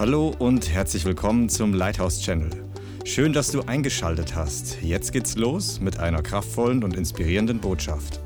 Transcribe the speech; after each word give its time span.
Hallo 0.00 0.34
und 0.38 0.70
herzlich 0.70 1.04
willkommen 1.04 1.50
zum 1.50 1.74
Lighthouse 1.74 2.22
Channel. 2.22 2.48
Schön, 3.04 3.34
dass 3.34 3.50
du 3.50 3.60
eingeschaltet 3.60 4.34
hast. 4.34 4.80
Jetzt 4.80 5.12
geht's 5.12 5.36
los 5.36 5.78
mit 5.78 5.98
einer 5.98 6.22
kraftvollen 6.22 6.82
und 6.84 6.96
inspirierenden 6.96 7.60
Botschaft. 7.60 8.18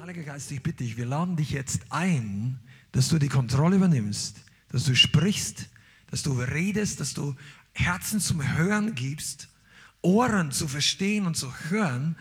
Heiliger 0.00 0.22
Geist, 0.22 0.52
ich 0.52 0.62
bitte 0.62 0.84
dich, 0.84 0.96
wir 0.96 1.06
laden 1.06 1.34
dich 1.34 1.50
jetzt 1.50 1.80
ein, 1.90 2.60
dass 2.92 3.08
du 3.08 3.18
die 3.18 3.26
Kontrolle 3.26 3.74
übernimmst, 3.74 4.36
dass 4.68 4.84
du 4.84 4.94
sprichst, 4.94 5.68
dass 6.12 6.22
du 6.22 6.34
redest, 6.34 7.00
dass 7.00 7.12
du 7.12 7.34
Herzen 7.72 8.20
zum 8.20 8.56
Hören 8.56 8.94
gibst, 8.94 9.48
Ohren 10.00 10.52
zu 10.52 10.68
verstehen 10.68 11.26
und 11.26 11.36
zu 11.36 11.52
hören 11.70 12.14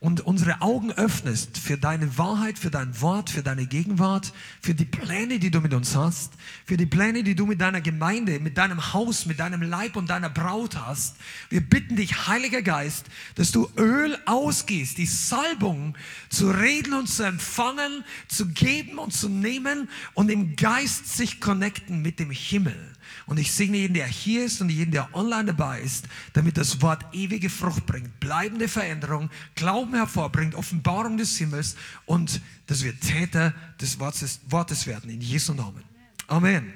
und 0.00 0.20
unsere 0.20 0.60
Augen 0.60 0.92
öffnest 0.92 1.58
für 1.58 1.78
deine 1.78 2.18
Wahrheit, 2.18 2.58
für 2.58 2.70
dein 2.70 3.00
Wort, 3.00 3.30
für 3.30 3.42
deine 3.42 3.66
Gegenwart, 3.66 4.32
für 4.60 4.74
die 4.74 4.84
Pläne, 4.84 5.38
die 5.38 5.50
du 5.50 5.60
mit 5.60 5.74
uns 5.74 5.96
hast, 5.96 6.32
für 6.64 6.76
die 6.76 6.86
Pläne, 6.86 7.22
die 7.22 7.34
du 7.34 7.46
mit 7.46 7.60
deiner 7.60 7.80
Gemeinde, 7.80 8.40
mit 8.40 8.58
deinem 8.58 8.92
Haus, 8.92 9.26
mit 9.26 9.40
deinem 9.40 9.62
Leib 9.62 9.96
und 9.96 10.10
deiner 10.10 10.30
Braut 10.30 10.76
hast. 10.76 11.16
Wir 11.48 11.60
bitten 11.60 11.96
dich, 11.96 12.26
Heiliger 12.28 12.62
Geist, 12.62 13.06
dass 13.34 13.52
du 13.52 13.68
Öl 13.76 14.18
ausgehst, 14.26 14.98
die 14.98 15.06
Salbung 15.06 15.96
zu 16.28 16.50
reden 16.50 16.94
und 16.94 17.08
zu 17.08 17.22
empfangen, 17.22 18.04
zu 18.28 18.48
geben 18.48 18.98
und 18.98 19.12
zu 19.12 19.28
nehmen 19.28 19.88
und 20.14 20.30
im 20.30 20.56
Geist 20.56 21.16
sich 21.16 21.40
connecten 21.40 22.02
mit 22.02 22.18
dem 22.18 22.30
Himmel. 22.30 22.93
Und 23.26 23.38
ich 23.38 23.52
segne 23.52 23.78
jeden, 23.78 23.94
der 23.94 24.06
hier 24.06 24.44
ist 24.44 24.60
und 24.60 24.68
jeden, 24.68 24.90
der 24.90 25.14
online 25.14 25.46
dabei 25.46 25.80
ist, 25.80 26.08
damit 26.32 26.56
das 26.56 26.82
Wort 26.82 27.04
ewige 27.12 27.50
Frucht 27.50 27.86
bringt, 27.86 28.20
bleibende 28.20 28.68
Veränderung, 28.68 29.30
Glauben 29.54 29.94
hervorbringt, 29.94 30.54
Offenbarung 30.54 31.16
des 31.16 31.36
Himmels 31.36 31.76
und 32.06 32.40
dass 32.66 32.84
wir 32.84 32.98
Täter 32.98 33.54
des 33.80 33.98
Wortes, 33.98 34.40
Wortes 34.48 34.86
werden, 34.86 35.10
in 35.10 35.20
Jesu 35.20 35.54
Namen. 35.54 35.84
Amen. 36.26 36.72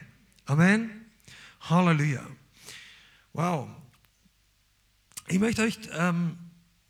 Amen. 0.47 0.91
Halleluja. 1.61 2.27
Wow. 3.33 3.69
Ich 5.29 5.39
möchte 5.39 5.63
euch 5.63 5.79
ähm, 5.93 6.39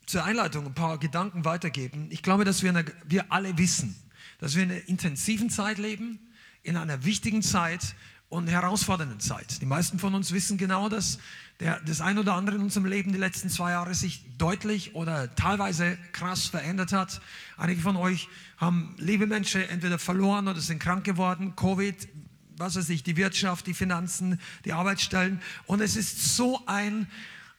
zur 0.05 0.23
Einleitung 0.23 0.65
ein 0.65 0.73
paar 0.73 0.97
Gedanken 0.97 1.45
weitergeben. 1.45 2.07
Ich 2.09 2.23
glaube, 2.23 2.45
dass 2.45 2.63
wir, 2.63 2.69
eine, 2.69 2.85
wir 3.05 3.31
alle 3.31 3.57
wissen, 3.57 3.95
dass 4.39 4.55
wir 4.55 4.63
in 4.63 4.71
einer 4.71 4.87
intensiven 4.87 5.49
Zeit 5.49 5.77
leben, 5.77 6.19
in 6.63 6.77
einer 6.77 7.03
wichtigen 7.03 7.41
Zeit 7.41 7.95
und 8.29 8.47
herausfordernden 8.47 9.19
Zeit. 9.19 9.59
Die 9.61 9.65
meisten 9.65 9.97
von 9.97 10.13
uns 10.13 10.31
wissen 10.31 10.57
genau, 10.57 10.87
dass 10.87 11.19
der, 11.59 11.79
das 11.81 11.99
ein 11.99 12.17
oder 12.17 12.35
andere 12.35 12.55
in 12.55 12.61
unserem 12.61 12.85
Leben 12.85 13.11
die 13.11 13.17
letzten 13.17 13.49
zwei 13.49 13.71
Jahre 13.71 13.93
sich 13.95 14.23
deutlich 14.37 14.95
oder 14.95 15.35
teilweise 15.35 15.97
krass 16.11 16.45
verändert 16.45 16.93
hat. 16.93 17.21
Einige 17.57 17.81
von 17.81 17.97
euch 17.97 18.29
haben 18.57 18.95
liebe 18.97 19.27
Menschen 19.27 19.61
entweder 19.63 19.99
verloren 19.99 20.47
oder 20.47 20.61
sind 20.61 20.79
krank 20.79 21.03
geworden, 21.03 21.55
Covid, 21.55 22.07
was 22.55 22.75
weiß 22.75 22.89
ich, 22.89 23.03
die 23.03 23.17
Wirtschaft, 23.17 23.67
die 23.67 23.73
Finanzen, 23.73 24.39
die 24.63 24.73
Arbeitsstellen. 24.73 25.41
Und 25.65 25.81
es 25.81 25.95
ist 25.95 26.35
so 26.35 26.61
ein 26.67 27.07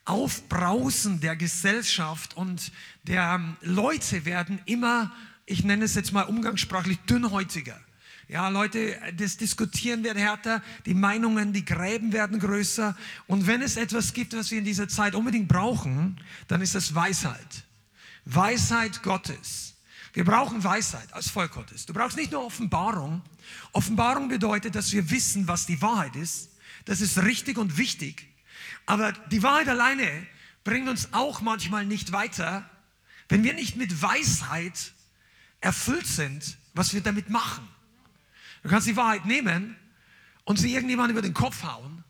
Aufbrausen 0.04 1.20
der 1.20 1.36
Gesellschaft 1.36 2.36
und 2.36 2.72
der 3.04 3.34
ähm, 3.34 3.56
Leute 3.60 4.24
werden 4.24 4.60
immer, 4.66 5.12
ich 5.46 5.64
nenne 5.64 5.84
es 5.84 5.94
jetzt 5.94 6.12
mal 6.12 6.22
umgangssprachlich, 6.22 6.98
dünnhäutiger. 7.00 7.78
Ja, 8.30 8.48
Leute, 8.48 8.96
das 9.16 9.38
Diskutieren 9.38 10.04
wird 10.04 10.16
härter, 10.16 10.62
die 10.86 10.94
Meinungen, 10.94 11.52
die 11.52 11.64
Gräben 11.64 12.12
werden 12.12 12.38
größer. 12.38 12.96
Und 13.26 13.48
wenn 13.48 13.60
es 13.60 13.76
etwas 13.76 14.12
gibt, 14.12 14.36
was 14.36 14.52
wir 14.52 14.58
in 14.58 14.64
dieser 14.64 14.86
Zeit 14.86 15.16
unbedingt 15.16 15.48
brauchen, 15.48 16.16
dann 16.46 16.60
ist 16.60 16.76
das 16.76 16.94
Weisheit. 16.94 17.64
Weisheit 18.26 19.02
Gottes. 19.02 19.74
Wir 20.12 20.24
brauchen 20.24 20.62
Weisheit 20.62 21.12
als 21.12 21.28
Volk 21.28 21.50
Gottes. 21.50 21.86
Du 21.86 21.92
brauchst 21.92 22.16
nicht 22.16 22.30
nur 22.30 22.44
Offenbarung. 22.46 23.20
Offenbarung 23.72 24.28
bedeutet, 24.28 24.76
dass 24.76 24.92
wir 24.92 25.10
wissen, 25.10 25.48
was 25.48 25.66
die 25.66 25.82
Wahrheit 25.82 26.14
ist. 26.14 26.50
Das 26.84 27.00
ist 27.00 27.18
richtig 27.24 27.58
und 27.58 27.78
wichtig. 27.78 28.28
Aber 28.86 29.10
die 29.32 29.42
Wahrheit 29.42 29.68
alleine 29.68 30.08
bringt 30.62 30.88
uns 30.88 31.08
auch 31.10 31.40
manchmal 31.40 31.84
nicht 31.84 32.12
weiter, 32.12 32.70
wenn 33.28 33.42
wir 33.42 33.54
nicht 33.54 33.74
mit 33.74 34.00
Weisheit 34.00 34.92
erfüllt 35.60 36.06
sind, 36.06 36.58
was 36.74 36.94
wir 36.94 37.00
damit 37.00 37.28
machen. 37.28 37.66
Du 38.62 38.68
kannst 38.68 38.86
die 38.86 38.96
Wahrheit 38.96 39.26
nehmen 39.26 39.76
und 40.44 40.58
sie 40.58 40.72
irgendjemand 40.72 41.10
über 41.10 41.22
den 41.22 41.34
Kopf 41.34 41.62
hauen. 41.62 42.04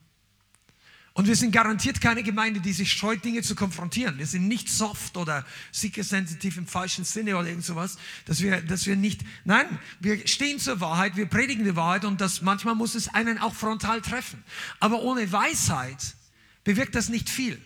Und 1.13 1.27
wir 1.27 1.35
sind 1.35 1.51
garantiert 1.51 1.99
keine 1.99 2.23
Gemeinde, 2.23 2.61
die 2.61 2.71
sich 2.71 2.93
scheut, 2.93 3.25
Dinge 3.25 3.41
zu 3.41 3.53
konfrontieren. 3.53 4.17
Wir 4.17 4.25
sind 4.25 4.47
nicht 4.47 4.69
soft 4.69 5.17
oder 5.17 5.45
seeker-sensitiv 5.73 6.55
im 6.55 6.67
falschen 6.67 7.03
Sinne 7.03 7.35
oder 7.35 7.49
irgend 7.49 7.65
sowas, 7.65 7.97
dass 8.25 8.41
wir, 8.41 8.61
dass 8.61 8.85
wir 8.85 8.95
nicht, 8.95 9.21
nein, 9.43 9.67
wir 9.99 10.25
stehen 10.25 10.57
zur 10.57 10.79
Wahrheit, 10.79 11.17
wir 11.17 11.25
predigen 11.25 11.65
die 11.65 11.75
Wahrheit 11.75 12.05
und 12.05 12.21
das, 12.21 12.41
manchmal 12.41 12.75
muss 12.75 12.95
es 12.95 13.09
einen 13.09 13.39
auch 13.39 13.53
frontal 13.53 14.01
treffen. 14.01 14.41
Aber 14.79 15.01
ohne 15.01 15.29
Weisheit 15.33 16.15
bewirkt 16.63 16.95
das 16.95 17.09
nicht 17.09 17.29
viel. 17.29 17.61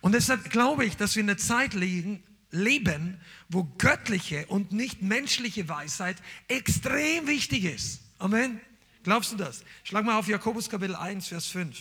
Und 0.00 0.12
deshalb 0.12 0.50
glaube 0.50 0.84
ich, 0.84 0.96
dass 0.96 1.14
wir 1.14 1.22
in 1.22 1.30
einer 1.30 1.38
Zeit 1.38 1.74
liegen, 1.74 2.20
leben, 2.50 3.20
wo 3.48 3.64
göttliche 3.78 4.46
und 4.46 4.72
nicht 4.72 5.02
menschliche 5.02 5.68
Weisheit 5.68 6.16
extrem 6.48 7.26
wichtig 7.26 7.64
ist. 7.64 8.00
Amen. 8.18 8.60
Glaubst 9.02 9.32
du 9.32 9.36
das? 9.36 9.64
Schlag 9.84 10.04
mal 10.04 10.18
auf 10.18 10.28
Jakobus 10.28 10.68
Kapitel 10.68 10.94
1, 10.94 11.28
Vers 11.28 11.46
5. 11.46 11.78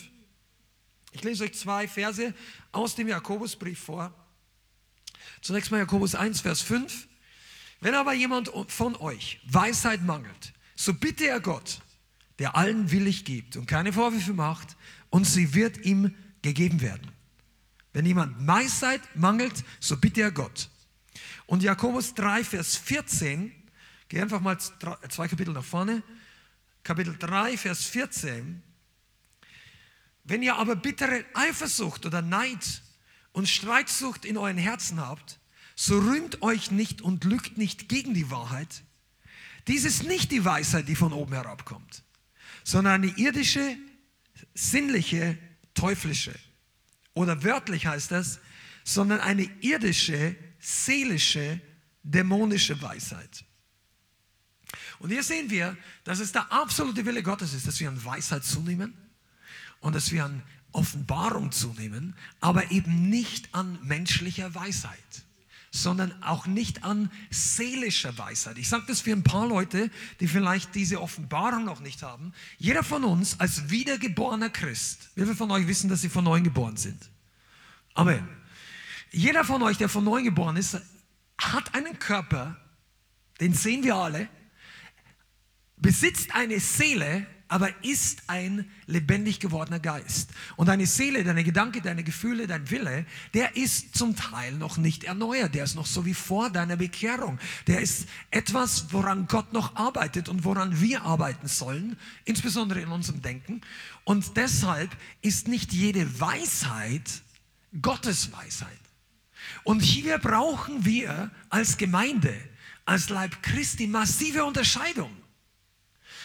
Ich 1.12 1.24
lese 1.24 1.44
euch 1.44 1.54
zwei 1.54 1.88
Verse 1.88 2.34
aus 2.72 2.96
dem 2.96 3.08
Jakobusbrief 3.08 3.80
vor. 3.80 4.14
Zunächst 5.42 5.72
mal 5.72 5.80
Jakobus 5.80 6.16
1, 6.16 6.42
Vers 6.42 6.62
5. 6.62 7.08
Wenn 7.82 7.96
aber 7.96 8.14
jemand 8.14 8.52
von 8.68 8.96
euch 8.96 9.40
Weisheit 9.46 10.04
mangelt, 10.04 10.54
so 10.76 10.94
bitte 10.94 11.28
er 11.28 11.40
Gott, 11.40 11.82
der 12.38 12.56
allen 12.56 12.92
willig 12.92 13.26
gibt 13.26 13.58
und 13.58 13.66
keine 13.66 13.94
Vorwürfe 13.94 14.34
macht, 14.34 14.78
und 15.10 15.26
sie 15.26 15.54
wird 15.54 15.86
ihm 15.86 16.16
gegeben 16.42 16.82
werden. 16.82 17.12
Wenn 17.94 18.06
jemand 18.06 18.46
Weisheit 18.46 19.02
mangelt, 19.16 19.64
so 19.80 19.98
bitte 19.98 20.22
er 20.22 20.32
Gott. 20.32 20.70
Und 21.48 21.64
Jakobus 21.64 22.14
3, 22.14 22.44
Vers 22.44 22.78
14, 22.78 23.52
geh 24.08 24.22
einfach 24.22 24.42
mal 24.42 24.58
zwei 24.60 25.28
Kapitel 25.28 25.54
nach 25.54 25.64
vorne. 25.64 26.04
Kapitel 26.84 27.18
3, 27.18 27.58
Vers 27.58 27.86
14. 27.86 28.62
Wenn 30.24 30.44
ihr 30.44 30.56
aber 30.56 30.76
bittere 30.76 31.26
Eifersucht 31.34 32.06
oder 32.06 32.22
Neid 32.22 32.84
und 33.32 33.50
Streitsucht 33.50 34.26
in 34.26 34.38
euren 34.38 34.58
Herzen 34.58 35.00
habt, 35.00 35.40
so 35.76 35.98
rühmt 35.98 36.42
euch 36.42 36.72
nicht 36.72 37.02
und 37.02 37.24
lügt 37.24 37.58
nicht 37.58 37.90
gegen 37.90 38.14
die 38.14 38.30
Wahrheit. 38.30 38.84
Dies 39.68 39.86
ist 39.86 40.04
nicht 40.04 40.32
die 40.32 40.46
Weisheit, 40.46 40.88
die 40.88 40.96
von 40.96 41.14
oben 41.14 41.34
herabkommt, 41.34 42.04
sondern 42.64 43.02
eine 43.02 43.18
irdische, 43.18 43.78
sinnliche, 44.54 45.38
teuflische 45.74 46.36
oder 47.20 47.44
wörtlich 47.44 47.86
heißt 47.86 48.12
das, 48.12 48.40
sondern 48.86 49.20
eine 49.20 49.44
irdische, 49.60 50.38
seelische, 50.58 51.60
dämonische 52.02 52.82
Weisheit. 52.82 53.44
Und 55.00 55.10
hier 55.10 55.22
sehen 55.22 55.50
wir, 55.50 55.76
dass 56.06 56.20
es 56.20 56.32
der 56.32 56.50
absolute 56.50 57.06
Wille 57.06 57.22
Gottes 57.22 57.54
ist, 57.54 57.68
dass 57.68 57.78
wir 57.82 57.90
an 57.90 58.06
Weisheit 58.06 58.46
zunehmen 58.46 58.94
und 59.82 59.96
dass 59.96 60.14
wir 60.14 60.24
an 60.24 60.44
Offenbarung 60.72 61.52
zunehmen, 61.52 62.16
aber 62.40 62.72
eben 62.72 63.10
nicht 63.10 63.54
an 63.54 63.78
menschlicher 63.84 64.56
Weisheit 64.56 65.26
sondern 65.72 66.24
auch 66.24 66.46
nicht 66.46 66.84
an 66.84 67.12
seelischer 67.30 68.18
Weisheit. 68.18 68.58
Ich 68.58 68.70
sage 68.70 68.86
das 68.88 69.02
für 69.02 69.12
ein 69.12 69.24
paar 69.24 69.48
Leute, 69.48 69.92
die 70.20 70.28
vielleicht 70.28 70.76
diese 70.76 71.02
Offenbarung 71.02 71.66
noch 71.66 71.80
nicht 71.80 72.04
haben. 72.04 72.34
Jeder 72.58 72.84
von 72.84 73.04
uns 73.04 73.40
als 73.40 73.70
wiedergeborener 73.70 74.50
Christ, 74.50 75.10
wie 75.16 75.24
viele 75.24 75.36
von 75.36 75.52
euch 75.52 75.68
wissen, 75.68 75.90
dass 75.90 76.02
sie 76.02 76.10
von 76.10 76.24
neuem 76.24 76.44
geboren 76.44 76.78
sind? 76.78 77.10
Amen. 77.94 78.28
Jeder 79.12 79.44
von 79.44 79.62
euch, 79.64 79.78
der 79.78 79.90
von 79.90 80.04
neuem 80.04 80.26
geboren 80.26 80.58
ist, 80.58 80.80
hat 81.38 81.74
einen 81.74 81.98
Körper, 82.00 82.58
den 83.40 83.54
sehen 83.54 83.84
wir 83.84 83.96
alle, 83.96 84.28
besitzt 85.78 86.36
eine 86.36 86.60
Seele, 86.60 87.26
aber 87.50 87.70
ist 87.84 88.22
ein 88.28 88.70
lebendig 88.86 89.40
gewordener 89.40 89.80
Geist. 89.80 90.30
Und 90.56 90.68
deine 90.68 90.86
Seele, 90.86 91.24
deine 91.24 91.44
Gedanken, 91.44 91.82
deine 91.82 92.04
Gefühle, 92.04 92.46
dein 92.46 92.70
Wille, 92.70 93.06
der 93.34 93.58
ist 93.58 93.98
zum 93.98 94.16
Teil 94.16 94.54
noch 94.54 94.78
nicht 94.78 95.04
erneuert. 95.04 95.56
Der 95.56 95.64
ist 95.64 95.76
noch 95.76 95.88
so 95.88 96.06
wie 96.06 96.14
vor 96.14 96.52
deiner 96.52 96.78
Bekehrung. 96.78 97.40
Der 97.66 97.82
ist 97.82 98.08
etwas, 98.30 98.94
woran 98.94 99.28
Gott 99.28 99.52
noch 99.52 99.76
arbeitet 99.76 100.30
und 100.30 100.44
woran 100.44 100.80
wir 100.80 101.02
arbeiten 101.02 101.48
sollen, 101.48 101.98
insbesondere 102.24 102.82
in 102.82 102.90
unserem 102.90 103.22
Denken. 103.24 103.62
Und 104.04 104.38
deshalb 104.38 104.96
ist 105.22 105.48
nicht 105.48 105.74
jede 105.74 106.20
Weisheit 106.20 107.24
Gottes 107.82 108.32
Weisheit. 108.32 108.70
Und 109.64 109.82
hier 109.82 110.20
brauchen 110.20 110.86
wir 110.86 111.32
als 111.50 111.78
Gemeinde, 111.78 112.36
als 112.86 113.10
Leib 113.10 113.42
Christi 113.42 113.88
massive 113.88 114.46
Unterscheidung. 114.46 115.12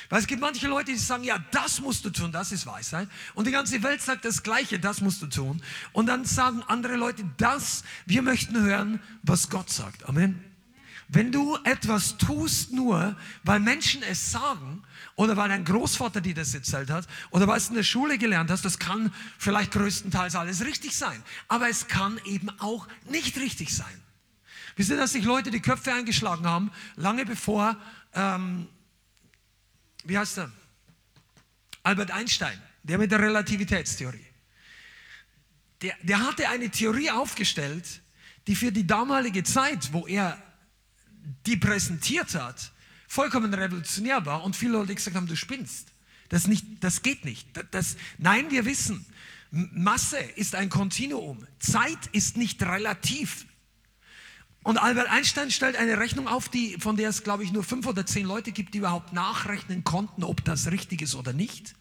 Weil 0.08 0.20
es 0.20 0.26
gibt 0.26 0.40
manche 0.40 0.68
Leute, 0.68 0.92
die 0.92 0.98
sagen, 0.98 1.24
ja, 1.24 1.38
das 1.50 1.80
musst 1.80 2.04
du 2.04 2.10
tun, 2.10 2.32
das 2.32 2.52
ist 2.52 2.66
Weisheit. 2.66 3.08
Und 3.34 3.46
die 3.46 3.52
ganze 3.52 3.82
Welt 3.82 4.02
sagt 4.02 4.24
das 4.24 4.42
Gleiche, 4.42 4.78
das 4.78 5.00
musst 5.00 5.22
du 5.22 5.26
tun. 5.26 5.62
Und 5.92 6.06
dann 6.06 6.24
sagen 6.24 6.62
andere 6.68 6.96
Leute, 6.96 7.24
das, 7.36 7.84
wir 8.06 8.22
möchten 8.22 8.60
hören, 8.60 9.00
was 9.22 9.50
Gott 9.50 9.70
sagt. 9.70 10.08
Amen. 10.08 10.44
Wenn 11.08 11.32
du 11.32 11.56
etwas 11.64 12.16
tust 12.16 12.72
nur, 12.72 13.16
weil 13.42 13.60
Menschen 13.60 14.02
es 14.02 14.32
sagen 14.32 14.82
oder 15.16 15.36
weil 15.36 15.48
dein 15.48 15.64
Großvater 15.64 16.20
dir 16.20 16.34
das 16.34 16.54
erzählt 16.54 16.90
hat 16.90 17.06
oder 17.30 17.46
weil 17.46 17.58
es 17.58 17.68
in 17.68 17.74
der 17.74 17.82
Schule 17.82 18.16
gelernt 18.18 18.50
hast, 18.50 18.64
das 18.64 18.78
kann 18.78 19.12
vielleicht 19.38 19.72
größtenteils 19.72 20.34
alles 20.34 20.64
richtig 20.64 20.96
sein. 20.96 21.22
Aber 21.48 21.68
es 21.68 21.88
kann 21.88 22.18
eben 22.24 22.48
auch 22.58 22.88
nicht 23.08 23.36
richtig 23.36 23.74
sein. 23.74 24.02
Wisst 24.76 24.90
ihr, 24.90 24.96
dass 24.96 25.12
sich 25.12 25.24
Leute 25.24 25.50
die 25.50 25.60
Köpfe 25.60 25.92
eingeschlagen 25.92 26.46
haben, 26.46 26.72
lange 26.96 27.24
bevor, 27.24 27.76
ähm, 28.14 28.66
wie 30.04 30.18
heißt 30.18 30.38
er? 30.38 30.52
Albert 31.82 32.10
Einstein, 32.10 32.60
der 32.82 32.98
mit 32.98 33.10
der 33.10 33.20
Relativitätstheorie. 33.20 34.26
Der, 35.82 35.94
der 36.02 36.20
hatte 36.20 36.48
eine 36.48 36.70
Theorie 36.70 37.10
aufgestellt, 37.10 38.00
die 38.46 38.56
für 38.56 38.72
die 38.72 38.86
damalige 38.86 39.42
Zeit, 39.42 39.92
wo 39.92 40.06
er 40.06 40.40
die 41.46 41.56
präsentiert 41.56 42.34
hat, 42.34 42.72
vollkommen 43.08 43.52
revolutionär 43.52 44.24
war 44.26 44.44
und 44.44 44.56
viele 44.56 44.72
Leute 44.72 44.94
gesagt 44.94 45.16
haben, 45.16 45.26
du 45.26 45.36
spinnst. 45.36 45.88
Das, 46.28 46.46
nicht, 46.46 46.64
das 46.80 47.02
geht 47.02 47.24
nicht. 47.24 47.48
Das, 47.54 47.64
das, 47.70 47.96
nein, 48.18 48.50
wir 48.50 48.64
wissen, 48.64 49.04
Masse 49.50 50.18
ist 50.18 50.54
ein 50.54 50.68
Kontinuum. 50.68 51.46
Zeit 51.58 52.06
ist 52.12 52.36
nicht 52.36 52.62
relativ. 52.62 53.46
Und 54.64 54.78
Albert 54.78 55.10
Einstein 55.10 55.50
stellt 55.50 55.76
eine 55.76 55.98
Rechnung 55.98 56.26
auf, 56.26 56.48
die, 56.48 56.78
von 56.80 56.96
der 56.96 57.10
es, 57.10 57.22
glaube 57.22 57.44
ich, 57.44 57.52
nur 57.52 57.62
fünf 57.62 57.86
oder 57.86 58.06
zehn 58.06 58.26
Leute 58.26 58.50
gibt, 58.50 58.72
die 58.72 58.78
überhaupt 58.78 59.12
nachrechnen 59.12 59.84
konnten, 59.84 60.24
ob 60.24 60.42
das 60.42 60.70
richtig 60.70 61.02
ist 61.02 61.14
oder 61.14 61.34
nicht. 61.34 61.74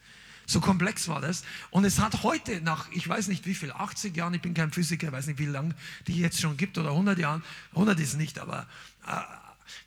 So 0.45 0.59
komplex 0.59 1.07
war 1.07 1.21
das. 1.21 1.43
Und 1.71 1.85
es 1.85 1.99
hat 1.99 2.23
heute 2.23 2.59
nach, 2.59 2.91
ich 2.91 3.07
weiß 3.07 3.29
nicht 3.29 3.45
wie 3.45 3.55
viel, 3.55 3.71
80 3.71 4.15
Jahren, 4.17 4.33
ich 4.33 4.41
bin 4.41 4.53
kein 4.53 4.73
Physiker, 4.73 5.13
weiß 5.13 5.27
nicht 5.27 5.39
wie 5.39 5.45
lange 5.45 5.73
die 6.07 6.19
jetzt 6.19 6.41
schon 6.41 6.57
gibt 6.57 6.77
oder 6.77 6.89
100 6.89 7.17
Jahren, 7.17 7.41
100 7.71 7.97
ist 8.01 8.15
nicht, 8.15 8.37
aber 8.37 8.67
äh, 9.07 9.11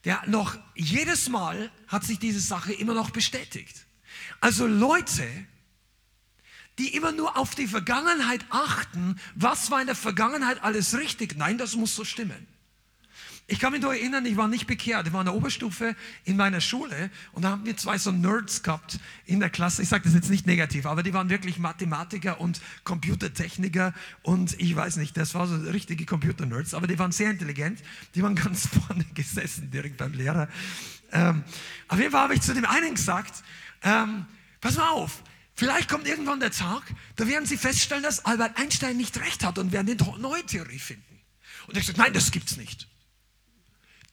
der 0.06 0.22
noch 0.26 0.56
jedes 0.74 1.28
Mal 1.28 1.70
hat 1.88 2.02
sich 2.02 2.18
diese 2.18 2.40
Sache 2.40 2.72
immer 2.72 2.94
noch 2.94 3.10
bestätigt. 3.10 3.84
Also 4.40 4.66
Leute, 4.66 5.28
die 6.78 6.94
immer 6.94 7.12
nur 7.12 7.36
auf 7.36 7.54
die 7.54 7.66
Vergangenheit 7.66 8.46
achten, 8.48 9.20
was 9.34 9.70
war 9.70 9.82
in 9.82 9.86
der 9.86 9.96
Vergangenheit 9.96 10.64
alles 10.64 10.96
richtig? 10.96 11.36
Nein, 11.36 11.58
das 11.58 11.76
muss 11.76 11.94
so 11.94 12.04
stimmen. 12.04 12.55
Ich 13.48 13.60
kann 13.60 13.72
mich 13.72 13.80
nur 13.80 13.94
erinnern, 13.94 14.26
ich 14.26 14.36
war 14.36 14.48
nicht 14.48 14.66
bekehrt. 14.66 15.06
Ich 15.06 15.12
war 15.12 15.20
in 15.20 15.26
der 15.26 15.34
Oberstufe 15.34 15.94
in 16.24 16.36
meiner 16.36 16.60
Schule 16.60 17.10
und 17.30 17.42
da 17.42 17.50
haben 17.50 17.64
wir 17.64 17.76
zwei 17.76 17.96
so 17.96 18.10
Nerds 18.10 18.64
gehabt 18.64 18.98
in 19.24 19.38
der 19.38 19.50
Klasse. 19.50 19.82
Ich 19.82 19.88
sage 19.88 20.02
das 20.02 20.14
jetzt 20.14 20.30
nicht 20.30 20.48
negativ, 20.48 20.84
aber 20.84 21.04
die 21.04 21.14
waren 21.14 21.30
wirklich 21.30 21.58
Mathematiker 21.58 22.40
und 22.40 22.60
Computertechniker 22.82 23.94
und 24.22 24.60
ich 24.60 24.74
weiß 24.74 24.96
nicht, 24.96 25.16
das 25.16 25.34
waren 25.34 25.64
so 25.64 25.70
richtige 25.70 26.04
Computer-Nerds, 26.06 26.74
aber 26.74 26.88
die 26.88 26.98
waren 26.98 27.12
sehr 27.12 27.30
intelligent. 27.30 27.80
Die 28.16 28.22
waren 28.22 28.34
ganz 28.34 28.66
vorne 28.86 29.04
gesessen, 29.14 29.70
direkt 29.70 29.96
beim 29.96 30.12
Lehrer. 30.12 30.48
Ähm, 31.12 31.44
auf 31.86 32.00
jeden 32.00 32.10
Fall 32.10 32.22
habe 32.22 32.34
ich 32.34 32.40
zu 32.40 32.52
dem 32.52 32.64
einen 32.64 32.96
gesagt, 32.96 33.44
ähm, 33.82 34.26
pass 34.60 34.76
mal 34.76 34.88
auf, 34.90 35.22
Vielleicht 35.58 35.88
kommt 35.88 36.06
irgendwann 36.06 36.38
der 36.38 36.50
Tag, 36.50 36.82
da 37.14 37.26
werden 37.26 37.46
Sie 37.46 37.56
feststellen, 37.56 38.02
dass 38.02 38.26
Albert 38.26 38.58
Einstein 38.58 38.98
nicht 38.98 39.18
recht 39.18 39.42
hat 39.42 39.56
und 39.56 39.72
werden 39.72 39.88
eine 39.88 40.18
neue 40.18 40.44
Theorie 40.44 40.78
finden. 40.78 41.18
Und 41.66 41.78
ich 41.78 41.86
sagte, 41.86 42.02
nein, 42.02 42.12
das 42.12 42.30
gibt's 42.30 42.58
nicht. 42.58 42.86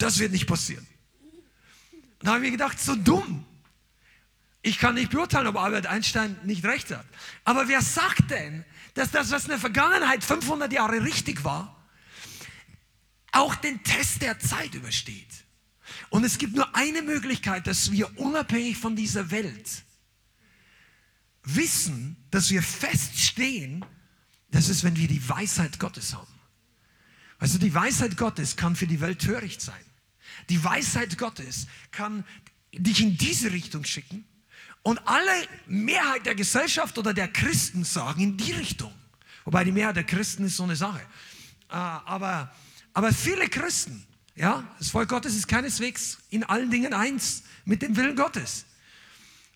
Das 0.04 0.20
wird 0.20 0.34
nicht 0.34 0.48
passieren. 0.48 0.86
Da 2.20 2.34
habe 2.34 2.40
ich 2.40 2.52
mir 2.52 2.58
gedacht, 2.58 2.78
so 2.78 2.94
dumm. 2.94 3.46
Ich 4.62 4.78
kann 4.78 4.96
nicht 4.96 5.12
beurteilen, 5.12 5.48
ob 5.48 5.56
Albert 5.56 5.88
Einstein 5.88 6.38
nicht 6.44 6.66
recht 6.66 6.92
hat. 6.92 7.06
Aber 7.46 7.70
wer 7.70 7.82
sagt 7.82 8.30
denn, 8.30 8.66
dass 8.96 9.12
das, 9.12 9.32
was 9.32 9.44
in 9.44 9.52
der 9.52 9.60
Vergangenheit 9.60 10.22
500 10.22 10.74
Jahre 10.74 11.06
richtig 11.06 11.46
war, 11.46 11.82
auch 13.32 13.56
den 13.56 13.82
Test 13.86 14.22
der 14.22 14.40
Zeit 14.40 14.74
übersteht? 14.74 15.46
Und 16.10 16.26
es 16.26 16.38
gibt 16.38 16.54
nur 16.54 16.76
eine 16.76 17.02
Möglichkeit, 17.02 17.66
dass 17.66 17.94
wir 17.94 18.20
unabhängig 18.20 18.78
von 18.78 18.98
dieser 18.98 19.32
Welt 19.32 19.84
wissen, 21.44 22.18
dass 22.30 22.50
wir 22.50 22.62
feststehen, 22.62 23.86
das 24.52 24.68
ist, 24.68 24.84
wenn 24.84 24.98
wir 24.98 25.08
die 25.08 25.30
Weisheit 25.30 25.80
Gottes 25.80 26.14
haben. 26.14 26.28
Also 27.40 27.58
die 27.58 27.74
Weisheit 27.74 28.18
Gottes 28.18 28.58
kann 28.58 28.76
für 28.76 28.88
die 28.88 29.00
Welt 29.00 29.20
töricht 29.20 29.62
sein. 29.62 29.93
Die 30.50 30.64
Weisheit 30.64 31.18
Gottes 31.18 31.68
kann 31.92 32.24
dich 32.74 33.02
in 33.02 33.18
diese 33.18 33.52
Richtung 33.52 33.84
schicken 33.86 34.26
und 34.82 35.00
alle 35.08 35.32
Mehrheit 35.68 36.26
der 36.26 36.36
Gesellschaft 36.36 36.98
oder 36.98 37.14
der 37.14 37.28
Christen 37.28 37.84
sagen 37.84 38.22
in 38.22 38.38
die 38.38 38.52
Richtung. 38.52 38.94
Wobei 39.46 39.64
die 39.64 39.72
Mehrheit 39.72 39.96
der 39.96 40.04
Christen 40.04 40.46
ist 40.46 40.58
so 40.58 40.64
eine 40.64 40.76
Sache. 40.76 41.02
Äh, 41.70 41.76
aber, 41.76 42.54
aber 42.94 43.12
viele 43.12 43.48
Christen, 43.48 44.06
ja, 44.36 44.64
das 44.80 44.90
Volk 44.90 45.10
Gottes 45.10 45.36
ist 45.36 45.48
keineswegs 45.48 46.20
in 46.30 46.44
allen 46.44 46.70
Dingen 46.70 46.94
eins 46.94 47.44
mit 47.66 47.82
dem 47.82 47.96
Willen 47.96 48.16
Gottes. 48.16 48.66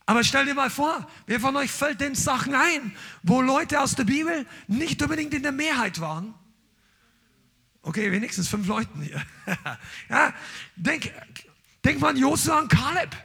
Aber 0.05 0.23
stell 0.23 0.45
dir 0.45 0.53
mal 0.53 0.69
vor, 0.69 1.05
wer 1.25 1.39
von 1.39 1.55
euch 1.57 1.69
fällt 1.69 1.99
den 1.99 2.15
Sachen 2.15 2.55
ein, 2.55 2.95
wo 3.23 3.41
Leute 3.41 3.81
aus 3.81 3.95
der 3.95 4.05
Bibel 4.05 4.45
nicht 4.67 5.01
unbedingt 5.01 5.33
in 5.33 5.43
der 5.43 5.51
Mehrheit 5.51 5.99
waren, 5.99 6.33
Okay, 7.87 8.11
wenigstens 8.11 8.49
fünf 8.49 8.67
Leuten 8.67 9.01
hier. 9.01 9.25
ja, 10.09 10.33
denk, 10.75 11.09
denk 11.85 12.01
mal 12.01 12.09
an 12.09 12.17
Josua 12.17 12.59
und 12.59 12.67
Kaleb. 12.67 13.15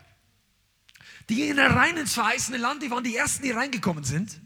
Die 1.28 1.34
gingen 1.34 1.58
rein 1.58 1.96
ins 1.96 2.14
verheißene 2.14 2.58
Land, 2.58 2.80
die 2.80 2.88
waren 2.88 3.02
die 3.02 3.16
ersten, 3.16 3.42
die 3.42 3.50
reingekommen 3.50 4.04
sind. 4.04 4.40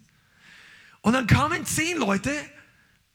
Und 1.03 1.13
dann 1.13 1.27
kamen 1.27 1.67
zehn 1.67 1.99
Leute, 1.99 2.33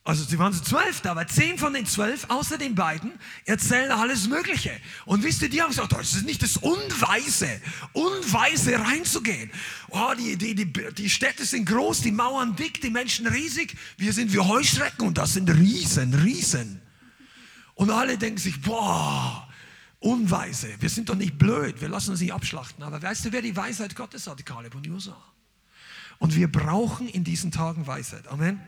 also 0.04 0.24
sie 0.24 0.38
waren 0.38 0.54
so 0.54 0.62
zwölf, 0.62 1.04
aber 1.06 1.26
zehn 1.26 1.58
von 1.58 1.74
den 1.74 1.88
zwölf, 1.88 2.30
außer 2.30 2.60
den 2.60 2.76
beiden, 2.76 3.14
erzählen 3.46 3.90
alles 3.90 4.28
Mögliche. 4.28 4.72
Und 5.06 5.24
wisst 5.24 5.42
ihr, 5.42 5.50
die 5.50 5.60
haben 5.60 5.70
gesagt, 5.70 5.94
das 5.94 6.14
ist 6.14 6.28
nicht 6.28 6.44
das 6.44 6.58
Unweise, 6.58 7.50
Unweise 7.94 8.80
reinzugehen. 8.80 9.50
Oh, 9.90 10.14
die, 10.16 10.38
die, 10.38 10.54
die, 10.54 10.72
die 10.72 11.10
Städte 11.10 11.46
sind 11.46 11.66
groß, 11.66 12.02
die 12.02 12.12
Mauern 12.12 12.56
dick, 12.56 12.80
die 12.80 12.92
Menschen 12.92 13.26
riesig. 13.26 13.76
Wir 13.98 14.14
sind 14.14 14.32
wie 14.34 14.40
Heuschrecken 14.40 15.08
und 15.08 15.18
das 15.18 15.34
sind 15.34 15.50
Riesen, 15.50 16.14
Riesen. 16.14 16.80
Und 17.76 17.90
alle 17.90 18.18
denken 18.18 18.38
sich, 18.38 18.62
boah, 18.62 19.48
unweise. 20.00 20.70
Wir 20.80 20.90
sind 20.90 21.10
doch 21.10 21.16
nicht 21.16 21.38
blöd, 21.38 21.80
wir 21.82 21.90
lassen 21.90 22.12
uns 22.12 22.20
nicht 22.20 22.34
abschlachten. 22.34 22.84
Aber 22.84 23.02
weißt 23.02 23.26
du, 23.26 23.32
wer 23.32 23.42
die 23.42 23.56
Weisheit 23.56 23.96
Gottes 23.96 24.28
hat? 24.28 24.46
Kaleb 24.46 24.76
und 24.76 24.86
Josa. 24.86 25.18
Und 26.20 26.36
wir 26.36 26.52
brauchen 26.52 27.08
in 27.08 27.24
diesen 27.24 27.52
Tagen 27.52 27.88
Weisheit. 27.88 28.28
Amen. 28.28 28.62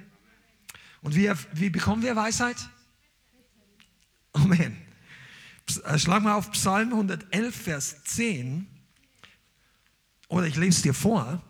Und 1.01 1.15
wie, 1.15 1.31
wie 1.53 1.69
bekommen 1.69 2.01
wir 2.01 2.15
Weisheit? 2.15 2.57
Amen. 4.31 4.77
Äh, 5.85 5.99
schlag 5.99 6.23
mal 6.23 6.33
auf 6.33 6.51
Psalm 6.51 6.93
111, 6.93 7.55
Vers 7.55 8.03
10. 8.05 8.67
Oder 10.27 10.47
ich 10.47 10.55
lese 10.55 10.77
es 10.77 10.81
dir 10.81 10.93
vor. 10.93 11.41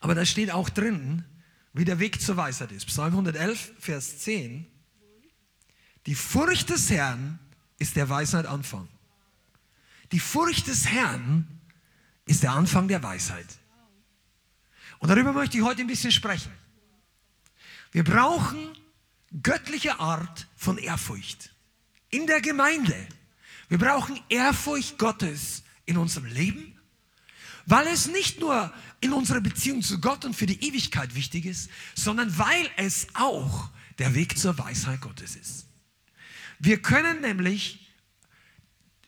Aber 0.00 0.14
da 0.14 0.24
steht 0.24 0.52
auch 0.52 0.68
drin, 0.68 1.24
wie 1.72 1.84
der 1.84 1.98
Weg 1.98 2.20
zur 2.20 2.36
Weisheit 2.36 2.72
ist. 2.72 2.86
Psalm 2.86 3.12
111, 3.12 3.72
Vers 3.78 4.18
10. 4.20 4.66
Die 6.06 6.14
Furcht 6.14 6.70
des 6.70 6.90
Herrn 6.90 7.38
ist 7.78 7.96
der 7.96 8.08
Weisheit 8.08 8.46
Anfang. 8.46 8.88
Die 10.12 10.20
Furcht 10.20 10.68
des 10.68 10.86
Herrn 10.86 11.46
ist 12.26 12.44
der 12.44 12.52
Anfang 12.52 12.86
der 12.88 13.02
Weisheit. 13.02 13.46
Und 14.98 15.08
darüber 15.08 15.32
möchte 15.32 15.58
ich 15.58 15.64
heute 15.64 15.80
ein 15.80 15.88
bisschen 15.88 16.12
sprechen. 16.12 16.52
Wir 17.90 18.04
brauchen 18.04 18.58
göttliche 19.42 19.98
Art 19.98 20.46
von 20.56 20.78
Ehrfurcht 20.78 21.54
in 22.10 22.26
der 22.26 22.40
Gemeinde. 22.40 22.96
Wir 23.68 23.78
brauchen 23.78 24.20
Ehrfurcht 24.28 24.98
Gottes 24.98 25.64
in 25.86 25.96
unserem 25.96 26.26
Leben, 26.26 26.78
weil 27.66 27.86
es 27.88 28.06
nicht 28.06 28.38
nur 28.38 28.72
in 29.00 29.12
unserer 29.12 29.40
Beziehung 29.40 29.82
zu 29.82 30.00
Gott 30.00 30.24
und 30.24 30.34
für 30.34 30.46
die 30.46 30.64
Ewigkeit 30.64 31.14
wichtig 31.16 31.46
ist, 31.46 31.68
sondern 31.94 32.38
weil 32.38 32.70
es 32.76 33.08
auch 33.14 33.70
der 33.98 34.14
Weg 34.14 34.38
zur 34.38 34.56
Weisheit 34.56 35.00
Gottes 35.00 35.34
ist. 35.34 35.65
Wir 36.58 36.80
können 36.80 37.20
nämlich 37.20 37.92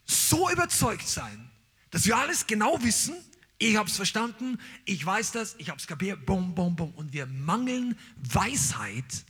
so 0.05 0.51
überzeugt 0.51 1.07
sein, 1.07 1.51
dass 1.91 2.07
wir 2.07 2.17
alles 2.17 2.47
genau 2.47 2.83
wissen. 2.83 3.17
Ich 3.59 3.77
habe 3.77 3.89
es 3.89 3.97
verstanden, 3.97 4.59
ich 4.85 5.05
weiß 5.05 5.33
das, 5.33 5.57
ich 5.59 5.69
habe 5.69 5.79
es 5.79 5.87
kapiert, 5.87 6.25
bum, 6.27 6.55
bum, 6.55 6.77
bum. 6.77 6.93
Und 6.95 7.13
wir 7.13 7.27
mangeln 7.27 7.99
Weisheit. 8.17 9.25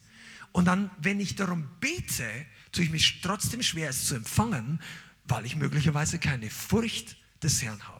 Und 0.53 0.67
dann, 0.67 0.91
wenn 1.01 1.21
ich 1.21 1.37
darum 1.37 1.69
bete, 1.81 2.47
tue 2.73 2.85
ich 2.85 2.91
mich 2.91 3.21
trotzdem 3.23 3.63
schwer, 3.63 3.91
es 3.91 4.07
zu 4.07 4.15
empfangen, 4.15 4.81
weil 5.25 5.47
ich 5.47 5.57
möglicherweise 5.57 6.19
keine 6.19 6.51
Furcht 6.51 7.17
des 7.43 7.63
Herrn 7.63 7.87
habe. 7.87 7.98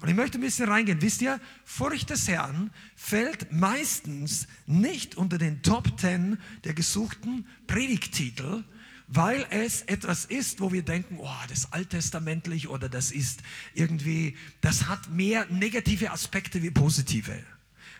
Und 0.00 0.08
ich 0.08 0.14
möchte 0.14 0.38
ein 0.38 0.40
bisschen 0.40 0.68
reingehen. 0.68 1.02
Wisst 1.02 1.20
ihr, 1.20 1.40
Furcht 1.64 2.10
des 2.10 2.26
Herrn 2.26 2.70
fällt 2.96 3.52
meistens 3.52 4.46
nicht 4.66 5.16
unter 5.16 5.36
den 5.36 5.62
Top 5.62 5.96
Ten 5.98 6.38
der 6.64 6.72
gesuchten 6.72 7.46
Predigtitel, 7.66 8.64
weil 9.08 9.46
es 9.50 9.82
etwas 9.82 10.24
ist, 10.24 10.60
wo 10.60 10.72
wir 10.72 10.82
denken, 10.82 11.18
oh, 11.18 11.28
das 11.48 11.60
ist 11.60 11.74
alttestamentlich 11.74 12.68
oder 12.68 12.88
das 12.88 13.10
ist 13.10 13.42
irgendwie, 13.74 14.36
das 14.60 14.88
hat 14.88 15.10
mehr 15.10 15.46
negative 15.50 16.12
Aspekte 16.12 16.62
wie 16.62 16.70
positive. 16.70 17.36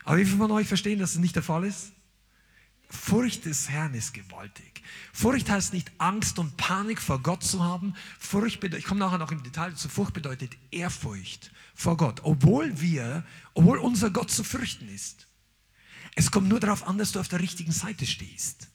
Aber 0.04 0.16
wie 0.18 0.24
viele 0.24 0.38
von 0.38 0.50
euch 0.52 0.68
verstehen, 0.68 1.00
dass 1.00 1.12
es 1.12 1.18
nicht 1.18 1.36
der 1.36 1.42
Fall 1.42 1.64
ist? 1.64 1.92
Furcht 2.90 3.44
des 3.44 3.68
Herrn 3.68 3.94
ist 3.94 4.12
gewaltig. 4.12 4.82
Furcht 5.12 5.48
heißt 5.48 5.72
nicht 5.72 5.92
Angst 5.98 6.38
und 6.38 6.56
Panik 6.56 7.00
vor 7.00 7.22
Gott 7.22 7.44
zu 7.44 7.62
haben. 7.62 7.94
Furcht 8.18 8.60
bedeutet, 8.60 8.80
ich 8.80 8.86
komme 8.86 9.00
nachher 9.00 9.18
noch 9.18 9.30
im 9.30 9.42
Detail 9.42 9.74
zu, 9.74 9.88
Furcht 9.88 10.12
bedeutet 10.12 10.56
Ehrfurcht 10.70 11.52
vor 11.74 11.96
Gott, 11.96 12.20
obwohl 12.24 12.80
wir, 12.80 13.24
obwohl 13.54 13.78
unser 13.78 14.10
Gott 14.10 14.30
zu 14.30 14.42
fürchten 14.42 14.88
ist. 14.88 15.28
Es 16.16 16.30
kommt 16.30 16.48
nur 16.48 16.58
darauf 16.58 16.86
an, 16.86 16.98
dass 16.98 17.12
du 17.12 17.20
auf 17.20 17.28
der 17.28 17.40
richtigen 17.40 17.72
Seite 17.72 18.06
stehst. 18.06 18.68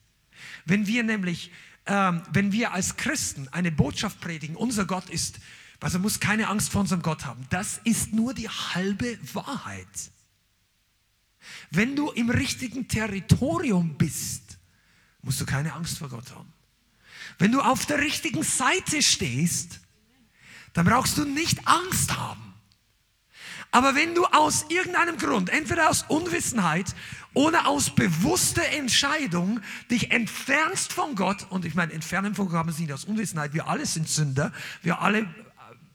Wenn 0.66 0.88
wir 0.88 1.04
nämlich, 1.04 1.52
ähm, 1.86 2.24
wenn 2.32 2.52
wir 2.52 2.72
als 2.72 2.96
Christen 2.96 3.50
eine 3.50 3.72
Botschaft 3.72 4.22
predigen, 4.22 4.56
unser 4.56 4.86
Gott 4.86 5.10
ist, 5.10 5.40
also 5.82 6.00
muss 6.00 6.20
keine 6.20 6.48
Angst 6.48 6.72
vor 6.72 6.82
unserem 6.82 7.02
Gott 7.04 7.26
haben, 7.26 7.46
das 7.50 7.80
ist 7.84 8.14
nur 8.14 8.34
die 8.34 8.50
halbe 8.50 9.20
Wahrheit. 9.34 9.86
Wenn 11.72 11.96
du 11.96 12.12
im 12.12 12.30
richtigen 12.30 12.88
Territorium 12.88 13.96
bist, 13.98 14.58
musst 15.22 15.42
du 15.42 15.46
keine 15.46 15.74
Angst 15.74 15.98
vor 15.98 16.10
Gott 16.10 16.32
haben. 16.32 16.52
Wenn 17.38 17.52
du 17.52 17.62
auf 17.62 17.86
der 17.86 18.00
richtigen 18.00 18.44
Seite 18.44 19.02
stehst, 19.02 19.80
dann 20.74 20.86
brauchst 20.86 21.18
du 21.18 21.26
nicht 21.26 21.68
Angst 21.68 22.16
haben. 22.16 22.54
Aber 23.72 23.96
wenn 23.96 24.16
du 24.16 24.26
aus 24.26 24.66
irgendeinem 24.70 25.18
Grund, 25.18 25.50
entweder 25.50 25.90
aus 25.90 26.04
Unwissenheit 26.08 26.96
oder 27.34 27.68
aus 27.68 27.90
bewusster 27.94 28.66
Entscheidung, 28.70 29.60
dich 29.92 30.12
entfernst 30.12 30.94
von 30.94 31.16
Gott, 31.16 31.48
und 31.50 31.66
ich 31.66 31.76
meine, 31.76 31.92
entfernen 31.92 32.36
von 32.36 32.48
Gott 32.48 32.56
haben 32.56 32.72
sie 32.72 32.84
nicht 32.84 32.94
aus 32.94 33.04
Unwissenheit, 33.04 33.54
wir 33.54 33.68
alle 33.68 33.86
sind 33.86 34.08
Sünder, 34.08 34.54
wir 34.82 35.02
alle 35.02 35.28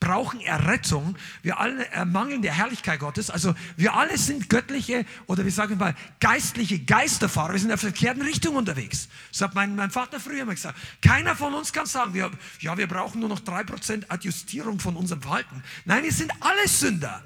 brauchen 0.00 0.40
Errettung. 0.40 1.16
Wir 1.42 1.60
alle 1.60 1.86
ermangeln 1.90 2.42
der 2.42 2.54
Herrlichkeit 2.54 2.98
Gottes. 2.98 3.30
Also 3.30 3.54
wir 3.76 3.94
alle 3.94 4.16
sind 4.18 4.48
göttliche 4.48 5.04
oder 5.26 5.44
wir 5.44 5.52
sagen 5.52 5.76
mal 5.78 5.94
geistliche 6.18 6.80
Geisterfahrer. 6.80 7.52
Wir 7.52 7.60
sind 7.60 7.66
in 7.66 7.76
der 7.76 7.78
verkehrten 7.78 8.22
Richtung 8.22 8.56
unterwegs. 8.56 9.08
Das 9.30 9.42
hat 9.42 9.54
mein, 9.54 9.76
mein 9.76 9.90
Vater 9.90 10.18
früher 10.18 10.42
immer 10.42 10.54
gesagt. 10.54 10.78
Keiner 11.02 11.36
von 11.36 11.54
uns 11.54 11.72
kann 11.72 11.86
sagen, 11.86 12.14
wir, 12.14 12.30
ja, 12.60 12.76
wir 12.76 12.86
brauchen 12.86 13.20
nur 13.20 13.28
noch 13.28 13.40
drei 13.40 13.62
Prozent 13.62 14.10
Adjustierung 14.10 14.80
von 14.80 14.96
unserem 14.96 15.22
Verhalten. 15.22 15.62
Nein, 15.84 16.02
wir 16.02 16.12
sind 16.12 16.32
alle 16.40 16.66
Sünder. 16.66 17.22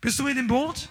Bist 0.00 0.18
du 0.18 0.24
mit 0.24 0.36
dem 0.36 0.46
Boot? 0.46 0.90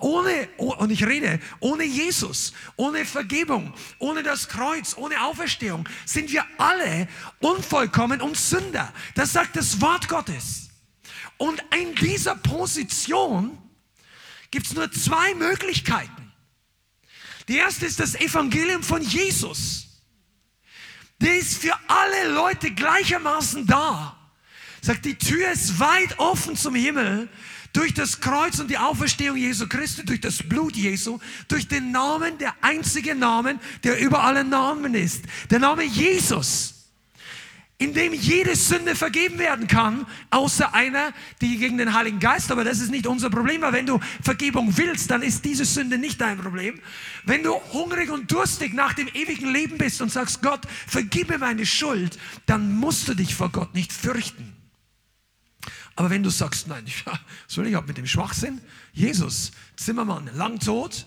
Ohne, 0.00 0.48
und 0.56 0.90
ich 0.90 1.06
rede, 1.06 1.40
ohne 1.60 1.84
Jesus, 1.84 2.52
ohne 2.76 3.04
Vergebung, 3.04 3.72
ohne 3.98 4.22
das 4.22 4.48
Kreuz, 4.48 4.96
ohne 4.96 5.22
Auferstehung 5.24 5.88
sind 6.04 6.30
wir 6.30 6.44
alle 6.58 7.08
unvollkommen 7.40 8.20
und 8.20 8.36
Sünder. 8.36 8.92
Das 9.14 9.32
sagt 9.32 9.56
das 9.56 9.80
Wort 9.80 10.08
Gottes. 10.08 10.68
Und 11.36 11.62
in 11.76 11.94
dieser 11.96 12.36
Position 12.36 13.58
gibt 14.50 14.66
es 14.66 14.74
nur 14.74 14.90
zwei 14.92 15.34
Möglichkeiten. 15.34 16.32
Die 17.48 17.56
erste 17.56 17.86
ist 17.86 18.00
das 18.00 18.14
Evangelium 18.14 18.82
von 18.82 19.02
Jesus. 19.02 19.86
Der 21.20 21.36
ist 21.36 21.58
für 21.58 21.74
alle 21.88 22.32
Leute 22.32 22.70
gleichermaßen 22.70 23.66
da. 23.66 24.16
Sagt, 24.80 25.04
die 25.04 25.16
Tür 25.16 25.50
ist 25.50 25.78
weit 25.80 26.18
offen 26.18 26.56
zum 26.56 26.74
Himmel 26.74 27.28
durch 27.74 27.92
das 27.92 28.20
Kreuz 28.20 28.58
und 28.60 28.70
die 28.70 28.78
Auferstehung 28.78 29.36
Jesu 29.36 29.68
Christi, 29.68 30.04
durch 30.06 30.22
das 30.22 30.38
Blut 30.42 30.74
Jesu, 30.74 31.18
durch 31.48 31.68
den 31.68 31.92
Namen, 31.92 32.38
der 32.38 32.54
einzige 32.62 33.14
Namen, 33.14 33.60
der 33.82 34.00
über 34.00 34.24
alle 34.24 34.44
Namen 34.44 34.94
ist. 34.94 35.24
Der 35.50 35.58
Name 35.58 35.84
Jesus 35.84 36.74
in 37.76 37.92
dem 37.92 38.14
jede 38.14 38.54
Sünde 38.54 38.94
vergeben 38.94 39.38
werden 39.38 39.66
kann, 39.66 40.06
außer 40.30 40.72
einer, 40.74 41.12
die 41.40 41.58
gegen 41.58 41.76
den 41.76 41.92
Heiligen 41.92 42.20
Geist, 42.20 42.52
aber 42.52 42.62
das 42.62 42.78
ist 42.80 42.90
nicht 42.90 43.06
unser 43.06 43.30
Problem, 43.30 43.62
weil 43.62 43.72
wenn 43.72 43.86
du 43.86 43.98
Vergebung 44.22 44.76
willst, 44.76 45.10
dann 45.10 45.22
ist 45.22 45.44
diese 45.44 45.64
Sünde 45.64 45.98
nicht 45.98 46.20
dein 46.20 46.38
Problem. 46.38 46.80
Wenn 47.24 47.42
du 47.42 47.52
hungrig 47.72 48.10
und 48.10 48.30
durstig 48.30 48.74
nach 48.74 48.94
dem 48.94 49.08
ewigen 49.08 49.52
Leben 49.52 49.76
bist 49.76 50.00
und 50.00 50.12
sagst, 50.12 50.40
Gott, 50.40 50.60
vergib 50.86 51.30
mir 51.30 51.38
meine 51.38 51.66
Schuld, 51.66 52.16
dann 52.46 52.76
musst 52.76 53.08
du 53.08 53.14
dich 53.14 53.34
vor 53.34 53.50
Gott 53.50 53.74
nicht 53.74 53.92
fürchten. 53.92 54.53
Aber 55.96 56.10
wenn 56.10 56.22
du 56.22 56.30
sagst, 56.30 56.66
nein, 56.68 56.84
was 57.46 57.56
will 57.56 57.66
ich 57.66 57.76
auch 57.76 57.86
mit 57.86 57.96
dem 57.96 58.06
Schwachsinn? 58.06 58.60
Jesus, 58.92 59.52
Zimmermann, 59.76 60.30
lang 60.34 60.58
tot, 60.58 61.06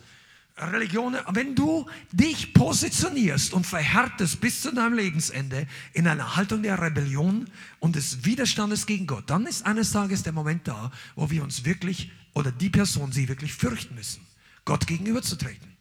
Religionen, 0.59 1.21
wenn 1.33 1.53
du 1.53 1.85
dich 2.11 2.53
positionierst 2.53 3.53
und 3.53 3.67
verhärtest 3.67 4.41
bis 4.41 4.61
zu 4.61 4.73
deinem 4.73 4.95
Lebensende 4.95 5.67
in 5.93 6.07
einer 6.07 6.35
Haltung 6.35 6.63
der 6.63 6.81
Rebellion 6.81 7.47
und 7.79 7.95
des 7.95 8.25
Widerstandes 8.25 8.87
gegen 8.87 9.05
Gott, 9.05 9.29
dann 9.29 9.45
ist 9.45 9.65
eines 9.65 9.91
Tages 9.91 10.23
der 10.23 10.33
Moment 10.33 10.67
da, 10.67 10.91
wo 11.15 11.29
wir 11.29 11.43
uns 11.43 11.63
wirklich 11.63 12.11
oder 12.33 12.51
die 12.51 12.69
Person 12.69 13.11
sie 13.11 13.27
wirklich 13.29 13.53
fürchten 13.53 13.95
müssen, 13.95 14.25
Gott 14.65 14.87
gegenüberzutreten. 14.87 15.77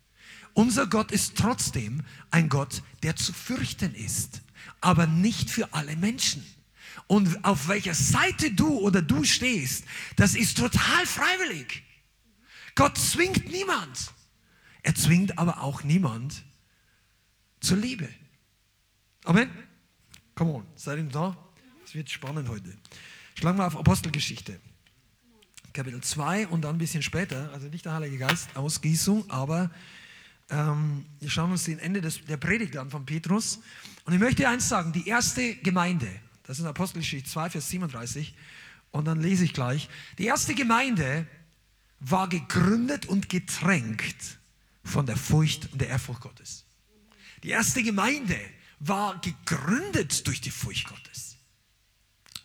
Unser 0.53 0.87
Gott 0.87 1.11
ist 1.11 1.37
trotzdem 1.37 2.03
ein 2.31 2.49
Gott, 2.49 2.83
der 3.03 3.17
zu 3.17 3.33
fürchten 3.33 3.95
ist, 3.95 4.43
aber 4.81 5.07
nicht 5.07 5.51
für 5.51 5.73
alle 5.73 5.97
Menschen 5.97 6.45
und 7.07 7.45
auf 7.45 7.69
welcher 7.69 7.95
Seite 7.95 8.51
du 8.53 8.79
oder 8.79 9.03
du 9.03 9.25
stehst, 9.25 9.85
das 10.17 10.35
ist 10.35 10.59
total 10.59 11.07
freiwillig. 11.07 11.83
Gott 12.75 12.99
zwingt 12.99 13.51
niemand. 13.51 14.13
Er 14.83 14.95
zwingt 14.95 15.39
aber 15.39 15.63
auch 15.63 15.83
niemand 15.83 16.45
zur 17.61 17.79
Liebe. 17.79 18.09
Amen. 19.25 19.51
Come 20.35 20.53
on, 20.53 20.67
seid 20.75 20.99
ihr 20.99 21.05
da? 21.05 21.37
Es 21.85 21.95
wird 21.95 22.11
spannend 22.11 22.49
heute. 22.49 22.77
Schlagen 23.35 23.59
wir 23.59 23.67
auf 23.67 23.77
Apostelgeschichte. 23.77 24.61
Kapitel 25.73 26.01
2 26.01 26.49
und 26.49 26.63
dann 26.63 26.77
ein 26.77 26.79
bisschen 26.79 27.03
später, 27.03 27.53
also 27.53 27.69
nicht 27.69 27.85
der 27.85 27.93
Heilige 27.93 28.19
Geist, 28.19 28.57
Ausgießung, 28.57 29.31
aber 29.31 29.71
ähm, 30.49 31.05
wir 31.21 31.29
schauen 31.29 31.51
uns 31.51 31.65
den 31.65 31.79
Ende 31.79 32.01
des, 32.01 32.25
der 32.25 32.37
Predigt 32.37 32.77
an 32.77 32.91
von 32.91 33.05
Petrus. 33.05 33.61
Und 34.05 34.15
ich 34.15 34.21
möchte 34.21 34.49
eins 34.49 34.69
sagen, 34.69 34.93
die 34.93 35.07
erste 35.09 35.57
Gemeinde, 35.57 36.09
das 36.47 36.59
ist 36.59 36.65
Apostelgeschichte 36.65 37.29
2, 37.29 37.51
Vers 37.51 37.69
37. 37.71 38.35
Und 38.93 39.05
dann 39.07 39.21
lese 39.21 39.45
ich 39.45 39.53
gleich. 39.53 39.89
Die 40.19 40.27
erste 40.27 40.55
Gemeinde 40.55 41.27
war 42.01 42.29
gegründet 42.29 43.07
und 43.07 43.29
getränkt 43.29 44.39
von 44.85 45.07
der 45.07 45.17
Furcht 45.17 45.73
und 45.73 45.81
der 45.81 45.89
Ehrfurcht 45.89 46.21
Gottes. 46.21 46.65
Die 47.43 47.51
erste 47.51 47.83
Gemeinde 47.83 48.39
war 48.79 49.21
gegründet 49.21 50.27
durch 50.27 50.41
die 50.41 50.51
Furcht 50.51 50.89
Gottes. 50.89 51.37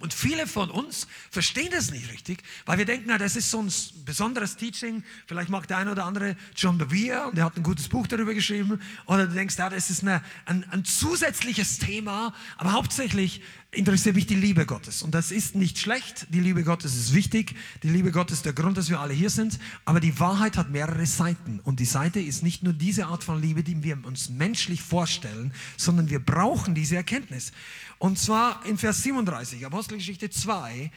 Und 0.02 0.16
viele 0.16 0.48
von 0.48 0.72
uns 0.72 1.08
verstehen 1.30 1.70
das 1.72 1.92
nicht 1.92 2.12
richtig, 2.12 2.42
weil 2.66 2.80
wir 2.80 2.86
denken, 2.86 3.06
na, 3.08 3.20
das 3.20 3.36
ist 3.36 3.52
so 3.52 3.62
ein 3.62 3.72
besonderes 4.04 4.58
Teaching. 4.58 5.04
Vielleicht 5.28 5.50
mag 5.50 5.68
der 5.68 5.78
eine 5.78 5.92
oder 5.92 6.06
andere 6.06 6.36
John 6.56 6.80
Bevere 6.80 7.28
und 7.28 7.38
der 7.38 7.46
hat 7.46 7.56
ein 7.56 7.62
gutes 7.62 7.88
Buch 7.88 8.08
darüber 8.08 8.34
geschrieben. 8.34 8.82
Oder 9.06 9.28
du 9.28 9.36
denkst, 9.36 9.58
ja, 9.60 9.70
das 9.70 9.92
ist 9.92 10.02
eine, 10.02 10.24
ein, 10.46 10.68
ein 10.72 10.86
zusätzliches 10.86 11.78
Thema. 11.78 12.34
Aber 12.58 12.72
hauptsächlich 12.74 13.44
interessiert 13.74 14.16
mich 14.16 14.28
die 14.28 14.36
Liebe 14.36 14.66
Gottes. 14.66 15.02
Und 15.02 15.16
das 15.16 15.32
ist 15.32 15.56
nicht 15.56 15.80
schlecht. 15.80 16.28
Die 16.30 16.42
Liebe 16.42 16.64
Gottes 16.64 16.96
ist 16.96 17.14
wichtig. 17.14 17.56
Die 17.84 17.90
Liebe 17.90 18.12
Gottes 18.12 18.38
ist 18.38 18.46
der 18.46 18.54
Grund, 18.54 18.78
dass 18.78 18.90
wir 18.90 19.00
alle 19.00 19.14
hier 19.14 19.30
sind. 19.30 19.60
Aber 19.86 20.02
die 20.02 20.20
Wahrheit 20.20 20.58
hat 20.58 20.70
mehrere 20.70 21.06
Seiten. 21.06 21.62
Und 21.64 21.80
die 21.80 21.86
Seite 21.86 22.20
ist 22.20 22.44
nicht 22.44 22.64
nur 22.64 22.74
diese 22.74 23.08
Art 23.08 23.24
von 23.24 23.42
Liebe, 23.42 23.64
die 23.64 23.82
wir 23.82 23.98
uns 24.06 24.30
menschlich 24.30 24.82
vorstellen, 24.82 25.54
sondern 25.78 26.10
wir 26.10 26.20
brauchen 26.20 26.76
diese 26.76 26.98
Erkenntnis. 26.98 27.54
Und 27.98 28.20
zwar 28.20 28.66
in 28.66 28.78
Vers 28.78 29.04
37, 29.04 29.66
Apostelgeschichte 29.66 30.30
2, 30.30 30.92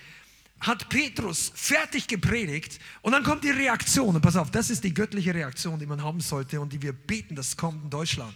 hat 0.60 0.88
Petrus 0.88 1.52
fertig 1.54 2.06
gepredigt 2.06 2.80
und 3.02 3.12
dann 3.12 3.22
kommt 3.22 3.44
die 3.44 3.50
Reaktion. 3.50 4.16
Und 4.16 4.22
pass 4.22 4.36
auf, 4.36 4.50
das 4.50 4.70
ist 4.70 4.82
die 4.82 4.94
göttliche 4.94 5.34
Reaktion, 5.34 5.78
die 5.78 5.86
man 5.86 6.02
haben 6.02 6.20
sollte 6.20 6.60
und 6.60 6.72
die 6.72 6.80
wir 6.80 6.92
beten, 6.92 7.36
das 7.36 7.56
kommt 7.56 7.84
in 7.84 7.90
Deutschland. 7.90 8.34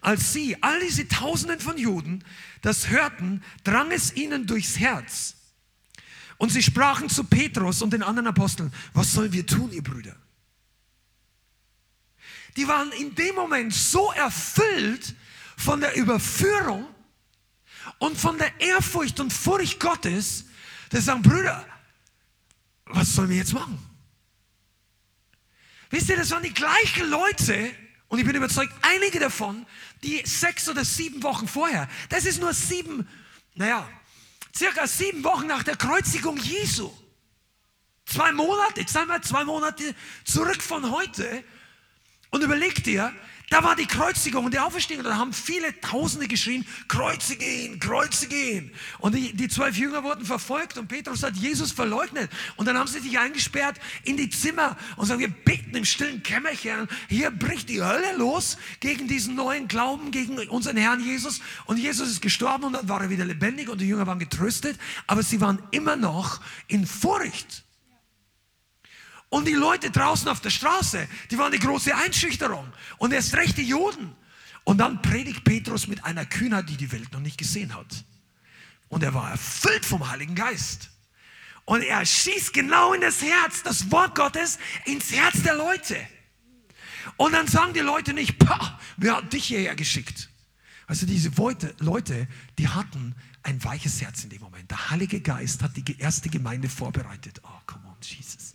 Als 0.00 0.32
sie, 0.32 0.62
all 0.62 0.80
diese 0.80 1.08
Tausenden 1.08 1.60
von 1.60 1.76
Juden, 1.76 2.24
das 2.62 2.88
hörten, 2.88 3.42
drang 3.64 3.90
es 3.90 4.14
ihnen 4.14 4.46
durchs 4.46 4.78
Herz. 4.78 5.34
Und 6.36 6.50
sie 6.50 6.62
sprachen 6.62 7.08
zu 7.08 7.24
Petrus 7.24 7.82
und 7.82 7.92
den 7.92 8.02
anderen 8.02 8.28
Aposteln, 8.28 8.72
was 8.92 9.12
sollen 9.12 9.32
wir 9.32 9.44
tun, 9.44 9.72
ihr 9.72 9.82
Brüder? 9.82 10.16
Die 12.56 12.66
waren 12.66 12.90
in 12.92 13.14
dem 13.14 13.34
Moment 13.34 13.74
so 13.74 14.12
erfüllt 14.12 15.14
von 15.56 15.80
der 15.80 15.96
Überführung 15.96 16.86
und 17.98 18.16
von 18.16 18.38
der 18.38 18.60
Ehrfurcht 18.60 19.18
und 19.20 19.32
Furcht 19.32 19.80
Gottes, 19.80 20.46
dass 20.90 21.00
sie 21.00 21.06
sagen, 21.06 21.22
Brüder, 21.22 21.66
was 22.86 23.14
sollen 23.14 23.30
wir 23.30 23.36
jetzt 23.36 23.52
machen? 23.52 23.78
Wisst 25.90 26.08
ihr, 26.08 26.16
das 26.16 26.30
waren 26.30 26.42
die 26.42 26.54
gleichen 26.54 27.08
Leute, 27.10 27.74
und 28.08 28.18
ich 28.18 28.24
bin 28.24 28.34
überzeugt, 28.34 28.72
einige 28.82 29.18
davon, 29.18 29.66
die 30.02 30.22
sechs 30.24 30.68
oder 30.68 30.84
sieben 30.84 31.22
Wochen 31.22 31.46
vorher, 31.46 31.88
das 32.08 32.24
ist 32.24 32.40
nur 32.40 32.54
sieben, 32.54 33.06
naja, 33.54 33.88
circa 34.56 34.86
sieben 34.86 35.22
Wochen 35.24 35.46
nach 35.46 35.62
der 35.62 35.76
Kreuzigung 35.76 36.36
Jesu. 36.38 36.90
Zwei 38.06 38.32
Monate, 38.32 38.80
ich 38.80 38.88
sage 38.88 39.06
mal 39.06 39.22
zwei 39.22 39.44
Monate 39.44 39.94
zurück 40.24 40.62
von 40.62 40.90
heute. 40.90 41.44
Und 42.30 42.42
überleg 42.42 42.82
dir, 42.82 43.14
Da 43.50 43.64
war 43.64 43.76
die 43.76 43.86
Kreuzigung 43.86 44.44
und 44.44 44.54
die 44.54 44.58
Auferstehung. 44.58 45.04
Da 45.04 45.16
haben 45.16 45.32
viele 45.32 45.78
Tausende 45.80 46.28
geschrien, 46.28 46.66
kreuzige 46.86 47.44
ihn, 47.44 47.80
kreuzige 47.80 48.36
ihn. 48.36 48.72
Und 48.98 49.14
die, 49.14 49.32
die 49.32 49.48
zwölf 49.48 49.76
Jünger 49.76 50.04
wurden 50.04 50.26
verfolgt 50.26 50.76
und 50.76 50.88
Petrus 50.88 51.22
hat 51.22 51.34
Jesus 51.34 51.72
verleugnet. 51.72 52.30
Und 52.56 52.66
dann 52.66 52.76
haben 52.76 52.88
sie 52.88 53.00
sich 53.00 53.18
eingesperrt 53.18 53.76
in 54.04 54.18
die 54.18 54.28
Zimmer 54.28 54.76
und 54.96 55.06
sagen, 55.06 55.20
wir 55.20 55.28
beten 55.28 55.74
im 55.74 55.86
stillen 55.86 56.22
Kämmerchen. 56.22 56.88
Hier 57.08 57.30
bricht 57.30 57.70
die 57.70 57.82
Hölle 57.82 58.16
los 58.16 58.58
gegen 58.80 59.08
diesen 59.08 59.34
neuen 59.34 59.66
Glauben, 59.66 60.10
gegen 60.10 60.38
unseren 60.48 60.76
Herrn 60.76 61.02
Jesus. 61.02 61.40
Und 61.64 61.78
Jesus 61.78 62.10
ist 62.10 62.20
gestorben 62.20 62.64
und 62.64 62.74
dann 62.74 62.88
war 62.88 63.00
er 63.00 63.10
wieder 63.10 63.24
lebendig 63.24 63.70
und 63.70 63.80
die 63.80 63.88
Jünger 63.88 64.06
waren 64.06 64.18
getröstet. 64.18 64.78
Aber 65.06 65.22
sie 65.22 65.40
waren 65.40 65.62
immer 65.70 65.96
noch 65.96 66.40
in 66.66 66.86
Furcht. 66.86 67.64
Und 69.30 69.46
die 69.46 69.54
Leute 69.54 69.90
draußen 69.90 70.28
auf 70.28 70.40
der 70.40 70.50
Straße, 70.50 71.06
die 71.30 71.38
waren 71.38 71.52
die 71.52 71.58
große 71.58 71.94
Einschüchterung. 71.94 72.72
Und 72.96 73.12
erst 73.12 73.34
recht 73.34 73.58
die 73.58 73.68
Juden. 73.68 74.14
Und 74.64 74.78
dann 74.78 75.02
predigt 75.02 75.44
Petrus 75.44 75.86
mit 75.86 76.04
einer 76.04 76.24
Kühnheit, 76.24 76.68
die 76.68 76.76
die 76.76 76.90
Welt 76.92 77.12
noch 77.12 77.20
nicht 77.20 77.38
gesehen 77.38 77.74
hat. 77.74 78.04
Und 78.88 79.02
er 79.02 79.12
war 79.14 79.30
erfüllt 79.30 79.84
vom 79.84 80.10
Heiligen 80.10 80.34
Geist. 80.34 80.90
Und 81.64 81.82
er 81.82 82.04
schießt 82.04 82.54
genau 82.54 82.94
in 82.94 83.02
das 83.02 83.20
Herz, 83.20 83.62
das 83.62 83.90
Wort 83.90 84.14
Gottes, 84.14 84.58
ins 84.86 85.12
Herz 85.12 85.42
der 85.42 85.54
Leute. 85.54 85.96
Und 87.16 87.32
dann 87.32 87.46
sagen 87.46 87.74
die 87.74 87.80
Leute 87.80 88.14
nicht, 88.14 88.38
Pah, 88.38 88.78
wer 88.96 89.16
hat 89.16 89.32
dich 89.32 89.46
hierher 89.46 89.74
geschickt? 89.74 90.30
Also 90.86 91.04
diese 91.04 91.30
Leute, 91.78 92.26
die 92.58 92.68
hatten 92.68 93.14
ein 93.42 93.62
weiches 93.62 94.00
Herz 94.00 94.24
in 94.24 94.30
dem 94.30 94.40
Moment. 94.40 94.70
Der 94.70 94.90
Heilige 94.90 95.20
Geist 95.20 95.62
hat 95.62 95.76
die 95.76 95.98
erste 95.98 96.30
Gemeinde 96.30 96.70
vorbereitet. 96.70 97.40
Oh, 97.42 97.60
come 97.66 97.86
on, 97.86 97.96
Jesus. 98.00 98.47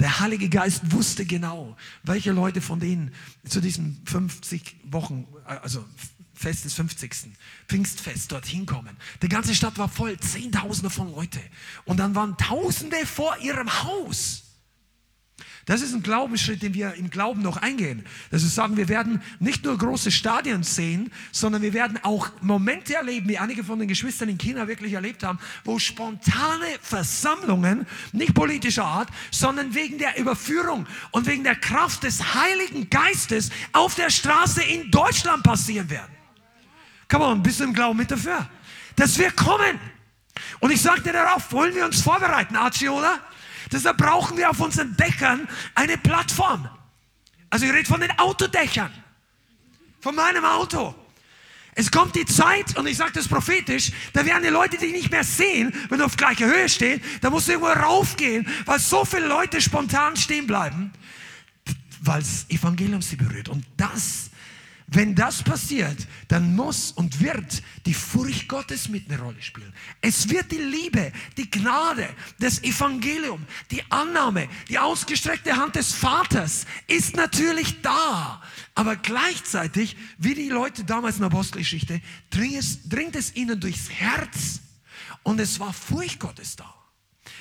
Der 0.00 0.20
Heilige 0.20 0.48
Geist 0.48 0.92
wusste 0.92 1.24
genau, 1.24 1.76
welche 2.04 2.32
Leute 2.32 2.60
von 2.60 2.78
denen 2.78 3.12
zu 3.48 3.60
diesem 3.60 4.00
50 4.04 4.76
Wochen, 4.84 5.26
also 5.44 5.84
Fest 6.34 6.64
des 6.64 6.74
50. 6.74 7.32
Pfingstfest 7.66 8.30
dorthin 8.30 8.64
kommen. 8.64 8.96
Die 9.22 9.28
ganze 9.28 9.54
Stadt 9.54 9.76
war 9.76 9.88
voll, 9.88 10.18
Zehntausende 10.20 10.88
von 10.88 11.10
Leute. 11.10 11.40
Und 11.84 11.98
dann 11.98 12.14
waren 12.14 12.36
Tausende 12.36 13.04
vor 13.06 13.36
ihrem 13.38 13.82
Haus. 13.82 14.47
Das 15.66 15.82
ist 15.82 15.94
ein 15.94 16.02
Glaubensschritt, 16.02 16.62
den 16.62 16.72
wir 16.72 16.94
im 16.94 17.10
Glauben 17.10 17.42
noch 17.42 17.58
eingehen. 17.58 18.04
Das 18.30 18.42
ist 18.42 18.54
sagen, 18.54 18.76
wir 18.76 18.88
werden 18.88 19.22
nicht 19.38 19.64
nur 19.64 19.76
große 19.76 20.10
Stadien 20.10 20.62
sehen, 20.62 21.12
sondern 21.30 21.60
wir 21.62 21.74
werden 21.74 21.98
auch 22.02 22.30
Momente 22.40 22.94
erleben, 22.94 23.28
wie 23.28 23.38
einige 23.38 23.62
von 23.62 23.78
den 23.78 23.86
Geschwistern 23.86 24.30
in 24.30 24.38
China 24.38 24.66
wirklich 24.66 24.94
erlebt 24.94 25.22
haben, 25.22 25.38
wo 25.64 25.78
spontane 25.78 26.66
Versammlungen, 26.80 27.86
nicht 28.12 28.34
politischer 28.34 28.84
Art, 28.84 29.10
sondern 29.30 29.74
wegen 29.74 29.98
der 29.98 30.18
Überführung 30.18 30.86
und 31.10 31.26
wegen 31.26 31.44
der 31.44 31.56
Kraft 31.56 32.02
des 32.02 32.34
Heiligen 32.34 32.88
Geistes 32.88 33.50
auf 33.72 33.94
der 33.94 34.10
Straße 34.10 34.62
in 34.62 34.90
Deutschland 34.90 35.42
passieren 35.42 35.90
werden. 35.90 36.12
Come 37.10 37.24
on, 37.24 37.42
bist 37.42 37.60
du 37.60 37.64
im 37.64 37.74
Glauben 37.74 37.98
mit 37.98 38.10
dafür? 38.10 38.48
Dass 38.96 39.18
wir 39.18 39.30
kommen. 39.32 39.78
Und 40.60 40.70
ich 40.70 40.80
sagte 40.80 41.12
darauf, 41.12 41.52
wollen 41.52 41.74
wir 41.74 41.84
uns 41.84 42.00
vorbereiten, 42.00 42.56
Archie, 42.56 42.88
oder? 42.88 43.20
Deshalb 43.72 43.98
brauchen 43.98 44.36
wir 44.36 44.50
auf 44.50 44.60
unseren 44.60 44.96
Dächern 44.96 45.48
eine 45.74 45.98
Plattform. 45.98 46.68
Also 47.50 47.66
ich 47.66 47.72
rede 47.72 47.88
von 47.88 48.00
den 48.00 48.10
Autodächern. 48.18 48.92
Von 50.00 50.14
meinem 50.14 50.44
Auto. 50.44 50.94
Es 51.74 51.92
kommt 51.92 52.16
die 52.16 52.26
Zeit, 52.26 52.76
und 52.76 52.88
ich 52.88 52.96
sage 52.96 53.12
das 53.12 53.28
prophetisch, 53.28 53.92
da 54.12 54.26
werden 54.26 54.42
die 54.42 54.48
Leute 54.48 54.78
dich 54.78 54.92
nicht 54.92 55.12
mehr 55.12 55.22
sehen, 55.22 55.72
wenn 55.88 55.98
du 55.98 56.04
auf 56.04 56.16
gleicher 56.16 56.46
Höhe 56.46 56.68
stehst. 56.68 57.02
Da 57.20 57.30
musst 57.30 57.46
du 57.46 57.52
irgendwo 57.52 57.70
raufgehen, 57.70 58.48
weil 58.64 58.80
so 58.80 59.04
viele 59.04 59.28
Leute 59.28 59.60
spontan 59.60 60.16
stehen 60.16 60.48
bleiben, 60.48 60.92
weil 62.00 62.20
das 62.20 62.46
Evangelium 62.48 63.00
sie 63.00 63.14
berührt. 63.14 63.48
Und 63.48 63.64
das 63.76 64.27
wenn 64.90 65.14
das 65.14 65.42
passiert, 65.42 66.06
dann 66.28 66.56
muss 66.56 66.92
und 66.92 67.20
wird 67.20 67.62
die 67.84 67.92
Furcht 67.92 68.48
Gottes 68.48 68.88
mit 68.88 69.10
eine 69.10 69.20
Rolle 69.20 69.42
spielen. 69.42 69.72
Es 70.00 70.30
wird 70.30 70.50
die 70.50 70.56
Liebe, 70.56 71.12
die 71.36 71.50
Gnade, 71.50 72.08
das 72.38 72.62
Evangelium, 72.62 73.44
die 73.70 73.82
Annahme, 73.90 74.48
die 74.68 74.78
ausgestreckte 74.78 75.54
Hand 75.54 75.76
des 75.76 75.92
Vaters 75.92 76.64
ist 76.86 77.16
natürlich 77.16 77.82
da. 77.82 78.42
Aber 78.74 78.96
gleichzeitig, 78.96 79.94
wie 80.16 80.34
die 80.34 80.48
Leute 80.48 80.84
damals 80.84 81.16
in 81.16 81.20
der 81.20 81.30
Apostelgeschichte, 81.30 82.00
dringt 82.30 82.56
es, 82.56 82.88
dringt 82.88 83.14
es 83.14 83.36
ihnen 83.36 83.60
durchs 83.60 83.90
Herz 83.90 84.60
und 85.22 85.38
es 85.38 85.60
war 85.60 85.74
Furcht 85.74 86.18
Gottes 86.18 86.56
da. 86.56 86.77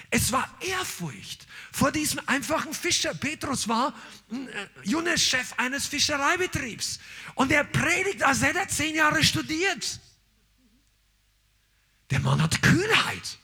Es 0.09 0.31
war 0.31 0.49
Ehrfurcht 0.61 1.47
vor 1.71 1.91
diesem 1.91 2.21
einfachen 2.27 2.73
Fischer. 2.73 3.13
Petrus 3.13 3.67
war 3.67 3.93
ein 4.31 4.47
äh, 4.47 4.67
junger 4.83 5.17
Chef 5.17 5.53
eines 5.57 5.87
Fischereibetriebs. 5.87 6.99
Und 7.35 7.51
er 7.51 7.65
predigt, 7.65 8.23
als 8.23 8.41
hätte 8.41 8.59
er 8.59 8.67
zehn 8.69 8.95
Jahre 8.95 9.23
studiert. 9.23 9.99
Der 12.09 12.21
Mann 12.21 12.41
hat 12.41 12.61
Kühnheit. 12.61 13.37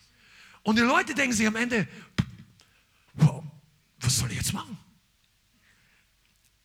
Und 0.63 0.77
die 0.77 0.83
Leute 0.83 1.13
denken 1.13 1.35
sich 1.35 1.45
am 1.45 1.57
Ende, 1.57 1.85
wow, 3.15 3.43
was 3.99 4.17
soll 4.17 4.31
ich 4.31 4.37
jetzt 4.37 4.53
machen? 4.53 4.77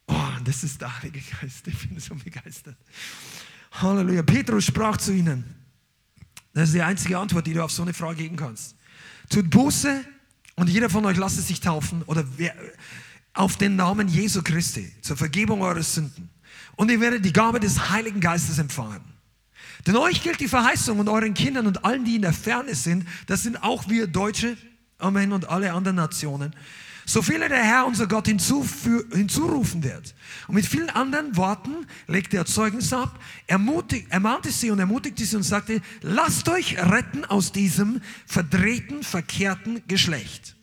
Oh, 0.06 0.28
das 0.44 0.62
ist 0.62 0.80
der 0.80 0.96
Heilige 0.96 1.20
Geist. 1.40 1.66
Ich 1.66 1.88
bin 1.88 1.98
so 1.98 2.14
begeistert. 2.14 2.76
Halleluja. 3.72 4.22
Petrus 4.22 4.64
sprach 4.64 4.96
zu 4.96 5.12
ihnen. 5.12 5.56
Das 6.54 6.68
ist 6.68 6.74
die 6.74 6.82
einzige 6.82 7.18
Antwort, 7.18 7.46
die 7.46 7.54
du 7.54 7.64
auf 7.64 7.72
so 7.72 7.82
eine 7.82 7.92
Frage 7.92 8.22
geben 8.22 8.36
kannst. 8.36 8.77
Tut 9.28 9.50
Buße 9.50 10.04
und 10.56 10.68
jeder 10.68 10.90
von 10.90 11.04
euch 11.06 11.16
lasse 11.16 11.40
sich 11.40 11.60
taufen 11.60 12.02
oder 12.06 12.24
wer, 12.36 12.54
auf 13.34 13.56
den 13.56 13.76
Namen 13.76 14.08
Jesu 14.08 14.42
Christi 14.42 14.92
zur 15.02 15.16
Vergebung 15.16 15.62
eurer 15.62 15.82
Sünden. 15.82 16.30
Und 16.76 16.90
ihr 16.90 17.00
werdet 17.00 17.24
die 17.24 17.32
Gabe 17.32 17.60
des 17.60 17.90
Heiligen 17.90 18.20
Geistes 18.20 18.58
empfangen. 18.58 19.02
Denn 19.86 19.96
euch 19.96 20.22
gilt 20.22 20.40
die 20.40 20.48
Verheißung 20.48 20.98
und 20.98 21.08
euren 21.08 21.34
Kindern 21.34 21.66
und 21.66 21.84
allen, 21.84 22.04
die 22.04 22.16
in 22.16 22.22
der 22.22 22.32
Ferne 22.32 22.74
sind, 22.74 23.06
das 23.26 23.42
sind 23.42 23.62
auch 23.62 23.88
wir 23.88 24.06
Deutsche, 24.06 24.56
Amen, 24.98 25.32
und 25.32 25.48
alle 25.48 25.72
anderen 25.72 25.96
Nationen, 25.96 26.54
so 27.08 27.22
viele 27.22 27.48
der 27.48 27.64
Herr, 27.64 27.86
unser 27.86 28.06
Gott, 28.06 28.26
hinzurufen 28.26 29.82
wird. 29.82 30.14
Und 30.46 30.56
mit 30.56 30.66
vielen 30.66 30.90
anderen 30.90 31.36
Worten 31.38 31.86
legte 32.06 32.36
er 32.36 32.44
Zeugnis 32.44 32.92
ab, 32.92 33.18
ermutigt, 33.46 34.08
ermahnte 34.10 34.50
sie 34.50 34.70
und 34.70 34.78
ermutigte 34.78 35.24
sie 35.24 35.36
und 35.36 35.42
sagte, 35.42 35.80
lasst 36.02 36.50
euch 36.50 36.76
retten 36.78 37.24
aus 37.24 37.50
diesem 37.50 38.02
verdrehten, 38.26 39.02
verkehrten 39.02 39.82
Geschlecht. 39.88 40.54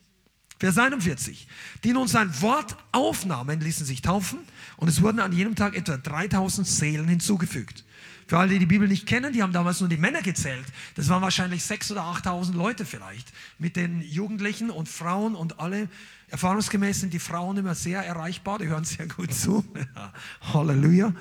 Vers 0.60 0.77
41. 0.77 1.47
Die 1.84 1.93
nun 1.93 2.08
sein 2.08 2.29
Wort 2.41 2.77
aufnahmen, 2.91 3.60
ließen 3.60 3.86
sich 3.86 4.03
taufen 4.03 4.38
und 4.77 4.88
es 4.88 5.01
wurden 5.01 5.21
an 5.21 5.34
jedem 5.34 5.55
Tag 5.55 5.75
etwa 5.75 5.97
3000 5.97 6.67
Seelen 6.67 7.08
hinzugefügt. 7.08 7.84
Für 8.27 8.38
alle, 8.38 8.53
die 8.53 8.60
die 8.60 8.65
Bibel 8.65 8.88
nicht 8.88 9.05
kennen, 9.08 9.34
die 9.34 9.43
haben 9.43 9.53
damals 9.53 9.79
nur 9.79 9.89
die 9.89 9.97
Männer 9.97 10.21
gezählt. 10.21 10.65
Das 10.95 11.10
waren 11.10 11.21
wahrscheinlich 11.21 11.62
6.000 11.63 11.91
oder 11.91 12.01
8.000 12.01 12.53
Leute 12.53 12.86
vielleicht. 12.86 13.31
Mit 13.60 13.75
den 13.75 14.01
Jugendlichen 14.01 14.69
und 14.71 14.89
Frauen 14.89 15.36
und 15.36 15.60
alle. 15.60 15.89
Erfahrungsgemäß 16.30 17.02
sind 17.02 17.14
die 17.14 17.20
Frauen 17.20 17.58
immer 17.58 17.76
sehr 17.76 18.02
erreichbar, 18.06 18.60
die 18.60 18.68
hören 18.68 18.84
sehr 18.84 19.08
gut 19.08 19.34
zu. 19.34 19.64
Halleluja. 20.54 21.14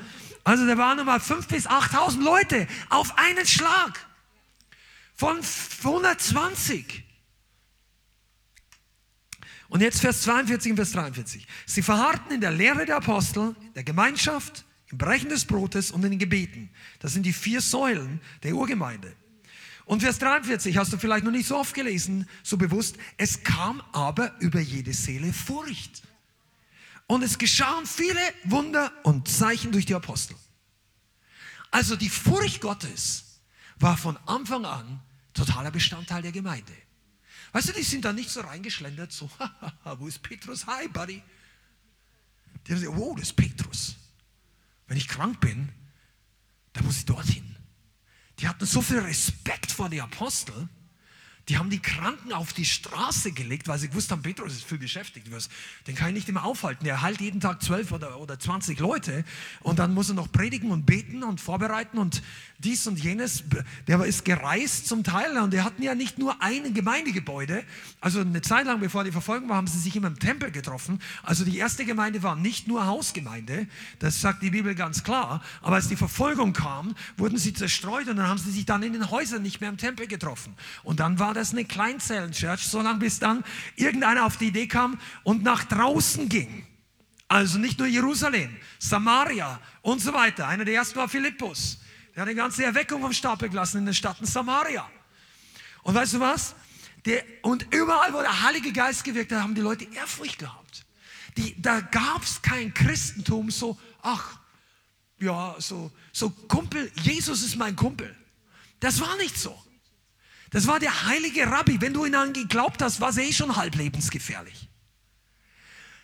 Also 0.45 0.67
da 0.67 0.77
waren 0.77 0.97
nochmal 0.97 1.19
5.000 1.19 1.49
bis 1.49 1.69
8.000 1.69 2.23
Leute 2.23 2.67
auf 2.91 3.17
einen 3.19 3.47
Schlag. 3.47 4.07
Von 5.15 5.39
120. 5.39 7.05
Und 9.69 9.81
jetzt 9.81 10.01
Vers 10.01 10.23
42 10.23 10.73
und 10.73 10.77
Vers 10.77 10.93
43. 10.93 11.47
Sie 11.67 11.83
verharrten 11.83 12.33
in 12.33 12.41
der 12.41 12.51
Lehre 12.51 12.85
der 12.85 12.97
Apostel, 12.97 13.55
der 13.75 13.85
Gemeinschaft, 13.85 14.65
im 14.91 14.99
Brechen 14.99 15.31
des 15.31 15.45
Brotes 15.45 15.91
und 15.91 16.05
in 16.05 16.11
den 16.11 16.19
Gebeten. 16.19 16.71
Das 17.01 17.13
sind 17.13 17.25
die 17.25 17.33
vier 17.33 17.61
Säulen 17.61 18.21
der 18.43 18.55
Urgemeinde. 18.55 19.17
Und 19.87 20.01
Vers 20.01 20.19
43 20.19 20.77
hast 20.77 20.93
du 20.93 20.99
vielleicht 20.99 21.25
noch 21.25 21.33
nicht 21.33 21.47
so 21.47 21.59
oft 21.59 21.75
gelesen, 21.75 22.29
so 22.43 22.57
bewusst. 22.57 22.97
Es 23.19 23.43
kam 23.43 23.83
aber 23.93 24.33
über 24.41 24.61
jede 24.61 24.95
Seele 24.95 25.33
Furcht. 25.33 26.03
Und 27.07 27.23
es 27.23 27.37
geschahen 27.37 27.85
viele 27.87 28.21
Wunder 28.45 28.91
und 29.03 29.29
Zeichen 29.29 29.73
durch 29.73 29.85
die 29.85 29.95
Apostel. 29.95 30.37
Also 31.71 31.97
die 31.97 32.09
Furcht 32.09 32.61
Gottes 32.61 33.41
war 33.79 33.97
von 33.97 34.17
Anfang 34.27 34.65
an 34.65 35.01
totaler 35.35 35.71
Bestandteil 35.71 36.23
der 36.23 36.33
Gemeinde. 36.33 36.73
Weißt 37.53 37.69
du, 37.69 37.73
die 37.73 37.83
sind 37.83 38.05
da 38.05 38.13
nicht 38.13 38.31
so 38.31 38.41
reingeschlendert, 38.41 39.13
so, 39.13 39.31
wo 39.99 40.09
ist 40.09 40.23
Petrus? 40.23 40.67
Hi, 40.67 40.89
Buddy. 40.89 41.23
Die 42.67 42.73
haben 42.73 42.81
gesagt, 42.81 42.99
wow, 42.99 43.15
das 43.17 43.29
ist 43.29 43.37
Petrus. 43.37 43.97
Wenn 44.87 44.97
ich 44.97 45.09
krank 45.09 45.41
bin, 45.41 45.69
dann 46.73 46.85
muss 46.87 46.99
ich 46.99 47.05
dorthin. 47.05 47.54
Die 48.39 48.49
hatten 48.49 48.67
so 48.67 48.81
viel 48.81 48.99
Respekt 48.99 49.71
vor 49.71 49.89
den 49.89 50.01
Aposteln, 50.01 50.69
Die 51.49 51.59
haben 51.59 51.69
die 51.69 51.81
Kranken 51.81 52.33
auf 52.33 52.55
die 52.55 52.65
Straße 52.65 53.33
gelegt, 53.33 53.69
weil 53.69 53.79
sie 53.79 53.89
gewusst 53.89 54.11
haben, 54.11 54.23
Petrus 54.23 54.55
ist 54.55 54.65
viel 54.65 54.79
beschäftigt. 54.79 55.27
Den 55.87 55.95
kann 55.95 56.09
ich 56.09 56.15
nicht 56.15 56.29
immer 56.29 56.45
aufhalten. 56.45 56.87
Er 56.87 57.03
heilt 57.03 57.21
jeden 57.21 57.41
Tag 57.41 57.63
zwölf 57.63 57.93
oder, 57.93 58.19
oder 58.19 58.39
20 58.39 58.79
Leute 58.81 59.25
und 59.61 59.79
dann 59.79 59.93
muss 59.93 60.09
er 60.09 60.15
noch 60.15 60.33
predigen 60.33 60.71
und 60.71 60.87
beten 60.87 61.23
und 61.23 61.43
vorbereiten 61.43 61.99
und 61.99 62.23
dies 62.59 62.87
und 62.87 62.99
jenes. 62.99 63.45
Der 63.87 64.03
ist 64.05 64.25
gereist 64.25 64.87
zum 64.87 65.05
Teil 65.05 65.37
und 65.37 65.53
die 65.53 65.61
hatten 65.61 65.83
ja 65.83 65.95
nicht 65.95 66.19
nur 66.19 66.41
ein 66.43 66.73
Gemeindegebäude. 66.73 67.63
Also 68.01 68.21
eine 68.21 68.41
Zeit 68.41 68.65
lang, 68.65 68.81
bevor 68.81 69.05
die 69.05 69.13
Verfolgung 69.13 69.51
war, 69.51 69.57
haben 69.57 69.67
sie 69.67 69.79
sich 69.79 69.95
immer 69.97 70.09
im 70.09 70.19
Tempel 70.19 70.51
getroffen. 70.51 70.99
Also 71.23 71.45
die 71.45 71.59
erste 71.59 71.85
Gemeinde 71.85 72.23
war 72.23 72.37
nicht 72.37 72.69
nur 72.69 72.87
Hausgemeinde, 72.87 73.67
das 73.99 74.21
sagt 74.21 74.43
die 74.43 74.51
Bibel 74.51 74.75
ganz 74.75 75.05
klar. 75.05 75.43
Aber 75.61 75.77
als 75.77 75.89
die 75.89 75.97
Verfolgung 75.97 76.55
kam, 76.55 76.95
wurden 77.19 77.37
sie 77.37 77.53
zerstreut 77.53 78.09
und 78.09 78.17
dann 78.17 78.29
haben 78.29 78.39
sie 78.39 78.51
sich 78.51 78.65
dann 78.65 78.83
in 78.83 78.95
den 78.95 79.11
Häusern 79.11 79.43
nicht 79.43 79.61
mehr 79.61 79.69
im 79.69 79.77
Tempel 79.77 80.07
getroffen. 80.07 80.55
Und 80.83 81.01
dann 81.01 81.19
war 81.35 81.41
das 81.41 81.51
eine 81.51 81.65
Kleinzellen-Church, 81.65 82.69
solange 82.69 83.01
bis 83.01 83.19
dann 83.19 83.43
irgendeiner 83.75 84.25
auf 84.25 84.37
die 84.37 84.47
Idee 84.47 84.69
kam 84.69 85.01
und 85.25 85.43
nach 85.43 85.65
draußen 85.65 86.29
ging. 86.29 86.65
Also 87.27 87.59
nicht 87.59 87.81
nur 87.81 87.89
Jerusalem, 87.89 88.57
Samaria 88.79 89.61
und 89.83 90.01
so 90.01 90.13
weiter. 90.13 90.47
Einer 90.47 90.65
der 90.65 90.75
ersten 90.75 90.97
war 90.97 91.09
Philippus. 91.09 91.81
Der 92.15 92.23
hat 92.23 92.29
die 92.29 92.37
ganze 92.37 92.65
Erweckung 92.65 93.01
vom 93.01 93.13
Stapel 93.13 93.49
gelassen 93.49 93.79
in 93.79 93.87
den 93.87 93.95
Städten 93.95 94.27
Samaria. 94.27 94.89
Und 95.83 95.97
weißt 95.97 96.15
du 96.15 96.21
was? 96.21 96.55
Der, 97.05 97.25
und 97.43 97.67
überall, 97.75 98.13
wo 98.13 98.21
der 98.21 98.43
Heilige 98.45 98.73
Geist 98.73 99.03
gewirkt 99.03 99.33
hat, 99.33 99.43
haben 99.43 99.57
die 99.57 99.61
Leute 99.61 99.87
Ehrfurcht 99.93 100.39
gehabt. 100.39 100.87
Die, 101.37 101.61
da 101.61 101.81
gab 101.81 102.23
es 102.23 102.41
kein 102.43 102.73
Christentum 102.73 103.51
so, 103.51 103.77
ach, 104.03 104.39
ja, 105.19 105.57
so, 105.59 105.91
so 106.13 106.31
Kumpel, 106.31 106.93
Jesus 107.03 107.43
ist 107.43 107.57
mein 107.57 107.75
Kumpel. 107.75 108.15
Das 108.79 109.01
war 109.01 109.17
nicht 109.17 109.37
so. 109.37 109.61
Das 110.55 110.69
war 110.69 110.79
der 110.79 111.07
heilige 111.07 111.51
Rabbi. 111.51 111.81
Wenn 111.81 111.93
du 111.93 112.05
ihn 112.05 112.15
an 112.15 112.33
geglaubt 112.33 112.81
hast, 112.81 113.01
war 113.01 113.09
es 113.09 113.17
eh 113.17 113.33
schon 113.33 113.57
halb 113.57 113.75
lebensgefährlich. 113.75 114.69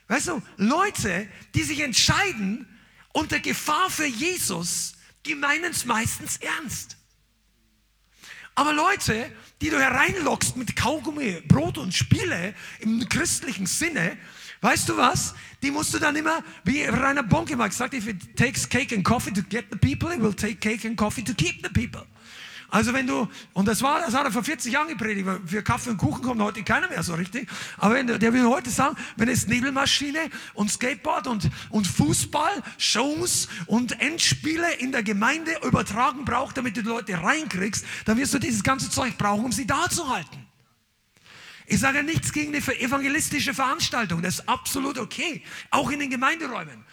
Weißt 0.08 0.26
du, 0.26 0.42
Leute, 0.56 1.28
die 1.54 1.62
sich 1.62 1.78
entscheiden 1.78 2.66
unter 3.12 3.38
Gefahr 3.38 3.88
für 3.90 4.06
Jesus, 4.06 4.94
die 5.24 5.36
meinen 5.36 5.70
es 5.70 5.84
meistens 5.84 6.38
ernst. 6.38 6.96
Aber 8.56 8.72
Leute, 8.72 9.30
die 9.60 9.70
du 9.70 9.78
hereinlockst 9.78 10.56
mit 10.56 10.74
Kaugummi, 10.74 11.42
Brot 11.46 11.78
und 11.78 11.94
Spiele 11.94 12.52
im 12.80 13.08
christlichen 13.08 13.66
Sinne, 13.66 14.18
weißt 14.62 14.88
du 14.88 14.96
was? 14.96 15.32
Die 15.62 15.70
musst 15.70 15.94
du 15.94 16.00
dann 16.00 16.16
immer, 16.16 16.42
wie 16.64 16.82
Rainer 16.82 17.22
Bonke 17.22 17.54
mal 17.54 17.68
gesagt, 17.68 17.94
if 17.94 18.08
it 18.08 18.36
takes 18.36 18.68
cake 18.68 18.92
and 18.92 19.04
coffee 19.04 19.32
to 19.32 19.42
get 19.42 19.66
the 19.70 19.78
people, 19.78 20.12
it 20.12 20.20
will 20.20 20.34
take 20.34 20.56
cake 20.56 20.84
and 20.84 20.96
coffee 20.96 21.22
to 21.22 21.34
keep 21.34 21.62
the 21.62 21.70
people. 21.72 22.04
Also 22.70 22.92
wenn 22.92 23.06
du, 23.06 23.28
und 23.52 23.66
das 23.66 23.82
war, 23.82 24.00
das 24.00 24.14
hat 24.14 24.24
er 24.24 24.30
vor 24.30 24.44
40 24.44 24.72
Jahren 24.72 24.88
gepredigt, 24.88 25.28
für 25.46 25.62
Kaffee 25.62 25.90
und 25.90 25.96
Kuchen 25.96 26.22
kommt 26.22 26.40
heute 26.40 26.62
keiner 26.62 26.88
mehr 26.88 27.02
so 27.02 27.14
richtig. 27.14 27.48
Aber 27.78 27.94
wenn, 27.94 28.06
der 28.06 28.32
will 28.32 28.44
heute 28.46 28.70
sagen, 28.70 28.96
wenn 29.16 29.28
es 29.28 29.48
Nebelmaschine 29.48 30.30
und 30.54 30.70
Skateboard 30.70 31.26
und, 31.26 31.50
und 31.70 31.86
Fußball, 31.86 32.62
Shows 32.78 33.48
und 33.66 34.00
Endspiele 34.00 34.74
in 34.74 34.92
der 34.92 35.02
Gemeinde 35.02 35.52
übertragen 35.64 36.24
braucht, 36.24 36.56
damit 36.56 36.76
du 36.76 36.82
die 36.82 36.88
Leute 36.88 37.20
reinkriegst, 37.20 37.84
dann 38.04 38.16
wirst 38.18 38.34
du 38.34 38.38
dieses 38.38 38.62
ganze 38.62 38.88
Zeug 38.88 39.18
brauchen, 39.18 39.46
um 39.46 39.52
sie 39.52 39.66
da 39.66 39.88
zu 39.90 40.08
halten. 40.08 40.46
Ich 41.66 41.78
sage 41.78 42.02
nichts 42.02 42.32
gegen 42.32 42.52
eine 42.52 42.80
evangelistische 42.80 43.54
Veranstaltung, 43.54 44.22
das 44.22 44.40
ist 44.40 44.48
absolut 44.48 44.98
okay, 44.98 45.44
auch 45.70 45.90
in 45.90 46.00
den 46.00 46.10
Gemeinderäumen. 46.10 46.84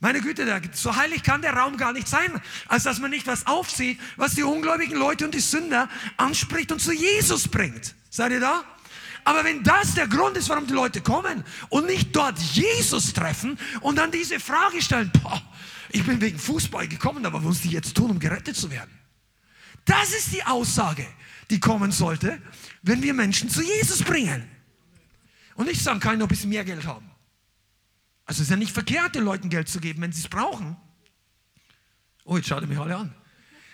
Meine 0.00 0.20
Güte, 0.20 0.46
so 0.74 0.94
heilig 0.94 1.24
kann 1.24 1.42
der 1.42 1.54
Raum 1.54 1.76
gar 1.76 1.92
nicht 1.92 2.06
sein, 2.06 2.40
als 2.68 2.84
dass 2.84 3.00
man 3.00 3.10
nicht 3.10 3.26
was 3.26 3.46
aufsieht, 3.46 3.98
was 4.16 4.34
die 4.34 4.44
ungläubigen 4.44 4.96
Leute 4.96 5.24
und 5.24 5.34
die 5.34 5.40
Sünder 5.40 5.88
anspricht 6.16 6.70
und 6.70 6.80
zu 6.80 6.92
Jesus 6.92 7.48
bringt. 7.48 7.96
Seid 8.08 8.30
ihr 8.30 8.40
da? 8.40 8.64
Aber 9.24 9.44
wenn 9.44 9.62
das 9.64 9.94
der 9.94 10.06
Grund 10.06 10.36
ist, 10.36 10.48
warum 10.48 10.66
die 10.66 10.72
Leute 10.72 11.00
kommen 11.00 11.44
und 11.68 11.86
nicht 11.86 12.14
dort 12.14 12.38
Jesus 12.38 13.12
treffen 13.12 13.58
und 13.80 13.96
dann 13.96 14.12
diese 14.12 14.38
Frage 14.38 14.80
stellen, 14.80 15.10
boah, 15.20 15.42
ich 15.90 16.04
bin 16.04 16.20
wegen 16.20 16.38
Fußball 16.38 16.86
gekommen, 16.86 17.26
aber 17.26 17.38
was 17.38 17.44
muss 17.44 17.64
ich 17.64 17.72
jetzt 17.72 17.96
tun, 17.96 18.12
um 18.12 18.18
gerettet 18.20 18.56
zu 18.56 18.70
werden? 18.70 18.90
Das 19.84 20.10
ist 20.10 20.32
die 20.32 20.44
Aussage, 20.44 21.06
die 21.50 21.58
kommen 21.58 21.90
sollte, 21.90 22.40
wenn 22.82 23.02
wir 23.02 23.14
Menschen 23.14 23.50
zu 23.50 23.62
Jesus 23.62 24.02
bringen. 24.02 24.48
Und 25.56 25.66
nicht 25.66 25.82
sagen, 25.82 25.98
kann 25.98 26.14
ich 26.14 26.18
noch 26.20 26.26
ein 26.26 26.30
bisschen 26.30 26.50
mehr 26.50 26.64
Geld 26.64 26.86
haben. 26.86 27.07
Also 28.28 28.42
es 28.42 28.48
ist 28.48 28.50
ja 28.50 28.56
nicht 28.56 28.72
verkehrt, 28.72 29.14
den 29.14 29.24
Leuten 29.24 29.48
Geld 29.48 29.70
zu 29.70 29.80
geben, 29.80 30.02
wenn 30.02 30.12
sie 30.12 30.20
es 30.20 30.28
brauchen. 30.28 30.76
Oh, 32.24 32.36
jetzt 32.36 32.46
schaut 32.46 32.60
ihr 32.60 32.68
mich 32.68 32.78
alle 32.78 32.94
an. 32.94 33.14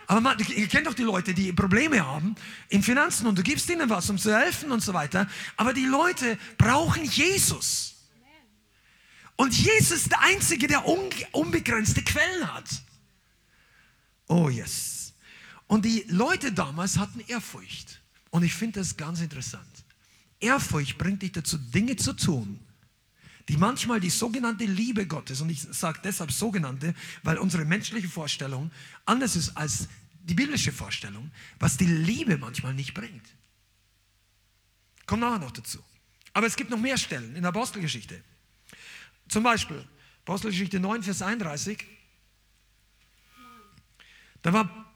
Aber 0.07 0.21
man, 0.21 0.39
ihr 0.39 0.69
kennt 0.69 0.87
doch 0.87 0.95
die 0.95 1.03
Leute, 1.03 1.35
die 1.35 1.53
Probleme 1.53 2.07
haben 2.07 2.37
in 2.69 2.81
Finanzen 2.81 3.27
und 3.27 3.37
du 3.37 3.43
gibst 3.43 3.69
ihnen 3.69 3.91
was, 3.91 4.09
um 4.11 4.17
zu 4.17 4.33
helfen 4.33 4.71
und 4.71 4.81
so 4.81 4.95
weiter. 4.95 5.29
Aber 5.57 5.73
die 5.73 5.87
Leute 5.87 6.39
brauchen 6.57 7.05
Jesus. 7.05 7.97
Und 9.35 9.53
Jesus 9.59 10.03
ist 10.03 10.13
der 10.13 10.21
Einzige, 10.21 10.69
der 10.69 10.85
unbegrenzte 10.87 12.05
Quellen 12.05 12.55
hat. 12.55 12.69
Oh 14.29 14.49
yes. 14.49 15.15
Und 15.67 15.85
die 15.85 16.05
Leute 16.07 16.53
damals 16.53 16.97
hatten 16.97 17.19
Ehrfurcht. 17.27 18.01
Und 18.31 18.45
ich 18.45 18.55
finde 18.55 18.79
das 18.79 18.97
ganz 18.97 19.21
interessant. 19.21 19.67
Ehrfurcht 20.39 20.97
bringt 20.97 21.23
dich 21.23 21.33
dazu, 21.33 21.59
Dinge 21.59 21.97
zu 21.97 22.13
tun, 22.13 22.64
die 23.49 23.57
manchmal 23.57 24.01
die 24.01 24.11
sogenannte 24.11 24.65
Liebe 24.65 25.07
Gottes, 25.07 25.41
und 25.41 25.51
ich 25.51 25.61
sage 25.63 26.01
deshalb 26.03 26.33
sogenannte, 26.33 26.95
weil 27.23 27.39
unsere 27.39 27.65
menschliche 27.65 28.09
Vorstellung 28.09 28.71
anders 29.05 29.37
ist 29.37 29.57
als 29.57 29.89
die 30.23 30.35
biblische 30.35 30.73
Vorstellung, 30.73 31.31
was 31.59 31.77
die 31.77 31.87
Liebe 31.87 32.39
manchmal 32.39 32.73
nicht 32.75 32.95
bringt. 32.95 33.27
Kommt 35.07 35.21
nachher 35.21 35.39
noch 35.39 35.51
dazu. 35.51 35.79
Aber 36.33 36.47
es 36.47 36.57
gibt 36.57 36.71
noch 36.71 36.79
mehr 36.79 36.97
Stellen 36.97 37.37
in 37.37 37.43
der 37.43 37.51
Apostelgeschichte. 37.51 38.23
Zum 39.29 39.43
Beispiel 39.43 39.87
Apostelgeschichte 40.23 40.81
9, 40.81 41.03
Vers 41.03 41.21
31. 41.21 41.85
Da 44.43 44.53
war 44.53 44.94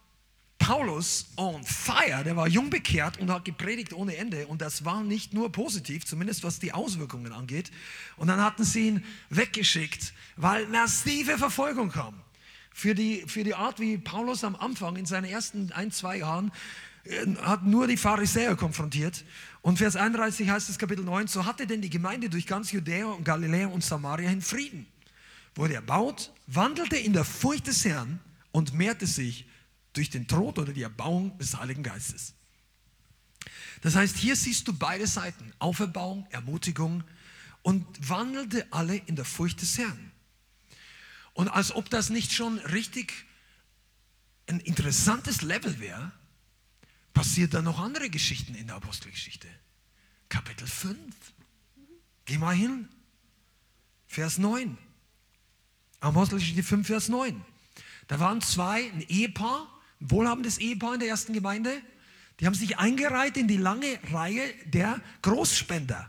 Paulus 0.58 1.26
on 1.36 1.62
fire, 1.64 2.24
der 2.24 2.36
war 2.36 2.48
jung 2.48 2.68
bekehrt 2.68 3.18
und 3.18 3.30
hat 3.30 3.44
gepredigt 3.44 3.92
ohne 3.92 4.16
Ende. 4.16 4.46
Und 4.46 4.60
das 4.60 4.84
war 4.84 5.02
nicht 5.02 5.32
nur 5.32 5.50
positiv, 5.52 6.04
zumindest 6.04 6.44
was 6.44 6.58
die 6.58 6.72
Auswirkungen 6.72 7.32
angeht. 7.32 7.70
Und 8.16 8.28
dann 8.28 8.42
hatten 8.42 8.64
sie 8.64 8.88
ihn 8.88 9.04
weggeschickt, 9.30 10.12
weil 10.36 10.66
massive 10.66 11.38
Verfolgung 11.38 11.90
kam. 11.90 12.14
Für 12.72 12.94
die, 12.94 13.24
für 13.26 13.44
die 13.44 13.54
Art, 13.54 13.80
wie 13.80 13.98
Paulus 13.98 14.44
am 14.44 14.54
Anfang 14.54 14.96
in 14.96 15.06
seinen 15.06 15.24
ersten 15.24 15.72
ein, 15.72 15.90
zwei 15.90 16.18
Jahren 16.18 16.52
äh, 17.04 17.26
hat 17.42 17.64
nur 17.64 17.86
die 17.86 17.96
Pharisäer 17.96 18.54
konfrontiert. 18.54 19.24
Und 19.62 19.78
Vers 19.78 19.96
31 19.96 20.48
heißt 20.48 20.68
es 20.68 20.78
Kapitel 20.78 21.04
9, 21.04 21.26
so 21.26 21.44
hatte 21.44 21.66
denn 21.66 21.82
die 21.82 21.90
Gemeinde 21.90 22.28
durch 22.28 22.46
ganz 22.46 22.70
Judäa 22.72 23.06
und 23.06 23.24
Galiläa 23.24 23.68
und 23.68 23.82
Samaria 23.82 24.30
in 24.30 24.42
Frieden. 24.42 24.86
Wurde 25.54 25.74
erbaut, 25.74 26.32
wandelte 26.46 26.96
in 26.96 27.12
der 27.12 27.24
Furcht 27.24 27.66
des 27.66 27.84
Herrn 27.84 28.20
und 28.52 28.74
mehrte 28.74 29.06
sich 29.06 29.47
durch 29.92 30.10
den 30.10 30.28
Tod 30.28 30.58
oder 30.58 30.72
die 30.72 30.82
Erbauung 30.82 31.36
des 31.38 31.56
Heiligen 31.56 31.82
Geistes. 31.82 32.34
Das 33.82 33.94
heißt, 33.94 34.16
hier 34.16 34.36
siehst 34.36 34.66
du 34.68 34.72
beide 34.72 35.06
Seiten, 35.06 35.52
Auferbauung, 35.58 36.26
Ermutigung 36.30 37.04
und 37.62 37.86
wandelte 38.08 38.66
alle 38.72 38.96
in 38.96 39.16
der 39.16 39.24
Furcht 39.24 39.60
des 39.60 39.78
Herrn. 39.78 40.12
Und 41.34 41.48
als 41.48 41.72
ob 41.72 41.88
das 41.90 42.10
nicht 42.10 42.32
schon 42.32 42.58
richtig 42.58 43.26
ein 44.46 44.60
interessantes 44.60 45.42
Level 45.42 45.78
wäre, 45.78 46.10
passiert 47.12 47.54
da 47.54 47.62
noch 47.62 47.78
andere 47.78 48.10
Geschichten 48.10 48.54
in 48.54 48.68
der 48.68 48.76
Apostelgeschichte. 48.76 49.48
Kapitel 50.28 50.66
5. 50.66 50.98
Geh 52.24 52.38
mal 52.38 52.54
hin. 52.54 52.88
Vers 54.06 54.38
9. 54.38 54.78
Apostelgeschichte 56.00 56.62
5, 56.62 56.86
Vers 56.86 57.08
9. 57.08 57.44
Da 58.06 58.20
waren 58.20 58.40
zwei, 58.40 58.90
ein 58.90 59.02
Ehepaar, 59.02 59.68
wohlhabendes 60.00 60.58
Ehepaar 60.58 60.94
in 60.94 61.00
der 61.00 61.08
ersten 61.08 61.32
Gemeinde. 61.32 61.72
Die 62.40 62.46
haben 62.46 62.54
sich 62.54 62.78
eingereiht 62.78 63.36
in 63.36 63.48
die 63.48 63.56
lange 63.56 63.98
Reihe 64.12 64.42
der 64.66 65.00
Großspender. 65.22 66.08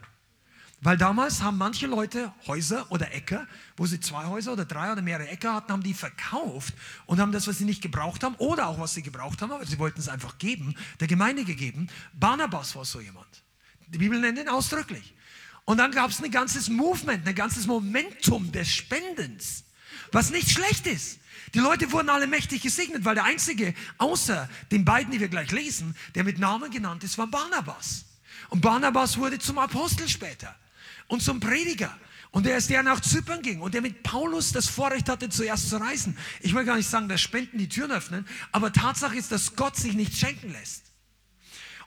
Weil 0.81 0.97
damals 0.97 1.41
haben 1.41 1.57
manche 1.57 1.87
Leute 1.87 2.31
Häuser 2.47 2.89
oder 2.89 3.13
Äcker, 3.13 3.47
wo 3.75 3.85
sie 3.85 3.99
zwei 3.99 4.25
Häuser 4.25 4.53
oder 4.53 4.63
drei 4.63 4.91
oder 4.93 5.01
mehrere 5.01 5.27
Äcker 5.27 5.53
hatten, 5.53 5.73
haben 5.73 5.83
die 5.83 5.93
verkauft 5.93 6.73
und 7.05 7.19
haben 7.19 7.33
das, 7.33 7.47
was 7.47 7.57
sie 7.57 7.65
nicht 7.65 7.81
gebraucht 7.81 8.23
haben 8.23 8.35
oder 8.35 8.67
auch 8.67 8.79
was 8.79 8.93
sie 8.93 9.01
gebraucht 9.01 9.41
haben, 9.41 9.51
aber 9.51 9.65
sie 9.65 9.77
wollten 9.77 9.99
es 9.99 10.07
einfach 10.07 10.37
geben, 10.37 10.75
der 11.01 11.07
Gemeinde 11.07 11.43
gegeben. 11.43 11.89
Barnabas 12.13 12.75
war 12.77 12.85
so 12.85 13.01
jemand. 13.01 13.27
Die 13.87 13.97
Bibel 13.97 14.19
nennt 14.19 14.39
ihn 14.39 14.47
ausdrücklich. 14.47 15.13
Und 15.65 15.77
dann 15.77 15.91
gab 15.91 16.11
es 16.11 16.23
ein 16.23 16.31
ganzes 16.31 16.69
Movement, 16.69 17.27
ein 17.27 17.35
ganzes 17.35 17.67
Momentum 17.67 18.51
des 18.51 18.69
Spendens, 18.69 19.65
was 20.11 20.31
nicht 20.31 20.49
schlecht 20.49 20.87
ist. 20.87 21.18
Die 21.53 21.59
Leute 21.59 21.91
wurden 21.91 22.09
alle 22.09 22.27
mächtig 22.27 22.61
gesegnet, 22.61 23.05
weil 23.05 23.15
der 23.15 23.23
einzige, 23.23 23.73
außer 23.97 24.49
den 24.71 24.85
beiden, 24.85 25.11
die 25.11 25.19
wir 25.19 25.29
gleich 25.29 25.51
lesen, 25.51 25.95
der 26.15 26.23
mit 26.23 26.39
Namen 26.39 26.71
genannt 26.71 27.03
ist, 27.03 27.17
war 27.17 27.27
Barnabas. 27.27 28.05
Und 28.49 28.61
Barnabas 28.61 29.17
wurde 29.17 29.39
zum 29.39 29.59
Apostel 29.59 30.07
später 30.07 30.55
und 31.07 31.21
zum 31.21 31.39
Prediger. 31.39 31.95
Und 32.31 32.45
er 32.45 32.57
ist 32.57 32.69
der 32.69 32.83
nach 32.83 32.99
Zypern 32.99 33.41
ging 33.41 33.61
und 33.61 33.73
der 33.73 33.81
mit 33.81 34.03
Paulus 34.03 34.51
das 34.51 34.67
Vorrecht 34.67 35.09
hatte, 35.09 35.29
zuerst 35.29 35.69
zu 35.69 35.77
reisen. 35.77 36.15
Ich 36.41 36.53
will 36.53 36.63
gar 36.63 36.75
nicht 36.77 36.89
sagen, 36.89 37.09
dass 37.09 37.21
Spenden 37.21 37.57
die 37.57 37.69
Türen 37.69 37.91
öffnen, 37.91 38.27
aber 38.51 38.71
Tatsache 38.71 39.15
ist, 39.15 39.31
dass 39.31 39.55
Gott 39.55 39.75
sich 39.75 39.93
nicht 39.93 40.15
schenken 40.15 40.51
lässt. 40.51 40.91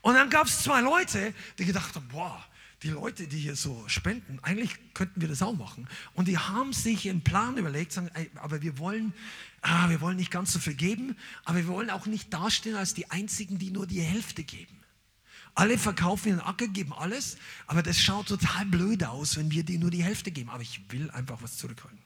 Und 0.01 0.14
dann 0.14 0.31
gab 0.31 0.48
es 0.48 0.62
zwei 0.62 0.81
Leute, 0.81 1.33
die 1.59 1.64
gedacht 1.64 1.94
haben, 1.94 2.09
boah, 2.09 2.44
die 2.83 2.90
Leute, 2.90 3.29
die 3.29 3.38
hier 3.38 3.55
so 3.55 3.85
spenden, 3.87 4.40
eigentlich 4.42 4.72
könnten 4.94 5.20
wir 5.20 5.29
das 5.29 5.42
auch 5.42 5.55
machen. 5.55 5.88
Und 6.14 6.27
die 6.27 6.38
haben 6.38 6.72
sich 6.72 7.09
einen 7.09 7.22
Plan 7.22 7.57
überlegt, 7.57 7.92
sagen, 7.92 8.11
aber 8.35 8.62
wir 8.62 8.79
wollen, 8.79 9.14
ah, 9.62 9.88
wir 9.88 10.01
wollen 10.01 10.16
nicht 10.16 10.31
ganz 10.31 10.53
so 10.53 10.59
viel 10.59 10.75
geben, 10.75 11.16
aber 11.44 11.59
wir 11.59 11.68
wollen 11.68 11.90
auch 11.90 12.07
nicht 12.07 12.33
dastehen 12.33 12.77
als 12.77 12.94
die 12.94 13.11
Einzigen, 13.11 13.59
die 13.59 13.70
nur 13.70 13.87
die 13.87 14.01
Hälfte 14.01 14.44
geben. 14.44 14.83
Alle 15.55 15.79
verkaufen 15.79 16.29
ihren 16.29 16.40
Acker, 16.40 16.66
geben 16.66 16.92
alles, 16.92 17.37
aber 17.66 17.83
das 17.83 18.01
schaut 18.01 18.27
total 18.27 18.64
blöd 18.66 19.05
aus, 19.05 19.37
wenn 19.37 19.51
wir 19.51 19.64
die 19.64 19.79
nur 19.79 19.90
die 19.90 20.03
Hälfte 20.03 20.31
geben. 20.31 20.51
Aber 20.51 20.62
ich 20.62 20.81
will 20.90 21.11
einfach 21.11 21.42
was 21.42 21.59
zurückholen. 21.59 21.98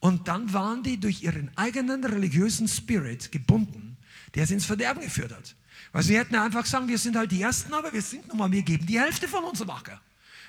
Und 0.00 0.28
dann 0.28 0.52
waren 0.52 0.82
die 0.82 0.98
durch 0.98 1.22
ihren 1.22 1.56
eigenen 1.56 2.04
religiösen 2.04 2.68
Spirit 2.68 3.32
gebunden, 3.32 3.96
der 4.34 4.46
sie 4.46 4.54
ins 4.54 4.64
Verderben 4.64 5.02
geführt 5.02 5.32
hat. 5.32 5.54
Weil 5.92 6.02
sie 6.02 6.18
hätten 6.18 6.34
einfach 6.34 6.66
sagen, 6.66 6.88
wir 6.88 6.98
sind 6.98 7.16
halt 7.16 7.30
die 7.30 7.42
Ersten, 7.42 7.72
aber 7.72 7.92
wir 7.92 8.02
sind 8.02 8.26
nochmal, 8.28 8.50
wir 8.50 8.62
geben 8.62 8.86
die 8.86 9.00
Hälfte 9.00 9.28
von 9.28 9.44
unserem 9.44 9.70
Acker. 9.70 10.00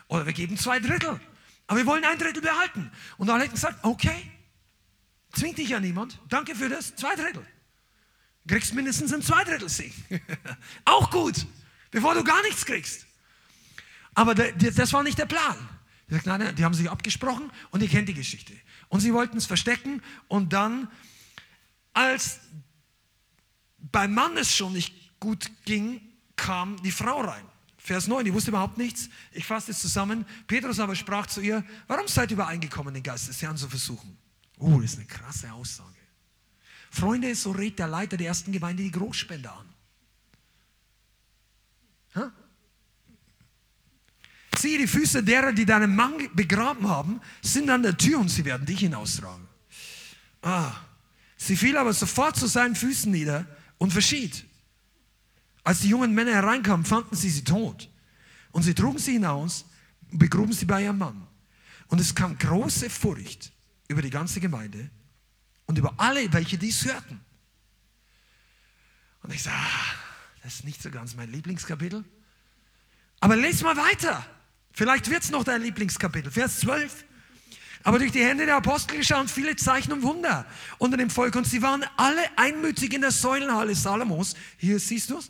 Oder 0.08 0.26
wir 0.26 0.34
geben 0.34 0.58
zwei 0.58 0.80
Drittel. 0.80 1.20
Aber 1.68 1.78
wir 1.78 1.86
wollen 1.86 2.04
ein 2.04 2.18
Drittel 2.18 2.42
behalten. 2.42 2.92
Und 3.18 3.30
alle 3.30 3.44
hätten 3.44 3.54
gesagt, 3.54 3.78
okay, 3.84 4.32
zwingt 5.34 5.58
dich 5.58 5.70
ja 5.70 5.80
niemand. 5.80 6.20
Danke 6.30 6.56
für 6.56 6.70
das, 6.70 6.96
zwei 6.96 7.16
Drittel. 7.16 7.46
Kriegst 8.48 8.74
mindestens 8.74 9.14
ein 9.14 9.22
Zweidrittel-Sieg. 9.22 9.94
Auch 10.86 11.12
gut, 11.12 11.46
bevor 11.92 12.16
du 12.16 12.24
gar 12.24 12.42
nichts 12.44 12.66
kriegst. 12.66 13.06
Aber 14.16 14.34
das 14.34 14.92
war 14.94 15.04
nicht 15.04 15.18
der 15.18 15.28
Plan. 15.28 15.56
Die 16.10 16.66
haben 16.66 16.74
sich 16.74 16.90
abgesprochen 16.90 17.52
und 17.70 17.84
ihr 17.84 17.90
kennt 17.90 18.10
die 18.10 18.16
Geschichte. 18.16 18.54
Und 18.88 19.02
sie 19.02 19.14
wollten 19.14 19.38
es 19.38 19.46
verstecken 19.46 20.02
und 20.28 20.52
dann, 20.52 20.88
als 21.94 22.40
beim 23.78 24.14
Mann 24.14 24.36
es 24.38 24.56
schon 24.56 24.74
nicht 24.74 25.20
gut 25.20 25.52
ging, 25.66 26.02
kam 26.36 26.82
die 26.82 26.92
Frau 26.92 27.22
rein. 27.22 27.46
Vers 27.78 28.08
9, 28.08 28.26
die 28.26 28.34
wusste 28.34 28.52
überhaupt 28.52 28.78
nichts. 28.78 29.10
Ich 29.32 29.46
fasse 29.46 29.72
es 29.72 29.80
zusammen. 29.80 30.26
Petrus 30.48 30.80
aber 30.80 30.96
sprach 30.96 31.28
zu 31.28 31.42
ihr, 31.42 31.64
warum 31.88 32.08
seid 32.08 32.32
ihr 32.32 32.36
übereingekommen, 32.36 32.94
den 32.94 33.04
Geist 33.04 33.28
des 33.28 33.42
Herrn 33.42 33.58
zu 33.58 33.70
versuchen? 33.70 34.18
Oh, 34.60 34.80
das 34.82 34.92
ist 34.92 34.98
eine 34.98 35.08
krasse 35.08 35.52
Aussage. 35.54 35.96
Freunde, 36.92 37.34
so 37.34 37.52
rät 37.52 37.80
der 37.80 37.88
Leiter 37.88 38.18
der 38.18 38.28
ersten 38.28 38.52
Gemeinde 38.52 38.84
die 38.84 38.92
Großspender 38.92 39.52
an. 39.52 39.74
Ha? 42.16 42.32
Siehe, 44.58 44.78
die 44.78 44.88
Füße 44.88 45.24
derer, 45.24 45.54
die 45.54 45.66
deinen 45.66 45.96
Mann 45.96 46.14
begraben 46.34 46.88
haben, 46.90 47.22
sind 47.42 47.70
an 47.70 47.84
der 47.84 47.98
Tür 47.98 48.20
und 48.20 48.30
sie 48.30 48.44
werden 48.44 48.66
dich 48.66 48.80
hinaustragen. 48.80 49.48
Ah, 50.42 50.74
sie 51.38 51.56
fiel 51.56 51.78
aber 51.78 51.94
sofort 51.94 52.36
zu 52.36 52.48
seinen 52.48 52.76
Füßen 52.76 53.12
nieder 53.12 53.46
und 53.78 53.94
verschied. 53.94 54.46
Als 55.64 55.80
die 55.82 55.90
jungen 55.90 56.14
Männer 56.14 56.34
hereinkamen, 56.34 56.86
fanden 56.86 57.16
sie 57.16 57.30
sie 57.30 57.44
tot. 57.44 57.90
Und 58.52 58.64
sie 58.64 58.74
trugen 58.74 58.98
sie 58.98 59.14
hinaus 59.14 59.66
und 60.12 60.20
begruben 60.20 60.52
sie 60.52 60.66
bei 60.66 60.84
ihrem 60.84 60.98
Mann. 60.98 61.28
Und 61.88 62.02
es 62.02 62.14
kam 62.14 62.38
große 62.38 62.90
Furcht 62.90 63.54
über 63.90 64.02
die 64.02 64.10
ganze 64.10 64.40
Gemeinde 64.40 64.90
und 65.66 65.78
über 65.78 65.94
alle, 65.98 66.32
welche 66.32 66.58
dies 66.58 66.86
hörten. 66.86 67.20
Und 69.22 69.34
ich 69.34 69.44
sage, 69.44 69.58
ah, 69.58 69.96
das 70.44 70.56
ist 70.56 70.64
nicht 70.64 70.82
so 70.82 70.90
ganz 70.90 71.16
mein 71.16 71.30
Lieblingskapitel. 71.30 72.06
Aber 73.20 73.36
lese 73.36 73.66
mal 73.66 73.76
weiter. 73.76 74.26
Vielleicht 74.72 75.10
wird 75.10 75.24
es 75.24 75.32
noch 75.32 75.44
dein 75.44 75.62
Lieblingskapitel. 75.62 76.32
Vers 76.32 76.62
12. 76.62 77.04
Aber 77.84 78.00
durch 78.00 78.12
die 78.12 78.24
Hände 78.24 78.46
der 78.46 78.56
Apostel 78.56 78.98
geschahen 78.98 79.28
viele 79.28 79.56
Zeichen 79.56 79.92
und 79.92 80.04
Wunder 80.04 80.46
unter 80.78 80.96
dem 80.96 81.10
Volk. 81.10 81.36
Und 81.36 81.46
sie 81.46 81.62
waren 81.62 81.84
alle 81.98 82.22
einmütig 82.38 82.94
in 82.94 83.02
der 83.02 83.12
Säulenhalle 83.12 83.76
Salomos. 83.76 84.36
Hier 84.58 84.80
siehst 84.80 85.10
du 85.10 85.18
es. 85.18 85.30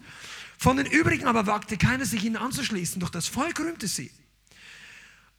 Von 0.57 0.77
den 0.77 0.85
übrigen 0.85 1.25
aber 1.25 1.47
wagte 1.47 1.77
keiner, 1.77 2.05
sich 2.05 2.23
ihnen 2.23 2.35
anzuschließen. 2.35 2.99
Doch 2.99 3.09
das 3.09 3.27
Volk 3.27 3.59
rühmte 3.59 3.87
sie. 3.87 4.11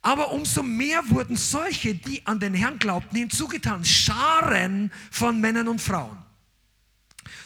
Aber 0.02 0.32
umso 0.32 0.62
mehr 0.62 1.02
wurden 1.10 1.36
solche, 1.36 1.94
die 1.94 2.26
an 2.26 2.40
den 2.40 2.54
Herrn 2.54 2.78
glaubten, 2.78 3.16
hinzugetan. 3.16 3.84
Scharen 3.84 4.90
von 5.10 5.40
Männern 5.40 5.68
und 5.68 5.80
Frauen. 5.80 6.16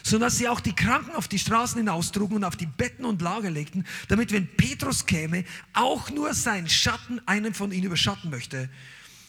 Sodass 0.03 0.37
sie 0.37 0.47
auch 0.47 0.61
die 0.61 0.73
Kranken 0.73 1.15
auf 1.15 1.27
die 1.27 1.39
Straßen 1.39 1.77
hinaustrugen 1.77 2.37
und 2.37 2.43
auf 2.43 2.55
die 2.55 2.65
Betten 2.65 3.05
und 3.05 3.21
Lager 3.21 3.51
legten, 3.51 3.85
damit, 4.07 4.31
wenn 4.31 4.47
Petrus 4.55 5.05
käme, 5.05 5.43
auch 5.73 6.09
nur 6.11 6.33
sein 6.33 6.69
Schatten 6.69 7.19
einen 7.25 7.53
von 7.53 7.71
ihnen 7.71 7.87
überschatten 7.87 8.29
möchte. 8.29 8.69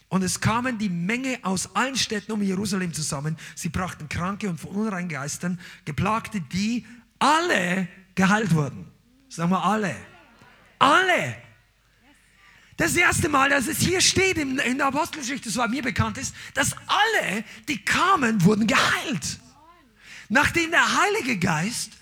Und 0.08 0.22
es 0.22 0.40
kamen 0.40 0.78
die 0.78 0.88
Menge 0.88 1.40
aus 1.42 1.74
allen 1.74 1.96
Städten 1.96 2.30
um 2.30 2.42
Jerusalem 2.42 2.92
zusammen. 2.92 3.36
Sie 3.56 3.70
brachten 3.70 4.08
Kranke 4.08 4.48
und 4.48 4.60
von 4.60 4.70
unreinen 4.70 5.08
Geistern, 5.08 5.58
Geplagte, 5.84 6.40
die 6.40 6.86
alle 7.18 7.88
geheilt 8.14 8.54
wurden. 8.54 8.86
Sagen 9.28 9.50
wir 9.50 9.64
alle. 9.64 9.96
Alle. 10.78 11.45
Das 12.76 12.94
erste 12.94 13.28
Mal, 13.28 13.48
dass 13.50 13.66
es 13.66 13.78
hier 13.78 14.00
steht 14.00 14.36
in 14.36 14.56
der 14.56 14.86
Apostelgeschichte, 14.86 15.50
so 15.50 15.66
mir 15.66 15.82
bekannt 15.82 16.18
ist, 16.18 16.34
dass 16.54 16.72
alle, 16.86 17.44
die 17.68 17.82
kamen, 17.82 18.44
wurden 18.44 18.66
geheilt. 18.66 19.38
Nachdem 20.28 20.70
der 20.70 21.00
Heilige 21.00 21.38
Geist 21.38 21.92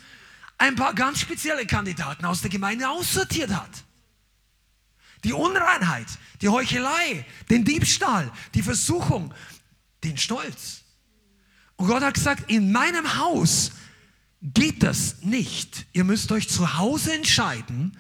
ein 0.59 0.75
paar 0.75 0.95
ganz 0.95 1.21
spezielle 1.21 1.67
Kandidaten 1.67 2.25
aus 2.25 2.41
der 2.41 2.51
Gemeinde 2.51 2.89
aussortiert 2.89 3.51
hat 3.51 3.85
die 5.25 5.33
Unreinheit, 5.33 6.07
die 6.43 6.49
Heuchelei, 6.49 7.27
den 7.51 7.65
Diebstahl, 7.65 8.31
die 8.55 8.63
Versuchung, 8.63 9.33
den 10.05 10.19
Stolz. 10.19 10.83
Und 11.77 11.89
Gott 11.89 12.03
hat 12.03 12.15
gesagt, 12.15 12.51
in 12.51 12.71
meinem 12.71 13.19
Haus 13.19 13.73
geht 14.43 14.83
das 14.83 15.23
nicht. 15.23 15.87
Ihr 15.93 16.05
müsst 16.05 16.31
euch 16.31 16.49
zu 16.49 16.77
Hause 16.79 17.15
entscheiden. 17.15 17.97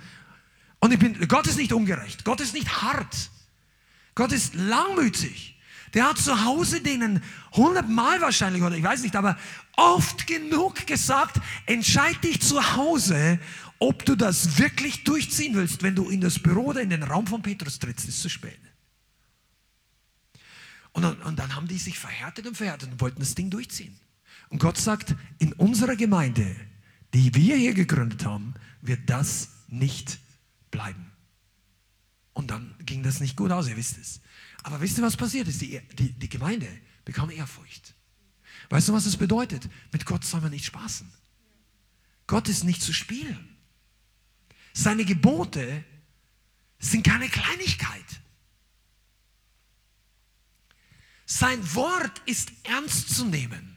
Und 0.84 0.92
ich 0.92 0.98
bin, 0.98 1.16
Gott 1.28 1.46
ist 1.46 1.56
nicht 1.56 1.72
ungerecht. 1.72 2.24
Gott 2.24 2.42
ist 2.42 2.52
nicht 2.52 2.82
hart. 2.82 3.30
Gott 4.14 4.32
ist 4.32 4.54
langmütig. 4.54 5.58
Der 5.94 6.10
hat 6.10 6.18
zu 6.18 6.44
Hause 6.44 6.82
denen 6.82 7.22
hundertmal 7.52 8.20
wahrscheinlich, 8.20 8.62
oder 8.62 8.76
ich 8.76 8.82
weiß 8.82 9.02
nicht, 9.02 9.16
aber 9.16 9.38
oft 9.76 10.26
genug 10.26 10.86
gesagt, 10.86 11.40
entscheid 11.64 12.22
dich 12.22 12.42
zu 12.42 12.76
Hause 12.76 13.38
ob 13.78 14.04
du 14.04 14.14
das 14.14 14.58
wirklich 14.58 15.04
durchziehen 15.04 15.54
willst, 15.54 15.82
wenn 15.82 15.94
du 15.94 16.08
in 16.08 16.20
das 16.20 16.38
Büro 16.38 16.66
oder 16.66 16.80
in 16.80 16.90
den 16.90 17.02
Raum 17.02 17.26
von 17.26 17.42
Petrus 17.42 17.78
trittst, 17.78 18.08
ist 18.08 18.22
zu 18.22 18.28
spät. 18.28 18.58
Und 20.92 21.02
dann, 21.02 21.20
und 21.22 21.38
dann 21.38 21.54
haben 21.56 21.66
die 21.66 21.78
sich 21.78 21.98
verhärtet 21.98 22.46
und 22.46 22.56
verhärtet 22.56 22.90
und 22.90 23.00
wollten 23.00 23.20
das 23.20 23.34
Ding 23.34 23.50
durchziehen. 23.50 23.98
Und 24.48 24.60
Gott 24.60 24.78
sagt, 24.78 25.14
in 25.38 25.52
unserer 25.54 25.96
Gemeinde, 25.96 26.54
die 27.12 27.34
wir 27.34 27.56
hier 27.56 27.74
gegründet 27.74 28.24
haben, 28.24 28.54
wird 28.80 29.10
das 29.10 29.50
nicht 29.68 30.18
bleiben. 30.74 31.12
Und 32.32 32.50
dann 32.50 32.74
ging 32.80 33.04
das 33.04 33.20
nicht 33.20 33.36
gut 33.36 33.52
aus, 33.52 33.68
ihr 33.68 33.76
wisst 33.76 33.96
es. 33.96 34.20
Aber 34.64 34.80
wisst 34.80 34.98
ihr, 34.98 35.04
was 35.04 35.16
passiert 35.16 35.46
ist? 35.46 35.60
Die, 35.60 35.80
die, 35.92 36.12
die 36.12 36.28
Gemeinde 36.28 36.68
bekam 37.04 37.30
Ehrfurcht. 37.30 37.94
Weißt 38.70 38.88
du, 38.88 38.92
was 38.92 39.04
das 39.04 39.16
bedeutet? 39.16 39.68
Mit 39.92 40.04
Gott 40.04 40.24
soll 40.24 40.40
man 40.40 40.50
nicht 40.50 40.64
spaßen. 40.64 41.10
Gott 42.26 42.48
ist 42.48 42.64
nicht 42.64 42.82
zu 42.82 42.92
spielen. 42.92 43.56
Seine 44.72 45.04
Gebote 45.04 45.84
sind 46.80 47.06
keine 47.06 47.28
Kleinigkeit. 47.28 48.04
Sein 51.26 51.74
Wort 51.74 52.20
ist 52.26 52.52
ernst 52.64 53.14
zu 53.14 53.26
nehmen. 53.26 53.76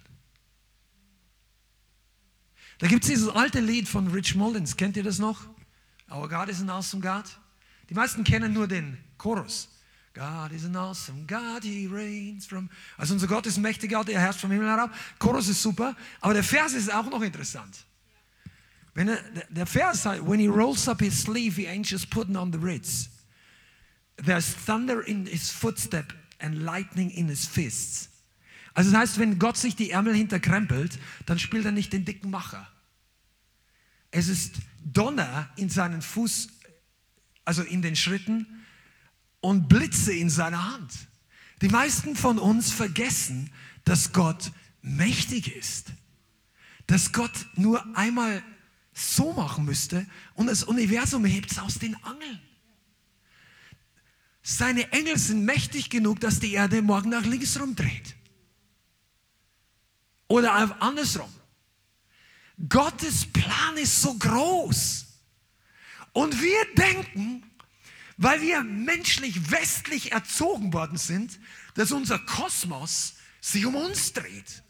Da 2.80 2.88
gibt 2.88 3.04
es 3.04 3.10
dieses 3.10 3.30
alte 3.30 3.60
Lied 3.60 3.88
von 3.88 4.08
Rich 4.08 4.36
Mullins. 4.36 4.78
Kennt 4.78 4.98
ihr 4.98 5.04
das 5.04 5.20
noch? 5.20 5.48
Our 6.12 6.28
God 6.28 6.50
is 6.50 6.62
an 6.62 6.70
awesome 6.70 7.02
God. 7.02 7.26
Die 7.90 7.94
meisten 7.94 8.24
kennen 8.24 8.54
nur 8.54 8.68
den 8.68 8.98
Chorus. 9.18 9.70
God 10.14 10.52
is 10.52 10.66
an 10.66 10.76
awesome 10.76 11.26
God, 11.28 11.64
he 11.64 11.88
reigns 11.88 12.46
from. 12.46 12.70
Also 12.98 13.14
unser 13.14 13.28
Gott 13.28 13.46
ist 13.46 13.58
ein 13.58 13.62
mächtiger 13.62 13.98
Gott, 13.98 14.10
er 14.10 14.20
herrscht 14.20 14.42
vom 14.42 14.52
Himmel 14.52 14.68
herab. 14.68 14.92
Chorus 15.20 15.48
ist 15.48 15.62
super, 15.62 15.96
aber 16.22 16.34
der 16.34 16.44
Vers 16.44 16.74
ist 16.74 16.92
auch 16.92 17.10
noch 17.10 17.22
interessant. 17.22 17.86
Wenn 18.96 19.10
er, 19.10 19.22
der 19.50 19.68
Vers 19.68 20.04
sagt, 20.04 20.28
when 20.28 20.40
he 20.40 20.48
rolls 20.48 20.88
up 20.88 21.02
his 21.02 21.22
sleeve, 21.22 21.56
the 21.56 21.68
angels 21.68 22.04
putting 22.04 22.36
on 22.36 22.52
the 22.52 22.58
ritz. 22.58 23.10
There's 24.16 24.56
thunder 24.66 25.08
in 25.08 25.28
his 25.28 25.52
footstep 25.52 26.14
and 26.40 26.64
lightning 26.64 27.12
in 27.12 27.28
his 27.28 27.46
fists. 27.46 28.10
Also 28.74 28.92
das 28.92 29.00
heißt, 29.00 29.20
wenn 29.20 29.38
Gott 29.38 29.58
sich 29.58 29.76
die 29.76 29.92
Ärmel 29.92 30.16
hinterkrempelt, 30.16 30.98
dann 31.28 31.38
spielt 31.38 31.66
er 31.66 31.72
nicht 31.72 31.94
den 31.94 32.06
dicken 32.06 32.32
Macher. 32.32 32.68
Es 34.10 34.30
ist 34.30 34.56
Donner 34.94 35.50
in 35.56 35.70
seinen 35.70 36.02
Fuß, 36.02 36.48
also 37.46 37.64
in 37.64 37.82
den 37.82 37.96
Schritten 37.96 38.66
und 39.42 39.68
Blitze 39.68 40.14
in 40.14 40.30
seiner 40.30 40.74
Hand. 40.74 40.92
Die 41.62 41.70
meisten 41.70 42.16
von 42.16 42.40
uns 42.40 42.72
vergessen, 42.72 43.50
dass 43.84 44.14
Gott 44.14 44.52
mächtig 44.82 45.56
ist. 45.56 45.88
Dass 46.86 47.12
Gott 47.12 47.48
nur 47.56 47.84
einmal 47.96 48.44
so 48.94 49.34
machen 49.34 49.66
müsste 49.66 50.06
und 50.36 50.48
das 50.48 50.64
Universum 50.64 51.26
hebt 51.26 51.52
es 51.52 51.60
aus 51.60 51.80
den 51.80 51.96
Angeln. 52.04 52.42
Seine 54.42 54.92
Engel 54.94 55.18
sind 55.18 55.44
mächtig 55.44 55.90
genug, 55.90 56.22
dass 56.22 56.40
die 56.40 56.54
Erde 56.54 56.82
morgen 56.82 57.10
nach 57.10 57.26
links 57.26 57.60
rumdreht. 57.60 58.16
Oder 60.28 60.54
andersrum. 60.82 61.30
Gottes 62.70 63.26
Plan 63.26 63.78
ist 63.78 64.02
so 64.02 64.14
groß. 64.16 65.06
Und 66.14 66.42
wir 66.42 66.74
denken, 66.76 67.44
weil 68.18 68.42
wir 68.42 68.64
menschlich 68.64 69.52
westlich 69.52 70.12
erzogen 70.12 70.74
worden 70.74 70.98
sind, 70.98 71.40
dass 71.76 71.92
unser 71.92 72.18
Kosmos 72.20 73.14
sich 73.40 73.66
um 73.66 73.76
uns 73.76 74.14
dreht. 74.14 74.64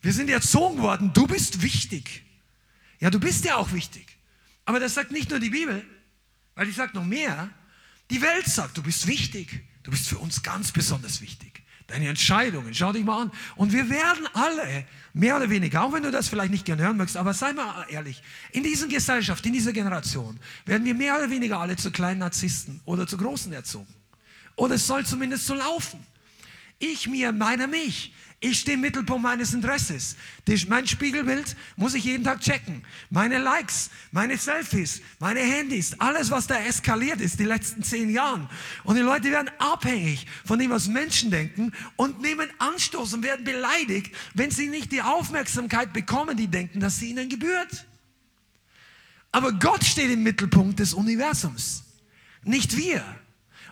Wir 0.00 0.12
sind 0.12 0.30
erzogen 0.30 0.78
worden, 0.78 1.12
du 1.12 1.26
bist 1.26 1.62
wichtig. 1.62 2.24
Ja, 3.00 3.10
du 3.10 3.18
bist 3.18 3.44
ja 3.44 3.56
auch 3.56 3.72
wichtig. 3.72 4.06
Aber 4.64 4.78
das 4.78 4.94
sagt 4.94 5.10
nicht 5.10 5.30
nur 5.30 5.40
die 5.40 5.50
Bibel, 5.50 5.84
weil 6.54 6.66
die 6.66 6.72
sagt 6.72 6.94
noch 6.94 7.04
mehr. 7.04 7.50
Die 8.10 8.22
Welt 8.22 8.46
sagt, 8.46 8.76
du 8.78 8.82
bist 8.82 9.08
wichtig. 9.08 9.66
Du 9.82 9.90
bist 9.90 10.08
für 10.08 10.18
uns 10.18 10.42
ganz 10.42 10.70
besonders 10.70 11.20
wichtig. 11.20 11.62
Deine 11.86 12.08
Entscheidungen, 12.08 12.74
schau 12.74 12.92
dich 12.92 13.04
mal 13.04 13.22
an. 13.22 13.32
Und 13.54 13.72
wir 13.72 13.88
werden 13.88 14.26
alle, 14.32 14.84
mehr 15.14 15.36
oder 15.36 15.48
weniger, 15.48 15.82
auch 15.82 15.92
wenn 15.92 16.02
du 16.02 16.10
das 16.10 16.28
vielleicht 16.28 16.50
nicht 16.50 16.64
gerne 16.64 16.82
hören 16.82 16.96
möchtest, 16.96 17.16
aber 17.16 17.32
sei 17.32 17.52
mal 17.52 17.86
ehrlich, 17.88 18.22
in 18.52 18.64
dieser 18.64 18.88
Gesellschaft, 18.88 19.46
in 19.46 19.52
dieser 19.52 19.72
Generation, 19.72 20.38
werden 20.64 20.84
wir 20.84 20.94
mehr 20.94 21.16
oder 21.16 21.30
weniger 21.30 21.60
alle 21.60 21.76
zu 21.76 21.92
kleinen 21.92 22.20
Narzissten 22.20 22.80
oder 22.84 23.06
zu 23.06 23.16
großen 23.16 23.52
erzogen. 23.52 23.94
Oder 24.56 24.74
es 24.74 24.86
soll 24.86 25.06
zumindest 25.06 25.46
so 25.46 25.54
laufen. 25.54 26.04
Ich 26.78 27.06
mir, 27.06 27.32
meiner 27.32 27.66
mich. 27.66 28.12
Ich 28.38 28.60
stehe 28.60 28.74
im 28.74 28.82
Mittelpunkt 28.82 29.22
meines 29.22 29.54
Interesses. 29.54 30.14
Mein 30.68 30.86
Spiegelbild 30.86 31.56
muss 31.76 31.94
ich 31.94 32.04
jeden 32.04 32.22
Tag 32.22 32.40
checken. 32.40 32.84
Meine 33.08 33.38
Likes, 33.38 33.90
meine 34.12 34.36
Selfies, 34.36 35.00
meine 35.18 35.40
Handys, 35.40 35.98
alles, 35.98 36.30
was 36.30 36.46
da 36.46 36.56
eskaliert 36.56 37.22
ist 37.22 37.40
die 37.40 37.44
letzten 37.44 37.82
zehn 37.82 38.10
Jahren. 38.10 38.48
Und 38.84 38.96
die 38.96 39.02
Leute 39.02 39.30
werden 39.30 39.50
abhängig 39.58 40.26
von 40.44 40.58
dem, 40.58 40.70
was 40.70 40.86
Menschen 40.86 41.30
denken 41.30 41.72
und 41.96 42.20
nehmen 42.20 42.48
Anstoß 42.58 43.14
und 43.14 43.22
werden 43.22 43.44
beleidigt, 43.44 44.14
wenn 44.34 44.50
sie 44.50 44.68
nicht 44.68 44.92
die 44.92 45.00
Aufmerksamkeit 45.00 45.94
bekommen, 45.94 46.36
die 46.36 46.48
denken, 46.48 46.78
dass 46.78 46.98
sie 46.98 47.10
ihnen 47.10 47.30
gebührt. 47.30 47.86
Aber 49.32 49.52
Gott 49.52 49.82
steht 49.82 50.10
im 50.10 50.22
Mittelpunkt 50.22 50.78
des 50.78 50.92
Universums, 50.92 51.84
nicht 52.42 52.76
wir. 52.76 53.02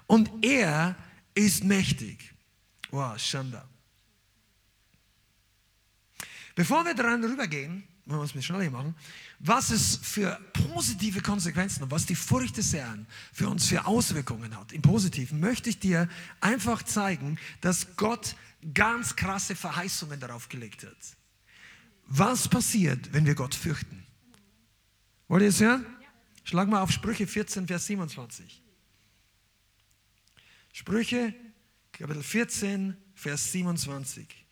Und 0.07 0.31
er 0.42 0.96
ist 1.35 1.64
mächtig. 1.64 2.35
Wow, 2.90 3.18
Schande. 3.18 3.62
Bevor 6.55 6.85
wir 6.85 6.95
daran 6.95 7.25
rübergehen, 7.25 7.85
wenn 8.07 8.19
wir 8.19 8.23
es 8.23 8.35
mit 8.35 8.45
schnell 8.45 8.71
machen, 8.71 8.95
was 9.38 9.71
es 9.71 9.97
für 9.97 10.38
positive 10.53 11.21
Konsequenzen 11.23 11.83
und 11.83 11.90
was 11.90 12.07
die 12.07 12.14
Furcht 12.14 12.57
des 12.57 12.73
Herrn 12.73 13.07
für 13.33 13.49
uns 13.49 13.67
für 13.67 13.87
Auswirkungen 13.87 14.57
hat, 14.57 14.73
im 14.73 14.83
Positiven, 14.83 15.40
möchte 15.40 15.71
ich 15.71 15.79
dir 15.79 16.09
einfach 16.40 16.83
zeigen, 16.83 17.38
dass 17.61 17.97
Gott 17.97 18.37
ganz 18.73 19.17
krasse 19.17 19.57
Verheißungen 19.57 20.21
darauf 20.21 20.49
gelegt 20.49 20.85
hat. 20.85 20.97
Was 22.07 22.49
passiert, 22.49 23.12
wenn 23.12 23.27
wir 23.27 23.35
Gott 23.35 23.55
fürchten? 23.55 24.05
Wollt 25.29 25.43
ihr 25.43 25.49
es 25.49 25.61
hören? 25.61 25.87
Schlag 26.45 26.69
mal 26.69 26.83
auf 26.83 26.90
Sprüche 26.90 27.27
14, 27.27 27.67
Vers 27.67 27.87
27. 27.87 28.62
Sprüche, 30.73 31.35
Kapitel 31.93 32.23
14, 32.23 32.97
Vers 33.14 33.53
27. 33.53 34.44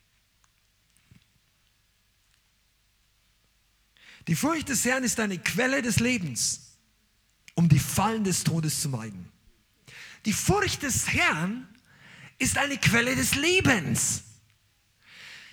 Die 4.28 4.36
Furcht 4.36 4.68
des 4.68 4.84
Herrn 4.84 5.04
ist 5.04 5.18
eine 5.18 5.38
Quelle 5.38 5.82
des 5.82 5.98
Lebens, 5.98 6.76
um 7.54 7.68
die 7.68 7.78
Fallen 7.78 8.24
des 8.24 8.44
Todes 8.44 8.80
zu 8.80 8.88
meiden. 8.88 9.30
Die 10.24 10.32
Furcht 10.32 10.82
des 10.82 11.08
Herrn 11.08 11.68
ist 12.38 12.56
eine 12.56 12.78
Quelle 12.78 13.16
des 13.16 13.34
Lebens. 13.34 14.22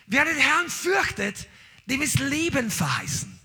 Wer 0.06 0.26
den 0.26 0.38
Herrn 0.38 0.70
fürchtet, 0.70 1.48
dem 1.88 2.02
ist 2.02 2.20
Leben 2.20 2.70
verheißen. 2.70 3.40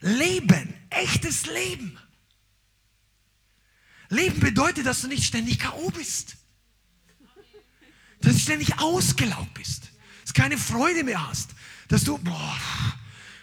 Leben, 0.00 0.74
echtes 0.90 1.46
Leben. 1.46 1.98
Leben 4.08 4.40
bedeutet, 4.40 4.86
dass 4.86 5.02
du 5.02 5.08
nicht 5.08 5.24
ständig 5.24 5.58
K.O. 5.58 5.90
bist. 5.90 6.36
Dass 8.20 8.34
du 8.34 8.38
ständig 8.40 8.78
ausgelaugt 8.78 9.54
bist. 9.54 9.90
Dass 10.22 10.32
du 10.32 10.40
keine 10.40 10.58
Freude 10.58 11.04
mehr 11.04 11.28
hast. 11.28 11.50
Dass 11.88 12.04
du, 12.04 12.18
boah, 12.18 12.58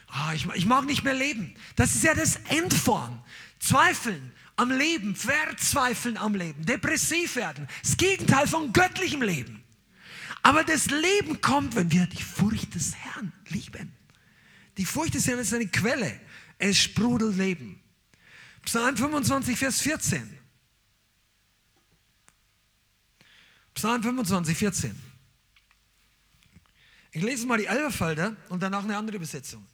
Ah, 0.07 0.33
ich, 0.33 0.47
ich 0.55 0.65
mag 0.65 0.85
nicht 0.85 1.03
mehr 1.03 1.13
leben. 1.13 1.55
Das 1.75 1.95
ist 1.95 2.03
ja 2.03 2.13
das 2.13 2.37
Endform. 2.47 3.21
Zweifeln 3.59 4.31
am 4.55 4.71
Leben, 4.71 5.15
verzweifeln 5.15 6.17
am 6.17 6.33
Leben, 6.35 6.65
depressiv 6.65 7.35
werden. 7.35 7.67
Das 7.83 7.97
Gegenteil 7.97 8.47
von 8.47 8.73
göttlichem 8.73 9.21
Leben. 9.21 9.63
Aber 10.41 10.63
das 10.63 10.87
Leben 10.87 11.41
kommt, 11.41 11.75
wenn 11.75 11.91
wir 11.91 12.05
die 12.07 12.23
Furcht 12.23 12.73
des 12.73 12.95
Herrn 12.95 13.33
lieben. 13.49 13.93
Die 14.77 14.85
Furcht 14.85 15.13
des 15.13 15.27
Herrn 15.27 15.39
ist 15.39 15.53
eine 15.53 15.67
Quelle. 15.67 16.19
Es 16.57 16.77
sprudelt 16.77 17.37
Leben. 17.37 17.81
Psalm 18.63 18.97
25, 18.97 19.57
Vers 19.57 19.81
14. 19.81 20.37
Psalm 23.73 24.01
25, 24.01 24.57
14. 24.57 25.03
Ich 27.11 27.23
lese 27.23 27.45
mal 27.47 27.57
die 27.57 27.65
Elberfelder 27.65 28.35
und 28.49 28.61
danach 28.61 28.83
eine 28.83 28.97
andere 28.97 29.17
Übersetzung. 29.17 29.67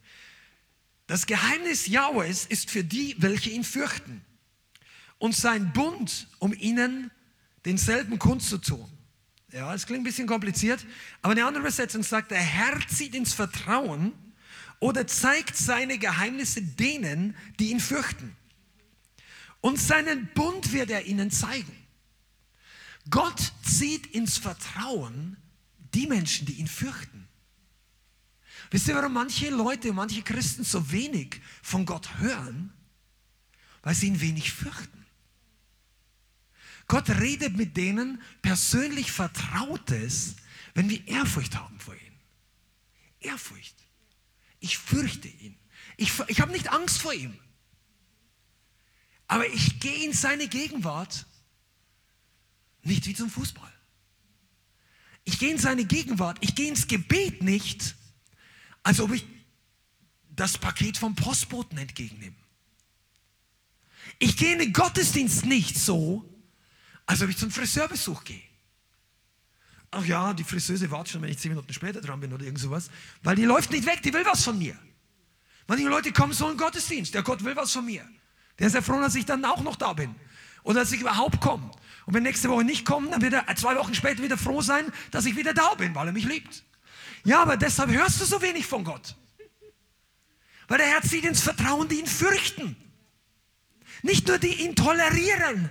Das 1.08 1.26
Geheimnis 1.26 1.88
Jahwes 1.88 2.46
ist 2.46 2.70
für 2.70 2.84
die, 2.84 3.16
welche 3.20 3.50
ihn 3.50 3.64
fürchten. 3.64 4.24
Und 5.18 5.36
sein 5.36 5.74
Bund, 5.74 6.28
um 6.40 6.54
ihnen 6.54 7.12
denselben 7.66 8.20
Kunst 8.20 8.50
zu 8.50 8.58
tun. 8.58 8.90
Ja, 9.52 9.74
es 9.74 9.86
klingt 9.86 10.02
ein 10.02 10.06
bisschen 10.06 10.28
kompliziert, 10.28 10.86
aber 11.22 11.34
eine 11.34 11.46
andere 11.46 11.62
Übersetzung 11.62 12.04
sagt, 12.04 12.32
der 12.32 12.40
Herr 12.40 12.80
zieht 12.88 13.14
ins 13.14 13.34
Vertrauen 13.34 14.14
oder 14.80 15.06
zeigt 15.06 15.56
seine 15.56 15.98
Geheimnisse 15.98 16.62
denen, 16.62 17.38
die 17.60 17.70
ihn 17.70 17.80
fürchten. 17.80 18.36
Und 19.62 19.80
seinen 19.80 20.28
Bund 20.34 20.74
wird 20.74 20.90
er 20.90 21.06
ihnen 21.06 21.32
zeigen. 21.32 21.72
Gott 23.10 23.54
zieht 23.64 24.08
ins 24.08 24.38
Vertrauen 24.38 25.38
die 25.94 26.08
Menschen, 26.08 26.46
die 26.48 26.54
ihn 26.54 26.68
fürchten. 26.68 27.23
Wisst 28.74 28.88
ihr, 28.88 28.96
warum 28.96 29.14
manche 29.14 29.52
Leute, 29.52 29.94
manche 29.94 30.24
Christen 30.24 30.64
so 30.64 30.92
wenig 30.92 31.40
von 31.62 31.86
Gott 31.86 32.18
hören? 32.18 32.74
Weil 33.84 33.94
sie 33.94 34.08
ihn 34.08 34.20
wenig 34.20 34.52
fürchten. 34.52 35.06
Gott 36.88 37.08
redet 37.08 37.56
mit 37.56 37.78
denen 37.78 38.20
persönlich 38.42 39.12
Vertrautes, 39.12 40.38
wenn 40.74 40.90
wir 40.90 41.08
Ehrfurcht 41.08 41.56
haben 41.56 41.80
vor 41.80 41.94
ihm. 41.94 42.14
Ehrfurcht. 43.20 43.76
Ich 44.60 44.80
fürchte 44.80 45.28
ihn. 45.28 45.56
Ich, 45.96 46.12
ich 46.28 46.42
habe 46.42 46.52
nicht 46.52 46.70
Angst 46.70 47.00
vor 47.00 47.14
ihm. 47.14 47.38
Aber 49.28 49.48
ich 49.48 49.82
gehe 49.82 50.04
in 50.04 50.14
seine 50.14 50.48
Gegenwart 50.48 51.28
nicht 52.82 53.06
wie 53.06 53.14
zum 53.14 53.30
Fußball. 53.30 53.72
Ich 55.26 55.38
gehe 55.38 55.52
in 55.52 55.60
seine 55.60 55.86
Gegenwart. 55.86 56.40
Ich 56.42 56.56
gehe 56.56 56.70
ins 56.70 56.88
Gebet 56.88 57.44
nicht, 57.44 57.96
als 58.84 59.00
ob 59.00 59.14
ich 59.14 59.26
das 60.30 60.58
Paket 60.58 60.98
vom 60.98 61.16
Postboten 61.16 61.78
entgegennehme. 61.78 62.36
Ich 64.20 64.38
gehe 64.38 64.54
in 64.54 64.60
den 64.60 64.74
Gottesdienst 64.74 65.46
nicht 65.46 65.78
so, 65.78 66.30
als 67.06 67.22
ob 67.22 67.30
ich 67.30 67.38
zum 67.38 67.52
Friseurbesuch 67.52 68.24
gehe. 68.24 68.42
Ach 69.92 70.06
ja, 70.06 70.34
die 70.34 70.44
Friseuse 70.44 70.90
wartet 70.90 71.14
schon, 71.14 71.22
wenn 71.22 71.30
ich 71.30 71.38
zehn 71.38 71.52
Minuten 71.52 71.72
später 71.72 72.02
dran 72.02 72.20
bin 72.20 72.34
oder 72.34 72.44
irgend 72.44 72.60
sowas, 72.60 72.90
weil 73.22 73.36
die 73.36 73.46
läuft 73.46 73.72
nicht 73.72 73.86
weg, 73.86 74.02
die 74.02 74.14
will 74.14 74.26
was 74.26 74.44
von 74.44 74.58
mir. 74.58 74.78
Manche 75.68 75.88
Leute 75.88 76.12
kommen 76.12 76.34
so 76.34 76.46
in 76.50 76.54
den 76.54 76.58
Gottesdienst, 76.58 77.14
der 77.14 77.22
Gott 77.22 77.44
will 77.44 77.56
was 77.56 77.72
von 77.72 77.86
mir. 77.86 78.08
Der 78.60 78.68
ist 78.68 78.74
ja 78.74 78.82
froh, 78.82 79.00
dass 79.00 79.16
ich 79.16 79.26
dann 79.26 79.46
auch 79.46 79.62
noch 79.62 79.76
da 79.76 79.94
bin 79.94 80.16
oder 80.64 80.82
dass 80.82 80.92
ich 80.92 81.02
überhaupt 81.02 81.40
komme. 81.42 81.70
Und 82.06 82.14
wenn 82.14 82.24
nächste 82.24 82.50
Woche 82.50 82.64
nicht 82.64 82.86
kommt, 82.86 83.14
dann 83.14 83.22
wird 83.22 83.34
er 83.34 83.56
zwei 83.56 83.76
Wochen 83.78 83.94
später 83.94 84.24
wieder 84.24 84.38
froh 84.38 84.62
sein, 84.62 84.92
dass 85.12 85.26
ich 85.26 85.36
wieder 85.36 85.54
da 85.54 85.76
bin, 85.76 85.94
weil 85.96 86.08
er 86.08 86.14
mich 86.14 86.26
liebt. 86.26 86.64
Ja, 87.24 87.42
aber 87.42 87.58
deshalb 87.58 87.92
hörst 87.92 88.22
du 88.22 88.26
so 88.26 88.42
wenig 88.42 88.66
von 88.66 88.84
Gott. 88.84 89.16
Weil 90.68 90.78
der 90.78 90.88
Herr 90.88 91.02
zieht 91.02 91.26
ins 91.26 91.42
Vertrauen, 91.42 91.88
die 91.88 92.00
ihn 92.00 92.08
fürchten. 92.08 92.76
Nicht 94.02 94.28
nur 94.28 94.38
die 94.38 94.62
ihn 94.64 94.76
tolerieren. 94.76 95.70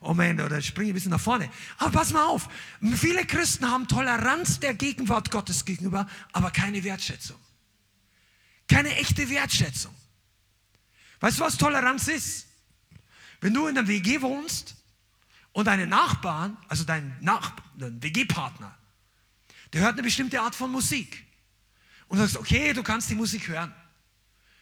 Oh 0.00 0.12
Mann, 0.12 0.40
oder 0.40 0.60
springe 0.60 0.88
ich 0.88 0.92
ein 0.92 0.94
bisschen 0.94 1.10
nach 1.10 1.20
vorne. 1.20 1.50
Aber 1.78 1.90
pass 1.90 2.12
mal 2.12 2.26
auf. 2.26 2.48
Viele 2.96 3.24
Christen 3.24 3.70
haben 3.70 3.88
Toleranz 3.88 4.60
der 4.60 4.74
Gegenwart 4.74 5.30
Gottes 5.30 5.64
gegenüber, 5.64 6.06
aber 6.32 6.50
keine 6.50 6.84
Wertschätzung. 6.84 7.38
Keine 8.68 8.94
echte 8.96 9.28
Wertschätzung. 9.30 9.94
Weißt 11.20 11.38
du, 11.38 11.44
was 11.44 11.56
Toleranz 11.56 12.08
ist? 12.08 12.46
Wenn 13.40 13.54
du 13.54 13.66
in 13.66 13.78
einer 13.78 13.88
WG 13.88 14.20
wohnst 14.20 14.76
und 15.52 15.66
deine 15.66 15.86
Nachbarn, 15.86 16.56
also 16.68 16.84
dein, 16.84 17.16
Nach 17.20 17.52
WG-Partner, 17.76 18.76
der 19.74 19.82
hört 19.82 19.94
eine 19.94 20.04
bestimmte 20.04 20.40
Art 20.40 20.54
von 20.54 20.70
Musik. 20.70 21.26
Und 22.06 22.18
du 22.18 22.22
sagst, 22.22 22.36
okay, 22.36 22.72
du 22.72 22.84
kannst 22.84 23.10
die 23.10 23.16
Musik 23.16 23.48
hören. 23.48 23.74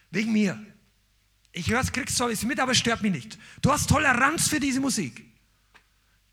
Wegen 0.09 0.33
mir. 0.33 0.59
Ich 1.51 1.69
höre 1.69 1.81
es, 1.81 1.91
kriegst 1.91 2.17
zwar 2.17 2.29
mit, 2.29 2.59
aber 2.59 2.71
es 2.71 2.79
stört 2.79 3.03
mich 3.03 3.11
nicht. 3.11 3.37
Du 3.61 3.71
hast 3.71 3.87
Toleranz 3.87 4.47
für 4.47 4.59
diese 4.59 4.79
Musik. 4.79 5.23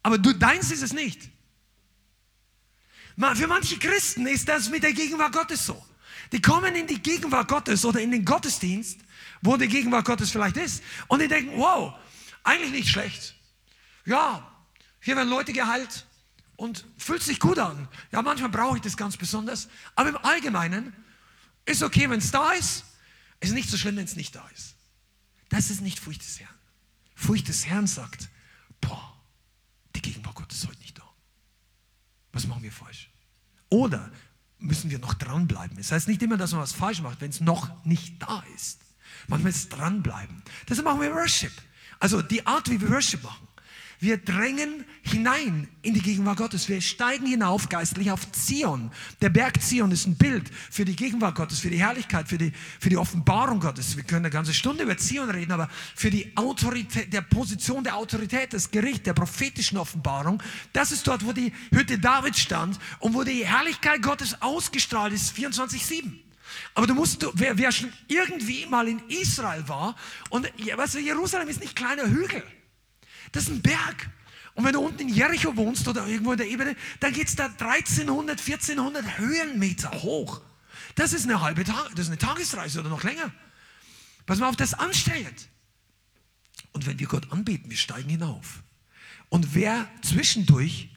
Aber 0.03 0.17
du, 0.17 0.33
deins 0.33 0.71
ist 0.71 0.83
es 0.83 0.95
nicht. 0.95 1.29
Für 3.35 3.47
manche 3.47 3.79
Christen 3.79 4.27
ist 4.27 4.49
das 4.49 4.71
mit 4.71 4.83
der 4.83 4.95
Gegenwart 4.95 5.35
Gottes 5.35 5.67
so. 5.67 5.85
Die 6.33 6.41
kommen 6.41 6.75
in 6.75 6.87
die 6.87 7.03
Gegenwart 7.03 7.49
Gottes 7.49 7.85
oder 7.85 8.01
in 8.01 8.11
den 8.11 8.25
Gottesdienst, 8.25 8.99
wo 9.43 9.59
die 9.59 9.69
Gegenwart 9.69 10.07
Gottes 10.07 10.31
vielleicht 10.31 10.57
ist, 10.57 10.83
und 11.07 11.21
die 11.21 11.29
denken, 11.29 11.53
wow, 11.55 11.93
eigentlich 12.45 12.73
nicht 12.73 12.89
schlecht. 12.89 13.35
Ja, 14.07 14.51
hier 15.01 15.17
werden 15.17 15.29
Leute 15.29 15.53
geheilt 15.53 16.07
und 16.61 16.85
fühlt 16.99 17.23
sich 17.23 17.41
gut 17.41 17.59
an. 17.59 17.89
Ja, 18.13 18.21
manchmal 18.21 18.51
brauche 18.51 18.77
ich 18.77 18.83
das 18.83 18.99
ganz 18.99 19.17
besonders, 19.17 19.69
aber 19.95 20.11
im 20.11 20.19
Allgemeinen 20.19 20.95
ist 21.65 21.83
okay, 21.83 22.11
wenn 22.11 22.19
es 22.19 22.31
da 22.31 22.53
ist, 22.53 22.85
ist 23.41 23.55
nicht 23.55 23.71
so 23.71 23.79
schlimm, 23.79 23.97
wenn 23.97 24.05
es 24.05 24.15
nicht 24.15 24.35
da 24.35 24.47
ist. 24.55 24.75
Das 25.49 25.71
ist 25.71 25.81
nicht 25.81 25.99
Furcht 25.99 26.21
des 26.21 26.39
Herrn. 26.39 26.55
Furcht 27.15 27.49
des 27.49 27.65
Herrn 27.65 27.87
sagt, 27.87 28.29
boah, 28.83 29.19
die 29.97 30.03
Gegenwart 30.03 30.35
Gottes 30.35 30.59
ist 30.59 30.69
heute 30.69 30.81
nicht 30.81 30.99
da. 30.99 31.03
Was 32.33 32.47
machen 32.47 32.63
wir 32.63 32.73
falsch? 32.73 33.11
Oder 33.71 34.13
müssen 34.59 34.91
wir 34.91 34.99
noch 34.99 35.15
dranbleiben? 35.15 35.79
Das 35.79 35.93
heißt 35.93 36.09
nicht 36.09 36.23
immer, 36.23 36.37
dass 36.37 36.53
man 36.53 36.61
was 36.61 36.75
falsch 36.75 37.01
macht, 37.01 37.23
wenn 37.23 37.31
es 37.31 37.41
noch 37.41 37.85
nicht 37.87 38.21
da 38.21 38.45
ist. 38.55 38.81
Manchmal 39.29 39.49
ist 39.49 39.57
es 39.57 39.69
dranbleiben. 39.71 40.43
Deshalb 40.69 40.85
machen 40.85 41.01
wir 41.01 41.15
Worship. 41.15 41.53
Also 42.01 42.21
die 42.21 42.47
Art, 42.47 42.69
wie 42.69 42.79
wir 42.79 42.91
Worship 42.91 43.23
machen. 43.23 43.49
Wir 44.03 44.17
drängen 44.17 44.87
hinein 45.03 45.69
in 45.83 45.93
die 45.93 46.01
Gegenwart 46.01 46.39
Gottes. 46.39 46.71
Wir 46.71 46.81
steigen 46.81 47.27
hinauf 47.27 47.69
geistlich 47.69 48.11
auf 48.11 48.33
Zion. 48.33 48.91
Der 49.21 49.29
Berg 49.29 49.61
Zion 49.63 49.93
ist 49.93 50.07
ein 50.07 50.17
Bild 50.17 50.51
für 50.71 50.87
die 50.87 50.97
Gegenwart 50.97 51.35
Gottes, 51.35 51.61
für 51.61 51.69
die 51.69 51.79
Herrlichkeit, 51.79 52.27
für 52.27 52.39
die, 52.39 52.51
für 52.81 52.89
die 52.89 52.97
Offenbarung 52.97 53.61
Gottes. 53.61 53.99
Wir 53.99 54.05
können 54.05 54.25
eine 54.25 54.33
ganze 54.33 54.55
Stunde 54.55 54.85
über 54.85 54.97
Zion 54.97 55.29
reden, 55.29 55.53
aber 55.53 55.69
für 55.95 56.11
die 56.11 56.35
Autorität, 56.35 57.13
der 57.13 57.21
Position 57.21 57.85
der 57.85 57.97
Autorität, 57.97 58.55
des 58.55 58.71
Gerichts, 58.71 59.03
der 59.03 59.13
prophetischen 59.13 59.77
Offenbarung, 59.77 60.43
das 60.73 60.93
ist 60.93 61.07
dort, 61.07 61.27
wo 61.27 61.33
die 61.33 61.53
Hütte 61.71 61.99
David 61.99 62.39
stand 62.39 62.79
und 63.01 63.13
wo 63.13 63.23
die 63.23 63.45
Herrlichkeit 63.45 64.01
Gottes 64.01 64.41
ausgestrahlt 64.41 65.13
ist, 65.13 65.37
24-7. 65.37 66.05
Aber 66.75 66.87
du 66.87 66.95
musst, 66.95 67.27
wer, 67.35 67.59
wer 67.59 67.71
schon 67.71 67.93
irgendwie 68.09 68.65
mal 68.65 68.89
in 68.89 69.03
Israel 69.09 69.69
war, 69.69 69.95
und 70.31 70.51
weißt 70.75 70.95
du, 70.95 71.01
Jerusalem 71.01 71.49
ist 71.49 71.61
nicht 71.61 71.77
kleiner 71.77 72.09
Hügel. 72.09 72.43
Das 73.33 73.45
ist 73.45 73.51
ein 73.51 73.63
Berg. 73.63 74.11
Und 74.55 74.65
wenn 74.65 74.73
du 74.73 74.81
unten 74.81 75.01
in 75.01 75.09
Jericho 75.09 75.57
wohnst 75.57 75.87
oder 75.89 76.07
irgendwo 76.07 76.33
in 76.33 76.39
der 76.39 76.49
Ebene, 76.49 76.77
dann 76.99 77.13
geht 77.13 77.29
es 77.29 77.37
da 77.37 77.47
1300, 77.47 78.41
1400 78.41 79.19
Höhenmeter 79.19 79.91
hoch. 80.03 80.43
Das 80.97 81.13
ist 81.13 81.25
eine 81.25 81.41
halbe 81.41 81.65
Tag, 81.65 81.91
das 81.91 82.07
ist 82.07 82.09
eine 82.09 82.19
Tagesreise 82.19 82.81
oder 82.81 82.89
noch 82.89 83.05
länger. 83.05 83.33
Pass 84.27 84.39
mal 84.39 84.49
auf, 84.49 84.57
das 84.57 84.75
anstrengend. 84.75 85.49
Und 86.73 86.87
wenn 86.87 86.99
wir 86.99 87.07
Gott 87.07 87.33
anbeten, 87.33 87.71
wir 87.71 87.77
steigen 87.77 88.09
hinauf. 88.09 88.63
Und 89.29 89.55
wer 89.55 89.89
zwischendurch 90.03 90.91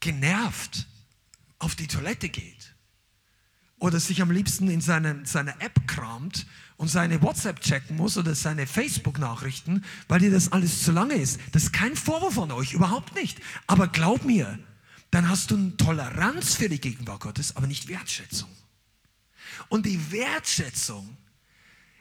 genervt 0.00 0.86
auf 1.58 1.74
die 1.74 1.86
Toilette 1.86 2.28
geht 2.28 2.74
oder 3.78 3.98
sich 3.98 4.20
am 4.22 4.30
liebsten 4.30 4.68
in 4.68 4.80
seine, 4.80 5.24
seine 5.24 5.60
App 5.60 5.86
kramt 5.86 6.46
und 6.82 6.88
seine 6.88 7.22
WhatsApp 7.22 7.60
checken 7.60 7.96
muss 7.96 8.18
oder 8.18 8.34
seine 8.34 8.66
Facebook-Nachrichten, 8.66 9.84
weil 10.08 10.18
dir 10.18 10.32
das 10.32 10.50
alles 10.50 10.82
zu 10.82 10.90
lange 10.90 11.14
ist. 11.14 11.38
Das 11.52 11.62
ist 11.62 11.72
kein 11.72 11.94
Vorwurf 11.94 12.34
von 12.34 12.50
euch, 12.50 12.72
überhaupt 12.72 13.14
nicht. 13.14 13.38
Aber 13.68 13.86
glaub 13.86 14.24
mir, 14.24 14.58
dann 15.12 15.28
hast 15.28 15.52
du 15.52 15.56
eine 15.56 15.76
Toleranz 15.76 16.56
für 16.56 16.68
die 16.68 16.80
Gegenwart 16.80 17.20
Gottes, 17.20 17.54
aber 17.54 17.68
nicht 17.68 17.86
Wertschätzung. 17.86 18.50
Und 19.68 19.86
die 19.86 20.10
Wertschätzung 20.10 21.16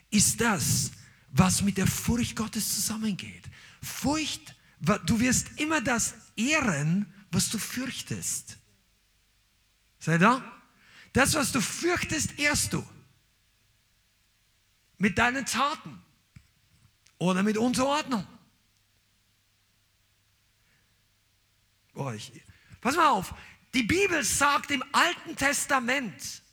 ist 0.09 0.41
das, 0.41 0.89
was 1.29 1.61
mit 1.61 1.77
der 1.77 1.86
Furcht 1.86 2.36
Gottes 2.36 2.73
zusammengeht. 2.73 3.43
Furcht, 3.84 4.55
du 5.05 5.19
wirst 5.19 5.59
immer 5.59 5.82
das 5.82 6.15
ehren, 6.36 7.05
was 7.29 7.51
du 7.51 7.59
fürchtest. 7.59 8.57
Sei 9.99 10.17
da? 10.17 10.43
Das, 11.13 11.36
was 11.36 11.51
du 11.51 11.61
fürchtest, 11.61 12.39
ehrst 12.39 12.73
du 12.73 12.84
mit 15.01 15.17
deinen 15.17 15.47
Taten 15.47 15.99
oder 17.17 17.41
mit 17.41 17.57
Unterordnung. 17.57 18.25
Boah, 21.93 22.13
ich, 22.13 22.31
pass 22.81 22.95
mal 22.95 23.09
auf, 23.09 23.33
die 23.73 23.81
Bibel 23.81 24.23
sagt 24.23 24.69
im 24.69 24.83
Alten 24.91 25.35
Testament 25.35 26.43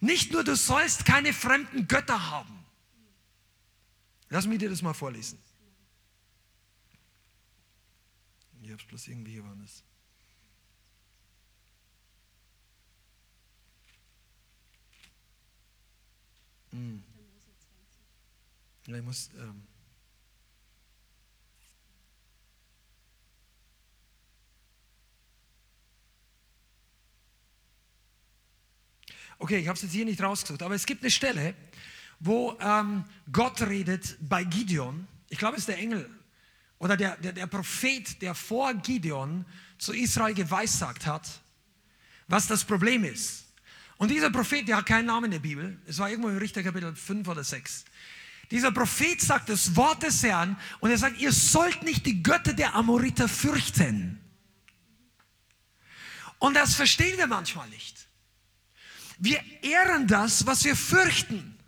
nicht 0.00 0.32
nur, 0.32 0.44
du 0.44 0.56
sollst 0.56 1.04
keine 1.04 1.34
fremden 1.34 1.86
Götter 1.86 2.30
haben. 2.30 2.64
Lass 4.30 4.46
mich 4.46 4.58
dir 4.58 4.70
das 4.70 4.80
mal 4.80 4.94
vorlesen. 4.94 5.38
Ich 8.62 8.70
habe 8.70 8.80
es 8.80 8.88
bloß 8.88 9.08
irgendwie 9.08 9.32
hier 9.32 9.44
war 9.44 9.54
das. 9.56 9.84
Ich 18.88 19.02
muss. 19.02 19.30
Ähm 19.36 19.66
okay, 29.38 29.58
ich 29.58 29.66
habe 29.66 29.76
es 29.76 29.82
jetzt 29.82 29.92
hier 29.92 30.04
nicht 30.04 30.22
rausgesucht, 30.22 30.62
aber 30.62 30.74
es 30.74 30.86
gibt 30.86 31.02
eine 31.02 31.10
Stelle, 31.10 31.54
wo 32.20 32.56
ähm, 32.60 33.04
Gott 33.32 33.60
redet 33.62 34.16
bei 34.20 34.44
Gideon. 34.44 35.08
Ich 35.28 35.38
glaube, 35.38 35.56
es 35.56 35.62
ist 35.62 35.68
der 35.68 35.78
Engel 35.78 36.08
oder 36.78 36.96
der, 36.96 37.16
der, 37.16 37.32
der 37.32 37.46
Prophet, 37.46 38.22
der 38.22 38.34
vor 38.34 38.72
Gideon 38.74 39.44
zu 39.78 39.92
Israel 39.92 40.34
geweissagt 40.34 41.06
hat, 41.06 41.40
was 42.28 42.46
das 42.46 42.64
Problem 42.64 43.02
ist. 43.02 43.46
Und 43.98 44.10
dieser 44.10 44.30
Prophet, 44.30 44.68
der 44.68 44.76
hat 44.76 44.86
keinen 44.86 45.06
Namen 45.06 45.26
in 45.26 45.30
der 45.32 45.38
Bibel, 45.40 45.80
es 45.86 45.98
war 45.98 46.08
irgendwo 46.08 46.28
im 46.28 46.36
Richter 46.36 46.62
Kapitel 46.62 46.94
5 46.94 47.26
oder 47.26 47.42
6. 47.42 47.84
Dieser 48.50 48.70
Prophet 48.70 49.20
sagt 49.20 49.48
das 49.48 49.74
Wort 49.74 50.02
des 50.02 50.22
Herrn 50.22 50.56
und 50.80 50.90
er 50.90 50.98
sagt, 50.98 51.18
ihr 51.18 51.32
sollt 51.32 51.82
nicht 51.82 52.06
die 52.06 52.22
Götter 52.22 52.52
der 52.52 52.74
Amoriter 52.74 53.28
fürchten. 53.28 54.20
Und 56.38 56.54
das 56.54 56.74
verstehen 56.74 57.18
wir 57.18 57.26
manchmal 57.26 57.68
nicht. 57.70 58.08
Wir 59.18 59.42
ehren 59.62 60.06
das, 60.06 60.46
was 60.46 60.64
wir 60.64 60.76
fürchten. 60.76 61.58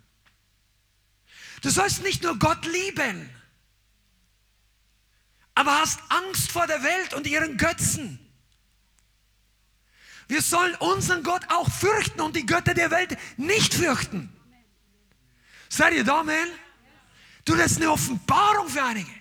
Du 1.61 1.69
sollst 1.69 2.03
nicht 2.03 2.23
nur 2.23 2.37
Gott 2.39 2.65
lieben, 2.65 3.29
aber 5.55 5.79
hast 5.79 5.99
Angst 6.09 6.51
vor 6.51 6.67
der 6.67 6.83
Welt 6.83 7.13
und 7.13 7.27
ihren 7.27 7.57
Götzen. 7.57 8.19
Wir 10.29 10.41
sollen 10.41 10.75
unseren 10.75 11.23
Gott 11.23 11.41
auch 11.49 11.69
fürchten 11.69 12.21
und 12.21 12.35
die 12.35 12.45
Götter 12.45 12.75
der 12.75 12.91
Welt 12.91 13.17
nicht 13.35 13.73
fürchten. 13.73 14.31
Seid 15.67 15.93
ihr 15.93 16.03
da, 16.03 16.23
man? 16.23 16.47
Du, 17.45 17.55
das 17.55 17.71
ist 17.71 17.77
eine 17.77 17.91
Offenbarung 17.91 18.67
für 18.67 18.83
einige. 18.83 19.11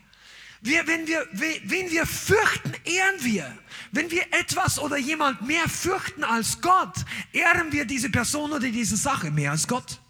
Wir, 0.61 0.87
wenn 0.87 1.07
wir, 1.07 1.27
wen 1.33 1.91
wir 1.91 2.05
fürchten, 2.05 2.75
ehren 2.85 3.23
wir. 3.23 3.57
Wenn 3.93 4.11
wir 4.11 4.23
etwas 4.33 4.79
oder 4.79 4.97
jemand 4.97 5.43
mehr 5.43 5.69
fürchten 5.69 6.25
als 6.25 6.61
Gott, 6.61 6.95
ehren 7.33 7.73
wir 7.73 7.85
diese 7.85 8.11
Person 8.11 8.53
oder 8.53 8.69
diese 8.69 8.97
Sache 8.97 9.31
mehr 9.31 9.53
als 9.53 9.69
Gott. 9.69 10.01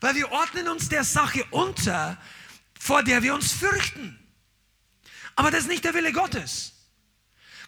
Weil 0.00 0.14
wir 0.16 0.30
ordnen 0.30 0.68
uns 0.68 0.88
der 0.90 1.02
Sache 1.02 1.44
unter, 1.50 2.18
vor 2.78 3.02
der 3.02 3.22
wir 3.22 3.34
uns 3.34 3.52
fürchten. 3.52 4.18
Aber 5.34 5.50
das 5.50 5.60
ist 5.60 5.68
nicht 5.68 5.84
der 5.84 5.94
Wille 5.94 6.12
Gottes. 6.12 6.72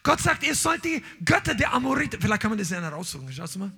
Gott 0.03 0.21
sagt, 0.21 0.43
ihr 0.43 0.55
sollt 0.55 0.85
die 0.85 1.03
Götter 1.25 1.55
der 1.55 1.73
Amoriten, 1.73 2.21
vielleicht 2.21 2.41
kann 2.41 2.51
man 2.51 2.59
das 2.59 2.69
ja 2.69 2.79
heraussuchen, 2.79 3.33
schaust 3.33 3.55
du 3.55 3.59
mal. 3.59 3.71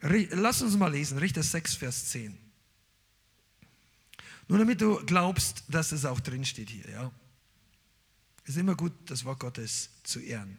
Lass 0.00 0.62
uns 0.62 0.76
mal 0.76 0.90
lesen, 0.90 1.18
Richter 1.18 1.42
6, 1.42 1.76
Vers 1.76 2.10
10. 2.10 2.43
Nur 4.48 4.58
damit 4.58 4.80
du 4.80 5.04
glaubst, 5.06 5.64
dass 5.68 5.92
es 5.92 6.04
auch 6.04 6.20
drin 6.20 6.44
steht 6.44 6.70
hier, 6.70 6.88
ja. 6.90 7.12
Es 8.44 8.50
ist 8.50 8.56
immer 8.58 8.74
gut, 8.74 8.92
das 9.06 9.24
Wort 9.24 9.40
Gottes 9.40 9.90
zu 10.02 10.20
ehren. 10.20 10.58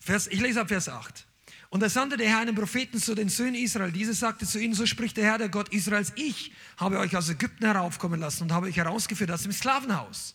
Vers, 0.00 0.26
ich 0.26 0.40
lese 0.40 0.60
ab 0.60 0.68
Vers 0.68 0.88
8. 0.88 1.26
Und 1.70 1.80
da 1.80 1.88
sandte 1.88 2.16
der 2.16 2.28
Herr 2.28 2.38
einen 2.38 2.54
Propheten 2.54 2.98
zu 2.98 3.14
den 3.14 3.28
Söhnen 3.28 3.54
Israel. 3.54 3.92
Diese 3.92 4.14
sagte 4.14 4.46
zu 4.46 4.58
ihnen, 4.58 4.74
so 4.74 4.84
spricht 4.84 5.16
der 5.16 5.24
Herr, 5.24 5.38
der 5.38 5.48
Gott 5.48 5.68
Israels, 5.70 6.12
ich 6.16 6.52
habe 6.76 6.98
euch 6.98 7.16
aus 7.16 7.28
Ägypten 7.28 7.64
heraufkommen 7.64 8.20
lassen 8.20 8.42
und 8.42 8.52
habe 8.52 8.66
euch 8.66 8.76
herausgeführt 8.76 9.30
aus 9.30 9.42
dem 9.42 9.52
Sklavenhaus. 9.52 10.34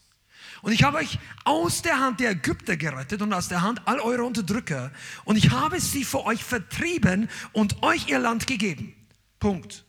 Und 0.62 0.72
ich 0.72 0.84
habe 0.84 0.98
euch 0.98 1.20
aus 1.44 1.82
der 1.82 2.00
Hand 2.00 2.20
der 2.20 2.32
Ägypter 2.32 2.78
gerettet 2.78 3.22
und 3.22 3.34
aus 3.34 3.48
der 3.48 3.62
Hand 3.62 3.82
all 3.86 4.00
eurer 4.00 4.26
Unterdrücker. 4.26 4.92
Und 5.26 5.36
ich 5.36 5.52
habe 5.52 5.80
sie 5.80 6.04
vor 6.04 6.26
euch 6.26 6.44
vertrieben 6.44 7.30
und 7.54 7.84
euch 7.84 8.08
ihr 8.08 8.20
Land 8.20 8.48
gegeben. 8.48 8.94
Punkt. 9.40 9.84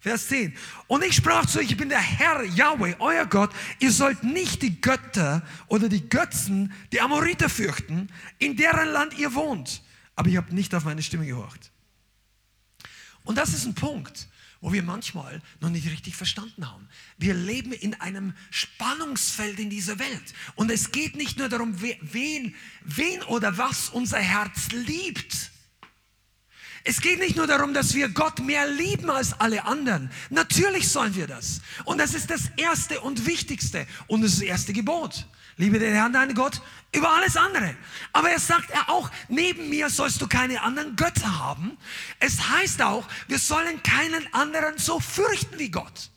Vers 0.00 0.28
10. 0.28 0.56
Und 0.86 1.04
ich 1.04 1.16
sprach 1.16 1.46
zu 1.46 1.58
euch, 1.58 1.70
ich 1.70 1.76
bin 1.76 1.88
der 1.88 1.98
Herr 2.00 2.44
Yahweh, 2.44 2.94
euer 3.00 3.26
Gott. 3.26 3.50
Ihr 3.80 3.90
sollt 3.90 4.22
nicht 4.22 4.62
die 4.62 4.80
Götter 4.80 5.42
oder 5.66 5.88
die 5.88 6.08
Götzen, 6.08 6.72
die 6.92 7.00
Amoriter 7.00 7.48
fürchten, 7.48 8.08
in 8.38 8.56
deren 8.56 8.88
Land 8.88 9.18
ihr 9.18 9.34
wohnt 9.34 9.82
aber 10.18 10.30
ich 10.30 10.36
habe 10.36 10.52
nicht 10.52 10.74
auf 10.74 10.84
meine 10.84 11.00
Stimme 11.00 11.26
gehorcht. 11.26 11.70
Und 13.22 13.38
das 13.38 13.50
ist 13.50 13.66
ein 13.66 13.74
Punkt, 13.76 14.26
wo 14.60 14.72
wir 14.72 14.82
manchmal 14.82 15.40
noch 15.60 15.70
nicht 15.70 15.88
richtig 15.88 16.16
verstanden 16.16 16.68
haben. 16.68 16.88
Wir 17.16 17.34
leben 17.34 17.72
in 17.72 17.94
einem 17.94 18.34
Spannungsfeld 18.50 19.58
in 19.58 19.70
dieser 19.70 19.98
Welt. 19.98 20.34
Und 20.56 20.70
es 20.70 20.90
geht 20.90 21.16
nicht 21.16 21.38
nur 21.38 21.48
darum, 21.48 21.80
wen, 21.80 22.54
wen 22.82 23.22
oder 23.24 23.56
was 23.56 23.88
unser 23.90 24.18
Herz 24.18 24.68
liebt. 24.72 25.52
Es 26.84 27.00
geht 27.00 27.18
nicht 27.18 27.36
nur 27.36 27.46
darum, 27.46 27.74
dass 27.74 27.94
wir 27.94 28.08
Gott 28.08 28.40
mehr 28.40 28.66
lieben 28.66 29.10
als 29.10 29.38
alle 29.38 29.64
anderen. 29.64 30.10
Natürlich 30.30 30.88
sollen 30.88 31.14
wir 31.14 31.26
das. 31.26 31.60
Und 31.84 31.98
das 31.98 32.14
ist 32.14 32.30
das 32.30 32.50
Erste 32.56 33.00
und 33.00 33.26
Wichtigste. 33.26 33.86
Und 34.06 34.22
das 34.22 34.40
erste 34.40 34.72
Gebot. 34.72 35.26
Liebe 35.58 35.80
den 35.80 35.92
Herrn, 35.92 36.12
deinen 36.12 36.34
Gott, 36.34 36.62
über 36.94 37.12
alles 37.12 37.36
andere. 37.36 37.76
Aber 38.12 38.30
er 38.30 38.38
sagt 38.38 38.70
er 38.70 38.88
auch, 38.88 39.10
neben 39.28 39.68
mir 39.68 39.90
sollst 39.90 40.22
du 40.22 40.28
keine 40.28 40.62
anderen 40.62 40.94
Götter 40.94 41.38
haben. 41.38 41.76
Es 42.20 42.48
heißt 42.48 42.80
auch, 42.80 43.06
wir 43.26 43.40
sollen 43.40 43.82
keinen 43.82 44.32
anderen 44.32 44.78
so 44.78 45.00
fürchten 45.00 45.58
wie 45.58 45.70
Gott. 45.70 46.10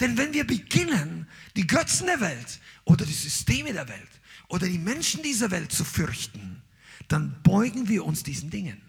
Denn 0.00 0.16
wenn 0.18 0.34
wir 0.34 0.46
beginnen, 0.46 1.26
die 1.56 1.66
Götzen 1.66 2.06
der 2.06 2.20
Welt 2.20 2.60
oder 2.84 3.04
die 3.06 3.14
Systeme 3.14 3.72
der 3.72 3.88
Welt 3.88 4.10
oder 4.48 4.68
die 4.68 4.78
Menschen 4.78 5.22
dieser 5.22 5.50
Welt 5.50 5.72
zu 5.72 5.84
fürchten, 5.84 6.62
dann 7.08 7.42
beugen 7.42 7.88
wir 7.88 8.04
uns 8.04 8.22
diesen 8.22 8.50
Dingen. 8.50 8.80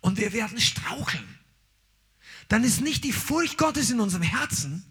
Und 0.00 0.16
wir 0.16 0.32
werden 0.32 0.60
straucheln. 0.60 1.28
Dann 2.48 2.62
ist 2.62 2.80
nicht 2.80 3.02
die 3.02 3.12
Furcht 3.12 3.58
Gottes 3.58 3.90
in 3.90 4.00
unserem 4.00 4.22
Herzen, 4.22 4.84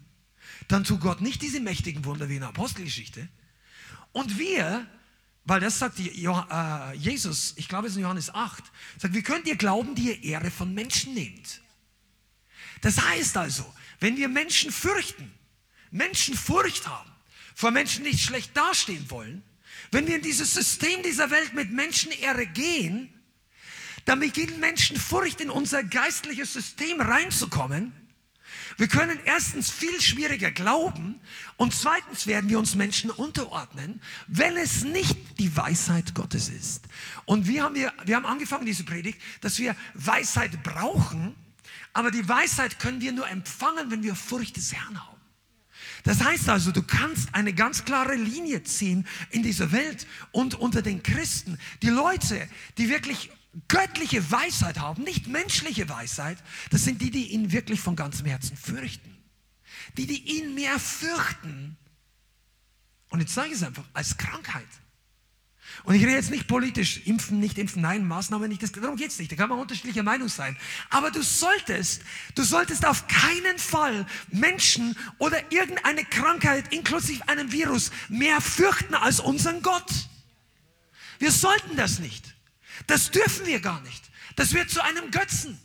dann 0.68 0.84
tut 0.84 1.00
Gott 1.00 1.20
nicht 1.20 1.42
diese 1.42 1.60
mächtigen 1.60 2.04
Wunder 2.04 2.28
wie 2.28 2.34
in 2.34 2.40
der 2.40 2.50
Apostelgeschichte, 2.50 3.28
und 4.12 4.38
wir, 4.38 4.86
weil 5.44 5.60
das 5.60 5.78
sagt 5.78 5.98
äh, 5.98 6.92
Jesus, 6.94 7.54
ich 7.56 7.68
glaube 7.68 7.86
es 7.86 7.92
ist 7.92 7.96
in 7.96 8.02
Johannes 8.02 8.34
8, 8.34 8.64
sagt, 8.98 9.14
wie 9.14 9.22
könnt 9.22 9.46
ihr 9.46 9.56
glauben, 9.56 9.94
die 9.94 10.12
ihr 10.12 10.24
Ehre 10.24 10.50
von 10.50 10.74
Menschen 10.74 11.14
nehmt? 11.14 11.60
Das 12.80 13.00
heißt 13.00 13.36
also, 13.36 13.64
wenn 14.00 14.16
wir 14.16 14.28
Menschen 14.28 14.70
fürchten, 14.70 15.32
Menschen 15.90 16.34
Furcht 16.34 16.86
haben, 16.86 17.10
vor 17.54 17.70
Menschen 17.70 18.04
nicht 18.04 18.20
schlecht 18.20 18.56
dastehen 18.56 19.10
wollen, 19.10 19.42
wenn 19.90 20.06
wir 20.06 20.16
in 20.16 20.22
dieses 20.22 20.54
System 20.54 21.02
dieser 21.02 21.30
Welt 21.30 21.54
mit 21.54 21.72
Menschenehre 21.72 22.46
gehen, 22.46 23.12
dann 24.04 24.20
beginnen 24.20 24.60
Menschen 24.60 24.96
Furcht 24.96 25.40
in 25.40 25.50
unser 25.50 25.82
geistliches 25.82 26.52
System 26.52 27.00
reinzukommen 27.00 27.92
wir 28.78 28.86
können 28.86 29.18
erstens 29.24 29.70
viel 29.70 30.00
schwieriger 30.00 30.52
glauben 30.52 31.20
und 31.56 31.74
zweitens 31.74 32.28
werden 32.28 32.48
wir 32.48 32.60
uns 32.60 32.76
Menschen 32.76 33.10
unterordnen, 33.10 34.00
wenn 34.28 34.56
es 34.56 34.84
nicht 34.84 35.16
die 35.40 35.54
Weisheit 35.56 36.14
Gottes 36.14 36.48
ist. 36.48 36.84
Und 37.24 37.48
wir 37.48 37.64
haben, 37.64 37.74
wir, 37.74 37.92
wir 38.04 38.14
haben 38.14 38.24
angefangen, 38.24 38.66
diese 38.66 38.84
Predigt, 38.84 39.20
dass 39.40 39.58
wir 39.58 39.74
Weisheit 39.94 40.62
brauchen, 40.62 41.34
aber 41.92 42.12
die 42.12 42.28
Weisheit 42.28 42.78
können 42.78 43.00
wir 43.00 43.10
nur 43.10 43.28
empfangen, 43.28 43.90
wenn 43.90 44.04
wir 44.04 44.14
Furcht 44.14 44.56
des 44.56 44.72
Herrn 44.72 45.04
haben. 45.04 45.18
Das 46.04 46.22
heißt 46.22 46.48
also, 46.48 46.70
du 46.70 46.82
kannst 46.82 47.34
eine 47.34 47.52
ganz 47.52 47.84
klare 47.84 48.14
Linie 48.14 48.62
ziehen 48.62 49.08
in 49.30 49.42
dieser 49.42 49.72
Welt 49.72 50.06
und 50.30 50.54
unter 50.54 50.82
den 50.82 51.02
Christen. 51.02 51.58
Die 51.82 51.88
Leute, 51.88 52.48
die 52.78 52.88
wirklich 52.88 53.30
göttliche 53.68 54.30
Weisheit 54.30 54.78
haben, 54.78 55.02
nicht 55.02 55.26
menschliche 55.26 55.88
Weisheit, 55.88 56.38
das 56.70 56.84
sind 56.84 57.00
die, 57.00 57.10
die 57.10 57.28
ihn 57.32 57.52
wirklich 57.52 57.80
von 57.80 57.96
ganzem 57.96 58.26
Herzen 58.26 58.56
fürchten. 58.56 59.16
Die, 59.96 60.06
die 60.06 60.38
ihn 60.38 60.54
mehr 60.54 60.78
fürchten. 60.78 61.76
Und 63.10 63.20
jetzt 63.20 63.34
sage 63.34 63.48
ich 63.48 63.54
es 63.54 63.62
einfach, 63.62 63.84
als 63.94 64.16
Krankheit. 64.18 64.68
Und 65.84 65.94
ich 65.94 66.02
rede 66.02 66.12
jetzt 66.12 66.30
nicht 66.30 66.48
politisch, 66.48 67.06
impfen, 67.06 67.40
nicht 67.40 67.58
impfen, 67.58 67.82
nein, 67.82 68.06
Maßnahmen 68.06 68.48
nicht, 68.48 68.76
darum 68.76 68.96
geht 68.96 69.10
es 69.10 69.18
nicht, 69.18 69.30
da 69.30 69.36
kann 69.36 69.48
man 69.48 69.58
unterschiedlicher 69.58 70.02
Meinung 70.02 70.28
sein. 70.28 70.56
Aber 70.90 71.10
du 71.10 71.22
solltest, 71.22 72.02
du 72.34 72.42
solltest 72.42 72.86
auf 72.86 73.06
keinen 73.06 73.58
Fall 73.58 74.06
Menschen 74.28 74.96
oder 75.18 75.52
irgendeine 75.52 76.04
Krankheit 76.04 76.72
inklusive 76.72 77.28
einem 77.28 77.52
Virus 77.52 77.90
mehr 78.08 78.40
fürchten 78.40 78.94
als 78.94 79.20
unseren 79.20 79.62
Gott. 79.62 80.08
Wir 81.18 81.32
sollten 81.32 81.76
das 81.76 81.98
nicht. 81.98 82.34
Das 82.86 83.10
dürfen 83.10 83.46
wir 83.46 83.60
gar 83.60 83.80
nicht. 83.82 84.10
Das 84.36 84.52
wird 84.52 84.70
zu 84.70 84.82
einem 84.82 85.10
Götzen. 85.10 85.58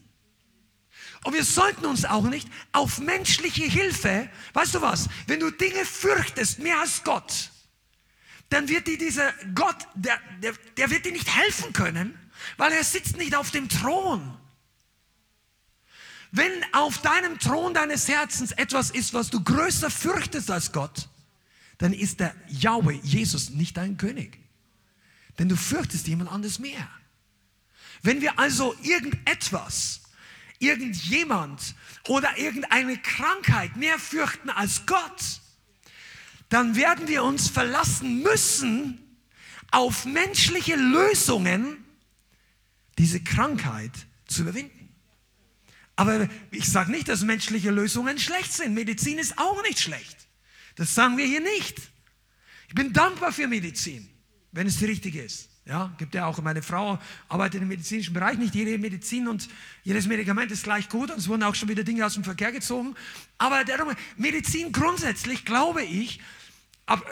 Und 1.23 1.33
wir 1.33 1.45
sollten 1.45 1.85
uns 1.85 2.05
auch 2.05 2.23
nicht 2.23 2.49
auf 2.73 2.99
menschliche 2.99 3.63
Hilfe, 3.63 4.29
weißt 4.53 4.75
du 4.75 4.81
was, 4.81 5.07
wenn 5.27 5.39
du 5.39 5.51
Dinge 5.51 5.85
fürchtest 5.85 6.59
mehr 6.59 6.79
als 6.79 7.03
Gott, 7.03 7.51
dann 8.49 8.67
wird 8.67 8.87
dir 8.87 8.97
dieser 8.97 9.31
Gott, 9.55 9.87
der, 9.95 10.19
der, 10.41 10.53
der 10.77 10.89
wird 10.89 11.05
dir 11.05 11.13
nicht 11.13 11.33
helfen 11.33 11.71
können, 11.71 12.17
weil 12.57 12.71
er 12.73 12.83
sitzt 12.83 13.17
nicht 13.17 13.35
auf 13.35 13.51
dem 13.51 13.69
Thron. 13.69 14.37
Wenn 16.31 16.51
auf 16.73 16.97
deinem 16.97 17.39
Thron 17.39 17.73
deines 17.73 18.07
Herzens 18.07 18.51
etwas 18.51 18.89
ist, 18.91 19.13
was 19.13 19.29
du 19.29 19.43
größer 19.43 19.89
fürchtest 19.89 20.51
als 20.51 20.71
Gott, 20.71 21.07
dann 21.77 21.93
ist 21.93 22.19
der 22.19 22.35
Yahweh, 22.47 22.99
Jesus, 23.03 23.51
nicht 23.51 23.77
dein 23.77 23.97
König. 23.97 24.39
Denn 25.39 25.47
du 25.47 25.55
fürchtest 25.55 26.07
jemand 26.07 26.31
anderes 26.31 26.59
mehr. 26.59 26.89
Wenn 28.03 28.21
wir 28.21 28.37
also 28.37 28.75
irgendetwas, 28.83 30.01
irgendjemand 30.59 31.73
oder 32.07 32.37
irgendeine 32.37 32.97
Krankheit 32.97 33.77
mehr 33.77 33.97
fürchten 33.97 34.49
als 34.49 34.85
Gott, 34.85 35.41
dann 36.49 36.75
werden 36.75 37.07
wir 37.07 37.23
uns 37.23 37.49
verlassen 37.49 38.21
müssen 38.21 39.17
auf 39.71 40.05
menschliche 40.05 40.75
Lösungen, 40.75 41.83
diese 42.97 43.23
Krankheit 43.23 43.91
zu 44.27 44.43
überwinden. 44.43 44.93
Aber 45.95 46.27
ich 46.51 46.67
sage 46.67 46.91
nicht, 46.91 47.07
dass 47.07 47.21
menschliche 47.21 47.71
Lösungen 47.71 48.19
schlecht 48.19 48.51
sind. 48.51 48.73
Medizin 48.73 49.17
ist 49.17 49.37
auch 49.37 49.61
nicht 49.63 49.79
schlecht. 49.79 50.27
Das 50.75 50.93
sagen 50.93 51.17
wir 51.17 51.25
hier 51.25 51.41
nicht. 51.41 51.77
Ich 52.67 52.75
bin 52.75 52.93
dankbar 52.93 53.31
für 53.31 53.47
Medizin, 53.47 54.09
wenn 54.51 54.67
es 54.67 54.77
die 54.77 54.85
richtige 54.85 55.21
ist. 55.21 55.52
Ja, 55.65 55.93
gibt 55.97 56.13
ja 56.13 56.25
auch, 56.25 56.41
meine 56.41 56.61
Frau 56.61 56.99
arbeitet 57.29 57.61
im 57.61 57.69
medizinischen 57.69 58.13
Bereich, 58.13 58.37
nicht 58.37 58.53
jede 58.53 58.77
Medizin 58.77 59.29
und 59.29 59.47
jedes 59.83 60.07
Medikament 60.07 60.51
ist 60.51 60.63
gleich 60.63 60.89
gut 60.89 61.09
und 61.09 61.19
es 61.19 61.29
wurden 61.29 61.43
auch 61.43 61.55
schon 61.55 61.69
wieder 61.69 61.85
Dinge 61.85 62.05
aus 62.05 62.15
dem 62.15 62.25
Verkehr 62.25 62.51
gezogen. 62.51 62.95
Aber 63.37 63.63
darum, 63.63 63.93
Medizin 64.17 64.73
grundsätzlich, 64.73 65.45
glaube 65.45 65.81
ich, 65.81 66.19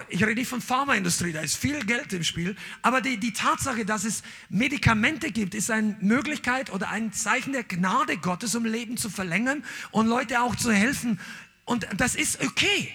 ich 0.09 0.21
rede 0.21 0.35
nicht 0.35 0.49
von 0.49 0.59
Pharmaindustrie, 0.59 1.31
da 1.31 1.39
ist 1.39 1.55
viel 1.55 1.79
Geld 1.85 2.11
im 2.11 2.25
Spiel, 2.25 2.57
aber 2.81 2.99
die, 2.99 3.17
die 3.17 3.31
Tatsache, 3.31 3.85
dass 3.85 4.03
es 4.03 4.21
Medikamente 4.49 5.31
gibt, 5.31 5.55
ist 5.55 5.71
eine 5.71 5.95
Möglichkeit 6.01 6.73
oder 6.73 6.89
ein 6.89 7.13
Zeichen 7.13 7.53
der 7.53 7.63
Gnade 7.63 8.17
Gottes, 8.17 8.53
um 8.53 8.65
Leben 8.65 8.97
zu 8.97 9.09
verlängern 9.09 9.63
und 9.91 10.07
Leute 10.07 10.41
auch 10.41 10.57
zu 10.57 10.73
helfen. 10.73 11.21
Und 11.63 11.87
das 11.95 12.15
ist 12.15 12.43
okay. 12.43 12.93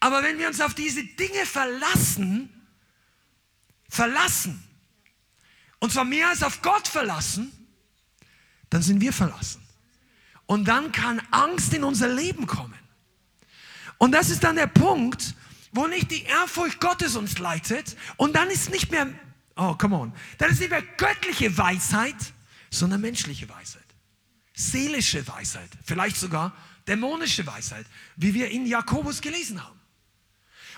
Aber 0.00 0.22
wenn 0.22 0.38
wir 0.38 0.48
uns 0.48 0.62
auf 0.62 0.72
diese 0.72 1.04
Dinge 1.04 1.44
verlassen, 1.44 2.48
verlassen, 3.94 4.62
und 5.78 5.92
zwar 5.92 6.04
mehr 6.04 6.28
als 6.28 6.42
auf 6.42 6.62
Gott 6.62 6.88
verlassen, 6.88 7.52
dann 8.70 8.82
sind 8.82 9.00
wir 9.00 9.12
verlassen. 9.12 9.62
Und 10.46 10.66
dann 10.66 10.92
kann 10.92 11.20
Angst 11.30 11.72
in 11.74 11.84
unser 11.84 12.08
Leben 12.08 12.46
kommen. 12.46 12.78
Und 13.98 14.12
das 14.12 14.30
ist 14.30 14.42
dann 14.42 14.56
der 14.56 14.66
Punkt, 14.66 15.34
wo 15.72 15.86
nicht 15.86 16.10
die 16.10 16.22
Ehrfurcht 16.24 16.80
Gottes 16.80 17.16
uns 17.16 17.38
leitet. 17.38 17.96
Und 18.16 18.34
dann 18.34 18.50
ist 18.50 18.70
nicht 18.70 18.90
mehr, 18.90 19.06
oh, 19.56 19.74
come 19.74 19.96
on, 19.96 20.12
dann 20.38 20.50
ist 20.50 20.60
nicht 20.60 20.70
mehr 20.70 20.82
göttliche 20.82 21.56
Weisheit, 21.56 22.16
sondern 22.70 23.00
menschliche 23.00 23.48
Weisheit. 23.48 23.82
Seelische 24.54 25.26
Weisheit, 25.28 25.70
vielleicht 25.84 26.16
sogar 26.16 26.52
dämonische 26.86 27.46
Weisheit, 27.46 27.86
wie 28.16 28.34
wir 28.34 28.50
in 28.50 28.66
Jakobus 28.66 29.20
gelesen 29.20 29.62
haben. 29.62 29.80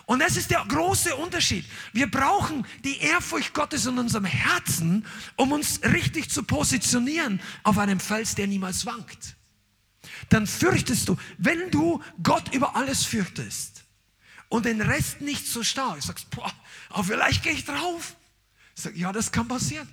Und 0.06 0.20
das 0.20 0.36
ist 0.36 0.52
der 0.52 0.64
große 0.66 1.16
Unterschied. 1.16 1.64
Wir 1.92 2.08
brauchen 2.08 2.64
die 2.84 2.98
Ehrfurcht 2.98 3.52
Gottes 3.52 3.86
in 3.86 3.98
unserem 3.98 4.24
Herzen, 4.24 5.04
um 5.34 5.50
uns 5.50 5.82
richtig 5.82 6.30
zu 6.30 6.44
positionieren 6.44 7.40
auf 7.64 7.76
einem 7.76 7.98
Fels, 7.98 8.36
der 8.36 8.46
niemals 8.46 8.86
wankt. 8.86 9.36
Dann 10.28 10.46
fürchtest 10.46 11.08
du, 11.08 11.16
wenn 11.38 11.72
du 11.72 12.00
Gott 12.22 12.54
über 12.54 12.76
alles 12.76 13.04
fürchtest 13.04 13.84
und 14.48 14.64
den 14.64 14.80
Rest 14.80 15.20
nicht 15.22 15.44
so 15.44 15.64
stark, 15.64 16.00
sagst, 16.00 16.30
boah, 16.30 16.52
aber 16.90 17.02
vielleicht 17.02 17.42
gehe 17.42 17.52
ich 17.52 17.64
drauf. 17.64 18.14
Sag, 18.74 18.96
ja, 18.96 19.12
das 19.12 19.32
kann 19.32 19.48
passieren. 19.48 19.88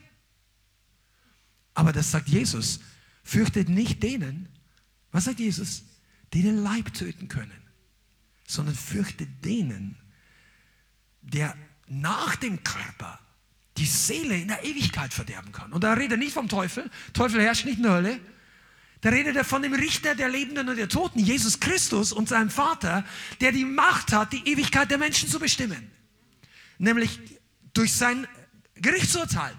Aber 1.73 1.91
das 1.91 2.11
sagt 2.11 2.29
Jesus, 2.29 2.81
fürchtet 3.23 3.67
nicht 3.67 4.03
denen, 4.03 4.47
was 5.11 5.23
sagt 5.23 5.39
Jesus, 5.39 5.85
die 6.33 6.43
den 6.43 6.61
Leib 6.61 6.93
töten 6.93 7.29
können, 7.29 7.61
sondern 8.47 8.75
fürchtet 8.75 9.43
denen, 9.43 9.97
der 11.23 11.55
nach 11.87 12.35
dem 12.35 12.63
Körper 12.63 13.19
die 13.77 13.85
Seele 13.85 14.37
in 14.37 14.49
der 14.49 14.63
Ewigkeit 14.63 15.13
verderben 15.13 15.51
kann. 15.51 15.73
Und 15.73 15.83
da 15.83 15.93
redet 15.93 16.11
er 16.11 16.17
nicht 16.17 16.33
vom 16.33 16.47
Teufel. 16.47 16.89
Teufel 17.13 17.41
herrscht 17.41 17.65
nicht 17.65 17.77
in 17.77 17.83
der 17.83 17.93
Hölle. 17.93 18.19
Da 19.01 19.09
redet 19.09 19.35
er 19.35 19.43
von 19.43 19.61
dem 19.61 19.73
Richter 19.73 20.15
der 20.15 20.29
Lebenden 20.29 20.69
und 20.69 20.77
der 20.77 20.87
Toten, 20.87 21.19
Jesus 21.19 21.59
Christus 21.59 22.13
und 22.13 22.29
seinem 22.29 22.49
Vater, 22.49 23.03
der 23.41 23.51
die 23.51 23.65
Macht 23.65 24.13
hat, 24.13 24.31
die 24.31 24.47
Ewigkeit 24.47 24.89
der 24.91 24.97
Menschen 24.97 25.27
zu 25.27 25.39
bestimmen. 25.39 25.91
Nämlich 26.77 27.19
durch 27.73 27.93
sein 27.93 28.27
Gerichtsurteil. 28.75 29.53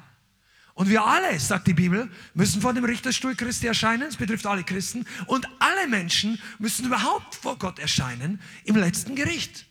Und 0.74 0.88
wir 0.88 1.04
alle, 1.04 1.38
sagt 1.38 1.66
die 1.66 1.74
Bibel, 1.74 2.10
müssen 2.34 2.60
vor 2.60 2.72
dem 2.72 2.84
Richterstuhl 2.84 3.36
Christi 3.36 3.66
erscheinen. 3.66 4.08
Das 4.08 4.16
betrifft 4.16 4.46
alle 4.46 4.64
Christen. 4.64 5.06
Und 5.26 5.46
alle 5.60 5.88
Menschen 5.88 6.40
müssen 6.58 6.86
überhaupt 6.86 7.34
vor 7.34 7.58
Gott 7.58 7.78
erscheinen 7.78 8.40
im 8.64 8.76
letzten 8.76 9.14
Gericht. 9.14 9.66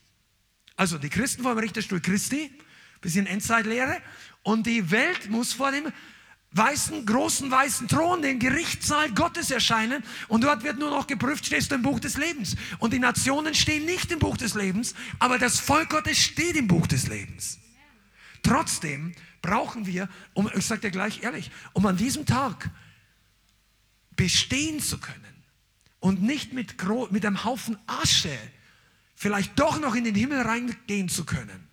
Also 0.76 0.98
die 0.98 1.10
Christen 1.10 1.44
vor 1.44 1.54
dem 1.54 1.60
Richterstuhl 1.60 2.02
Christi, 2.02 2.52
bisschen 3.02 3.28
Endzeitlehre. 3.28 4.02
Und 4.42 4.66
die 4.66 4.90
Welt 4.92 5.30
muss 5.30 5.54
vor 5.54 5.72
dem 5.72 5.92
weißen, 6.54 7.06
großen 7.06 7.50
weißen 7.50 7.88
Thron, 7.88 8.22
den 8.22 8.40
Gerichtssaal 8.40 9.12
Gottes 9.12 9.52
erscheinen. 9.52 10.04
Und 10.28 10.44
dort 10.44 10.64
wird 10.64 10.80
nur 10.80 10.90
noch 10.90 11.08
geprüft, 11.08 11.46
stehst 11.46 11.72
du 11.72 11.76
im 11.76 11.82
Buch 11.82 12.00
des 12.00 12.18
Lebens. 12.18 12.56
Und 12.80 12.94
die 12.94 13.00
Nationen 13.00 13.54
stehen 13.54 13.86
nicht 13.86 14.12
im 14.12 14.20
Buch 14.20 14.38
des 14.38 14.54
Lebens, 14.54 14.96
aber 15.20 15.38
das 15.38 15.60
Volk 15.60 15.90
Gottes 15.90 16.18
steht 16.18 16.56
im 16.56 16.68
Buch 16.68 16.88
des 16.88 17.08
Lebens. 17.08 17.60
Trotzdem 18.44 19.14
brauchen 19.42 19.86
wir, 19.86 20.10
um, 20.34 20.50
ich 20.56 20.66
sage 20.66 20.82
dir 20.82 20.92
gleich 20.92 21.24
ehrlich, 21.24 21.50
um 21.74 21.86
an 21.86 21.98
diesem 21.98 22.26
Tag 22.26 22.70
bestehen 24.16 24.80
zu 24.80 25.00
können 25.00 25.44
und 26.00 26.22
nicht 26.22 26.54
mit, 26.54 26.76
mit 27.12 27.26
einem 27.26 27.44
Haufen 27.44 27.78
Asche 27.88 28.38
vielleicht 29.24 29.58
doch 29.58 29.80
noch 29.80 29.96
in 29.96 30.04
den 30.04 30.16
Himmel 30.16 30.42
reingehen 30.42 31.08
zu 31.08 31.24
können, 31.24 31.70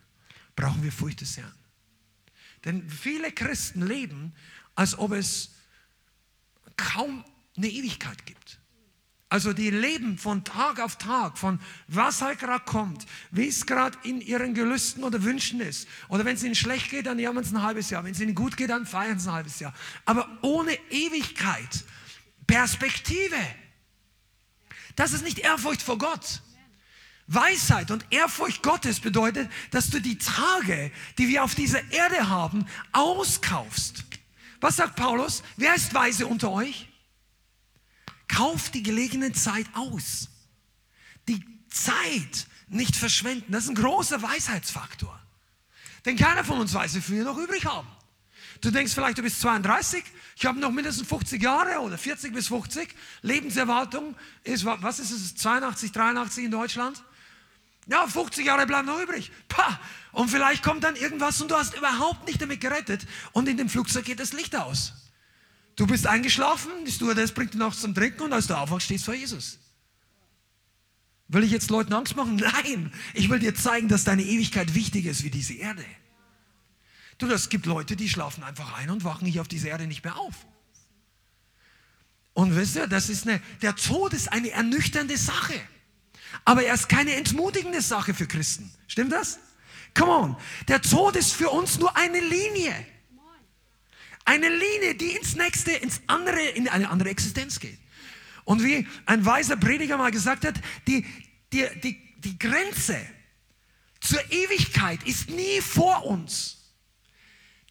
brauchen 0.54 0.84
wir 0.84 0.92
Furcht 0.92 1.20
des 1.20 1.36
Herrn. 1.36 1.52
Denn 2.64 2.88
viele 2.88 3.32
Christen 3.32 3.84
leben, 3.84 4.32
als 4.76 4.96
ob 4.96 5.10
es 5.10 5.50
kaum 6.76 7.24
eine 7.56 7.66
Ewigkeit 7.66 8.24
gibt. 8.24 8.60
Also 9.30 9.52
die 9.52 9.70
leben 9.70 10.16
von 10.16 10.44
Tag 10.44 10.78
auf 10.78 10.96
Tag, 10.96 11.38
von 11.38 11.58
was 11.88 12.22
halt 12.22 12.38
gerade 12.38 12.64
kommt, 12.64 13.06
wie 13.32 13.48
es 13.48 13.66
gerade 13.66 13.98
in 14.04 14.20
ihren 14.20 14.54
Gelüsten 14.54 15.02
oder 15.02 15.24
Wünschen 15.24 15.60
ist. 15.60 15.88
Oder 16.08 16.24
wenn 16.24 16.36
es 16.36 16.44
ihnen 16.44 16.54
schlecht 16.54 16.90
geht, 16.90 17.06
dann 17.06 17.18
jammern 17.18 17.42
sie 17.42 17.56
ein 17.56 17.62
halbes 17.62 17.90
Jahr. 17.90 18.04
Wenn 18.04 18.12
es 18.12 18.20
ihnen 18.20 18.36
gut 18.36 18.56
geht, 18.56 18.70
dann 18.70 18.86
feiern 18.86 19.18
sie 19.18 19.28
ein 19.28 19.34
halbes 19.34 19.58
Jahr. 19.58 19.74
Aber 20.04 20.38
ohne 20.42 20.72
Ewigkeit, 20.90 21.84
Perspektive. 22.46 23.36
Das 24.94 25.12
ist 25.12 25.24
nicht 25.24 25.40
Ehrfurcht 25.40 25.82
vor 25.82 25.98
Gott. 25.98 26.42
Weisheit 27.32 27.92
und 27.92 28.04
Ehrfurcht 28.10 28.62
Gottes 28.62 28.98
bedeutet, 28.98 29.48
dass 29.70 29.88
du 29.88 30.00
die 30.00 30.18
Tage, 30.18 30.90
die 31.16 31.28
wir 31.28 31.44
auf 31.44 31.54
dieser 31.54 31.90
Erde 31.92 32.28
haben, 32.28 32.66
auskaufst. 32.92 34.04
Was 34.60 34.76
sagt 34.76 34.96
Paulus? 34.96 35.42
Wer 35.56 35.74
ist 35.74 35.94
weise 35.94 36.26
unter 36.26 36.50
euch? 36.50 36.88
Kauf 38.26 38.70
die 38.70 38.82
gelegene 38.82 39.32
Zeit 39.32 39.66
aus. 39.74 40.28
Die 41.28 41.44
Zeit 41.68 42.46
nicht 42.68 42.96
verschwenden. 42.96 43.52
Das 43.52 43.64
ist 43.64 43.70
ein 43.70 43.74
großer 43.76 44.20
Weisheitsfaktor. 44.22 45.18
Denn 46.04 46.16
keiner 46.16 46.44
von 46.44 46.58
uns 46.58 46.74
weiß, 46.74 46.94
wie 46.96 47.00
viel 47.00 47.16
wir 47.16 47.24
noch 47.24 47.38
übrig 47.38 47.64
haben. 47.64 47.88
Du 48.60 48.70
denkst 48.70 48.92
vielleicht, 48.92 49.18
du 49.18 49.22
bist 49.22 49.40
32, 49.40 50.04
ich 50.36 50.44
habe 50.44 50.58
noch 50.58 50.70
mindestens 50.70 51.08
50 51.08 51.42
Jahre 51.42 51.78
oder 51.80 51.96
40 51.96 52.34
bis 52.34 52.48
50. 52.48 52.94
Lebenserwartung 53.22 54.16
ist, 54.44 54.64
was 54.64 54.98
ist 54.98 55.12
es, 55.12 55.34
82, 55.36 55.92
83 55.92 56.44
in 56.44 56.50
Deutschland? 56.50 57.02
Ja, 57.86 58.06
50 58.06 58.46
Jahre 58.46 58.66
bleiben 58.66 58.86
noch 58.86 59.00
übrig. 59.00 59.30
Pah. 59.48 59.80
Und 60.12 60.28
vielleicht 60.28 60.62
kommt 60.62 60.84
dann 60.84 60.96
irgendwas 60.96 61.40
und 61.40 61.50
du 61.50 61.56
hast 61.56 61.76
überhaupt 61.76 62.26
nicht 62.26 62.40
damit 62.40 62.60
gerettet 62.60 63.06
und 63.32 63.48
in 63.48 63.56
dem 63.56 63.68
Flugzeug 63.68 64.04
geht 64.04 64.20
das 64.20 64.32
Licht 64.32 64.56
aus. 64.56 64.92
Du 65.76 65.86
bist 65.86 66.06
eingeschlafen, 66.06 66.70
die 66.84 66.90
Stewardess 66.90 67.32
bringt 67.32 67.54
dich 67.54 67.60
noch 67.60 67.74
zum 67.74 67.94
Trinken 67.94 68.22
und 68.22 68.32
als 68.32 68.46
du 68.46 68.54
aufwachst, 68.54 68.86
stehst 68.86 69.04
vor 69.04 69.14
Jesus. 69.14 69.58
Will 71.28 71.44
ich 71.44 71.52
jetzt 71.52 71.70
Leuten 71.70 71.92
Angst 71.92 72.16
machen? 72.16 72.36
Nein, 72.64 72.92
ich 73.14 73.30
will 73.30 73.38
dir 73.38 73.54
zeigen, 73.54 73.88
dass 73.88 74.04
deine 74.04 74.22
Ewigkeit 74.22 74.74
wichtiger 74.74 75.10
ist 75.12 75.22
wie 75.22 75.30
diese 75.30 75.54
Erde. 75.54 75.84
Du, 77.18 77.28
es 77.28 77.48
gibt 77.50 77.66
Leute, 77.66 77.96
die 77.96 78.08
schlafen 78.08 78.42
einfach 78.42 78.76
ein 78.78 78.90
und 78.90 79.04
wachen 79.04 79.26
hier 79.26 79.42
auf 79.42 79.48
dieser 79.48 79.68
Erde 79.68 79.86
nicht 79.86 80.02
mehr 80.02 80.16
auf. 80.16 80.34
Und 82.32 82.56
wisst 82.56 82.76
ihr, 82.76 82.86
das 82.86 83.08
ist 83.08 83.28
eine, 83.28 83.40
der 83.62 83.76
Tod 83.76 84.12
ist 84.12 84.32
eine 84.32 84.50
ernüchternde 84.50 85.16
Sache. 85.16 85.60
Aber 86.44 86.64
er 86.64 86.74
ist 86.74 86.88
keine 86.88 87.14
entmutigende 87.14 87.80
Sache 87.80 88.14
für 88.14 88.26
Christen. 88.26 88.72
Stimmt 88.86 89.12
das? 89.12 89.38
Come 89.94 90.12
on. 90.12 90.36
Der 90.68 90.80
Tod 90.82 91.16
ist 91.16 91.32
für 91.32 91.50
uns 91.50 91.78
nur 91.78 91.96
eine 91.96 92.20
Linie. 92.20 92.74
Eine 94.24 94.48
Linie, 94.48 94.94
die 94.94 95.10
ins 95.16 95.34
nächste, 95.34 95.72
ins 95.72 96.00
andere, 96.06 96.40
in 96.40 96.68
eine 96.68 96.90
andere 96.90 97.10
Existenz 97.10 97.58
geht. 97.58 97.78
Und 98.44 98.62
wie 98.62 98.86
ein 99.06 99.24
weiser 99.24 99.56
Prediger 99.56 99.96
mal 99.96 100.10
gesagt 100.10 100.44
hat, 100.44 100.54
die, 100.86 101.04
die, 101.52 101.66
die, 101.82 102.00
die 102.18 102.38
Grenze 102.38 102.98
zur 104.00 104.20
Ewigkeit 104.30 105.02
ist 105.04 105.30
nie 105.30 105.60
vor 105.60 106.04
uns. 106.06 106.58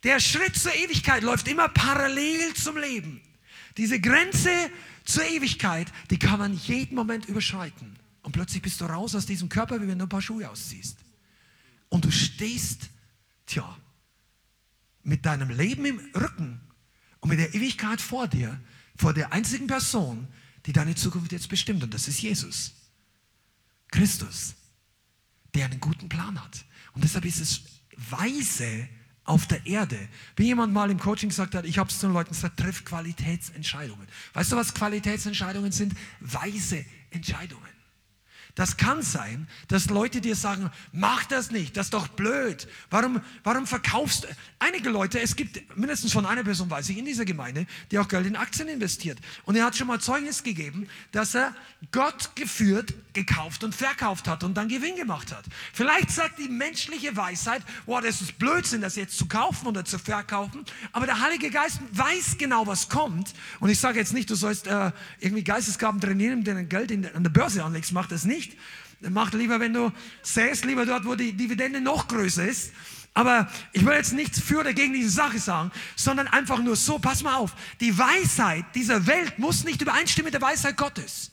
Der 0.03 0.19
Schritt 0.19 0.55
zur 0.55 0.73
Ewigkeit 0.73 1.23
läuft 1.23 1.47
immer 1.47 1.67
parallel 1.67 2.53
zum 2.53 2.77
Leben. 2.77 3.21
Diese 3.77 3.99
Grenze 3.99 4.51
zur 5.03 5.25
Ewigkeit, 5.25 5.91
die 6.09 6.19
kann 6.19 6.39
man 6.39 6.53
jeden 6.53 6.95
Moment 6.95 7.25
überschreiten. 7.27 7.98
Und 8.29 8.33
plötzlich 8.33 8.61
bist 8.61 8.79
du 8.79 8.85
raus 8.85 9.15
aus 9.15 9.25
diesem 9.25 9.49
Körper, 9.49 9.81
wie 9.81 9.87
wenn 9.87 9.97
du 9.97 10.05
ein 10.05 10.09
paar 10.09 10.21
Schuhe 10.21 10.47
ausziehst. 10.47 10.99
Und 11.89 12.05
du 12.05 12.11
stehst, 12.11 12.91
tja, 13.47 13.75
mit 15.01 15.25
deinem 15.25 15.49
Leben 15.49 15.83
im 15.83 15.99
Rücken 16.15 16.61
und 17.21 17.29
mit 17.29 17.39
der 17.39 17.55
Ewigkeit 17.55 17.99
vor 17.99 18.27
dir, 18.27 18.61
vor 18.95 19.15
der 19.15 19.33
einzigen 19.33 19.65
Person, 19.65 20.27
die 20.67 20.73
deine 20.73 20.93
Zukunft 20.93 21.31
jetzt 21.31 21.49
bestimmt. 21.49 21.81
Und 21.81 21.91
das 21.91 22.07
ist 22.07 22.21
Jesus. 22.21 22.73
Christus, 23.89 24.53
der 25.55 25.65
einen 25.65 25.79
guten 25.79 26.07
Plan 26.07 26.39
hat. 26.39 26.65
Und 26.93 27.03
deshalb 27.03 27.25
ist 27.25 27.39
es 27.39 27.63
weise 28.11 28.87
auf 29.23 29.47
der 29.47 29.65
Erde. 29.65 30.07
Wie 30.35 30.45
jemand 30.45 30.71
mal 30.71 30.91
im 30.91 30.99
Coaching 30.99 31.29
gesagt 31.29 31.55
hat, 31.55 31.65
ich 31.65 31.79
habe 31.79 31.89
es 31.89 31.97
zu 31.97 32.05
den 32.05 32.13
Leuten 32.13 32.29
gesagt, 32.29 32.59
triff 32.59 32.85
Qualitätsentscheidungen. 32.85 34.07
Weißt 34.33 34.51
du, 34.51 34.55
was 34.55 34.75
Qualitätsentscheidungen 34.75 35.71
sind? 35.71 35.95
Weise 36.19 36.85
Entscheidungen. 37.09 37.78
Das 38.59 38.75
kann 38.75 39.01
sein, 39.01 39.47
dass 39.69 39.89
Leute 39.89 40.19
dir 40.19 40.35
sagen, 40.35 40.69
mach 40.91 41.23
das 41.23 41.49
nicht, 41.49 41.77
das 41.77 41.85
ist 41.85 41.93
doch 41.93 42.09
blöd. 42.09 42.67
Warum, 42.89 43.21
warum 43.41 43.65
verkaufst 43.65 44.25
du? 44.25 44.27
Einige 44.59 44.89
Leute, 44.89 45.21
es 45.21 45.37
gibt 45.37 45.77
mindestens 45.77 46.11
von 46.11 46.25
einer 46.25 46.43
Person, 46.43 46.69
weiß 46.69 46.89
ich, 46.89 46.97
in 46.97 47.05
dieser 47.05 47.23
Gemeinde, 47.23 47.65
die 47.89 47.97
auch 47.97 48.09
Geld 48.09 48.25
in 48.27 48.35
Aktien 48.35 48.67
investiert. 48.67 49.17
Und 49.45 49.55
er 49.55 49.63
hat 49.63 49.77
schon 49.77 49.87
mal 49.87 50.01
Zeugnis 50.01 50.43
gegeben, 50.43 50.89
dass 51.13 51.35
er 51.35 51.55
Gott 51.93 52.35
geführt, 52.35 52.93
gekauft 53.13 53.63
und 53.63 53.73
verkauft 53.73 54.27
hat 54.27 54.43
und 54.43 54.57
dann 54.57 54.67
Gewinn 54.67 54.97
gemacht 54.97 55.33
hat. 55.33 55.45
Vielleicht 55.71 56.11
sagt 56.11 56.37
die 56.37 56.49
menschliche 56.49 57.15
Weisheit, 57.15 57.61
boah, 57.85 58.01
das 58.01 58.19
ist 58.19 58.39
Blödsinn, 58.39 58.81
das 58.81 58.97
jetzt 58.97 59.17
zu 59.17 59.29
kaufen 59.29 59.67
oder 59.67 59.85
zu 59.85 59.97
verkaufen. 59.97 60.65
Aber 60.91 61.05
der 61.05 61.21
Heilige 61.21 61.49
Geist 61.49 61.79
weiß 61.93 62.37
genau, 62.37 62.67
was 62.67 62.89
kommt. 62.89 63.33
Und 63.61 63.69
ich 63.69 63.79
sage 63.79 63.99
jetzt 63.99 64.11
nicht, 64.11 64.29
du 64.29 64.35
sollst 64.35 64.67
äh, 64.67 64.91
irgendwie 65.21 65.45
Geistesgaben 65.45 66.01
trainieren, 66.01 66.39
indem 66.39 66.57
du 66.57 66.65
Geld 66.65 66.91
in, 66.91 67.05
an 67.15 67.23
der 67.23 67.31
Börse 67.31 67.63
anlegst, 67.63 67.93
mach 67.93 68.07
das 68.07 68.25
nicht 68.25 68.48
nicht. 68.49 68.57
Mach 69.11 69.31
lieber, 69.31 69.59
wenn 69.59 69.73
du 69.73 69.91
säst, 70.21 70.65
lieber 70.65 70.85
dort, 70.85 71.05
wo 71.05 71.15
die 71.15 71.33
Dividende 71.33 71.79
noch 71.79 72.07
größer 72.07 72.45
ist. 72.45 72.73
Aber 73.13 73.49
ich 73.73 73.85
will 73.85 73.93
jetzt 73.93 74.13
nichts 74.13 74.39
für 74.39 74.59
oder 74.59 74.73
gegen 74.73 74.93
diese 74.93 75.09
Sache 75.09 75.39
sagen, 75.39 75.71
sondern 75.95 76.27
einfach 76.27 76.59
nur 76.59 76.75
so, 76.75 76.99
pass 76.99 77.23
mal 77.23 77.35
auf, 77.35 77.53
die 77.79 77.97
Weisheit 77.97 78.65
dieser 78.75 79.07
Welt 79.07 79.39
muss 79.39 79.63
nicht 79.63 79.81
übereinstimmen 79.81 80.27
mit 80.27 80.33
der 80.33 80.41
Weisheit 80.41 80.77
Gottes. 80.77 81.31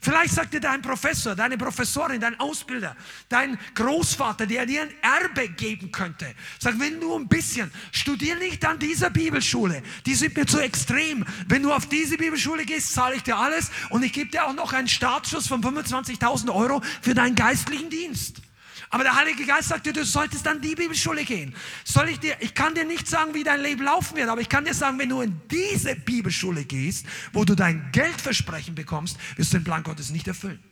Vielleicht 0.00 0.34
sagt 0.34 0.54
dir 0.54 0.60
dein 0.60 0.82
Professor, 0.82 1.34
deine 1.34 1.58
Professorin, 1.58 2.20
dein 2.20 2.38
Ausbilder, 2.38 2.96
dein 3.28 3.58
Großvater, 3.74 4.46
der 4.46 4.66
dir 4.66 4.82
ein 4.82 4.90
Erbe 5.02 5.48
geben 5.48 5.90
könnte. 5.90 6.34
Sag, 6.58 6.78
wenn 6.78 7.00
du 7.00 7.16
ein 7.16 7.28
bisschen, 7.28 7.70
studier 7.92 8.36
nicht 8.36 8.64
an 8.64 8.78
dieser 8.78 9.10
Bibelschule. 9.10 9.82
Die 10.06 10.14
sind 10.14 10.36
mir 10.36 10.46
zu 10.46 10.58
extrem. 10.60 11.24
Wenn 11.46 11.62
du 11.62 11.72
auf 11.72 11.86
diese 11.86 12.16
Bibelschule 12.16 12.64
gehst, 12.64 12.92
zahle 12.92 13.16
ich 13.16 13.22
dir 13.22 13.36
alles 13.36 13.70
und 13.90 14.02
ich 14.02 14.12
gebe 14.12 14.30
dir 14.30 14.46
auch 14.46 14.54
noch 14.54 14.72
einen 14.72 14.88
Startschuss 14.88 15.46
von 15.46 15.62
25.000 15.62 16.54
Euro 16.54 16.80
für 17.02 17.14
deinen 17.14 17.34
geistlichen 17.34 17.90
Dienst. 17.90 18.42
Aber 18.90 19.04
der 19.04 19.14
Heilige 19.14 19.44
Geist 19.44 19.68
sagt 19.68 19.86
dir, 19.86 19.92
du 19.92 20.04
solltest 20.04 20.46
an 20.46 20.60
die 20.60 20.74
Bibelschule 20.74 21.24
gehen. 21.24 21.54
Soll 21.84 22.08
ich 22.08 22.20
dir, 22.20 22.36
ich 22.40 22.54
kann 22.54 22.74
dir 22.74 22.84
nicht 22.84 23.06
sagen, 23.06 23.34
wie 23.34 23.44
dein 23.44 23.60
Leben 23.60 23.84
laufen 23.84 24.16
wird, 24.16 24.28
aber 24.28 24.40
ich 24.40 24.48
kann 24.48 24.64
dir 24.64 24.74
sagen, 24.74 24.98
wenn 24.98 25.08
du 25.08 25.20
in 25.20 25.40
diese 25.50 25.94
Bibelschule 25.94 26.64
gehst, 26.64 27.06
wo 27.32 27.44
du 27.44 27.54
dein 27.54 27.90
Geldversprechen 27.92 28.74
bekommst, 28.74 29.18
wirst 29.36 29.52
du 29.52 29.58
den 29.58 29.64
Plan 29.64 29.82
Gottes 29.82 30.10
nicht 30.10 30.26
erfüllen. 30.26 30.62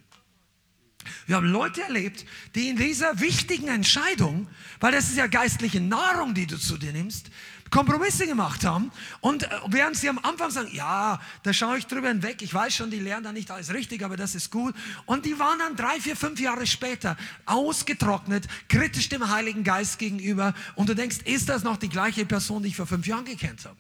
Wir 1.27 1.37
haben 1.37 1.47
Leute 1.47 1.83
erlebt, 1.83 2.25
die 2.55 2.69
in 2.69 2.77
dieser 2.77 3.21
wichtigen 3.21 3.69
Entscheidung, 3.69 4.49
weil 4.81 4.93
das 4.93 5.09
ist 5.09 5.17
ja 5.17 5.27
geistliche 5.27 5.81
Nahrung, 5.81 6.35
die 6.35 6.47
du 6.47 6.59
zu 6.59 6.77
dir 6.77 6.93
nimmst, 6.93 7.31
Kompromisse 7.71 8.27
gemacht 8.27 8.65
haben. 8.65 8.93
Und 9.21 9.45
äh, 9.45 9.49
während 9.69 9.97
sie 9.97 10.09
am 10.09 10.19
Anfang 10.19 10.51
sagen, 10.51 10.69
ja, 10.73 11.21
da 11.43 11.53
schaue 11.53 11.79
ich 11.79 11.87
drüber 11.87 12.09
hinweg, 12.09 12.43
ich 12.43 12.53
weiß 12.53 12.75
schon, 12.75 12.91
die 12.91 13.01
lernen 13.01 13.25
da 13.25 13.33
nicht 13.33 13.51
alles 13.51 13.73
richtig, 13.73 14.05
aber 14.05 14.17
das 14.17 14.35
ist 14.35 14.51
gut. 14.51 14.75
Und 15.05 15.25
die 15.25 15.39
waren 15.39 15.59
dann 15.59 15.77
drei, 15.77 16.01
vier, 16.01 16.17
fünf 16.17 16.41
Jahre 16.41 16.67
später 16.67 17.17
ausgetrocknet, 17.45 18.47
kritisch 18.69 19.09
dem 19.09 19.29
Heiligen 19.31 19.65
Geist 19.65 19.99
gegenüber. 19.99 20.55
Und 20.75 20.89
du 20.89 20.95
denkst, 20.95 21.19
ist 21.25 21.49
das 21.49 21.65
noch 21.65 21.77
die 21.77 21.89
gleiche 21.89 22.25
Person, 22.25 22.63
die 22.63 22.69
ich 22.69 22.77
vor 22.77 22.87
fünf 22.87 23.07
Jahren 23.07 23.25
gekannt 23.25 23.65
habe? 23.65 23.77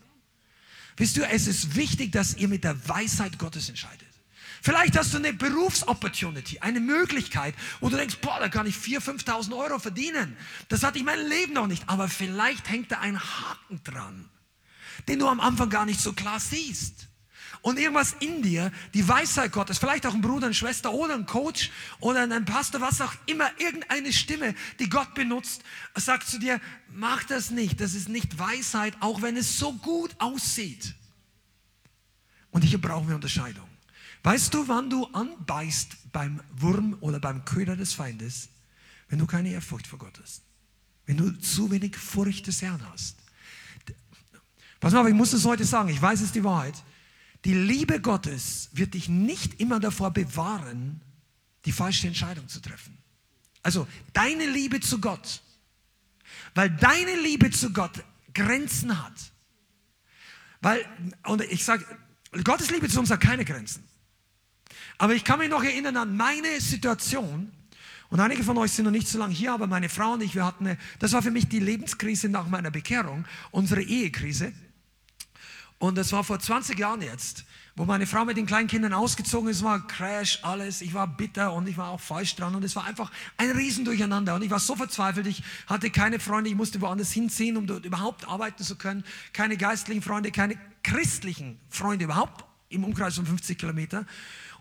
Wisst 0.96 1.16
du, 1.16 1.26
es 1.26 1.46
ist 1.46 1.76
wichtig, 1.76 2.12
dass 2.12 2.36
ihr 2.36 2.48
mit 2.48 2.64
der 2.64 2.88
Weisheit 2.88 3.38
Gottes 3.38 3.68
entscheidet. 3.68 4.06
Vielleicht 4.62 4.96
hast 4.96 5.12
du 5.14 5.18
eine 5.18 5.32
Berufsopportunity, 5.32 6.60
eine 6.60 6.80
Möglichkeit, 6.80 7.54
wo 7.80 7.88
du 7.88 7.96
denkst, 7.96 8.16
boah, 8.20 8.38
da 8.40 8.48
kann 8.48 8.66
ich 8.66 8.76
4.000, 8.76 9.24
5.000 9.24 9.56
Euro 9.56 9.78
verdienen. 9.78 10.36
Das 10.68 10.82
hatte 10.82 10.98
ich 10.98 11.04
mein 11.04 11.20
Leben 11.26 11.52
noch 11.52 11.66
nicht. 11.66 11.88
Aber 11.88 12.08
vielleicht 12.08 12.68
hängt 12.68 12.90
da 12.92 12.98
ein 13.00 13.20
Haken 13.20 13.82
dran. 13.84 14.28
den 15.08 15.18
du 15.18 15.28
am 15.28 15.40
Anfang 15.40 15.70
gar 15.70 15.86
nicht 15.86 16.00
so 16.00 16.12
klar 16.12 16.40
siehst. 16.40 17.08
Und 17.62 17.78
irgendwas 17.78 18.14
in 18.20 18.42
dir, 18.42 18.70
die 18.94 19.06
Weisheit 19.08 19.50
Gottes, 19.50 19.78
vielleicht 19.78 20.06
auch 20.06 20.14
ein 20.14 20.20
Bruder, 20.20 20.46
eine 20.46 20.54
Schwester 20.54 20.92
oder 20.92 21.14
ein 21.14 21.26
Coach 21.26 21.70
oder 21.98 22.20
ein 22.20 22.44
Pastor, 22.44 22.80
was 22.80 23.00
auch 23.00 23.12
immer, 23.26 23.50
irgendeine 23.58 24.12
Stimme, 24.12 24.54
die 24.78 24.88
Gott 24.88 25.14
benutzt, 25.14 25.62
sagt 25.94 26.28
zu 26.28 26.38
dir, 26.38 26.60
mach 26.92 27.24
das 27.24 27.50
nicht, 27.50 27.80
das 27.80 27.94
ist 27.94 28.08
nicht 28.08 28.38
Weisheit, 28.38 28.94
auch 29.00 29.22
wenn 29.22 29.36
es 29.36 29.58
so 29.58 29.72
gut 29.72 30.14
aussieht. 30.18 30.94
Und 32.50 32.62
hier 32.62 32.80
brauchen 32.80 33.08
wir 33.08 33.16
Unterscheidung. 33.16 33.65
Weißt 34.26 34.52
du, 34.54 34.66
wann 34.66 34.90
du 34.90 35.04
anbeißt 35.04 36.10
beim 36.10 36.42
Wurm 36.50 36.96
oder 37.00 37.20
beim 37.20 37.44
Köder 37.44 37.76
des 37.76 37.92
Feindes? 37.92 38.48
Wenn 39.08 39.20
du 39.20 39.26
keine 39.26 39.50
Ehrfurcht 39.50 39.86
vor 39.86 40.00
Gott 40.00 40.18
hast. 40.20 40.42
Wenn 41.04 41.16
du 41.16 41.30
zu 41.38 41.70
wenig 41.70 41.96
Furcht 41.96 42.48
des 42.48 42.60
Herrn 42.60 42.84
hast. 42.90 43.18
Pass 44.80 44.92
mal, 44.92 45.06
ich 45.06 45.14
muss 45.14 45.32
es 45.32 45.44
heute 45.44 45.64
sagen, 45.64 45.90
ich 45.90 46.02
weiß 46.02 46.22
es 46.22 46.32
die 46.32 46.42
Wahrheit. 46.42 46.74
Die 47.44 47.54
Liebe 47.54 48.00
Gottes 48.00 48.68
wird 48.72 48.94
dich 48.94 49.08
nicht 49.08 49.60
immer 49.60 49.78
davor 49.78 50.10
bewahren, 50.10 51.00
die 51.64 51.70
falsche 51.70 52.08
Entscheidung 52.08 52.48
zu 52.48 52.58
treffen. 52.58 52.98
Also 53.62 53.86
deine 54.12 54.46
Liebe 54.46 54.80
zu 54.80 55.00
Gott, 55.00 55.40
weil 56.56 56.70
deine 56.70 57.14
Liebe 57.20 57.52
zu 57.52 57.72
Gott 57.72 58.02
Grenzen 58.34 59.00
hat. 59.00 59.30
Weil, 60.62 60.84
und 61.26 61.42
ich 61.42 61.64
sage, 61.64 61.86
Gottes 62.42 62.72
Liebe 62.72 62.88
zu 62.88 62.98
uns 62.98 63.08
hat 63.08 63.20
keine 63.20 63.44
Grenzen. 63.44 63.84
Aber 64.98 65.14
ich 65.14 65.24
kann 65.24 65.38
mich 65.38 65.50
noch 65.50 65.62
erinnern 65.62 65.96
an 65.96 66.16
meine 66.16 66.60
Situation. 66.60 67.52
Und 68.08 68.20
einige 68.20 68.44
von 68.44 68.56
euch 68.58 68.72
sind 68.72 68.84
noch 68.84 68.92
nicht 68.92 69.08
so 69.08 69.18
lange 69.18 69.34
hier, 69.34 69.52
aber 69.52 69.66
meine 69.66 69.88
Frau 69.88 70.12
und 70.12 70.22
ich, 70.22 70.34
wir 70.34 70.44
hatten 70.44 70.66
eine, 70.66 70.78
das 71.00 71.12
war 71.12 71.22
für 71.22 71.30
mich 71.30 71.48
die 71.48 71.58
Lebenskrise 71.58 72.28
nach 72.28 72.46
meiner 72.48 72.70
Bekehrung, 72.70 73.24
unsere 73.50 73.82
Ehekrise. 73.82 74.52
Und 75.78 75.98
das 75.98 76.12
war 76.12 76.24
vor 76.24 76.38
20 76.38 76.78
Jahren 76.78 77.02
jetzt, 77.02 77.44
wo 77.74 77.84
meine 77.84 78.06
Frau 78.06 78.24
mit 78.24 78.38
den 78.38 78.46
kleinen 78.46 78.68
Kindern 78.68 78.94
ausgezogen 78.94 79.50
ist, 79.50 79.62
war 79.62 79.86
Crash, 79.86 80.38
alles. 80.42 80.80
Ich 80.80 80.94
war 80.94 81.06
bitter 81.06 81.52
und 81.52 81.68
ich 81.68 81.76
war 81.76 81.90
auch 81.90 82.00
falsch 82.00 82.34
dran 82.36 82.54
und 82.54 82.64
es 82.64 82.74
war 82.76 82.84
einfach 82.84 83.10
ein 83.36 83.50
Riesendurcheinander. 83.50 84.36
Und 84.36 84.42
ich 84.42 84.50
war 84.50 84.60
so 84.60 84.74
verzweifelt, 84.76 85.26
ich 85.26 85.42
hatte 85.66 85.90
keine 85.90 86.18
Freunde, 86.18 86.48
ich 86.48 86.56
musste 86.56 86.80
woanders 86.80 87.12
hinziehen, 87.12 87.58
um 87.58 87.66
dort 87.66 87.84
überhaupt 87.84 88.26
arbeiten 88.26 88.62
zu 88.62 88.76
können. 88.76 89.04
Keine 89.34 89.58
geistlichen 89.58 90.00
Freunde, 90.00 90.30
keine 90.30 90.56
christlichen 90.82 91.60
Freunde 91.68 92.06
überhaupt 92.06 92.46
im 92.70 92.84
Umkreis 92.84 93.16
von 93.16 93.26
50 93.26 93.58
Kilometer 93.58 94.06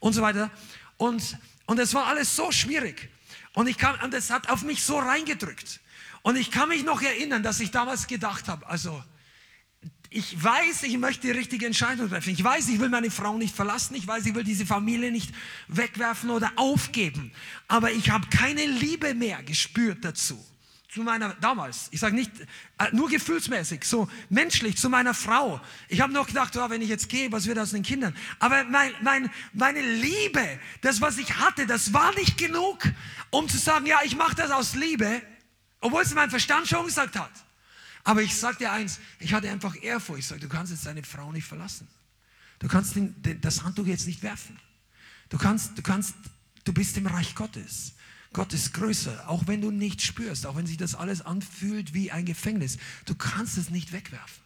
und 0.06 0.14
so 0.14 0.22
weiter. 0.22 0.52
Und, 0.98 1.36
und 1.66 1.80
es 1.80 1.96
war 1.96 2.06
alles 2.06 2.36
so 2.36 2.52
schwierig. 2.52 3.10
Und, 3.56 3.66
ich 3.66 3.76
kam, 3.76 4.00
und 4.04 4.14
es 4.14 4.30
hat 4.30 4.50
auf 4.50 4.62
mich 4.62 4.84
so 4.84 5.00
reingedrückt. 5.00 5.80
Und 6.22 6.36
ich 6.36 6.52
kann 6.52 6.70
mich 6.70 6.84
noch 6.84 7.02
erinnern, 7.02 7.42
dass 7.42 7.60
ich 7.60 7.72
damals 7.72 8.06
gedacht 8.06 8.48
habe, 8.48 8.68
also 8.68 9.04
ich 10.12 10.42
weiß, 10.42 10.84
ich 10.84 11.00
möchte 11.00 11.26
die 11.26 11.32
richtige 11.32 11.66
Entscheidung 11.66 12.08
treffen. 12.08 12.30
Ich 12.30 12.44
weiß, 12.44 12.70
ich 12.70 12.80
will 12.80 12.90
meine 12.90 13.10
Frau 13.10 13.36
nicht 13.36 13.56
verlassen. 13.56 13.96
Ich 13.96 14.06
weiß, 14.06 14.28
ich 14.28 14.36
will 14.36 14.44
diese 14.44 14.68
Familie 14.68 15.12
nicht 15.12 15.34
wegwerfen 15.68 16.30
oder 16.30 16.52
aufgeben. 16.56 17.32
Aber 17.68 17.92
ich 17.92 18.12
habe 18.12 18.28
keine 18.28 18.64
Liebe 18.64 19.16
mehr 19.16 19.42
gespürt 19.42 20.06
dazu 20.06 20.38
zu 20.96 21.04
meiner, 21.04 21.34
damals, 21.42 21.90
ich 21.92 22.00
sage 22.00 22.16
nicht, 22.16 22.32
äh, 22.78 22.88
nur 22.94 23.10
gefühlsmäßig, 23.10 23.84
so 23.84 24.08
menschlich, 24.30 24.78
zu 24.78 24.90
meiner 24.90 25.14
Frau. 25.14 25.60
Ich 25.90 26.00
habe 26.00 26.14
noch 26.14 26.26
gedacht, 26.26 26.56
oh, 26.56 26.70
wenn 26.70 26.82
ich 26.82 26.88
jetzt 26.88 27.10
gehe, 27.10 27.30
was 27.34 27.48
wird 27.48 27.60
aus 27.60 27.72
den 27.72 27.84
Kindern? 27.84 28.16
Aber 28.40 28.64
mein, 28.64 28.94
mein, 29.02 29.30
meine 29.52 29.82
Liebe, 29.82 30.58
das, 30.80 31.02
was 31.02 31.18
ich 31.18 31.36
hatte, 31.38 31.68
das 31.68 31.92
war 31.92 32.16
nicht 32.16 32.38
genug, 32.38 32.90
um 33.30 33.50
zu 33.50 33.58
sagen, 33.58 33.86
ja, 33.86 34.00
ich 34.06 34.16
mache 34.16 34.36
das 34.36 34.52
aus 34.52 34.74
Liebe, 34.76 35.22
obwohl 35.82 36.02
es 36.02 36.14
mein 36.14 36.30
Verstand 36.30 36.66
schon 36.66 36.86
gesagt 36.86 37.20
hat. 37.20 37.32
Aber 38.06 38.22
ich 38.22 38.34
sage 38.34 38.60
dir 38.60 38.72
eins, 38.72 39.02
ich 39.20 39.34
hatte 39.34 39.50
einfach 39.50 39.76
Ehrfurcht. 39.82 40.20
Ich 40.20 40.28
sage, 40.28 40.40
du 40.40 40.48
kannst 40.48 40.72
jetzt 40.72 40.86
deine 40.86 41.04
Frau 41.04 41.30
nicht 41.34 41.46
verlassen. 41.46 41.90
Du 42.60 42.70
kannst 42.70 42.96
den, 42.96 43.22
den, 43.22 43.42
das 43.42 43.64
Handtuch 43.64 43.86
jetzt 43.86 44.08
nicht 44.08 44.24
werfen. 44.24 44.58
Du 45.28 45.38
kannst, 45.38 45.78
du 45.78 45.82
kannst, 45.82 46.16
du 46.64 46.72
bist 46.72 46.96
im 46.96 47.08
Reich 47.08 47.36
Gottes. 47.36 47.95
Gott 48.36 48.52
ist 48.52 48.74
größer, 48.74 49.30
auch 49.30 49.48
wenn 49.48 49.62
du 49.62 49.72
nicht 49.72 50.02
spürst, 50.02 50.46
auch 50.46 50.58
wenn 50.58 50.68
sich 50.68 50.76
das 50.76 50.94
alles 50.94 51.22
anfühlt 51.22 51.94
wie 51.94 52.12
ein 52.12 52.26
Gefängnis. 52.26 52.78
Du 53.06 53.16
kannst 53.16 53.58
es 53.58 53.70
nicht 53.70 53.94
wegwerfen. 53.94 54.44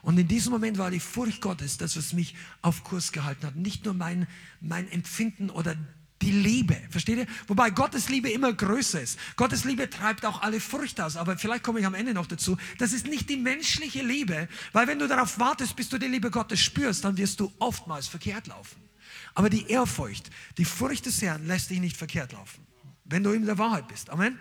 Und 0.00 0.16
in 0.16 0.28
diesem 0.28 0.52
Moment 0.52 0.78
war 0.78 0.92
die 0.92 1.00
Furcht 1.00 1.40
Gottes 1.40 1.76
das, 1.76 1.96
was 1.96 2.12
mich 2.12 2.36
auf 2.60 2.84
Kurs 2.84 3.10
gehalten 3.10 3.44
hat. 3.44 3.56
Nicht 3.56 3.84
nur 3.84 3.94
mein, 3.94 4.28
mein 4.60 4.88
Empfinden 4.92 5.50
oder 5.50 5.74
die 6.22 6.30
Liebe, 6.30 6.80
versteht 6.88 7.18
ihr? 7.18 7.26
Wobei 7.48 7.70
Gottes 7.70 8.08
Liebe 8.08 8.30
immer 8.30 8.52
größer 8.52 9.02
ist. 9.02 9.18
Gottes 9.34 9.64
Liebe 9.64 9.90
treibt 9.90 10.24
auch 10.24 10.42
alle 10.42 10.60
Furcht 10.60 11.00
aus. 11.00 11.16
Aber 11.16 11.36
vielleicht 11.36 11.64
komme 11.64 11.80
ich 11.80 11.86
am 11.86 11.94
Ende 11.94 12.14
noch 12.14 12.28
dazu. 12.28 12.56
Das 12.78 12.92
ist 12.92 13.08
nicht 13.08 13.28
die 13.28 13.38
menschliche 13.38 14.04
Liebe, 14.04 14.48
weil 14.72 14.86
wenn 14.86 15.00
du 15.00 15.08
darauf 15.08 15.40
wartest, 15.40 15.74
bis 15.74 15.88
du 15.88 15.98
die 15.98 16.06
Liebe 16.06 16.30
Gottes 16.30 16.60
spürst, 16.60 17.04
dann 17.04 17.16
wirst 17.16 17.40
du 17.40 17.52
oftmals 17.58 18.06
verkehrt 18.06 18.46
laufen. 18.46 18.80
Aber 19.34 19.50
die 19.50 19.66
Ehrfurcht, 19.66 20.30
die 20.58 20.64
Furcht 20.64 21.06
des 21.06 21.20
Herrn 21.22 21.48
lässt 21.48 21.70
dich 21.70 21.80
nicht 21.80 21.96
verkehrt 21.96 22.30
laufen 22.30 22.71
wenn 23.04 23.22
du 23.22 23.32
in 23.32 23.46
der 23.46 23.58
Wahrheit 23.58 23.88
bist. 23.88 24.10
Amen. 24.10 24.38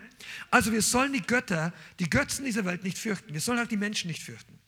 Also 0.50 0.72
wir 0.72 0.82
sollen 0.82 1.14
die 1.14 1.22
Götter, 1.22 1.74
die 2.00 2.10
Götzen 2.10 2.46
dieser 2.46 2.66
Welt 2.66 2.84
nicht 2.84 2.98
fürchten. 2.98 3.34
Wir 3.34 3.42
sollen 3.42 3.60
auch 3.60 3.68
die 3.68 3.78
Menschen 3.78 4.08
nicht 4.08 4.24
fürchten. 4.24 4.60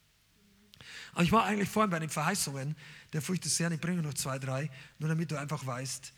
Aber 1.13 1.23
ich 1.23 1.31
war 1.31 1.45
eigentlich 1.45 1.69
vorhin 1.69 1.91
bei 1.91 1.99
den 1.99 2.09
Verheißungen 2.09 2.75
der 3.13 3.21
Furcht 3.21 3.45
des 3.45 3.59
Herrn. 3.59 3.71
Ich 3.71 3.81
bringe 3.81 4.01
noch 4.01 4.15
zwei, 4.15 4.39
drei, 4.39 4.69
nur 4.97 5.09
damit 5.09 5.31
du 5.31 5.37
einfach 5.37 5.65
weißt, 5.65 6.11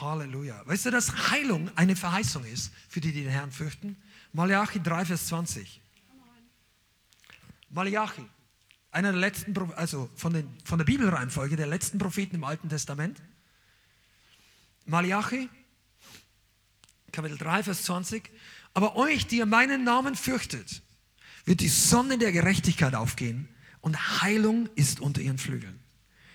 Halleluja. 0.00 0.62
Weißt 0.66 0.86
du, 0.86 0.90
dass 0.90 1.30
Heilung 1.30 1.70
eine 1.76 1.96
Verheißung 1.96 2.44
ist 2.44 2.72
für 2.88 3.00
die, 3.00 3.12
die 3.12 3.22
den 3.22 3.32
Herrn 3.32 3.50
fürchten? 3.50 3.96
Malachi 4.32 4.80
3, 4.80 5.04
Vers 5.04 5.26
20. 5.28 5.80
Malachi, 7.70 8.24
einer 8.90 9.12
der 9.12 9.20
letzten, 9.20 9.56
also 9.74 10.10
von, 10.14 10.32
den, 10.32 10.48
von 10.64 10.78
der 10.78 10.84
Bibelreihenfolge 10.84 11.56
der 11.56 11.66
letzten 11.66 11.98
Propheten 11.98 12.36
im 12.36 12.44
Alten 12.44 12.68
Testament. 12.68 13.20
Malachi 14.86 15.48
Kapitel 17.16 17.38
3, 17.38 17.62
Vers 17.62 17.84
20. 17.84 18.30
Aber 18.74 18.94
euch, 18.96 19.26
die 19.26 19.38
ihr 19.38 19.46
meinen 19.46 19.84
Namen 19.84 20.16
fürchtet, 20.16 20.82
wird 21.46 21.60
die 21.60 21.68
Sonne 21.68 22.18
der 22.18 22.30
Gerechtigkeit 22.30 22.94
aufgehen 22.94 23.48
und 23.80 24.20
Heilung 24.20 24.68
ist 24.74 25.00
unter 25.00 25.22
ihren 25.22 25.38
Flügeln. 25.38 25.80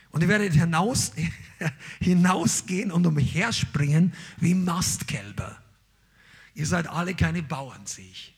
Und 0.10 0.24
ihr 0.24 0.28
werdet 0.28 0.54
hinaus, 0.54 1.12
hinausgehen 2.02 2.92
und 2.92 3.06
umherspringen 3.06 4.16
wie 4.38 4.56
Mastkälber. 4.56 5.62
Ihr 6.56 6.66
seid 6.66 6.88
alle 6.88 7.14
keine 7.14 7.44
Bauern, 7.44 7.86
sehe 7.86 8.10
ich. 8.10 8.36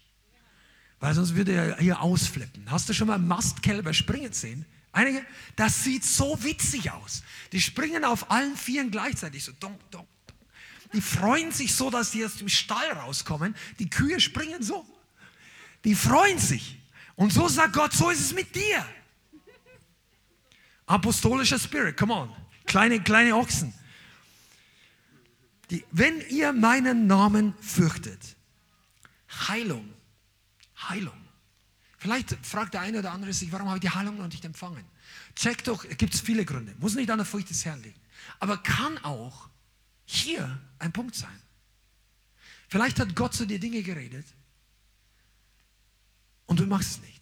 Weil 1.00 1.14
sonst 1.14 1.36
würde 1.36 1.54
er 1.54 1.78
hier 1.78 2.02
ausflippen. 2.02 2.70
Hast 2.70 2.90
du 2.90 2.94
schon 2.94 3.08
mal 3.08 3.20
Mastkälber 3.20 3.94
springen 3.94 4.34
sehen? 4.34 4.66
Einige, 4.92 5.26
das 5.56 5.86
sieht 5.86 6.04
so 6.04 6.44
witzig 6.44 6.92
aus. 6.92 7.24
Die 7.54 7.62
springen 7.62 8.04
auf 8.04 8.30
allen 8.30 8.58
Vieren 8.58 8.92
gleichzeitig, 8.92 9.46
so 9.46 9.54
donk, 9.54 9.80
donk, 9.92 10.08
die 10.94 11.02
freuen 11.02 11.52
sich 11.52 11.76
so, 11.76 11.90
dass 11.90 12.12
sie 12.12 12.26
aus 12.26 12.36
dem 12.36 12.50
Stall 12.50 12.92
rauskommen. 12.92 13.56
Die 13.80 13.90
Kühe 13.90 14.20
springen 14.20 14.62
so. 14.62 14.86
Die 15.84 15.96
freuen 15.96 16.40
sich. 16.40 16.80
Und 17.16 17.34
so 17.34 17.48
sagt 17.48 17.74
Gott, 17.74 17.94
so 17.94 18.10
ist 18.10 18.20
es 18.20 18.34
mit 18.34 18.56
dir. 18.56 18.86
Apostolischer 20.86 21.60
Spirit, 21.60 21.98
come 21.98 22.14
on. 22.14 22.36
Kleine, 22.66 23.02
kleine 23.02 23.36
Ochsen. 23.36 23.74
Die, 25.70 25.84
wenn 25.92 26.22
ihr 26.30 26.54
meinen 26.54 27.08
Namen 27.08 27.54
fürchtet, 27.60 28.36
Heilung, 29.48 29.92
Heilung. 30.90 31.18
Vielleicht 31.98 32.36
fragt 32.46 32.74
der 32.74 32.82
eine 32.82 33.00
oder 33.00 33.12
andere 33.12 33.34
sich, 33.34 33.52
warum 33.52 33.68
habe 33.68 33.78
ich 33.78 33.82
die 33.82 33.90
Heilung 33.90 34.18
noch 34.18 34.28
nicht 34.28 34.44
empfangen? 34.44 34.84
Check 35.36 35.64
doch, 35.64 35.88
gibt 35.98 36.14
es 36.14 36.22
viele 36.22 36.46
Gründe. 36.46 36.76
Muss 36.80 36.96
nicht 36.96 37.10
an 37.10 37.18
der 37.18 37.26
Furcht 37.26 37.50
des 37.50 37.64
Herrn 37.66 37.82
liegen. 37.82 38.00
Aber 38.40 38.58
kann 38.58 38.98
auch 39.00 39.50
hier 40.06 40.60
ein 40.84 40.94
Punkt 40.94 41.16
sein. 41.16 41.40
Vielleicht 42.68 43.00
hat 43.00 43.16
Gott 43.16 43.34
zu 43.34 43.46
dir 43.46 43.60
Dinge 43.60 43.82
geredet 43.84 44.26
und 46.46 46.60
du 46.60 46.66
machst 46.66 46.92
es 46.92 47.02
nicht. 47.02 47.22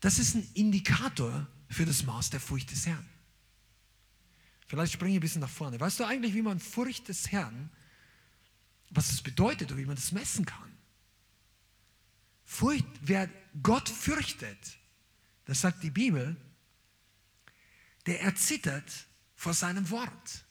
Das 0.00 0.18
ist 0.18 0.34
ein 0.34 0.46
Indikator 0.54 1.46
für 1.68 1.86
das 1.86 2.02
Maß 2.02 2.30
der 2.30 2.40
Furcht 2.40 2.70
des 2.70 2.86
Herrn. 2.86 3.08
Vielleicht 4.66 4.92
springe 4.92 5.12
ich 5.12 5.18
ein 5.18 5.20
bisschen 5.20 5.40
nach 5.40 5.48
vorne. 5.48 5.78
Weißt 5.78 6.00
du 6.00 6.04
eigentlich, 6.04 6.34
wie 6.34 6.42
man 6.42 6.58
Furcht 6.58 7.08
des 7.08 7.30
Herrn, 7.32 7.70
was 8.90 9.08
das 9.08 9.22
bedeutet 9.22 9.70
und 9.70 9.78
wie 9.78 9.86
man 9.86 9.96
das 9.96 10.12
messen 10.12 10.44
kann? 10.44 10.76
Furcht, 12.44 12.86
wer 13.00 13.28
Gott 13.62 13.88
fürchtet, 13.88 14.78
das 15.44 15.60
sagt 15.60 15.82
die 15.82 15.90
Bibel, 15.90 16.36
der 18.06 18.22
erzittert 18.22 19.06
vor 19.36 19.54
seinem 19.54 19.88
Wort. 19.90 20.43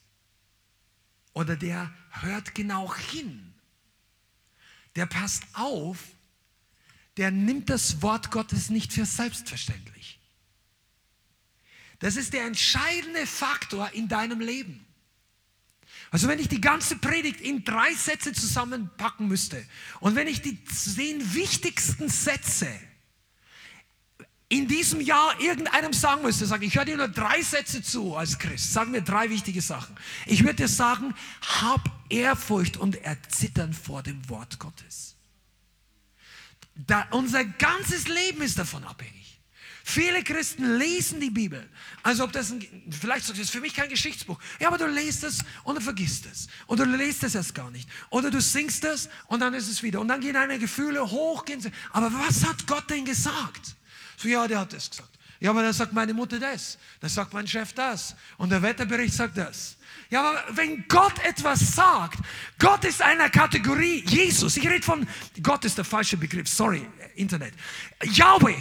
Oder 1.34 1.56
der 1.56 1.92
hört 2.10 2.56
genau 2.56 2.94
hin. 2.96 3.54
Der 4.96 5.06
passt 5.06 5.44
auf. 5.54 5.98
Der 7.18 7.32
nimmt 7.32 7.70
das 7.70 8.02
Wort 8.02 8.32
Gottes 8.32 8.70
nicht 8.70 8.94
für 8.94 9.06
selbstverständlich. 9.06 10.20
Das 12.00 12.16
ist 12.16 12.34
der 12.34 12.46
entscheidende 12.46 13.26
Faktor 13.26 13.92
in 13.94 14.08
deinem 14.08 14.40
Leben. 14.40 14.86
Also 16.12 16.28
wenn 16.28 16.40
ich 16.40 16.48
die 16.48 16.62
ganze 16.62 16.98
Predigt 16.98 17.42
in 17.42 17.64
drei 17.64 17.94
Sätze 17.94 18.34
zusammenpacken 18.34 19.28
müsste 19.28 19.66
und 20.00 20.16
wenn 20.16 20.28
ich 20.28 20.42
die 20.42 20.64
zehn 20.66 21.34
wichtigsten 21.34 22.10
Sätze 22.10 22.68
in 24.50 24.68
diesem 24.68 25.02
Jahr 25.02 25.40
irgendeinem 25.40 25.94
sagen 25.94 26.22
müsste, 26.22 26.46
sage 26.46 26.66
ich 26.66 26.76
höre 26.76 26.86
dir 26.86 26.98
nur 26.98 27.08
drei 27.08 27.42
Sätze 27.42 27.82
zu 27.82 28.16
als 28.16 28.38
Christ, 28.38 28.74
sag 28.74 28.90
mir 28.90 29.02
drei 29.02 29.30
wichtige 29.30 29.62
Sachen. 29.62 29.96
Ich 30.26 30.44
würde 30.44 30.56
dir 30.56 30.68
sagen, 30.68 31.14
hab 31.62 31.90
Ehrfurcht 32.10 32.78
und 32.78 32.96
Erzittern 33.04 33.74
vor 33.74 34.04
dem 34.04 34.30
Wort 34.30 34.60
Gottes. 34.60 35.16
Da, 36.76 37.08
unser 37.12 37.46
ganzes 37.46 38.08
Leben 38.08 38.42
ist 38.42 38.60
davon 38.60 38.84
abhängig. 38.84 39.24
Viele 39.86 40.24
Christen 40.24 40.78
lesen 40.78 41.20
die 41.20 41.30
Bibel. 41.30 41.70
Also 42.04 42.24
ob 42.24 42.32
das 42.32 42.52
ein, 42.52 42.66
vielleicht 42.90 43.28
du, 43.28 43.34
das 43.34 43.42
ist 43.42 43.50
für 43.52 43.60
mich 43.60 43.74
kein 43.74 43.90
Geschichtsbuch. 43.90 44.40
Ja, 44.60 44.70
aber 44.70 44.78
du 44.78 44.88
liest 44.88 45.26
es 45.26 45.40
und 45.66 45.76
du 45.76 45.82
vergisst 45.82 46.26
es. 46.26 46.48
Oder 46.68 46.86
du 46.86 46.96
liest 46.96 47.24
es 47.24 47.36
erst 47.36 47.54
gar 47.54 47.70
nicht. 47.70 47.90
Oder 48.10 48.32
du 48.32 48.42
singst 48.42 48.86
es 48.86 49.10
und 49.28 49.42
dann 49.42 49.54
ist 49.54 49.68
es 49.68 49.84
wieder. 49.84 50.00
Und 50.00 50.08
dann 50.08 50.22
gehen 50.22 50.36
deine 50.36 50.58
Gefühle 50.58 51.12
hoch. 51.12 51.44
Gehen 51.44 51.60
sie. 51.60 51.72
Aber 51.92 52.14
was 52.14 52.46
hat 52.46 52.66
Gott 52.66 52.90
denn 52.90 53.04
gesagt? 53.04 53.76
So, 54.18 54.28
ja, 54.28 54.48
der 54.48 54.60
hat 54.60 54.74
das 54.74 54.90
gesagt. 54.90 55.10
Ja, 55.40 55.50
aber 55.50 55.62
dann 55.62 55.74
sagt 55.74 55.92
meine 55.92 56.14
Mutter 56.14 56.40
das. 56.40 56.78
Dann 57.02 57.10
sagt 57.10 57.34
mein 57.34 57.46
Chef 57.46 57.74
das. 57.74 58.16
Und 58.38 58.50
der 58.50 58.62
Wetterbericht 58.62 59.14
sagt 59.14 59.38
das. 59.38 59.76
Ja, 60.10 60.22
aber 60.22 60.44
wenn 60.52 60.88
Gott 60.88 61.20
etwas 61.26 61.76
sagt, 61.76 62.20
Gott 62.60 62.86
ist 62.86 63.02
einer 63.02 63.30
Kategorie, 63.30 64.04
Jesus, 64.06 64.56
ich 64.58 64.66
rede 64.66 64.84
von, 64.84 65.08
Gott 65.42 65.66
ist 65.66 65.78
der 65.78 65.86
falsche 65.86 66.18
Begriff, 66.18 66.48
sorry, 66.48 66.88
Internet. 67.16 67.54
Yahweh, 68.04 68.56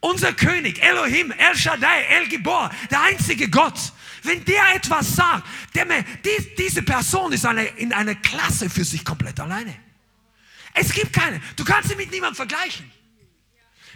unser 0.00 0.32
König, 0.32 0.82
Elohim, 0.82 1.30
El 1.32 1.56
Shaddai, 1.56 2.04
El 2.04 2.28
Gibor, 2.28 2.70
der 2.90 3.02
einzige 3.02 3.50
Gott, 3.50 3.78
wenn 4.22 4.44
der 4.44 4.76
etwas 4.76 5.14
sagt, 5.14 5.46
der, 5.74 5.84
die, 5.84 6.54
diese 6.56 6.82
Person 6.82 7.32
ist 7.32 7.44
eine, 7.44 7.64
in 7.64 7.92
einer 7.92 8.14
Klasse 8.14 8.70
für 8.70 8.84
sich 8.84 9.04
komplett 9.04 9.38
alleine. 9.40 9.76
Es 10.74 10.92
gibt 10.92 11.12
keine. 11.12 11.40
Du 11.56 11.64
kannst 11.64 11.90
sie 11.90 11.96
mit 11.96 12.10
niemandem 12.10 12.36
vergleichen. 12.36 12.90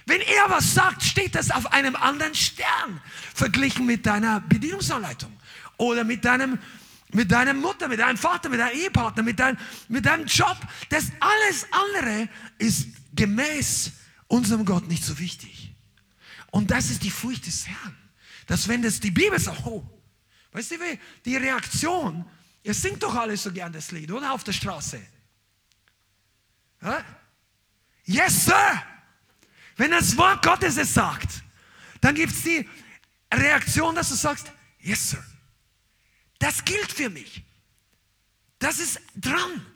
Wenn 0.07 0.21
er 0.21 0.51
was 0.51 0.75
sagt, 0.75 1.03
steht 1.03 1.35
das 1.35 1.51
auf 1.51 1.73
einem 1.73 1.97
anderen 1.97 2.35
Stern, 2.35 3.01
verglichen 3.35 3.87
mit 3.87 4.07
deiner 4.07 4.41
Bedienungsanleitung 4.41 5.33
oder 5.77 6.05
mit 6.05 6.25
deinem 6.25 6.59
mit 7.15 7.31
deiner 7.31 7.53
Mutter, 7.53 7.89
mit 7.89 8.01
deinem 8.01 8.17
Vater, 8.17 8.49
mit 8.49 8.59
deinem 8.59 8.75
Ehepartner, 8.75 9.23
mit, 9.23 9.39
dein, 9.39 9.59
mit 9.89 10.07
deinem 10.07 10.27
Job. 10.27 10.57
Das 10.89 11.13
alles 11.21 11.67
andere 11.71 12.29
ist 12.57 12.89
gemäß 13.15 13.93
unserem 14.29 14.65
Gott 14.65 14.89
nicht 14.89 15.05
so 15.05 15.19
wichtig. 15.19 15.75
Und 16.51 16.71
das 16.71 16.91
ist 16.91 17.03
die 17.03 17.11
Furcht 17.11 17.47
des 17.47 17.69
Herrn. 17.69 17.97
Dass 18.47 18.67
wenn 18.67 18.81
das 18.81 18.99
die 18.99 19.11
Bibel 19.11 19.39
sagt, 19.39 19.65
oh, 19.67 19.87
weißt 20.53 20.71
du, 20.71 20.77
die 21.25 21.37
Reaktion, 21.37 22.25
ihr 22.63 22.75
singt 22.75 23.03
doch 23.03 23.15
alle 23.15 23.37
so 23.37 23.53
gern 23.53 23.73
das 23.73 23.93
Lied, 23.93 24.11
oder? 24.11 24.33
Auf 24.33 24.45
der 24.45 24.53
Straße. 24.53 25.01
Ja? 26.81 27.05
Yes, 28.05 28.47
Sir! 28.47 28.83
Wenn 29.83 29.91
das 29.91 30.17
Wort 30.17 30.45
Gottes 30.45 30.77
es 30.77 30.95
sagt, 30.95 31.43
dann 32.01 32.15
gibt 32.15 32.33
es 32.33 32.45
die 32.45 32.69
Reaktion, 33.35 33.97
dass 33.97 34.11
du 34.11 34.15
sagst, 34.15 34.53
yes, 34.79 35.11
Sir. 35.11 35.25
Das 36.39 36.65
gilt 36.65 36.93
für 36.93 37.11
mich. 37.11 37.43
Das 38.61 38.79
ist 38.79 39.01
dran. 39.17 39.67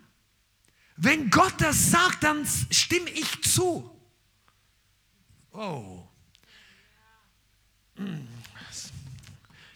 Wenn 0.97 1.29
Gott 1.29 1.55
das 1.59 1.91
sagt, 1.91 2.23
dann 2.23 2.47
stimme 2.71 3.11
ich 3.11 3.43
zu. 3.43 3.91
Oh. 5.51 6.07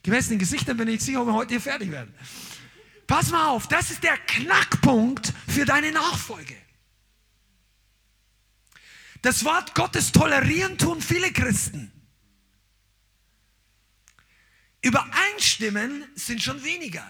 Gemäß 0.04 0.28
den 0.28 0.38
Gesichtern 0.38 0.76
bin 0.76 0.86
ich 0.86 1.00
sicher, 1.00 1.22
ob 1.22 1.26
wir 1.26 1.34
heute 1.34 1.54
hier 1.54 1.60
fertig 1.60 1.90
werden. 1.90 2.14
Pass 3.08 3.32
mal 3.32 3.48
auf, 3.48 3.66
das 3.66 3.90
ist 3.90 4.04
der 4.04 4.16
Knackpunkt 4.16 5.32
für 5.48 5.64
deine 5.64 5.90
Nachfolge. 5.90 6.54
Das 9.22 9.44
Wort 9.44 9.74
Gottes 9.74 10.12
tolerieren 10.12 10.78
tun 10.78 11.00
viele 11.00 11.32
Christen. 11.32 11.92
Übereinstimmen 14.82 16.04
sind 16.14 16.42
schon 16.42 16.62
weniger. 16.64 17.08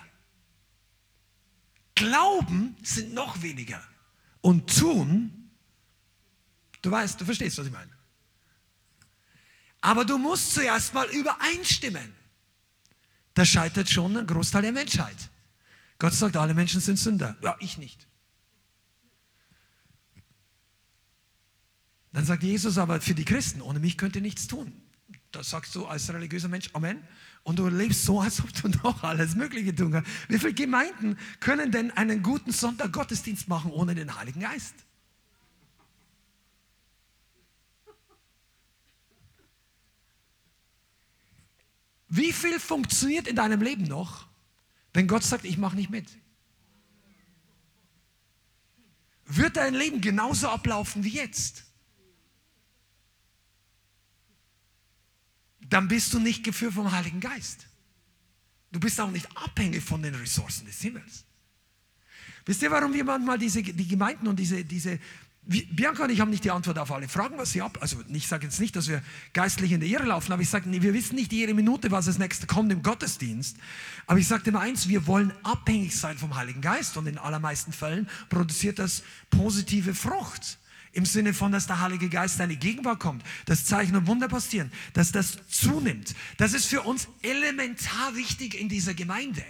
Glauben 1.95 2.77
sind 2.83 3.15
noch 3.15 3.43
weniger. 3.43 3.83
Und 4.41 4.77
tun, 4.77 5.51
du 6.83 6.91
weißt, 6.91 7.21
du 7.21 7.25
verstehst, 7.25 7.59
was 7.59 7.67
ich 7.67 7.73
meine. 7.73 7.93
Aber 9.83 10.05
du 10.05 10.19
musst 10.19 10.53
zuerst 10.53 10.95
mal 10.95 11.09
übereinstimmen. 11.11 12.15
Da 13.35 13.45
scheitert 13.45 13.89
schon 13.89 14.17
ein 14.17 14.27
Großteil 14.27 14.63
der 14.63 14.73
Menschheit. 14.73 15.17
Gott 15.99 16.13
sagt, 16.15 16.37
alle 16.37 16.55
Menschen 16.55 16.81
sind 16.81 16.99
Sünder. 16.99 17.37
Ja, 17.43 17.57
ich 17.61 17.79
nicht. 17.79 18.10
Dann 22.13 22.25
sagt 22.25 22.43
Jesus 22.43 22.77
aber 22.79 23.01
für 23.01 23.15
die 23.15 23.25
Christen, 23.25 23.61
ohne 23.61 23.79
mich 23.79 23.97
könnt 23.97 24.17
ihr 24.17 24.23
nichts 24.23 24.47
tun. 24.47 24.73
Da 25.31 25.45
sagst 25.45 25.75
du 25.77 25.87
als 25.87 26.13
religiöser 26.13 26.49
Mensch 26.49 26.71
Amen. 26.73 27.03
Und 27.43 27.59
du 27.59 27.69
lebst 27.69 28.05
so, 28.05 28.21
als 28.21 28.41
ob 28.41 28.53
du 28.53 28.69
noch 28.83 29.03
alles 29.03 29.37
Mögliche 29.37 29.75
tun 29.75 29.93
kannst. 29.93 30.11
Wie 30.29 30.39
viele 30.39 30.55
Gemeinden 30.55 31.17
können 31.39 31.71
denn 31.71 31.91
einen 31.93 32.23
guten 32.23 32.53
Sonntag 32.53 32.93
Gottesdienst 32.93 33.49
machen 33.49 33.71
ohne 33.71 33.95
den 33.95 34.17
Heiligen 34.19 34.41
Geist? 34.41 34.75
Wie 42.09 42.33
viel 42.33 42.59
funktioniert 42.59 43.29
in 43.29 43.37
deinem 43.37 43.63
Leben 43.63 43.85
noch, 43.85 44.27
wenn 44.93 45.07
Gott 45.07 45.23
sagt, 45.23 45.45
ich 45.45 45.59
mache 45.59 45.77
nicht 45.77 45.91
mit? 45.91 46.09
Wird 49.27 49.57
dein 49.57 49.75
Leben 49.75 50.01
genauso 50.01 50.49
ablaufen 50.49 51.05
wie 51.05 51.11
jetzt? 51.11 51.70
Dann 55.71 55.89
bist 55.89 56.13
du 56.13 56.19
nicht 56.19 56.45
geführt 56.45 56.75
vom 56.75 56.91
Heiligen 56.91 57.21
Geist. 57.21 57.67
Du 58.73 58.79
bist 58.79 59.01
auch 59.01 59.11
nicht 59.11 59.29
abhängig 59.37 59.83
von 59.83 60.03
den 60.03 60.15
Ressourcen 60.15 60.67
des 60.67 60.81
Himmels. 60.81 61.25
Wisst 62.45 62.63
ihr, 62.63 62.71
warum 62.71 62.93
wir 62.93 63.05
manchmal 63.05 63.39
diese, 63.39 63.63
die 63.63 63.89
Gemeinden 63.89 64.29
und 64.29 64.39
diese, 64.39 64.65
diese 64.65 64.99
Bianca 65.43 66.05
und 66.05 66.11
ich 66.11 66.21
haben 66.21 66.31
nicht 66.31 66.45
die 66.45 66.51
Antwort 66.51 66.79
auf 66.79 66.93
alle 66.93 67.09
Fragen, 67.09 67.39
was 67.39 67.53
sie 67.53 67.63
ab. 67.63 67.79
Also 67.81 67.97
ich 68.09 68.29
sage 68.29 68.45
jetzt 68.45 68.61
nicht, 68.61 68.77
dass 68.77 68.89
wir 68.89 69.03
geistlich 69.33 69.73
in 69.73 69.81
der 69.81 69.89
Irre 69.89 70.05
laufen, 70.05 70.33
aber 70.33 70.43
ich 70.43 70.49
sage, 70.49 70.71
wir 70.71 70.95
wissen 70.95 71.17
nicht 71.17 71.33
jede 71.33 71.55
Minute, 71.55 71.91
was 71.91 72.07
als 72.07 72.19
nächstes 72.19 72.47
kommt 72.47 72.71
im 72.71 72.83
Gottesdienst. 72.83 73.57
Aber 74.07 74.19
ich 74.19 74.29
sage 74.29 74.51
immer 74.51 74.61
eins, 74.61 74.89
wir 74.89 75.07
wollen 75.07 75.33
abhängig 75.43 75.97
sein 75.97 76.19
vom 76.19 76.37
Heiligen 76.37 76.61
Geist 76.61 76.97
und 76.97 77.07
in 77.07 77.19
allermeisten 77.19 77.73
Fällen 77.73 78.09
produziert 78.29 78.79
das 78.79 79.03
positive 79.31 79.95
Frucht. 79.95 80.59
Im 80.93 81.07
Sinne 81.07 81.35
von, 81.35 81.53
dass 81.53 81.67
der 81.67 81.81
Heilige 81.81 82.09
Geist 82.09 82.41
eine 82.41 82.57
Gegenwart 82.57 82.99
kommt, 82.99 83.23
dass 83.45 83.65
Zeichen 83.65 83.95
und 83.95 84.07
Wunder 84.07 84.29
passieren, 84.29 84.73
dass 84.93 85.13
das 85.13 85.39
zunimmt. 85.49 86.15
Das 86.37 86.53
ist 86.53 86.67
für 86.67 86.83
uns 86.83 87.07
elementar 87.23 88.17
wichtig 88.17 88.61
in 88.61 88.69
dieser 88.69 88.95
Gemeinde. 88.95 89.45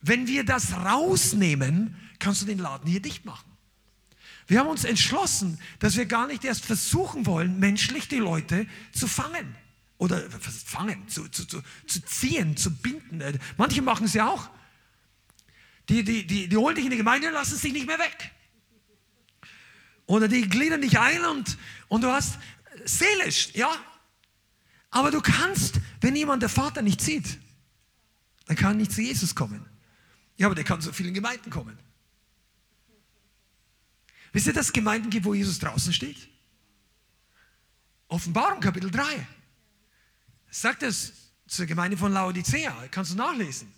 Wenn 0.00 0.26
wir 0.26 0.44
das 0.44 0.72
rausnehmen, 0.72 1.96
kannst 2.18 2.42
du 2.42 2.46
den 2.46 2.58
Laden 2.58 2.90
hier 2.90 3.00
dicht 3.00 3.24
machen. 3.24 3.48
Wir 4.48 4.58
haben 4.58 4.68
uns 4.68 4.84
entschlossen, 4.84 5.58
dass 5.78 5.96
wir 5.96 6.06
gar 6.06 6.26
nicht 6.26 6.44
erst 6.44 6.64
versuchen 6.64 7.26
wollen, 7.26 7.60
menschlich 7.60 8.08
die 8.08 8.18
Leute 8.18 8.66
zu 8.92 9.06
fangen. 9.06 9.54
Oder 9.98 10.20
fangen, 10.66 11.08
zu, 11.08 11.28
zu, 11.28 11.46
zu, 11.46 11.62
zu 11.86 12.04
ziehen, 12.04 12.56
zu 12.56 12.72
binden. 12.72 13.20
Äh, 13.20 13.38
manche 13.56 13.82
machen 13.82 14.06
es 14.06 14.14
ja 14.14 14.28
auch. 14.28 14.50
Die, 15.88 16.04
die, 16.04 16.26
die, 16.26 16.48
die 16.48 16.56
holen 16.56 16.74
dich 16.74 16.84
in 16.84 16.90
die 16.90 16.96
Gemeinde 16.96 17.28
und 17.28 17.34
lassen 17.34 17.56
sich 17.56 17.72
nicht 17.72 17.86
mehr 17.86 17.98
weg. 17.98 18.30
Oder 20.06 20.28
die 20.28 20.48
gliedern 20.48 20.80
dich 20.82 20.98
ein 20.98 21.24
und, 21.24 21.58
und 21.88 22.02
du 22.02 22.08
hast 22.08 22.38
seelisch, 22.84 23.50
ja. 23.54 23.70
Aber 24.90 25.10
du 25.10 25.20
kannst, 25.20 25.80
wenn 26.00 26.14
jemand 26.14 26.42
der 26.42 26.48
Vater 26.48 26.82
nicht 26.82 27.00
sieht, 27.00 27.38
dann 28.46 28.56
kann 28.56 28.76
nicht 28.76 28.92
zu 28.92 29.00
Jesus 29.00 29.34
kommen. 29.34 29.64
Ja, 30.36 30.46
aber 30.46 30.54
der 30.54 30.64
kann 30.64 30.80
zu 30.80 30.92
vielen 30.92 31.14
Gemeinden 31.14 31.50
kommen. 31.50 31.78
Wisst 34.32 34.46
ihr, 34.46 34.52
dass 34.52 34.66
es 34.66 34.72
Gemeinden 34.72 35.10
gibt, 35.10 35.24
wo 35.24 35.34
Jesus 35.34 35.58
draußen 35.58 35.92
steht? 35.92 36.28
Offenbarung 38.08 38.60
Kapitel 38.60 38.90
3. 38.90 39.26
Sagt 40.50 40.82
es 40.82 41.32
zur 41.46 41.66
Gemeinde 41.66 41.96
von 41.96 42.12
Laodicea. 42.12 42.88
Kannst 42.90 43.12
du 43.12 43.16
nachlesen. 43.16 43.72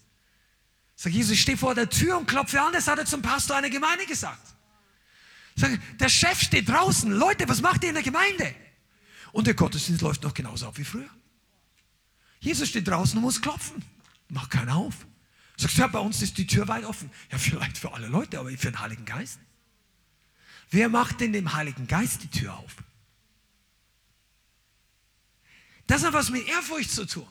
Sagt 0.97 1.15
Jesus, 1.15 1.33
ich 1.33 1.41
stehe 1.41 1.59
vor 1.59 1.75
der 1.75 1.89
Tür 1.91 2.19
und 2.19 2.27
klopfe 2.27 2.61
an. 2.61 2.73
Das 2.73 2.87
hat 2.87 2.99
er 2.99 3.07
zum 3.07 3.23
Pastor 3.23 3.57
einer 3.57 3.71
Gemeinde 3.71 4.07
gesagt. 4.07 4.55
Sagt, 5.57 5.79
der 6.01 6.09
Chef 6.09 6.41
steht 6.41 6.69
draußen. 6.69 7.11
Leute, 7.11 7.49
was 7.49 7.61
macht 7.61 7.83
ihr 7.83 7.91
in 7.91 7.95
der 7.95 8.05
Gemeinde? 8.05 8.55
Und 9.33 9.47
der 9.47 9.55
Gottesdienst 9.55 10.03
läuft 10.03 10.23
noch 10.23 10.35
genauso 10.35 10.69
ab 10.69 10.79
wie 10.79 10.85
früher. 10.85 11.11
Jesus 12.41 12.69
steht 12.69 12.87
draußen 12.87 13.17
und 13.17 13.23
muss 13.23 13.41
klopfen. 13.41 13.85
Macht 14.29 14.51
keiner 14.51 14.77
auf. 14.77 14.95
Sagst 15.57 15.77
du, 15.77 15.83
ja, 15.83 15.87
bei 15.87 15.99
uns 15.99 16.23
ist 16.23 16.39
die 16.39 16.47
Tür 16.47 16.69
weit 16.69 16.85
offen. 16.85 17.11
Ja, 17.31 17.39
vielleicht 17.39 17.79
für 17.79 17.93
alle 17.93 18.09
Leute, 18.09 18.39
aber 18.39 18.51
für 18.51 18.71
den 18.71 18.81
Heiligen 18.81 19.05
Geist. 19.05 19.39
Wer 20.71 20.89
macht 20.89 21.21
denn 21.21 21.33
dem 21.33 21.55
Heiligen 21.55 21.87
Geist 21.87 22.23
die 22.23 22.31
Tür 22.31 22.57
auf? 22.57 22.77
Das 25.87 26.05
hat 26.05 26.13
was 26.13 26.31
mit 26.31 26.47
Ehrfurcht 26.49 26.91
zu 26.91 27.07
tun. 27.07 27.29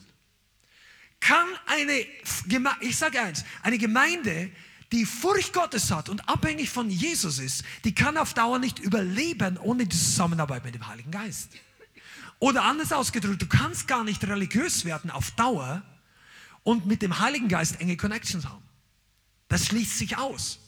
Kann 1.24 1.46
eine, 1.64 2.04
ich 2.80 2.98
sage 2.98 3.18
eins, 3.18 3.46
eine 3.62 3.78
Gemeinde, 3.78 4.50
die 4.92 5.06
Furcht 5.06 5.54
Gottes 5.54 5.90
hat 5.90 6.10
und 6.10 6.28
abhängig 6.28 6.68
von 6.68 6.90
Jesus 6.90 7.38
ist, 7.38 7.64
die 7.84 7.94
kann 7.94 8.18
auf 8.18 8.34
Dauer 8.34 8.58
nicht 8.58 8.78
überleben 8.78 9.56
ohne 9.56 9.86
die 9.86 9.96
Zusammenarbeit 9.96 10.66
mit 10.66 10.74
dem 10.74 10.86
Heiligen 10.86 11.10
Geist. 11.10 11.48
Oder 12.40 12.64
anders 12.64 12.92
ausgedrückt, 12.92 13.40
du 13.40 13.46
kannst 13.46 13.88
gar 13.88 14.04
nicht 14.04 14.22
religiös 14.24 14.84
werden 14.84 15.10
auf 15.10 15.30
Dauer 15.30 15.82
und 16.62 16.84
mit 16.84 17.00
dem 17.00 17.18
Heiligen 17.18 17.48
Geist 17.48 17.80
enge 17.80 17.96
Connections 17.96 18.44
haben. 18.44 18.62
Das 19.48 19.64
schließt 19.64 19.96
sich 19.96 20.18
aus. 20.18 20.58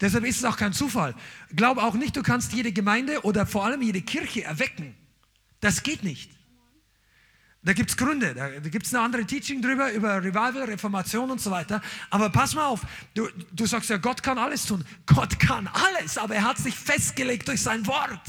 Deshalb 0.00 0.24
ist 0.24 0.38
es 0.38 0.44
auch 0.44 0.56
kein 0.56 0.72
Zufall. 0.72 1.16
Glaub 1.56 1.78
auch 1.78 1.94
nicht, 1.94 2.14
du 2.14 2.22
kannst 2.22 2.52
jede 2.52 2.70
Gemeinde 2.70 3.22
oder 3.24 3.46
vor 3.46 3.64
allem 3.64 3.82
jede 3.82 4.00
Kirche 4.00 4.44
erwecken. 4.44 4.94
Das 5.58 5.82
geht 5.82 6.04
nicht. 6.04 6.30
Da 7.64 7.72
gibt 7.74 7.90
es 7.90 7.96
Gründe, 7.96 8.34
da, 8.34 8.48
gibt 8.58 8.86
es 8.86 8.92
eine 8.94 9.04
andere 9.04 9.24
Teaching 9.24 9.62
drüber, 9.62 9.92
über 9.92 10.16
Revival, 10.18 10.64
Reformation 10.64 11.30
und 11.30 11.40
so 11.40 11.52
weiter. 11.52 11.80
Aber 12.10 12.28
pass 12.30 12.54
mal 12.54 12.66
auf, 12.66 12.80
du, 13.14 13.28
du 13.52 13.66
sagst 13.66 13.88
ja, 13.88 13.98
Gott 13.98 14.20
kann 14.22 14.36
alles 14.36 14.66
tun. 14.66 14.84
Gott 15.06 15.38
kann 15.38 15.68
alles, 15.68 16.18
aber 16.18 16.34
er 16.34 16.42
hat 16.42 16.58
sich 16.58 16.74
festgelegt 16.74 17.46
durch 17.46 17.62
sein 17.62 17.86
Wort. 17.86 18.20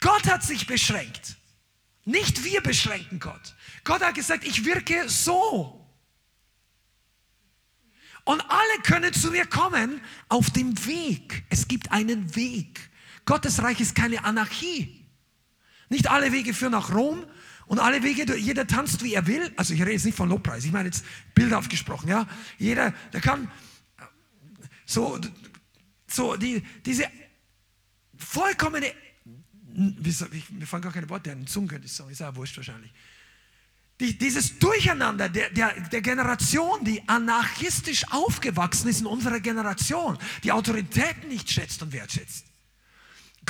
Gott 0.00 0.26
hat 0.26 0.42
sich 0.42 0.66
beschränkt. 0.66 1.36
Nicht 2.04 2.42
wir 2.42 2.60
beschränken 2.62 3.20
Gott. 3.20 3.54
Gott 3.84 4.02
hat 4.02 4.16
gesagt, 4.16 4.44
ich 4.44 4.64
wirke 4.64 5.08
so. 5.08 5.76
Und 8.24 8.40
alle 8.40 8.82
können 8.82 9.12
zu 9.12 9.30
mir 9.30 9.46
kommen 9.46 10.00
auf 10.28 10.50
dem 10.50 10.84
Weg. 10.86 11.44
Es 11.48 11.68
gibt 11.68 11.92
einen 11.92 12.34
Weg. 12.34 12.90
Gottes 13.24 13.62
Reich 13.62 13.80
ist 13.80 13.94
keine 13.94 14.24
Anarchie. 14.24 15.06
Nicht 15.88 16.10
alle 16.10 16.32
Wege 16.32 16.54
führen 16.54 16.72
nach 16.72 16.92
Rom 16.92 17.24
und 17.70 17.78
alle 17.78 18.02
Wege, 18.02 18.36
jeder 18.36 18.66
tanzt, 18.66 19.04
wie 19.04 19.14
er 19.14 19.28
will. 19.28 19.52
Also 19.56 19.74
ich 19.74 19.80
rede 19.80 19.92
jetzt 19.92 20.04
nicht 20.04 20.16
von 20.16 20.28
Lobpreis, 20.28 20.64
ich 20.64 20.72
meine 20.72 20.88
jetzt 20.88 21.04
bildhaft 21.34 21.70
gesprochen. 21.70 22.08
Ja? 22.08 22.26
Jeder, 22.58 22.92
der 23.12 23.20
kann 23.20 23.48
so, 24.84 25.20
so 26.08 26.34
die, 26.34 26.64
diese 26.84 27.04
vollkommene, 28.16 28.92
mir 29.72 30.66
fallen 30.66 30.82
gar 30.82 30.92
keine 30.92 31.08
Worte 31.08 31.30
an, 31.30 31.46
Zungen 31.46 31.68
könnte 31.68 31.86
ich 31.86 31.92
sagen, 31.92 32.10
ist 32.10 32.18
ja 32.18 32.34
wurscht 32.34 32.56
wahrscheinlich 32.56 32.92
die, 34.00 34.16
dieses 34.16 34.58
Durcheinander 34.58 35.28
der, 35.28 35.50
der, 35.50 35.78
der 35.88 36.00
Generation, 36.00 36.84
die 36.84 37.06
anarchistisch 37.06 38.04
aufgewachsen 38.10 38.88
ist 38.88 39.00
in 39.00 39.06
unserer 39.06 39.40
Generation, 39.40 40.18
die 40.42 40.50
Autoritäten 40.50 41.28
nicht 41.28 41.50
schätzt 41.50 41.82
und 41.82 41.92
wertschätzt. 41.92 42.46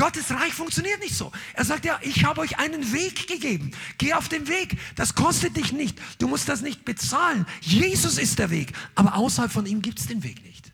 Gottes 0.01 0.30
Reich 0.30 0.55
funktioniert 0.55 0.98
nicht 1.01 1.14
so. 1.14 1.30
Er 1.53 1.66
sagt 1.66 1.84
ja, 1.84 1.98
ich 2.01 2.24
habe 2.24 2.40
euch 2.40 2.59
einen 2.59 2.90
Weg 2.94 3.26
gegeben. 3.26 3.70
Geh 3.98 4.14
auf 4.14 4.30
den 4.30 4.48
Weg. 4.48 4.78
Das 4.96 5.14
kostet 5.14 5.59
dich 5.59 5.72
nicht. 5.72 6.01
Du 6.18 6.26
musst 6.26 6.48
das 6.48 6.62
nicht 6.62 6.86
bezahlen. 6.86 7.44
Jesus 7.61 8.16
ist 8.16 8.38
der 8.38 8.48
Weg. 8.48 8.72
Aber 8.94 9.14
außerhalb 9.14 9.53
von 9.53 9.66
ihm 9.66 9.82
gibt 9.82 10.01
es 10.01 10.07
den 10.07 10.22
Weg 10.22 10.42
nicht. 10.42 10.72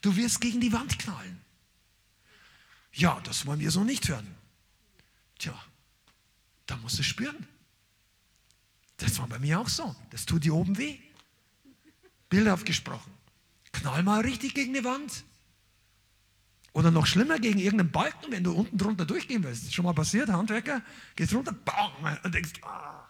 Du 0.00 0.16
wirst 0.16 0.40
gegen 0.40 0.60
die 0.60 0.72
Wand 0.72 0.98
knallen. 0.98 1.42
Ja, 2.94 3.20
das 3.24 3.44
wollen 3.44 3.60
wir 3.60 3.70
so 3.70 3.84
nicht 3.84 4.08
hören. 4.08 4.34
Tja, 5.38 5.54
da 6.64 6.78
musst 6.78 6.98
du 6.98 7.02
spüren. 7.02 7.46
Das 8.96 9.18
war 9.18 9.26
bei 9.26 9.40
mir 9.40 9.60
auch 9.60 9.68
so. 9.68 9.94
Das 10.08 10.24
tut 10.24 10.42
hier 10.42 10.54
oben 10.54 10.78
weh. 10.78 10.98
Bildhaft 12.30 12.64
gesprochen. 12.64 13.12
Knall 13.72 14.02
mal 14.04 14.22
richtig 14.22 14.54
gegen 14.54 14.72
die 14.72 14.84
Wand. 14.84 15.24
Oder 16.74 16.90
noch 16.90 17.06
schlimmer 17.06 17.38
gegen 17.38 17.60
irgendeinen 17.60 17.92
Balken, 17.92 18.32
wenn 18.32 18.42
du 18.42 18.52
unten 18.52 18.76
drunter 18.76 19.06
durchgehen 19.06 19.44
willst. 19.44 19.72
Schon 19.72 19.84
mal 19.84 19.94
passiert, 19.94 20.28
Handwerker, 20.28 20.82
gehst 21.14 21.32
runter, 21.32 21.52
bam, 21.52 21.92
und 22.24 22.34
denkst, 22.34 22.52
ah. 22.62 23.06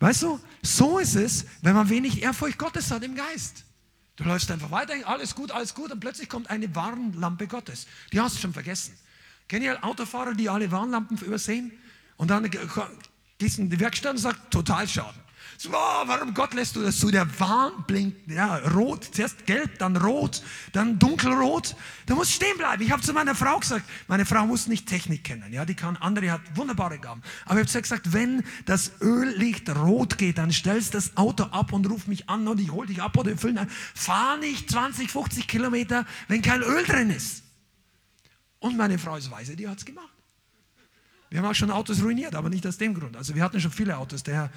Weißt 0.00 0.22
du, 0.22 0.40
so 0.62 0.98
ist 0.98 1.14
es, 1.14 1.44
wenn 1.60 1.74
man 1.74 1.90
wenig 1.90 2.22
Ehrfurcht 2.22 2.56
Gottes 2.56 2.90
hat 2.90 3.04
im 3.04 3.14
Geist. 3.14 3.64
Du 4.16 4.24
läufst 4.24 4.50
einfach 4.50 4.70
weiter, 4.70 4.94
alles 5.04 5.34
gut, 5.34 5.50
alles 5.50 5.74
gut, 5.74 5.92
und 5.92 6.00
plötzlich 6.00 6.30
kommt 6.30 6.48
eine 6.48 6.74
Warnlampe 6.74 7.46
Gottes. 7.46 7.86
Die 8.10 8.18
hast 8.18 8.36
du 8.36 8.40
schon 8.40 8.54
vergessen. 8.54 8.94
Kennen 9.46 9.66
ihr 9.66 9.84
Autofahrer, 9.84 10.34
die 10.34 10.48
alle 10.48 10.70
Warnlampen 10.70 11.18
übersehen? 11.18 11.72
Und 12.16 12.28
dann 12.28 12.50
gehst 13.38 13.58
in 13.58 13.68
die 13.68 13.78
Werkstatt 13.78 14.12
und 14.12 14.18
sagst, 14.18 14.40
Totalschaden. 14.50 15.20
So, 15.62 15.72
warum 15.72 16.32
Gott 16.32 16.54
lässt 16.54 16.74
du 16.74 16.80
das 16.80 16.98
so? 16.98 17.10
Der 17.10 17.38
Warn 17.38 17.84
blinkt, 17.86 18.30
ja, 18.30 18.56
rot, 18.70 19.10
zuerst 19.12 19.44
gelb, 19.44 19.78
dann 19.78 19.94
rot, 19.94 20.42
dann 20.72 20.98
dunkelrot. 20.98 21.76
Da 22.06 22.14
muss 22.14 22.32
stehen 22.32 22.56
bleiben. 22.56 22.82
Ich 22.82 22.90
habe 22.90 23.02
zu 23.02 23.12
meiner 23.12 23.34
Frau 23.34 23.58
gesagt, 23.58 23.84
meine 24.08 24.24
Frau 24.24 24.46
muss 24.46 24.68
nicht 24.68 24.88
Technik 24.88 25.22
kennen, 25.22 25.52
ja, 25.52 25.66
die 25.66 25.74
kann, 25.74 25.98
andere 25.98 26.32
hat 26.32 26.40
wunderbare 26.54 26.98
Gaben. 26.98 27.20
Aber 27.44 27.60
ich 27.60 27.68
habe 27.68 27.82
gesagt, 27.82 28.14
wenn 28.14 28.42
das 28.64 29.02
Öllicht 29.02 29.68
rot 29.68 30.16
geht, 30.16 30.38
dann 30.38 30.50
stellst 30.50 30.94
das 30.94 31.18
Auto 31.18 31.42
ab 31.42 31.74
und 31.74 31.84
ruf 31.90 32.06
mich 32.06 32.30
an 32.30 32.48
und 32.48 32.58
ich 32.58 32.72
hol 32.72 32.86
dich 32.86 33.02
ab 33.02 33.18
oder 33.18 33.36
füllen 33.36 33.58
ein. 33.58 33.68
Fahr 33.68 34.38
nicht 34.38 34.70
20, 34.70 35.10
50 35.10 35.46
Kilometer, 35.46 36.06
wenn 36.28 36.40
kein 36.40 36.62
Öl 36.62 36.84
drin 36.86 37.10
ist. 37.10 37.42
Und 38.60 38.78
meine 38.78 38.98
Frau 38.98 39.14
ist 39.16 39.30
weise, 39.30 39.56
die 39.56 39.68
hat 39.68 39.76
es 39.76 39.84
gemacht. 39.84 40.08
Wir 41.28 41.40
haben 41.40 41.46
auch 41.46 41.54
schon 41.54 41.70
Autos 41.70 42.02
ruiniert, 42.02 42.34
aber 42.34 42.48
nicht 42.48 42.66
aus 42.66 42.78
dem 42.78 42.94
Grund. 42.94 43.16
Also 43.16 43.34
wir 43.34 43.44
hatten 43.44 43.60
schon 43.60 43.70
viele 43.70 43.98
Autos, 43.98 44.22
daher 44.22 44.50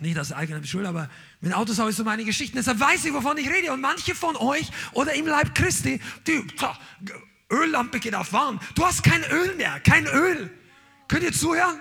nicht 0.00 0.18
aus 0.18 0.32
eigener 0.32 0.64
Schuld, 0.64 0.86
aber 0.86 1.08
mit 1.40 1.54
Autos 1.54 1.78
habe 1.78 1.90
ich 1.90 1.96
so 1.96 2.04
meine 2.04 2.24
Geschichten. 2.24 2.56
Deshalb 2.56 2.80
weiß 2.80 3.04
ich, 3.04 3.12
wovon 3.12 3.36
ich 3.38 3.48
rede. 3.48 3.72
Und 3.72 3.80
manche 3.80 4.14
von 4.14 4.36
euch 4.36 4.70
oder 4.92 5.14
im 5.14 5.26
Leib 5.26 5.54
Christi, 5.54 6.00
die 6.26 6.44
Öllampe 7.50 8.00
geht 8.00 8.14
auf 8.14 8.32
warm. 8.32 8.60
Du 8.74 8.84
hast 8.84 9.02
kein 9.02 9.22
Öl 9.24 9.54
mehr, 9.56 9.80
kein 9.80 10.06
Öl. 10.06 10.50
Könnt 11.08 11.22
ihr 11.22 11.32
zuhören? 11.32 11.78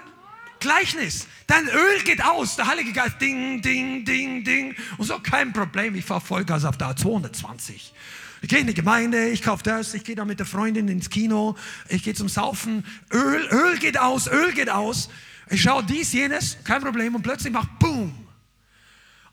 Gleichnis. 0.60 1.28
Dein 1.46 1.68
Öl 1.68 2.04
geht 2.04 2.24
aus. 2.24 2.56
Der 2.56 2.68
Heilige 2.68 2.92
Geist, 2.94 3.22
ding, 3.22 3.62
ding, 3.62 4.06
ding, 4.06 4.44
ding. 4.44 4.76
Und 4.98 5.06
so, 5.06 5.20
kein 5.20 5.54
Problem. 5.54 5.96
Ich 5.96 6.06
fahre 6.06 6.22
Vollgas 6.22 6.66
auf 6.66 6.78
der 6.78 6.96
220. 6.96 7.94
Ich 8.42 8.50
gehe 8.50 8.60
in 8.60 8.68
die 8.68 8.74
Gemeinde, 8.74 9.30
ich 9.30 9.42
kaufe 9.42 9.64
das, 9.64 9.94
ich 9.94 10.04
gehe 10.04 10.16
da 10.16 10.24
mit 10.24 10.40
der 10.40 10.46
Freundin 10.46 10.88
ins 10.88 11.10
Kino, 11.10 11.56
ich 11.90 12.04
gehe 12.04 12.14
zum 12.14 12.30
Saufen. 12.30 12.86
Öl, 13.12 13.48
Öl 13.52 13.78
geht 13.80 14.00
aus, 14.00 14.28
Öl 14.28 14.54
geht 14.54 14.70
aus. 14.70 15.10
Ich 15.50 15.62
schaue 15.62 15.84
dies, 15.84 16.12
jenes, 16.14 16.58
kein 16.64 16.82
Problem. 16.82 17.16
Und 17.16 17.22
plötzlich 17.22 17.54
macht 17.54 17.80
Boom. 17.80 18.28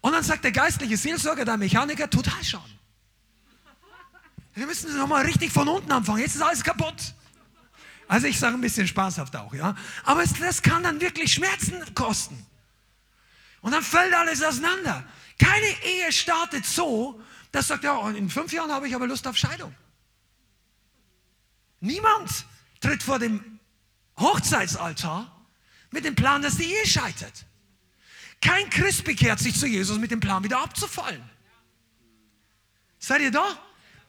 Und 0.01 0.13
dann 0.13 0.23
sagt 0.23 0.45
der 0.45 0.53
geistliche 0.53 0.97
Seelsorger, 0.97 1.45
der 1.45 1.57
Mechaniker, 1.57 2.09
total 2.09 2.43
schauen. 2.45 2.79
Wir 4.55 4.67
müssen 4.67 4.97
nochmal 4.97 5.25
richtig 5.25 5.51
von 5.51 5.67
unten 5.67 5.91
anfangen. 5.91 6.21
Jetzt 6.21 6.37
ist 6.37 6.43
alles 6.43 6.63
kaputt. 6.63 7.15
Also 8.07 8.27
ich 8.27 8.39
sage 8.39 8.55
ein 8.55 8.61
bisschen 8.61 8.87
spaßhaft 8.87 9.35
auch, 9.37 9.55
ja. 9.55 9.75
Aber 10.05 10.23
es, 10.23 10.33
das 10.35 10.63
kann 10.63 10.83
dann 10.83 11.01
wirklich 11.01 11.33
Schmerzen 11.33 11.83
kosten. 11.95 12.47
Und 13.63 13.73
dann 13.73 13.83
fällt 13.83 14.15
alles 14.15 14.43
auseinander. 14.43 15.05
Keine 15.39 15.67
Ehe 15.85 16.13
startet 16.13 16.67
so, 16.67 17.21
das 17.51 17.69
sagt, 17.69 17.83
ja, 17.83 18.11
in 18.11 18.29
fünf 18.29 18.53
Jahren 18.53 18.71
habe 18.71 18.87
ich 18.87 18.95
aber 18.95 19.07
Lust 19.07 19.27
auf 19.27 19.37
Scheidung. 19.37 19.75
Niemand 21.81 22.45
tritt 22.81 23.03
vor 23.03 23.19
dem 23.19 23.59
Hochzeitsaltar 24.19 25.34
mit 25.95 26.05
dem 26.05 26.15
Plan, 26.15 26.43
dass 26.43 26.57
die 26.57 26.65
Ehe 26.65 26.87
scheitert. 26.87 27.47
Kein 28.41 28.69
Christ 28.69 29.05
bekehrt 29.05 29.39
sich 29.39 29.59
zu 29.59 29.67
Jesus 29.67 29.99
mit 29.99 30.11
dem 30.11 30.21
Plan, 30.21 30.45
wieder 30.45 30.61
abzufallen. 30.61 31.23
Seid 32.99 33.23
ihr 33.23 33.31
da? 33.31 33.59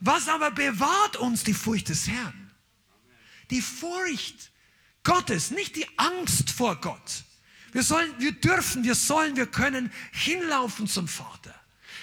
Was 0.02 0.28
aber 0.28 0.52
bewahrt 0.52 1.16
uns 1.16 1.44
die 1.44 1.54
Furcht 1.54 1.88
des 1.90 2.08
Herrn? 2.08 2.52
Die 3.50 3.62
Furcht 3.62 4.52
Gottes, 5.04 5.52
nicht 5.52 5.76
die 5.76 5.88
Angst 5.98 6.50
vor 6.50 6.82
Gott. 6.82 7.24
Wir 7.72 7.84
sollen, 7.84 8.12
wir 8.20 8.32
dürfen, 8.32 8.84
wir 8.84 8.96
sollen, 8.96 9.36
wir 9.36 9.48
können 9.48 9.92
hinlaufen 10.12 10.88
zum 10.88 11.08
Vater. 11.08 11.54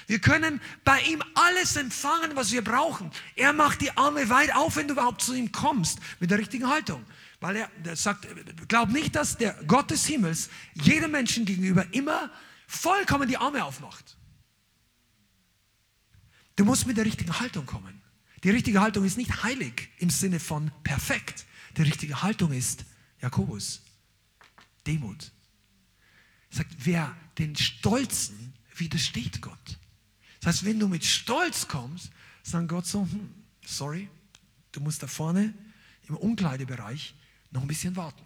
Wir 0.07 0.21
können 0.21 0.61
bei 0.85 1.01
ihm 1.03 1.23
alles 1.35 1.77
empfangen, 1.77 2.37
was 2.37 2.53
wir 2.53 2.63
brauchen. 2.63 3.11
Er 3.35 3.53
macht 3.53 3.81
die 3.81 3.97
Arme 3.97 4.29
weit 4.29 4.55
auf, 4.55 4.77
wenn 4.77 4.87
du 4.87 4.95
überhaupt 4.95 5.23
zu 5.23 5.35
ihm 5.35 5.51
kommst, 5.51 5.99
mit 6.21 6.31
der 6.31 6.39
richtigen 6.39 6.69
Haltung. 6.69 7.05
Weil 7.43 7.57
er, 7.57 7.97
sagt, 7.97 8.29
glaub 8.69 8.91
nicht, 8.91 9.17
dass 9.17 9.37
der 9.37 9.55
Gott 9.67 9.91
des 9.91 10.07
Himmels 10.07 10.49
jedem 10.75 11.11
Menschen 11.11 11.45
gegenüber 11.45 11.85
immer 11.93 12.31
vollkommen 12.69 13.29
die 13.29 13.37
Arme 13.37 13.65
aufmacht. 13.65 14.17
Du 16.55 16.65
musst 16.65 16.87
mit 16.87 16.97
der 16.97 17.05
richtigen 17.05 17.41
Haltung 17.41 17.67
kommen. 17.67 18.01
Die 18.45 18.51
richtige 18.51 18.81
Haltung 18.81 19.05
ist 19.05 19.19
nicht 19.19 19.43
heilig 19.43 19.91
im 19.99 20.09
Sinne 20.09 20.39
von 20.39 20.71
perfekt. 20.85 21.45
Die 21.77 21.83
richtige 21.83 22.23
Haltung 22.23 22.53
ist 22.53 22.85
Jakobus, 23.21 23.83
Demut. 24.87 25.33
Er 26.51 26.57
sagt, 26.59 26.77
wer 26.79 27.17
den 27.39 27.57
Stolzen 27.57 28.55
widersteht 28.77 29.43
Gott. 29.43 29.81
Das 30.41 30.55
heißt, 30.55 30.65
wenn 30.65 30.79
du 30.79 30.87
mit 30.87 31.05
Stolz 31.05 31.67
kommst, 31.67 32.13
sagt 32.45 32.69
Gott 32.69 32.87
so, 32.87 33.03
hm, 33.03 33.35
sorry, 33.67 34.09
du 34.71 34.81
musst 34.81 35.03
da 35.03 35.09
vorne 35.09 35.53
im 36.07 36.17
Umkleidebereich 36.17 37.17
noch 37.53 37.63
ein 37.63 37.69
bisschen 37.69 37.95
warten. 37.97 38.25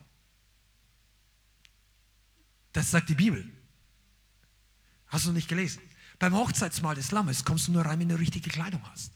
Das 2.72 2.90
sagt 2.90 3.08
die 3.08 3.14
Bibel. 3.14 3.48
Hast 5.08 5.26
du 5.26 5.32
nicht 5.32 5.48
gelesen? 5.48 5.80
Beim 6.18 6.34
Hochzeitsmahl 6.34 6.94
des 6.94 7.10
Lammes 7.10 7.44
kommst 7.44 7.68
du 7.68 7.72
nur 7.72 7.84
rein, 7.84 8.00
wenn 8.00 8.08
du 8.08 8.18
richtige 8.18 8.50
Kleidung 8.50 8.82
hast. 8.90 9.12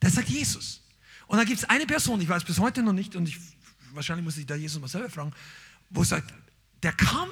Das 0.00 0.14
sagt 0.14 0.28
Jesus. 0.28 0.82
Und 1.26 1.38
da 1.38 1.44
gibt 1.44 1.58
es 1.58 1.64
eine 1.64 1.86
Person, 1.86 2.20
ich 2.20 2.28
weiß 2.28 2.44
bis 2.44 2.58
heute 2.58 2.82
noch 2.82 2.92
nicht, 2.92 3.16
und 3.16 3.28
ich, 3.28 3.38
wahrscheinlich 3.92 4.24
muss 4.24 4.36
ich 4.36 4.46
da 4.46 4.54
Jesus 4.54 4.80
mal 4.80 4.88
selber 4.88 5.10
fragen, 5.10 5.32
wo 5.90 6.04
sagt, 6.04 6.32
der 6.82 6.92
kam 6.92 7.28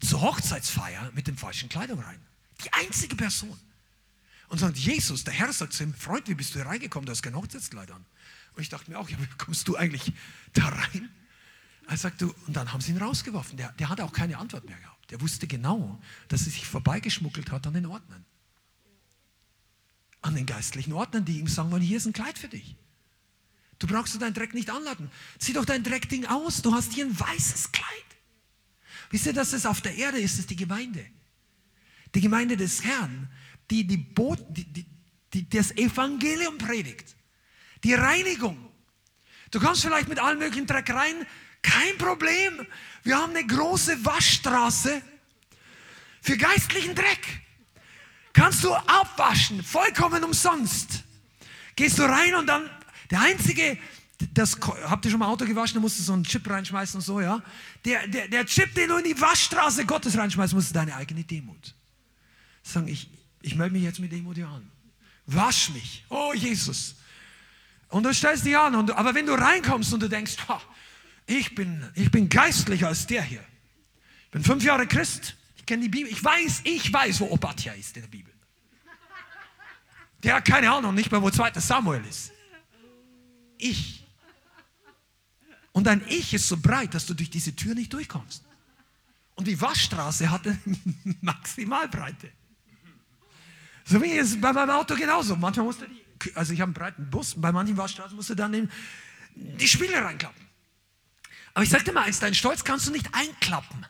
zur 0.00 0.22
Hochzeitsfeier 0.22 1.10
mit 1.14 1.26
den 1.26 1.36
falschen 1.36 1.68
Kleidung 1.68 2.00
rein. 2.00 2.20
Die 2.64 2.72
einzige 2.72 3.16
Person. 3.16 3.58
und 4.48 4.58
sagt, 4.58 4.76
Jesus, 4.76 5.24
der 5.24 5.34
Herr 5.34 5.52
sagt 5.52 5.72
zu 5.72 5.82
ihm, 5.82 5.94
Freund, 5.94 6.28
wie 6.28 6.34
bist 6.34 6.54
du 6.54 6.60
hier 6.60 6.66
reingekommen? 6.66 7.06
Du 7.06 7.12
hast 7.12 7.22
kein 7.22 7.34
Hochzeitskleid 7.34 7.90
an. 7.90 8.04
Und 8.54 8.62
ich 8.62 8.68
dachte 8.68 8.90
mir 8.90 8.98
auch, 8.98 9.08
ja, 9.08 9.18
wie 9.18 9.26
kommst 9.38 9.66
du 9.68 9.76
eigentlich 9.76 10.12
da 10.52 10.68
rein? 10.68 11.10
Er 11.86 11.96
sagt, 11.96 12.22
du, 12.22 12.34
und 12.46 12.56
dann 12.56 12.72
haben 12.72 12.80
sie 12.80 12.92
ihn 12.92 12.98
rausgeworfen. 12.98 13.56
Der, 13.56 13.72
der 13.72 13.88
hat 13.88 14.00
auch 14.00 14.12
keine 14.12 14.38
Antwort 14.38 14.64
mehr 14.64 14.78
gehabt. 14.78 15.10
Der 15.10 15.20
wusste 15.20 15.46
genau, 15.46 16.00
dass 16.28 16.46
er 16.46 16.52
sich 16.52 16.66
vorbeigeschmuggelt 16.66 17.50
hat 17.50 17.66
an 17.66 17.74
den 17.74 17.86
Ordnern. 17.86 18.24
An 20.22 20.34
den 20.34 20.46
geistlichen 20.46 20.94
Ordnern, 20.94 21.24
die 21.24 21.38
ihm 21.38 21.48
sagen 21.48 21.70
wollen, 21.70 21.82
hier 21.82 21.98
ist 21.98 22.06
ein 22.06 22.14
Kleid 22.14 22.38
für 22.38 22.48
dich. 22.48 22.76
Du 23.78 23.86
brauchst 23.86 24.20
deinen 24.22 24.32
Dreck 24.32 24.54
nicht 24.54 24.70
anladen. 24.70 25.10
Zieh 25.38 25.52
doch 25.52 25.64
dein 25.64 25.82
Dreckding 25.82 26.26
aus. 26.26 26.62
Du 26.62 26.72
hast 26.72 26.92
hier 26.94 27.04
ein 27.04 27.18
weißes 27.18 27.72
Kleid. 27.72 27.86
Wisst 29.10 29.26
ihr, 29.26 29.32
dass 29.34 29.52
es 29.52 29.66
auf 29.66 29.80
der 29.80 29.94
Erde 29.96 30.18
ist, 30.18 30.38
ist 30.38 30.48
die 30.48 30.56
Gemeinde. 30.56 31.04
Die 32.14 32.20
Gemeinde 32.20 32.56
des 32.56 32.84
Herrn, 32.84 33.28
die, 33.70 33.86
die, 33.86 33.96
Bo 33.96 34.36
die, 34.36 34.64
die, 34.64 34.86
die 35.34 35.48
das 35.48 35.72
Evangelium 35.72 36.56
predigt. 36.56 37.14
Die 37.84 37.94
Reinigung. 37.94 38.58
Du 39.50 39.60
kommst 39.60 39.82
vielleicht 39.82 40.08
mit 40.08 40.18
allen 40.18 40.38
möglichen 40.38 40.66
Dreck 40.66 40.90
rein, 40.90 41.26
kein 41.62 41.96
Problem. 41.98 42.66
Wir 43.02 43.18
haben 43.18 43.30
eine 43.36 43.46
große 43.46 44.04
Waschstraße 44.04 45.00
für 46.22 46.36
geistlichen 46.36 46.94
Dreck. 46.94 47.42
Kannst 48.32 48.64
du 48.64 48.74
abwaschen, 48.74 49.62
vollkommen 49.62 50.24
umsonst. 50.24 51.04
Gehst 51.76 51.98
du 51.98 52.02
rein 52.02 52.34
und 52.34 52.46
dann, 52.46 52.68
der 53.10 53.20
einzige, 53.20 53.78
das, 54.32 54.58
habt 54.60 55.04
ihr 55.04 55.10
schon 55.10 55.20
mal 55.20 55.28
Auto 55.28 55.44
gewaschen, 55.44 55.74
da 55.74 55.80
musst 55.80 55.98
du 55.98 56.02
so 56.02 56.14
einen 56.14 56.24
Chip 56.24 56.48
reinschmeißen 56.48 56.98
und 56.98 57.04
so, 57.04 57.20
ja? 57.20 57.42
Der, 57.84 58.08
der, 58.08 58.28
der 58.28 58.46
Chip, 58.46 58.74
den 58.74 58.88
du 58.88 58.96
in 58.96 59.04
die 59.04 59.20
Waschstraße 59.20 59.84
Gottes 59.84 60.16
reinschmeißt, 60.16 60.54
musst 60.54 60.70
du 60.70 60.74
deine 60.74 60.96
eigene 60.96 61.22
Demut. 61.22 61.74
Sagen, 62.62 62.88
ich, 62.88 63.10
ich 63.42 63.54
melde 63.54 63.74
mich 63.74 63.82
jetzt 63.82 64.00
mit 64.00 64.10
Demut 64.10 64.36
hier 64.36 64.48
an. 64.48 64.70
Wasch 65.26 65.70
mich. 65.70 66.04
Oh, 66.08 66.32
Jesus. 66.34 66.96
Und 67.88 68.04
du 68.04 68.12
stellst 68.12 68.44
dich 68.44 68.56
an. 68.56 68.74
Und, 68.74 68.90
aber 68.92 69.14
wenn 69.14 69.26
du 69.26 69.34
reinkommst 69.34 69.92
und 69.92 70.00
du 70.00 70.08
denkst, 70.08 70.36
ha, 70.48 70.60
ich, 71.26 71.54
bin, 71.54 71.88
ich 71.94 72.10
bin 72.10 72.28
geistlicher 72.28 72.88
als 72.88 73.06
der 73.06 73.22
hier. 73.22 73.44
Ich 74.24 74.30
bin 74.30 74.42
fünf 74.42 74.64
Jahre 74.64 74.86
Christ. 74.86 75.36
Ich 75.56 75.66
kenne 75.66 75.82
die 75.82 75.88
Bibel. 75.88 76.10
Ich 76.10 76.22
weiß, 76.22 76.62
ich 76.64 76.92
weiß, 76.92 77.20
wo 77.20 77.30
Obadja 77.30 77.72
ist 77.72 77.96
in 77.96 78.02
der 78.02 78.08
Bibel. 78.08 78.32
Der 80.22 80.36
hat 80.36 80.44
keine 80.46 80.70
Ahnung, 80.70 80.94
nicht 80.94 81.12
mehr, 81.12 81.20
wo 81.20 81.30
2. 81.30 81.52
Samuel 81.60 82.04
ist. 82.06 82.32
Ich. 83.58 84.04
Und 85.72 85.84
dein 85.84 86.02
Ich 86.08 86.32
ist 86.32 86.48
so 86.48 86.56
breit, 86.56 86.94
dass 86.94 87.04
du 87.06 87.14
durch 87.14 87.30
diese 87.30 87.54
Tür 87.54 87.74
nicht 87.74 87.92
durchkommst. 87.92 88.44
Und 89.34 89.46
die 89.46 89.60
Waschstraße 89.60 90.30
hatte 90.30 90.56
Maximalbreite. 91.20 92.30
So 93.84 94.02
wie 94.02 94.16
es 94.16 94.40
bei 94.40 94.52
meinem 94.52 94.70
Auto 94.70 94.94
genauso. 94.94 95.36
Manchmal 95.36 95.66
musste 95.66 95.88
die, 95.88 96.03
also 96.34 96.52
ich 96.52 96.60
habe 96.60 96.68
einen 96.68 96.74
breiten 96.74 97.10
Bus, 97.10 97.34
bei 97.36 97.52
manchen 97.52 97.76
Waschstraßen 97.76 98.16
musste 98.16 98.36
dann 98.36 98.52
den, 98.52 98.70
die 99.34 99.68
Spiele 99.68 100.02
reinklappen. 100.02 100.44
Aber 101.54 101.64
ich 101.64 101.70
sag 101.70 101.84
dir 101.84 101.92
mal 101.92 102.02
eins, 102.02 102.20
deinen 102.20 102.34
Stolz 102.34 102.64
kannst 102.64 102.88
du 102.88 102.92
nicht 102.92 103.08
einklappen. 103.12 103.86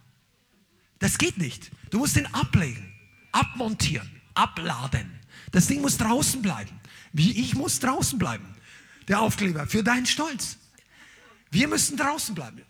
Das 0.99 1.19
geht 1.19 1.39
nicht. 1.39 1.71
Du 1.91 1.99
musst 1.99 2.17
ihn 2.17 2.27
ablegen, 2.27 2.93
abmontieren, 3.33 4.11
abladen. 4.35 5.21
Das 5.51 5.67
Ding 5.67 5.81
muss 5.81 5.97
draußen 5.97 6.43
bleiben. 6.43 6.81
Wie 7.13 7.41
ich 7.41 7.55
muss 7.55 7.81
draußen 7.81 8.19
bleiben. 8.19 8.55
Der 9.09 9.21
Aufkleber 9.21 9.67
für 9.67 9.83
deinen 9.83 10.07
Stolz. 10.07 10.59
Wir 11.51 11.69
müssen 11.69 11.97
draußen 11.97 12.35
bleiben. 12.35 12.63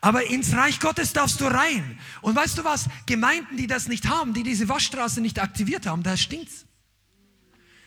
Aber 0.00 0.26
ins 0.26 0.54
Reich 0.54 0.80
Gottes 0.80 1.12
darfst 1.12 1.40
du 1.40 1.46
rein. 1.46 1.98
Und 2.20 2.36
weißt 2.36 2.58
du 2.58 2.64
was? 2.64 2.88
Gemeinden, 3.06 3.56
die 3.56 3.66
das 3.66 3.88
nicht 3.88 4.08
haben, 4.08 4.34
die 4.34 4.42
diese 4.42 4.68
Waschstraße 4.68 5.20
nicht 5.20 5.38
aktiviert 5.38 5.86
haben, 5.86 6.02
da 6.02 6.16
stinkt's. 6.16 6.66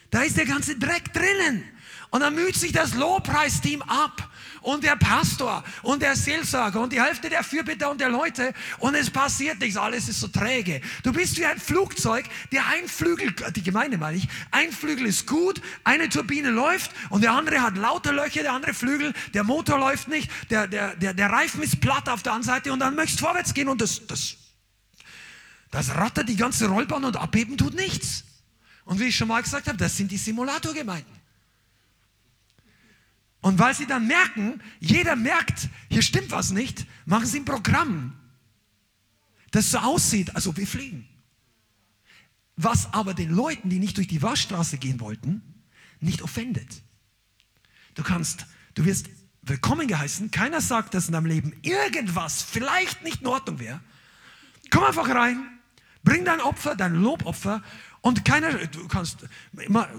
Da 0.09 0.21
ist 0.21 0.37
der 0.37 0.45
ganze 0.45 0.77
Dreck 0.77 1.13
drinnen. 1.13 1.63
Und 2.09 2.21
dann 2.21 2.35
müht 2.35 2.55
sich 2.55 2.71
das 2.71 2.93
Lobpreisteam 2.93 3.81
ab 3.81 4.29
und 4.61 4.83
der 4.83 4.95
Pastor 4.95 5.63
und 5.83 6.01
der 6.01 6.15
Seelsorger 6.15 6.81
und 6.81 6.93
die 6.93 7.01
Hälfte 7.01 7.29
der 7.29 7.43
Fürbitter 7.43 7.91
und 7.91 7.99
der 7.99 8.09
Leute 8.09 8.53
und 8.79 8.95
es 8.95 9.09
passiert 9.09 9.59
nichts, 9.59 9.77
alles 9.77 10.07
ist 10.07 10.21
so 10.21 10.27
träge. 10.27 10.81
Du 11.03 11.11
bist 11.11 11.37
wie 11.37 11.45
ein 11.45 11.59
Flugzeug, 11.59 12.25
der 12.51 12.65
ein 12.67 12.87
Flügel, 12.87 13.33
die 13.55 13.63
Gemeinde 13.63 13.97
meine 13.97 14.17
ich, 14.17 14.27
ein 14.51 14.71
Flügel 14.71 15.05
ist 15.05 15.27
gut, 15.27 15.61
eine 15.83 16.09
Turbine 16.09 16.49
läuft 16.49 16.91
und 17.09 17.23
der 17.23 17.31
andere 17.33 17.61
hat 17.61 17.77
lauter 17.77 18.13
Löcher, 18.13 18.41
der 18.41 18.53
andere 18.53 18.73
Flügel, 18.73 19.13
der 19.33 19.43
Motor 19.43 19.77
läuft 19.77 20.07
nicht, 20.07 20.29
der, 20.49 20.67
der, 20.67 20.95
der, 20.95 21.13
der 21.13 21.29
Reifen 21.29 21.61
ist 21.61 21.81
platt 21.81 22.09
auf 22.09 22.23
der 22.23 22.33
anderen 22.33 22.55
Seite 22.55 22.73
und 22.73 22.79
dann 22.79 22.95
möchtest 22.95 23.21
du 23.21 23.25
vorwärts 23.25 23.53
gehen 23.53 23.67
und 23.67 23.81
das, 23.81 24.05
das, 24.07 24.37
das 25.71 25.95
rattert 25.95 26.29
die 26.29 26.37
ganze 26.37 26.67
Rollbahn 26.67 27.03
und 27.03 27.17
abheben 27.17 27.57
tut 27.57 27.73
nichts. 27.73 28.26
Und 28.87 29.01
wie 29.01 29.09
ich 29.09 29.15
schon 29.17 29.27
mal 29.27 29.43
gesagt 29.43 29.67
habe, 29.67 29.77
das 29.77 29.97
sind 29.97 30.11
die 30.11 30.17
Simulatorgemeinden. 30.17 31.13
Und 33.41 33.59
weil 33.59 33.75
sie 33.75 33.85
dann 33.85 34.07
merken, 34.07 34.61
jeder 34.79 35.17
merkt, 35.17 35.67
hier 35.89 36.01
stimmt 36.01 36.31
was 36.31 36.51
nicht, 36.51 36.87
machen 37.05 37.25
sie 37.25 37.41
ein 37.41 37.45
Programm, 37.45 38.17
das 39.51 39.71
so 39.71 39.79
aussieht, 39.79 40.35
als 40.35 40.47
ob 40.47 40.55
wir 40.55 40.65
fliegen. 40.65 41.05
Was 42.55 42.93
aber 42.93 43.13
den 43.13 43.29
Leuten, 43.29 43.69
die 43.69 43.79
nicht 43.79 43.97
durch 43.97 44.07
die 44.07 44.21
Waschstraße 44.21 44.77
gehen 44.77 45.01
wollten, 45.01 45.41
nicht 45.99 46.21
offendet. 46.21 46.81
Du 47.93 48.03
kannst, 48.03 48.45
du 48.73 48.85
wirst 48.85 49.07
willkommen 49.41 49.89
geheißen. 49.89 50.31
Keiner 50.31 50.61
sagt, 50.61 50.93
dass 50.93 51.07
in 51.07 51.13
deinem 51.13 51.25
Leben 51.25 51.53
irgendwas 51.61 52.41
vielleicht 52.41 53.03
nicht 53.03 53.19
in 53.19 53.27
Ordnung 53.27 53.59
wäre. 53.59 53.81
Komm 54.69 54.85
einfach 54.85 55.09
rein, 55.09 55.59
bring 56.03 56.23
dein 56.23 56.39
Opfer, 56.39 56.75
dein 56.77 56.95
Lobopfer 56.95 57.61
und 58.07 58.23
keiner, 58.25 58.53
du 58.53 58.87
kannst, 58.87 59.17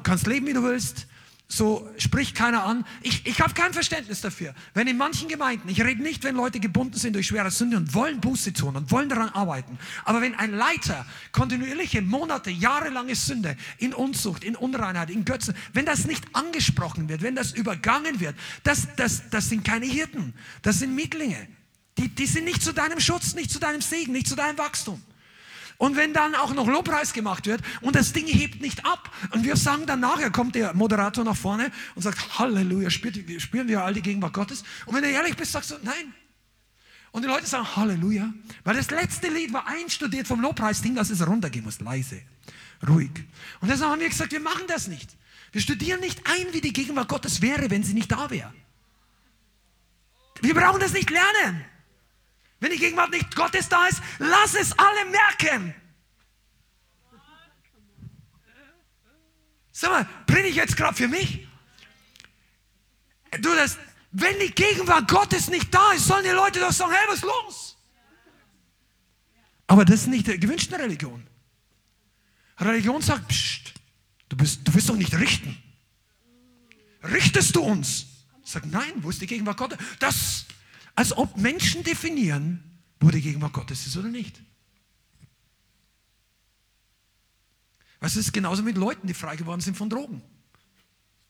kannst 0.02 0.26
leben, 0.26 0.46
wie 0.46 0.54
du 0.54 0.62
willst 0.62 1.06
so 1.50 1.88
spricht 1.96 2.36
keiner 2.36 2.64
an. 2.64 2.84
Ich, 3.02 3.26
ich 3.26 3.40
habe 3.40 3.54
kein 3.54 3.72
Verständnis 3.72 4.20
dafür. 4.20 4.54
Wenn 4.74 4.86
in 4.86 4.98
manchen 4.98 5.28
Gemeinden, 5.28 5.68
ich 5.70 5.80
rede 5.80 6.02
nicht, 6.02 6.22
wenn 6.22 6.36
Leute 6.36 6.61
gebunden 6.61 6.98
sind 6.98 7.14
durch 7.14 7.28
schwere 7.28 7.50
Sünde 7.50 7.78
und 7.78 7.94
wollen 7.94 8.20
Buße 8.20 8.52
tun 8.52 8.76
und 8.76 8.90
wollen 8.90 9.09
daran 9.09 9.30
arbeiten, 9.30 9.78
aber 10.04 10.20
wenn 10.20 10.34
ein 10.34 10.52
Leiter 10.52 11.06
kontinuierliche 11.32 12.02
Monate, 12.02 12.50
jahrelange 12.50 13.14
Sünde 13.14 13.56
in 13.78 13.94
Unzucht, 13.94 14.44
in 14.44 14.56
Unreinheit, 14.56 15.09
in 15.09 15.24
Götzen, 15.24 15.54
wenn 15.72 15.86
das 15.86 16.04
nicht 16.04 16.24
angesprochen 16.34 17.09
wird, 17.09 17.22
wenn 17.22 17.34
das 17.34 17.52
übergangen 17.52 18.20
wird, 18.20 18.36
das, 18.62 18.86
das, 18.96 19.30
das 19.30 19.48
sind 19.48 19.64
keine 19.64 19.86
Hirten, 19.86 20.34
das 20.61 20.80
sind 20.80 20.94
Mietlinge. 20.94 21.48
Die, 21.96 22.09
die 22.09 22.26
sind 22.26 22.44
nicht 22.44 22.62
zu 22.62 22.72
deinem 22.74 23.00
Schutz, 23.00 23.34
nicht 23.34 23.50
zu 23.50 23.59
deinem 23.59 23.80
Segen, 23.80 24.12
nicht 24.12 24.28
zu 24.28 24.36
deinem 24.36 24.59
Wachstum. 24.59 25.02
Und 25.79 25.95
wenn 25.95 26.12
dann 26.12 26.35
auch 26.35 26.53
noch 26.55 26.66
Lobpreis 26.66 27.12
gemacht 27.12 27.47
wird 27.47 27.62
und 27.83 27.95
das 27.95 28.12
Ding 28.12 28.26
hebt 28.26 28.61
nicht 28.61 28.85
ab 28.85 29.14
und 29.31 29.45
wir 29.45 29.57
sagen 29.57 29.87
dann 29.87 30.01
nachher, 30.01 30.31
kommt 30.31 30.57
der 30.57 30.74
Moderator 30.74 31.24
nach 31.24 31.37
vorne 31.37 31.70
und 31.95 32.03
sagt, 32.03 32.39
Halleluja, 32.39 32.91
spüren 32.91 33.68
wir 33.68 33.85
all 33.85 33.95
die 33.95 34.03
Gegenwart 34.03 34.33
Gottes? 34.33 34.64
Und 34.87 34.97
wenn 34.97 35.05
du 35.05 35.11
ehrlich 35.11 35.37
bist, 35.37 35.53
sagst 35.53 35.70
du, 35.70 35.76
nein. 35.85 36.12
Und 37.12 37.22
die 37.22 37.29
Leute 37.29 37.47
sagen 37.47 37.76
Halleluja, 37.76 38.33
weil 38.64 38.76
das 38.76 38.91
letzte 38.91 39.29
Lied 39.29 39.53
war 39.53 39.68
einstudiert 39.68 40.26
vom 40.26 40.41
Lobpreis-Ding, 40.41 40.97
dass 40.97 41.11
es 41.11 41.24
runtergehen 41.24 41.64
muss, 41.64 41.81
leise, 41.81 42.22
ruhig. 42.87 43.12
Und 43.61 43.70
deshalb 43.70 43.93
haben 43.93 44.01
wir 44.01 44.09
gesagt, 44.09 44.33
wir 44.33 44.41
machen 44.41 44.64
das 44.66 44.89
nicht. 44.89 45.16
Wir 45.53 45.61
studieren 45.61 46.01
nicht 46.01 46.20
ein, 46.26 46.53
wie 46.53 46.61
die 46.61 46.72
Gegenwart 46.72 47.09
Gottes 47.09 47.41
wäre, 47.41 47.70
wenn 47.70 47.85
sie 47.85 47.95
nicht 47.95 48.11
da 48.11 48.29
wäre. 48.31 48.53
Wir 50.41 50.55
brauchen 50.55 50.81
das 50.81 50.93
nicht 50.93 51.09
lernen. 51.09 51.64
Wenn 52.61 52.72
die 52.72 52.78
Gegenwart 52.78 53.11
nicht 53.11 53.34
Gottes 53.34 53.68
da 53.68 53.86
ist, 53.86 54.02
lass 54.18 54.54
es 54.54 54.76
alle 54.78 55.04
merken. 55.11 55.74
Sag 59.72 59.90
mal, 59.90 60.09
bin 60.26 60.44
ich 60.44 60.56
jetzt 60.56 60.76
gerade 60.76 60.96
für 60.96 61.06
mich? 61.06 61.46
Du, 63.40 63.54
das, 63.54 63.78
wenn 64.11 64.38
die 64.40 64.50
Gegenwart 64.50 65.09
Gottes 65.09 65.48
nicht 65.48 65.72
da 65.72 65.92
ist, 65.92 66.06
sollen 66.06 66.24
die 66.24 66.30
Leute 66.30 66.59
doch 66.59 66.72
sagen, 66.72 66.92
hey, 66.92 67.06
was 67.06 67.16
ist 67.16 67.24
los? 67.24 67.76
Aber 69.68 69.84
das 69.84 70.00
ist 70.00 70.06
nicht 70.09 70.26
die 70.26 70.40
gewünschte 70.40 70.76
Religion. 70.78 71.24
Religion 72.59 73.02
sagt, 73.02 73.28
pst, 73.28 73.74
du, 74.30 74.36
bist, 74.36 74.66
du 74.66 74.74
willst 74.74 74.88
doch 74.88 74.96
nicht 74.96 75.14
richten. 75.14 75.56
Richtest 77.04 77.54
du 77.54 77.62
uns? 77.62 78.06
Sag, 78.42 78.66
nein, 78.66 78.92
wo 78.96 79.11
ist 79.11 79.20
die 79.20 79.26
Gegenwart 79.26 79.59
Gottes? 79.59 79.78
Das 80.00 80.46
als 80.99 81.16
ob 81.16 81.36
Menschen 81.36 81.84
definieren, 81.84 82.61
wo 82.99 83.09
die 83.12 83.20
Gegenwart 83.20 83.53
Gottes 83.53 83.86
ist 83.86 83.96
oder 83.96 84.09
nicht. 84.09 84.42
Was 88.00 88.16
ist 88.16 88.33
genauso 88.33 88.64
mit 88.64 88.76
Leuten, 88.76 89.07
die 89.07 89.14
frei 89.14 89.37
geworden 89.37 89.61
sind 89.61 89.76
von 89.76 89.88
Drogen. 89.88 90.22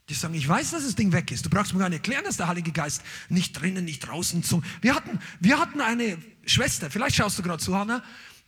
Die 0.09 0.15
sagen, 0.15 0.32
ich 0.32 0.49
weiß, 0.49 0.70
dass 0.70 0.85
das 0.85 0.95
Ding 0.95 1.12
weg 1.12 1.31
ist. 1.31 1.45
Du 1.45 1.51
brauchst 1.51 1.74
mir 1.74 1.81
gar 1.81 1.90
nicht 1.90 1.99
erklären, 1.99 2.24
dass 2.24 2.39
der 2.39 2.49
Heilige 2.49 2.73
Geist 2.73 3.03
nicht 3.28 3.61
drinnen, 3.61 3.85
nicht 3.85 4.01
draußen 4.01 4.43
zum. 4.43 4.65
Wir 4.81 4.95
hatten, 4.95 5.19
wir 5.39 5.59
hatten 5.59 5.82
eine 5.82 6.16
Schwester, 6.47 6.90
vielleicht 6.90 7.16
schaust 7.16 7.39
du 7.39 7.43
gerade 7.43 7.62
zu, 7.62 7.77
Hanna, 7.77 8.03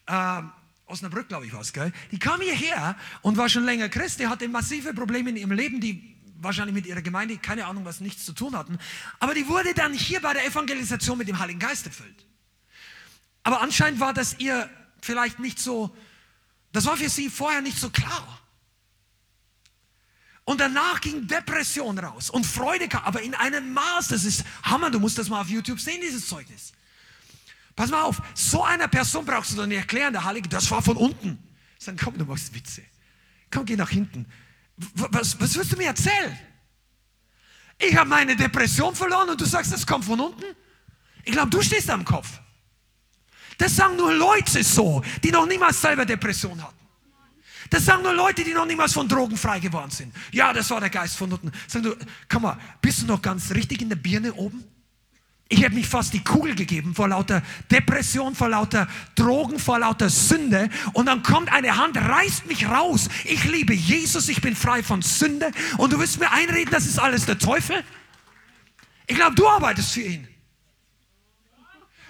äh, 0.07 0.43
Osnabrück, 0.87 1.29
glaube 1.29 1.45
ich, 1.45 1.53
war 1.53 1.61
es, 1.61 1.75
gell? 1.75 1.93
Die 2.13 2.19
kam 2.19 2.41
hierher 2.41 2.97
und 3.21 3.37
war 3.37 3.51
schon 3.51 3.65
länger 3.65 3.91
Christ. 3.91 4.21
Die 4.21 4.27
hatte 4.27 4.49
massive 4.49 4.95
Probleme 4.95 5.29
in 5.29 5.37
ihrem 5.37 5.53
Leben, 5.53 5.83
die 5.83 6.17
wahrscheinlich 6.43 6.75
mit 6.75 6.87
ihrer 6.87 7.03
Gemeinde, 7.03 7.39
keine 7.39 7.67
Ahnung, 7.67 7.85
was 7.85 8.01
nichts 8.01 8.25
zu 8.25 8.33
tun 8.33 8.57
hatten. 8.57 8.79
Aber 9.19 9.35
die 9.35 9.47
wurde 9.49 9.75
dann 9.75 9.93
hier 9.93 10.21
bei 10.21 10.33
der 10.33 10.47
Evangelisation 10.47 11.19
mit 11.19 11.29
dem 11.29 11.39
Heiligen 11.39 11.59
Geist 11.59 11.87
erfüllt. 11.87 12.27
Aber 13.43 13.61
anscheinend 13.61 14.01
war 14.01 14.13
das 14.13 14.39
ihr 14.39 14.69
vielleicht 15.01 15.39
nicht 15.39 15.59
so, 15.59 15.95
das 16.73 16.87
war 16.87 16.97
für 16.97 17.09
sie 17.09 17.31
vorher 17.31 17.61
nicht 17.61 17.79
so 17.79 17.91
klar. 17.91 18.41
Und 20.45 20.61
danach 20.61 21.01
ging 21.01 21.27
Depression 21.27 21.99
raus 21.99 22.29
und 22.31 22.45
Freude 22.45 22.89
kam, 22.89 23.05
aber 23.05 23.23
in 23.23 23.35
einem 23.35 23.73
Maß, 23.73 24.09
das 24.09 24.25
ist 24.25 24.45
Hammer, 24.63 24.91
du 24.91 24.99
musst 24.99 25.17
das 25.19 25.29
mal 25.29 25.41
auf 25.41 25.49
YouTube 25.49 25.81
sehen, 25.81 26.01
dieses 26.03 26.29
Zeugnis. 26.29 26.73
Pass 27.77 27.91
mal 27.91 28.03
auf, 28.03 28.21
so 28.35 28.65
einer 28.65 28.89
Person 28.89 29.25
brauchst 29.25 29.53
du 29.53 29.57
dann 29.57 29.69
nicht 29.69 29.79
erklären, 29.79 30.13
der 30.13 30.25
Heilige, 30.25 30.49
das 30.49 30.71
war 30.71 30.83
von 30.83 30.97
unten. 30.97 31.39
Sagen, 31.79 31.99
komm, 32.03 32.19
du 32.19 32.25
machst 32.25 32.53
Witze. 32.55 32.83
Komm, 33.51 33.65
geh 33.65 33.77
nach 33.77 33.91
hinten. 33.91 34.27
Was, 34.95 35.41
was 35.41 35.55
wirst 35.57 35.73
du 35.73 35.77
mir 35.77 35.89
erzählen? 35.89 36.39
Ich 37.79 37.97
habe 37.97 38.09
meine 38.09 38.37
Depression 38.37 38.95
verloren 38.95 39.31
und 39.31 39.41
du 39.41 39.45
sagst, 39.45 39.73
das 39.73 39.87
kommt 39.87 40.05
von 40.05 40.21
unten? 40.21 40.45
Ich 41.25 41.33
glaube, 41.33 41.51
du 41.51 41.63
stehst 41.63 41.89
am 41.91 42.05
Kopf. 42.05 42.29
Das 43.59 43.77
sagen 43.77 43.97
nur 43.97 44.13
Leute 44.15 44.63
so, 44.65 45.03
die 45.23 45.31
noch 45.31 45.47
niemals 45.47 45.81
selber 45.81 46.05
Depression 46.05 46.63
hatten. 46.63 46.77
Das 47.69 47.85
sagen 47.85 48.03
nur 48.03 48.15
Leute, 48.15 48.43
die 48.43 48.53
noch 48.53 48.67
niemals 48.67 48.93
von 48.93 49.09
Drogen 49.09 49.37
frei 49.37 49.61
geworden 49.61 49.91
sind. 49.91 50.15
Ja, 50.33 50.53
das 50.53 50.69
war 50.71 50.81
der 50.81 50.91
Geist 50.91 51.17
von 51.17 51.33
unten. 51.33 51.53
Sag 51.69 51.83
du, 51.83 51.95
komm 52.29 52.43
mal, 52.43 52.59
bist 52.81 53.03
du 53.03 53.07
noch 53.07 53.23
ganz 53.23 53.51
richtig 53.53 53.81
in 53.83 53.89
der 53.89 53.97
Birne 53.97 54.33
oben? 54.35 54.65
Ich 55.53 55.63
hätte 55.63 55.75
mich 55.75 55.89
fast 55.89 56.15
die 56.15 56.23
Kugel 56.23 56.55
gegeben 56.55 56.95
vor 56.95 57.09
lauter 57.09 57.43
Depression, 57.73 58.37
vor 58.37 58.49
lauter 58.49 58.87
Drogen, 59.17 59.59
vor 59.59 59.81
lauter 59.81 60.09
Sünde. 60.09 60.71
Und 60.93 61.07
dann 61.07 61.25
kommt 61.25 61.53
eine 61.53 61.77
Hand, 61.77 61.97
reißt 61.97 62.47
mich 62.47 62.69
raus. 62.69 63.09
Ich 63.25 63.43
liebe 63.45 63.75
Jesus, 63.75 64.29
ich 64.29 64.41
bin 64.41 64.55
frei 64.55 64.85
von 64.85 65.03
Sünde. 65.03 65.51
Und 65.77 65.93
du 65.93 65.99
willst 65.99 66.21
mir 66.21 66.31
einreden, 66.31 66.71
das 66.71 66.87
ist 66.87 67.01
alles 67.01 67.27
der 67.27 67.37
Teufel? 67.37 67.83
Ich 69.09 69.17
glaube, 69.17 69.35
du 69.35 69.49
arbeitest 69.49 69.93
für 69.93 70.03
ihn. 70.03 70.29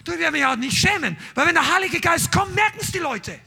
Du 0.05 0.13
wirst 0.13 0.33
mich 0.33 0.45
auch 0.45 0.57
nicht 0.57 0.77
schämen, 0.77 1.17
weil 1.35 1.47
wenn 1.47 1.55
der 1.55 1.75
Heilige 1.75 1.99
Geist 1.99 2.31
kommt, 2.31 2.55
merken 2.55 2.79
es 2.83 2.93
die 2.93 2.99
Leute. 2.99 3.39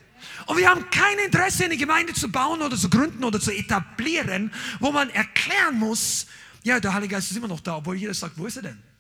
Und 0.48 0.58
wir 0.58 0.72
haben 0.72 0.90
kein 0.90 1.20
Interesse, 1.20 1.66
eine 1.66 1.78
Gemeinde 1.78 2.14
zu 2.14 2.32
bauen 2.32 2.64
oder 2.64 2.78
zu 2.78 2.90
gründen 2.90 3.24
oder 3.24 3.40
zu 3.40 3.52
etablieren, 3.52 4.52
wo 4.80 4.92
man 4.92 5.12
erklären 5.12 5.78
muss, 5.78 6.26
ja, 6.64 6.80
der 6.80 6.96
Heilige 6.96 7.14
Geist 7.14 7.30
ist 7.30 7.38
immer 7.38 7.48
noch 7.48 7.60
da, 7.60 7.76
obwohl 7.78 7.96
jeder 7.96 8.16
sagt, 8.16 8.40
wo 8.40 8.48
ist 8.48 8.58
er 8.58 8.64
denn? 8.64 8.93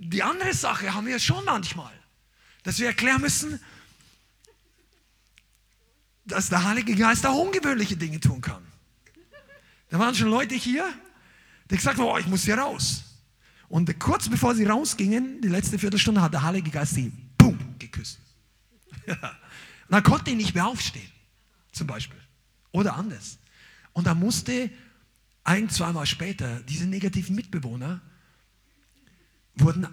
Die 0.00 0.22
andere 0.22 0.54
Sache 0.54 0.94
haben 0.94 1.06
wir 1.06 1.18
schon 1.18 1.44
manchmal, 1.44 1.92
dass 2.62 2.78
wir 2.78 2.86
erklären 2.86 3.20
müssen, 3.20 3.60
dass 6.24 6.48
der 6.48 6.62
Heilige 6.62 6.94
Geist 6.94 7.26
auch 7.26 7.36
ungewöhnliche 7.36 7.96
Dinge 7.96 8.20
tun 8.20 8.40
kann. 8.40 8.64
Da 9.90 9.98
waren 9.98 10.14
schon 10.14 10.28
Leute 10.28 10.54
hier, 10.54 10.88
die 11.70 11.76
gesagt 11.76 11.98
haben, 11.98 12.06
oh, 12.06 12.16
ich 12.16 12.26
muss 12.26 12.44
hier 12.44 12.58
raus. 12.58 13.04
Und 13.68 13.98
kurz 13.98 14.28
bevor 14.28 14.54
sie 14.54 14.64
rausgingen, 14.64 15.40
die 15.40 15.48
letzte 15.48 15.78
Viertelstunde, 15.78 16.22
hat 16.22 16.32
der 16.32 16.42
Heilige 16.42 16.70
Geist 16.70 16.94
sie, 16.94 17.12
boom, 17.36 17.58
geküsst. 17.78 18.20
Und 19.06 19.18
dann 19.90 20.02
konnte 20.02 20.30
ich 20.30 20.36
nicht 20.36 20.54
mehr 20.54 20.66
aufstehen, 20.66 21.10
zum 21.72 21.86
Beispiel. 21.86 22.20
Oder 22.70 22.94
anders. 22.94 23.38
Und 23.94 24.06
dann 24.06 24.18
musste 24.20 24.70
ein, 25.42 25.68
zweimal 25.68 26.06
später 26.06 26.60
diese 26.60 26.86
negativen 26.86 27.34
Mitbewohner 27.34 28.00
wurden 29.60 29.86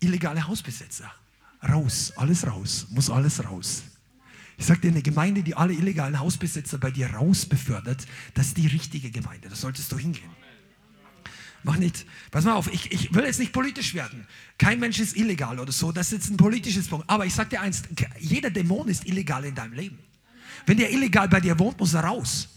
illegale 0.00 0.46
Hausbesetzer. 0.46 1.10
Raus, 1.68 2.12
alles 2.16 2.46
raus, 2.46 2.86
muss 2.90 3.10
alles 3.10 3.44
raus. 3.44 3.82
Ich 4.56 4.66
sage 4.66 4.80
dir, 4.80 4.88
eine 4.88 5.02
Gemeinde, 5.02 5.42
die 5.42 5.54
alle 5.54 5.72
illegalen 5.72 6.18
Hausbesetzer 6.18 6.78
bei 6.78 6.90
dir 6.90 7.10
raus 7.14 7.46
befördert, 7.46 8.06
das 8.34 8.48
ist 8.48 8.56
die 8.56 8.66
richtige 8.66 9.10
Gemeinde. 9.10 9.48
Da 9.48 9.54
solltest 9.54 9.90
du 9.92 9.98
hingehen. 9.98 10.30
Mach 11.64 11.76
nicht, 11.76 12.06
pass 12.30 12.44
mal 12.44 12.54
auf, 12.54 12.72
ich, 12.72 12.92
ich 12.92 13.12
will 13.12 13.24
jetzt 13.24 13.40
nicht 13.40 13.52
politisch 13.52 13.94
werden. 13.94 14.26
Kein 14.58 14.78
Mensch 14.78 15.00
ist 15.00 15.16
illegal 15.16 15.58
oder 15.58 15.72
so, 15.72 15.90
das 15.90 16.08
ist 16.08 16.12
jetzt 16.12 16.30
ein 16.30 16.36
politisches 16.36 16.88
Punkt. 16.88 17.08
Aber 17.08 17.26
ich 17.26 17.34
sage 17.34 17.50
dir 17.50 17.60
eins, 17.60 17.82
jeder 18.18 18.50
Dämon 18.50 18.88
ist 18.88 19.06
illegal 19.06 19.44
in 19.44 19.54
deinem 19.54 19.72
Leben. 19.72 19.98
Wenn 20.66 20.76
der 20.76 20.92
illegal 20.92 21.28
bei 21.28 21.40
dir 21.40 21.58
wohnt, 21.58 21.78
muss 21.78 21.94
er 21.94 22.04
raus. 22.04 22.48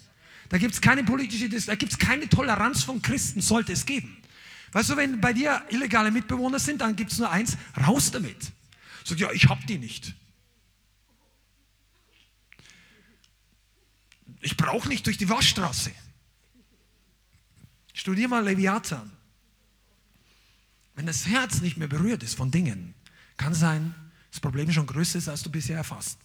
Da 0.50 0.58
gibt 0.58 0.74
es 0.74 0.82
keine 0.82 1.04
politische, 1.04 1.50
da 1.50 1.76
gibt 1.76 1.94
es 1.94 1.98
keine 1.98 2.28
Toleranz 2.28 2.84
von 2.84 3.02
Christen, 3.02 3.42
sollte 3.42 3.74
es 3.74 3.86
geben. 3.86 4.18
Weißt 4.72 4.90
du, 4.90 4.98
wenn 4.98 5.20
bei 5.20 5.34
dir 5.34 5.62
illegale 5.70 6.12
Mitbewohner 6.12 6.60
sind, 6.60 6.82
dann 6.82 6.96
gibt 6.96 7.12
es 7.12 7.20
nur 7.20 7.30
eins, 7.30 7.58
raus 7.86 8.12
damit. 8.12 8.52
Sag 9.04 9.20
ja, 9.20 9.32
ich 9.32 9.48
hab 9.48 9.66
die 9.68 9.78
nicht. 9.78 10.16
Ich 14.42 14.58
brauche 14.58 14.88
nicht 14.88 15.06
durch 15.06 15.18
die 15.18 15.30
Waschstraße. 15.30 15.92
Studier 17.94 18.28
mal 18.28 18.44
Leviathan. 18.44 19.12
Wenn 20.96 21.06
das 21.06 21.28
Herz 21.28 21.62
nicht 21.62 21.78
mehr 21.78 21.88
berührt 21.88 22.24
ist 22.24 22.36
von 22.36 22.52
Dingen, 22.52 22.94
kann 23.38 23.54
sein, 23.54 23.94
das 24.32 24.40
Problem 24.40 24.72
schon 24.72 24.88
größer 24.88 25.20
ist, 25.20 25.28
als 25.28 25.44
du 25.44 25.52
bisher 25.52 25.78
erfasst. 25.78 26.18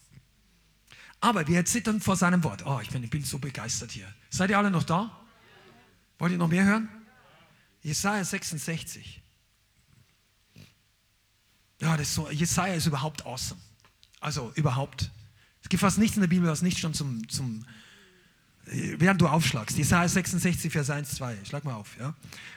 Aber 1.21 1.47
wir 1.47 1.65
zittern 1.65 2.01
vor 2.01 2.17
seinem 2.17 2.45
Wort. 2.45 2.65
Oh, 2.67 2.79
ich 2.81 2.91
bin, 2.91 3.03
ich 3.03 3.11
bin 3.11 3.25
so 3.25 3.39
begeistert 3.39 3.91
hier. 3.91 4.13
Seid 4.31 4.51
ihr 4.51 4.59
alle 4.59 4.71
noch 4.71 4.85
da? 4.85 5.25
Wollt 6.19 6.33
ihr 6.33 6.39
noch 6.39 6.49
mehr 6.49 6.65
hören? 6.65 6.89
Jesaja 7.87 8.25
66. 8.25 9.23
Ja, 11.81 11.97
das 11.97 12.09
ist 12.09 12.15
so, 12.15 12.29
Jesaja 12.31 12.75
ist 12.75 12.87
überhaupt 12.87 13.25
awesome. 13.25 13.61
Also 14.19 14.51
überhaupt. 14.57 15.13
Es 15.63 15.69
gibt 15.69 15.83
fast 15.83 15.97
nichts 15.99 16.17
in 16.17 16.23
der 16.23 16.29
Bibel, 16.29 16.49
was 16.49 16.63
nicht 16.63 16.81
schon 16.81 16.95
zum, 16.95 17.29
zum 17.29 17.65
während 18.65 19.21
du 19.21 19.29
aufschlagst. 19.29 19.79
Jesaja 19.79 20.09
66, 20.09 20.73
Vers 20.73 20.91
1, 20.91 21.11
2. 21.15 21.45
Schlag 21.45 21.63
mal 21.63 21.75
auf. 21.75 21.97
Ja? 21.97 22.17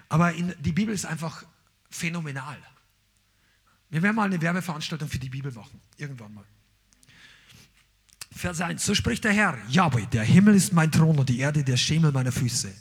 Aber 0.09 0.33
in, 0.33 0.55
die 0.61 0.71
Bibel 0.71 0.95
ist 0.95 1.05
einfach 1.05 1.45
phänomenal. 1.91 2.57
Wir 3.91 4.01
werden 4.01 4.15
mal 4.15 4.25
eine 4.25 4.41
Werbeveranstaltung 4.41 5.09
für 5.09 5.19
die 5.19 5.29
Bibel 5.29 5.51
machen. 5.51 5.79
Irgendwann 5.97 6.33
mal. 6.33 6.45
Vers 8.31 8.61
1. 8.61 8.83
So 8.83 8.95
spricht 8.95 9.25
der 9.25 9.33
Herr. 9.33 9.59
Yahweh, 9.67 10.07
der 10.07 10.23
Himmel 10.23 10.55
ist 10.55 10.73
mein 10.73 10.91
Thron 10.91 11.19
und 11.19 11.29
die 11.29 11.37
Erde 11.37 11.63
der 11.63 11.77
Schemel 11.77 12.11
meiner 12.11 12.31
Füße. 12.31 12.73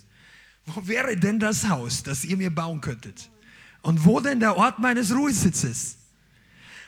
Wo 0.66 0.86
wäre 0.86 1.16
denn 1.16 1.39
das 1.39 1.68
Haus, 1.68 2.02
das 2.02 2.24
ihr 2.24 2.36
mir 2.36 2.55
bauen 2.55 2.80
könntet? 2.80 3.30
Und 3.82 4.05
wo 4.05 4.20
denn 4.20 4.40
der 4.40 4.56
Ort 4.56 4.78
meines 4.78 5.14
Ruhesitzes? 5.14 5.97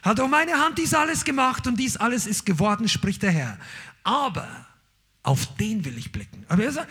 Hat 0.03 0.19
auch 0.21 0.29
meine 0.29 0.53
Hand 0.53 0.79
dies 0.79 0.95
alles 0.95 1.25
gemacht 1.25 1.67
und 1.67 1.77
dies 1.79 1.97
alles 1.97 2.27
ist 2.27 2.47
geworden, 2.47 2.89
spricht 2.89 3.23
der 3.23 3.33
Herr. 3.33 3.59
Aber 4.03 4.67
auf 5.23 5.57
den 5.57 5.85
will 5.85 5.97
ich 5.99 6.13
blicken. 6.13 6.45
Aber 6.49 6.65
er 6.65 6.87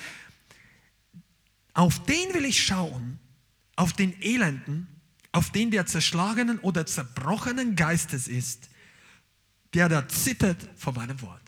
auf 1.73 2.03
den 2.03 2.33
will 2.33 2.45
ich 2.45 2.63
schauen, 2.63 3.19
auf 3.75 3.93
den 3.93 4.19
Elenden, 4.21 4.87
auf 5.31 5.51
den 5.51 5.71
der 5.71 5.85
zerschlagenen 5.85 6.59
oder 6.59 6.85
zerbrochenen 6.85 7.75
Geistes 7.75 8.27
ist, 8.27 8.69
der 9.73 9.87
da 9.87 10.07
zittert 10.07 10.67
vor 10.75 10.93
meinem 10.93 11.21
Wort. 11.21 11.41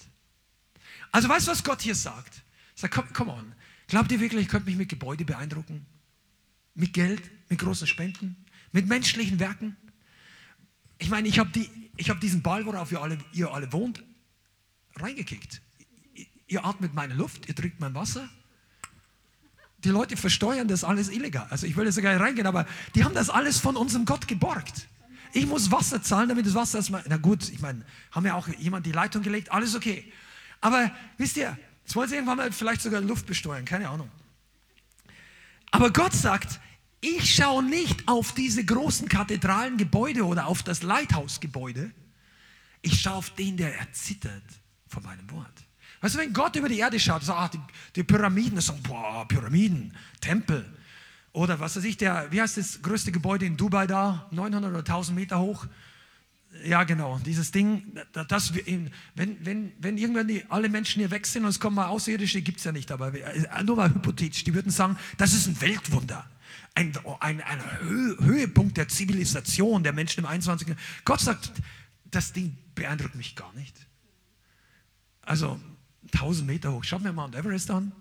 Also 1.12 1.28
weißt 1.28 1.48
du, 1.48 1.52
was 1.52 1.64
Gott 1.64 1.82
hier 1.82 1.96
sagt? 1.96 2.44
Sag, 2.76 2.92
komm, 2.92 3.06
komm 3.14 3.30
on. 3.30 3.56
Glaubt 3.92 4.12
ihr 4.12 4.20
wirklich, 4.20 4.44
ich 4.44 4.48
könnte 4.48 4.68
mich 4.70 4.78
mit 4.78 4.88
Gebäude 4.88 5.26
beeindrucken? 5.26 5.86
Mit 6.74 6.94
Geld, 6.94 7.22
mit 7.50 7.60
großen 7.60 7.88
Spenden, 7.88 8.38
mit 8.72 8.88
menschlichen 8.88 9.40
Werken? 9.40 9.76
Ich 10.98 11.10
meine, 11.10 11.28
ich 11.28 11.40
habe 11.40 11.50
die, 11.52 11.70
hab 12.10 12.22
diesen 12.22 12.42
Ball, 12.42 12.66
worauf 12.66 12.92
ihr 12.92 13.02
alle, 13.02 13.18
ihr 13.34 13.52
alle 13.54 13.72
wohnt, 13.74 14.02
reingekickt 14.96 15.62
ihr 16.52 16.66
atmet 16.66 16.94
meine 16.94 17.14
Luft, 17.14 17.48
ihr 17.48 17.56
trinkt 17.56 17.80
mein 17.80 17.96
Wasser. 17.96 18.28
Die 19.84 19.90
Leute 19.90 20.18
versteuern 20.18 20.68
das 20.68 20.84
alles 20.84 21.10
illegal. 21.10 21.48
Also 21.50 21.66
ich 21.66 21.76
will 21.76 21.86
jetzt 21.86 22.00
gar 22.02 22.12
nicht 22.12 22.22
reingehen, 22.22 22.46
aber 22.46 22.68
die 22.94 23.04
haben 23.04 23.16
das 23.16 23.30
alles 23.30 23.58
von 23.58 23.76
unserem 23.78 24.06
Gott 24.06 24.28
geborgt. 24.28 24.88
Ich 25.34 25.48
muss 25.48 25.72
Wasser 25.72 26.04
zahlen, 26.04 26.30
damit 26.30 26.46
das 26.46 26.54
Wasser 26.54 26.80
erstmal. 26.80 27.04
Na 27.08 27.18
gut, 27.18 27.50
ich 27.50 27.62
meine, 27.62 27.86
haben 28.12 28.26
ja 28.26 28.36
auch 28.36 28.48
jemand 28.60 28.86
die 28.86 28.92
Leitung 28.92 29.24
gelegt, 29.24 29.52
alles 29.52 29.76
okay. 29.76 30.12
Aber 30.60 30.92
wisst 31.18 31.38
ihr, 31.38 31.58
jetzt 31.92 31.98
wollen 31.98 32.08
sie 32.08 32.16
irgendwann 32.16 32.38
mal 32.38 32.52
vielleicht 32.54 32.82
sogar 32.82 33.02
Luft 33.02 33.26
besteuern, 33.26 33.66
keine 33.66 33.90
Ahnung. 33.90 34.10
Aber 35.72 35.92
Gott 35.92 36.14
sagt, 36.14 36.62
ich 37.02 37.36
schaue 37.36 37.64
nicht 37.64 38.08
auf 38.08 38.32
diese 38.32 38.64
großen 38.64 39.10
kathedralen 39.10 39.76
Gebäude 39.76 40.26
oder 40.26 40.48
auf 40.48 40.64
das 40.64 40.84
Leithausgebäude. 40.84 41.92
Ich 42.82 43.02
schaue 43.02 43.16
auf 43.16 43.32
den, 43.32 43.58
der 43.58 43.78
erzittert 43.78 44.42
von 44.88 45.04
meinem 45.04 45.30
Wort. 45.32 45.52
Weißt 46.00 46.16
du, 46.16 46.20
wenn 46.20 46.32
Gott 46.32 46.56
über 46.56 46.70
die 46.70 46.80
Erde 46.80 46.98
schaut, 46.98 47.24
sagt, 47.24 47.40
ach, 47.40 47.50
die, 47.50 47.60
die 47.98 48.04
Pyramiden, 48.04 48.56
das 48.56 48.68
sagen, 48.68 48.82
boah, 48.84 49.28
Pyramiden, 49.28 49.94
Tempel. 50.22 50.66
Oder 51.34 51.60
was 51.60 51.76
weiß 51.76 51.84
ich, 51.84 51.98
der, 51.98 52.32
wie 52.32 52.42
heißt 52.42 52.56
das 52.56 52.82
größte 52.82 53.12
Gebäude 53.12 53.46
in 53.46 53.58
Dubai 53.58 53.86
da? 53.86 54.30
900 54.32 54.70
oder 54.70 54.80
1000 54.80 55.18
Meter 55.18 55.40
hoch. 55.40 55.68
Ja, 56.66 56.84
genau, 56.84 57.18
dieses 57.26 57.52
Ding, 57.52 57.98
das, 58.28 58.54
wenn, 58.54 58.92
wenn, 59.46 59.72
wenn 59.80 59.98
irgendwann 59.98 60.28
die, 60.28 60.44
alle 60.50 60.70
Menschen 60.70 61.00
hier 61.00 61.10
weg 61.10 61.26
sind 61.26 61.44
und 61.44 61.50
es 61.50 61.60
kommen 61.60 61.78
mal 61.78 61.88
Außerirdische, 61.88 62.42
gibt 62.42 62.60
es 62.60 62.66
ja 62.66 62.72
nicht, 62.72 62.92
aber 62.92 63.14
äh, 63.14 63.64
nur 63.64 63.78
mal 63.78 63.90
hypothetisch, 63.90 64.44
die 64.44 64.54
würden 64.54 64.72
sagen, 64.72 64.98
das 65.18 65.34
ist 65.34 65.48
ein 65.48 65.60
Weltwunder. 65.62 66.30
Ein, 66.76 66.94
ein, 67.20 67.42
ein 67.42 67.80
Höhepunkt 67.82 68.78
der 68.78 68.88
Zivilisation 68.88 69.84
der 69.84 69.94
Menschen 69.94 70.22
im 70.22 70.26
21. 70.26 70.76
Gott 71.04 71.20
sagt, 71.20 71.52
das 72.06 72.34
Ding 72.34 72.58
beeindruckt 72.76 73.16
mich 73.16 73.36
gar 73.36 73.52
nicht. 73.54 73.76
Also 75.22 75.60
1000 76.14 76.48
Meter 76.48 76.72
hoch. 76.74 76.84
Schauen 76.84 77.04
wir 77.04 77.14
Mount 77.14 77.36
Everest 77.36 77.72
an. 77.72 77.92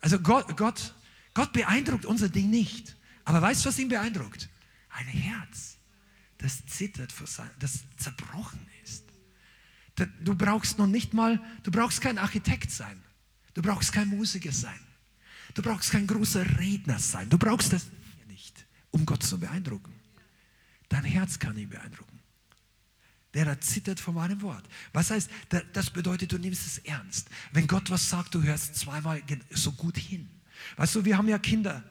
Also 0.00 0.18
Gott, 0.18 0.56
Gott, 0.56 0.94
Gott 1.34 1.52
beeindruckt 1.52 2.06
unser 2.06 2.28
Ding 2.28 2.50
nicht. 2.50 2.96
Aber 3.24 3.42
weißt 3.42 3.64
du, 3.64 3.68
was 3.68 3.78
ihn 3.78 3.88
beeindruckt? 3.88 4.48
Ein 4.90 5.06
Herz, 5.06 5.69
das 6.40 6.64
zittert, 6.66 7.12
für 7.12 7.26
sein, 7.26 7.50
das 7.58 7.80
zerbrochen 7.96 8.66
ist. 8.82 9.04
Du 10.22 10.34
brauchst 10.34 10.78
noch 10.78 10.86
nicht 10.86 11.12
mal, 11.12 11.40
du 11.62 11.70
brauchst 11.70 12.00
kein 12.00 12.18
Architekt 12.18 12.70
sein. 12.70 13.02
Du 13.54 13.62
brauchst 13.62 13.92
kein 13.92 14.08
Musiker 14.08 14.52
sein. 14.52 14.78
Du 15.54 15.62
brauchst 15.62 15.90
kein 15.90 16.06
großer 16.06 16.58
Redner 16.58 16.98
sein. 16.98 17.28
Du 17.28 17.36
brauchst 17.36 17.72
das 17.72 17.86
nicht, 18.28 18.66
um 18.90 19.04
Gott 19.04 19.22
zu 19.22 19.38
beeindrucken. 19.38 19.92
Dein 20.88 21.04
Herz 21.04 21.38
kann 21.38 21.58
ihn 21.58 21.68
beeindrucken. 21.68 22.20
Der 23.34 23.44
da 23.44 23.60
zittert 23.60 24.00
vor 24.00 24.14
meinem 24.14 24.40
Wort. 24.42 24.66
Was 24.92 25.10
heißt, 25.10 25.30
das 25.72 25.90
bedeutet, 25.90 26.32
du 26.32 26.38
nimmst 26.38 26.66
es 26.66 26.78
ernst. 26.78 27.28
Wenn 27.52 27.66
Gott 27.66 27.90
was 27.90 28.08
sagt, 28.08 28.34
du 28.34 28.42
hörst 28.42 28.76
zweimal 28.76 29.22
so 29.50 29.72
gut 29.72 29.98
hin. 29.98 30.28
Weißt 30.76 30.94
du, 30.94 31.04
wir 31.04 31.16
haben 31.18 31.28
ja 31.28 31.38
Kinder 31.38 31.84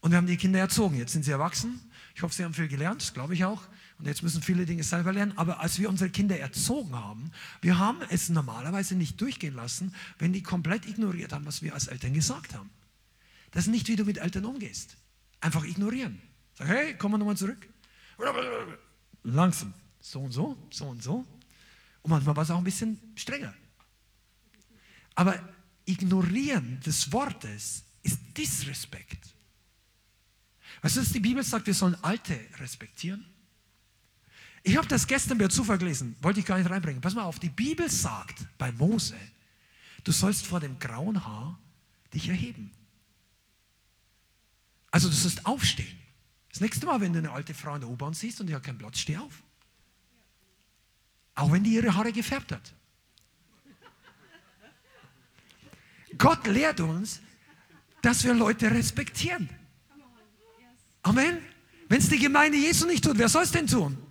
und 0.00 0.10
wir 0.10 0.18
haben 0.18 0.26
die 0.26 0.36
Kinder 0.36 0.58
erzogen. 0.58 0.96
Jetzt 0.96 1.12
sind 1.12 1.24
sie 1.24 1.30
erwachsen. 1.30 1.80
Ich 2.14 2.22
hoffe, 2.22 2.34
sie 2.34 2.44
haben 2.44 2.54
viel 2.54 2.68
gelernt, 2.68 3.02
das 3.02 3.14
glaube 3.14 3.34
ich 3.34 3.44
auch. 3.44 3.66
Und 3.98 4.06
jetzt 4.06 4.22
müssen 4.22 4.42
viele 4.42 4.66
Dinge 4.66 4.82
selber 4.82 5.12
lernen. 5.12 5.32
Aber 5.36 5.60
als 5.60 5.78
wir 5.78 5.88
unsere 5.88 6.10
Kinder 6.10 6.38
erzogen 6.38 6.94
haben, 6.94 7.30
wir 7.60 7.78
haben 7.78 7.98
es 8.10 8.28
normalerweise 8.28 8.96
nicht 8.96 9.20
durchgehen 9.20 9.54
lassen, 9.54 9.94
wenn 10.18 10.32
die 10.32 10.42
komplett 10.42 10.86
ignoriert 10.86 11.32
haben, 11.32 11.46
was 11.46 11.62
wir 11.62 11.74
als 11.74 11.86
Eltern 11.86 12.12
gesagt 12.12 12.54
haben. 12.54 12.70
Das 13.52 13.66
ist 13.66 13.70
nicht, 13.70 13.86
wie 13.88 13.96
du 13.96 14.04
mit 14.04 14.18
Eltern 14.18 14.44
umgehst. 14.44 14.96
Einfach 15.40 15.64
ignorieren. 15.64 16.20
Sag, 16.54 16.68
hey, 16.68 16.96
komm 16.98 17.12
mal 17.12 17.18
nochmal 17.18 17.36
zurück. 17.36 17.68
Langsam. 19.22 19.74
So 20.00 20.20
und 20.20 20.32
so, 20.32 20.56
so 20.70 20.86
und 20.86 21.02
so. 21.02 21.24
Und 22.02 22.10
manchmal 22.10 22.36
war 22.36 22.42
es 22.42 22.50
auch 22.50 22.58
ein 22.58 22.64
bisschen 22.64 23.00
strenger. 23.14 23.54
Aber 25.14 25.38
ignorieren 25.86 26.80
des 26.80 27.12
Wortes 27.12 27.84
ist 28.02 28.18
Disrespekt. 28.36 29.34
Weißt 30.82 30.96
du, 30.96 31.00
dass 31.00 31.12
die 31.12 31.20
Bibel 31.20 31.42
sagt, 31.42 31.66
wir 31.66 31.74
sollen 31.74 31.96
Alte 32.02 32.38
respektieren? 32.58 33.24
Ich 34.66 34.78
habe 34.78 34.88
das 34.88 35.06
gestern 35.06 35.36
per 35.36 35.50
Zufall 35.50 35.76
gelesen, 35.76 36.16
wollte 36.22 36.40
ich 36.40 36.46
gar 36.46 36.56
nicht 36.56 36.70
reinbringen. 36.70 37.02
Pass 37.02 37.14
mal 37.14 37.24
auf, 37.24 37.38
die 37.38 37.50
Bibel 37.50 37.88
sagt 37.90 38.46
bei 38.56 38.72
Mose, 38.72 39.14
du 40.04 40.10
sollst 40.10 40.46
vor 40.46 40.58
dem 40.58 40.78
grauen 40.78 41.22
Haar 41.22 41.58
dich 42.14 42.30
erheben. 42.30 42.72
Also 44.90 45.10
du 45.10 45.14
sollst 45.14 45.44
aufstehen. 45.44 45.98
Das 46.48 46.62
nächste 46.62 46.86
Mal, 46.86 46.98
wenn 47.02 47.12
du 47.12 47.18
eine 47.18 47.30
alte 47.30 47.52
Frau 47.52 47.74
in 47.74 47.82
der 47.82 47.90
U-Bahn 47.90 48.14
siehst 48.14 48.40
und 48.40 48.46
die 48.46 48.54
hat 48.54 48.62
keinen 48.62 48.78
Platz, 48.78 49.00
steh 49.00 49.18
auf. 49.18 49.42
Auch 51.34 51.52
wenn 51.52 51.62
die 51.62 51.74
ihre 51.74 51.94
Haare 51.94 52.12
gefärbt 52.12 52.50
hat. 52.52 52.72
Gott 56.16 56.46
lehrt 56.46 56.80
uns, 56.80 57.20
dass 58.00 58.24
wir 58.24 58.32
Leute 58.32 58.70
respektieren. 58.70 59.50
Amen. 61.02 61.38
Wenn 61.88 61.98
es 61.98 62.08
die 62.08 62.18
Gemeinde 62.18 62.56
Jesu 62.56 62.86
nicht 62.86 63.04
tut, 63.04 63.18
wer 63.18 63.28
soll 63.28 63.42
es 63.42 63.50
denn 63.50 63.66
tun? 63.66 64.03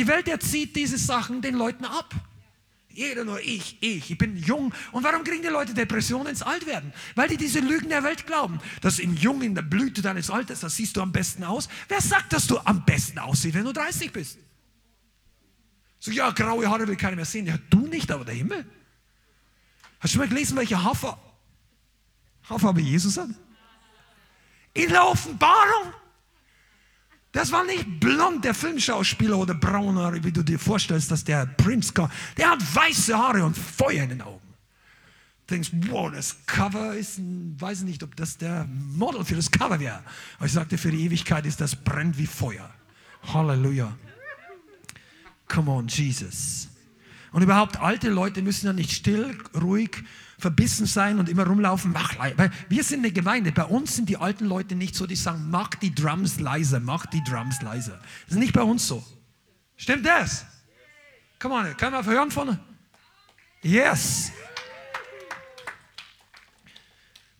Die 0.00 0.06
Welt 0.06 0.28
erzieht 0.28 0.76
diese 0.76 0.96
Sachen 0.96 1.42
den 1.42 1.54
Leuten 1.54 1.84
ab. 1.84 2.14
Jeder 2.88 3.22
nur 3.22 3.38
ich, 3.38 3.76
ich, 3.82 4.10
ich 4.10 4.16
bin 4.16 4.34
jung. 4.34 4.72
Und 4.92 5.04
warum 5.04 5.24
kriegen 5.24 5.42
die 5.42 5.48
Leute 5.48 5.74
Depressionen 5.74 6.28
ins 6.28 6.40
Altwerden? 6.40 6.94
Weil 7.16 7.28
die 7.28 7.36
diese 7.36 7.60
Lügen 7.60 7.90
der 7.90 8.02
Welt 8.02 8.26
glauben. 8.26 8.60
Dass 8.80 8.98
im 8.98 9.14
Jung, 9.14 9.42
in 9.42 9.54
der 9.54 9.60
Blüte 9.60 10.00
deines 10.00 10.30
Alters, 10.30 10.60
das 10.60 10.74
siehst 10.74 10.96
du 10.96 11.02
am 11.02 11.12
besten 11.12 11.44
aus. 11.44 11.68
Wer 11.88 12.00
sagt, 12.00 12.32
dass 12.32 12.46
du 12.46 12.58
am 12.64 12.82
besten 12.86 13.18
aussiehst, 13.18 13.54
wenn 13.54 13.66
du 13.66 13.74
30 13.74 14.10
bist? 14.10 14.38
So, 15.98 16.12
ja, 16.12 16.30
graue 16.30 16.66
Haare 16.66 16.88
will 16.88 16.96
keiner 16.96 17.16
mehr 17.16 17.26
sehen. 17.26 17.44
Ja, 17.44 17.58
du 17.68 17.86
nicht, 17.86 18.10
aber 18.10 18.24
der 18.24 18.36
Himmel. 18.36 18.64
Hast 19.98 20.14
du 20.14 20.18
mal 20.18 20.28
gelesen, 20.28 20.56
welche 20.56 20.82
Hafer, 20.82 21.18
Haarfarbe 22.48 22.80
Jesus 22.80 23.18
hat? 23.18 23.28
In 24.72 24.88
der 24.88 25.06
Offenbarung. 25.06 25.92
Das 27.32 27.52
war 27.52 27.64
nicht 27.64 28.00
blond, 28.00 28.44
der 28.44 28.54
Filmschauspieler 28.54 29.38
oder 29.38 29.54
braune 29.54 30.00
Haare, 30.00 30.24
wie 30.24 30.32
du 30.32 30.42
dir 30.42 30.58
vorstellst, 30.58 31.10
dass 31.10 31.22
der 31.22 31.46
Prinz 31.46 31.94
kam. 31.94 32.10
Der 32.36 32.50
hat 32.50 32.74
weiße 32.74 33.16
Haare 33.16 33.44
und 33.44 33.56
Feuer 33.56 34.02
in 34.02 34.10
den 34.10 34.22
Augen. 34.22 34.40
Du 35.46 35.54
denkst, 35.54 35.70
wow, 35.88 36.10
das 36.10 36.36
Cover 36.46 36.94
ist, 36.94 37.18
ein, 37.18 37.56
weiß 37.60 37.82
nicht, 37.82 38.02
ob 38.02 38.16
das 38.16 38.36
der 38.36 38.66
Model 38.66 39.24
für 39.24 39.36
das 39.36 39.50
Cover 39.50 39.78
wäre. 39.78 40.02
Aber 40.38 40.46
ich 40.46 40.52
sagte, 40.52 40.76
für 40.76 40.90
die 40.90 41.04
Ewigkeit 41.04 41.46
ist 41.46 41.60
das 41.60 41.76
brennt 41.76 42.18
wie 42.18 42.26
Feuer. 42.26 42.68
Halleluja. 43.32 43.96
Come 45.46 45.70
on, 45.70 45.88
Jesus. 45.88 46.68
Und 47.32 47.42
überhaupt, 47.42 47.78
alte 47.78 48.08
Leute 48.08 48.42
müssen 48.42 48.66
ja 48.66 48.72
nicht 48.72 48.90
still, 48.90 49.38
ruhig, 49.60 50.02
verbissen 50.40 50.86
sein 50.86 51.18
und 51.18 51.28
immer 51.28 51.46
rumlaufen, 51.46 51.92
mach 51.92 52.16
leise. 52.16 52.38
Weil 52.38 52.50
wir 52.68 52.82
sind 52.82 53.00
eine 53.00 53.12
Gemeinde, 53.12 53.52
bei 53.52 53.64
uns 53.64 53.96
sind 53.96 54.08
die 54.08 54.16
alten 54.16 54.46
Leute 54.46 54.74
nicht 54.74 54.94
so, 54.94 55.06
die 55.06 55.16
sagen, 55.16 55.50
mach 55.50 55.70
die 55.70 55.94
Drums 55.94 56.40
leiser, 56.40 56.80
mach 56.80 57.06
die 57.06 57.22
Drums 57.24 57.62
leiser. 57.62 58.00
Das 58.26 58.34
ist 58.34 58.40
nicht 58.40 58.52
bei 58.52 58.62
uns 58.62 58.86
so. 58.86 59.04
Stimmt 59.76 60.04
das? 60.04 60.44
Come 61.38 61.54
on, 61.54 61.76
kann 61.76 61.92
man 61.92 62.04
hören 62.04 62.30
von? 62.30 62.58
Yes. 63.62 64.32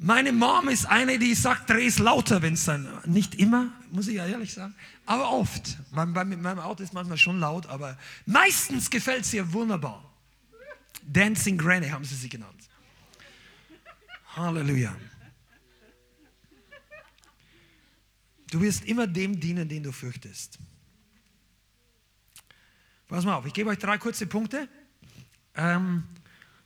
Meine 0.03 0.33
Mom 0.33 0.71
ist 0.71 0.87
eine, 0.87 1.19
die 1.19 1.35
sagt, 1.35 1.69
dreh 1.69 1.87
es 1.87 1.99
lauter, 1.99 2.41
wenn 2.41 2.55
es 2.55 2.65
dann, 2.65 2.89
nicht 3.05 3.35
immer, 3.35 3.71
muss 3.91 4.09
ich 4.09 4.15
ja 4.15 4.27
ehrlich 4.27 4.55
sagen, 4.55 4.75
aber 5.05 5.31
oft. 5.31 5.77
Mit 5.93 6.41
meinem 6.41 6.59
Auto 6.59 6.83
ist 6.83 6.95
manchmal 6.95 7.19
schon 7.19 7.39
laut, 7.39 7.67
aber 7.67 7.99
meistens 8.25 8.89
gefällt 8.89 9.27
es 9.27 9.35
ihr 9.35 9.53
wunderbar. 9.53 10.03
Dancing 11.03 11.59
Granny 11.59 11.89
haben 11.89 12.05
sie 12.05 12.15
sie 12.15 12.31
genannt. 12.31 12.70
Halleluja. 14.37 14.95
Du 18.51 18.61
wirst 18.61 18.85
immer 18.85 19.07
dem 19.07 19.39
dienen, 19.39 19.69
den 19.69 19.83
du 19.83 19.93
fürchtest. 19.93 20.59
Pass 23.07 23.25
mal 23.25 23.35
auf, 23.35 23.47
ich 23.47 23.53
gebe 23.53 23.71
euch 23.71 23.79
drei 23.79 23.99
kurze 23.99 24.27
Punkte, 24.27 24.69
ähm, 25.55 26.05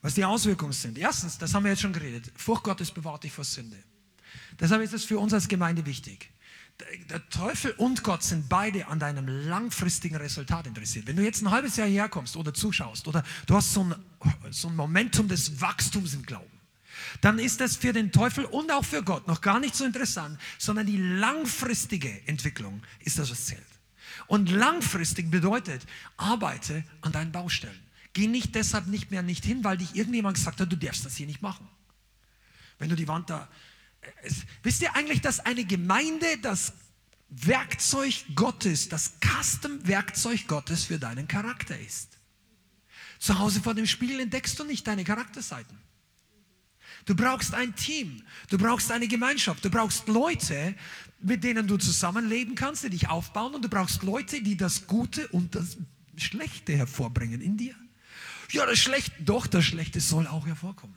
was 0.02 0.14
die 0.14 0.24
Auswirkungen 0.24 0.72
sind. 0.72 0.98
Erstens, 0.98 1.38
das 1.38 1.54
haben 1.54 1.64
wir 1.64 1.70
jetzt 1.70 1.80
schon 1.80 1.92
geredet, 1.92 2.30
Furcht 2.36 2.64
Gottes 2.64 2.90
bewahrt 2.90 3.24
dich 3.24 3.32
vor 3.32 3.44
Sünde. 3.44 3.82
Deshalb 4.60 4.82
ist 4.82 4.92
es 4.92 5.04
für 5.04 5.18
uns 5.18 5.32
als 5.32 5.48
Gemeinde 5.48 5.86
wichtig. 5.86 6.30
Der 7.08 7.26
Teufel 7.28 7.70
und 7.72 8.02
Gott 8.02 8.22
sind 8.22 8.48
beide 8.48 8.88
an 8.88 8.98
deinem 8.98 9.28
langfristigen 9.28 10.16
Resultat 10.16 10.66
interessiert. 10.66 11.06
Wenn 11.06 11.16
du 11.16 11.22
jetzt 11.22 11.40
ein 11.40 11.50
halbes 11.50 11.76
Jahr 11.76 11.86
herkommst 11.86 12.36
oder 12.36 12.52
zuschaust 12.52 13.06
oder 13.06 13.22
du 13.46 13.54
hast 13.54 13.72
so 13.72 13.84
ein, 13.84 13.94
so 14.50 14.68
ein 14.68 14.76
Momentum 14.76 15.28
des 15.28 15.60
Wachstums 15.60 16.14
im 16.14 16.22
Glauben, 16.24 16.53
dann 17.20 17.38
ist 17.38 17.60
das 17.60 17.76
für 17.76 17.92
den 17.92 18.12
Teufel 18.12 18.44
und 18.44 18.70
auch 18.70 18.84
für 18.84 19.02
Gott 19.02 19.26
noch 19.26 19.40
gar 19.40 19.60
nicht 19.60 19.74
so 19.74 19.84
interessant, 19.84 20.38
sondern 20.58 20.86
die 20.86 20.96
langfristige 20.96 22.26
Entwicklung 22.26 22.82
ist 23.00 23.18
das, 23.18 23.30
was 23.30 23.46
zählt. 23.46 23.62
Und 24.26 24.50
langfristig 24.50 25.30
bedeutet, 25.30 25.86
arbeite 26.16 26.84
an 27.00 27.12
deinen 27.12 27.32
Baustellen. 27.32 27.78
Geh 28.12 28.26
nicht 28.26 28.54
deshalb 28.54 28.86
nicht 28.86 29.10
mehr 29.10 29.22
nicht 29.22 29.44
hin, 29.44 29.64
weil 29.64 29.76
dich 29.76 29.94
irgendjemand 29.94 30.36
gesagt 30.36 30.60
hat, 30.60 30.70
du 30.70 30.76
darfst 30.76 31.04
das 31.04 31.16
hier 31.16 31.26
nicht 31.26 31.42
machen. 31.42 31.68
Wenn 32.78 32.88
du 32.88 32.96
die 32.96 33.08
Wand 33.08 33.30
da. 33.30 33.48
Es, 34.22 34.44
wisst 34.62 34.82
ihr 34.82 34.94
eigentlich, 34.94 35.20
dass 35.20 35.40
eine 35.40 35.64
Gemeinde 35.64 36.26
das 36.42 36.74
Werkzeug 37.28 38.24
Gottes, 38.34 38.88
das 38.88 39.14
Custom-Werkzeug 39.20 40.46
Gottes 40.46 40.84
für 40.84 40.98
deinen 40.98 41.26
Charakter 41.26 41.78
ist? 41.78 42.18
Zu 43.18 43.38
Hause 43.38 43.60
vor 43.60 43.74
dem 43.74 43.86
Spiegel 43.86 44.20
entdeckst 44.20 44.58
du 44.58 44.64
nicht 44.64 44.86
deine 44.86 45.02
Charakterseiten. 45.02 45.78
Du 47.05 47.14
brauchst 47.14 47.52
ein 47.55 47.74
Team, 47.74 48.22
du 48.48 48.56
brauchst 48.56 48.90
eine 48.90 49.06
Gemeinschaft, 49.06 49.64
du 49.64 49.70
brauchst 49.70 50.09
Leute, 50.09 50.74
mit 51.20 51.44
denen 51.44 51.66
du 51.66 51.76
zusammenleben 51.76 52.55
kannst, 52.55 52.85
die 52.85 52.90
dich 52.90 53.09
aufbauen 53.09 53.55
und 53.55 53.64
du 53.64 53.68
brauchst 53.68 54.02
Leute, 54.02 54.43
die 54.43 54.56
das 54.56 54.86
Gute 54.86 55.28
und 55.28 55.55
das 55.55 55.76
Schlechte 56.16 56.76
hervorbringen 56.76 57.40
in 57.40 57.56
dir. 57.56 57.74
Ja, 58.52 58.66
das 58.66 58.78
Schlechte, 58.78 59.12
doch, 59.22 59.47
das 59.47 59.64
Schlechte 59.64 60.01
soll 60.01 60.26
auch 60.26 60.47
hervorkommen. 60.47 60.97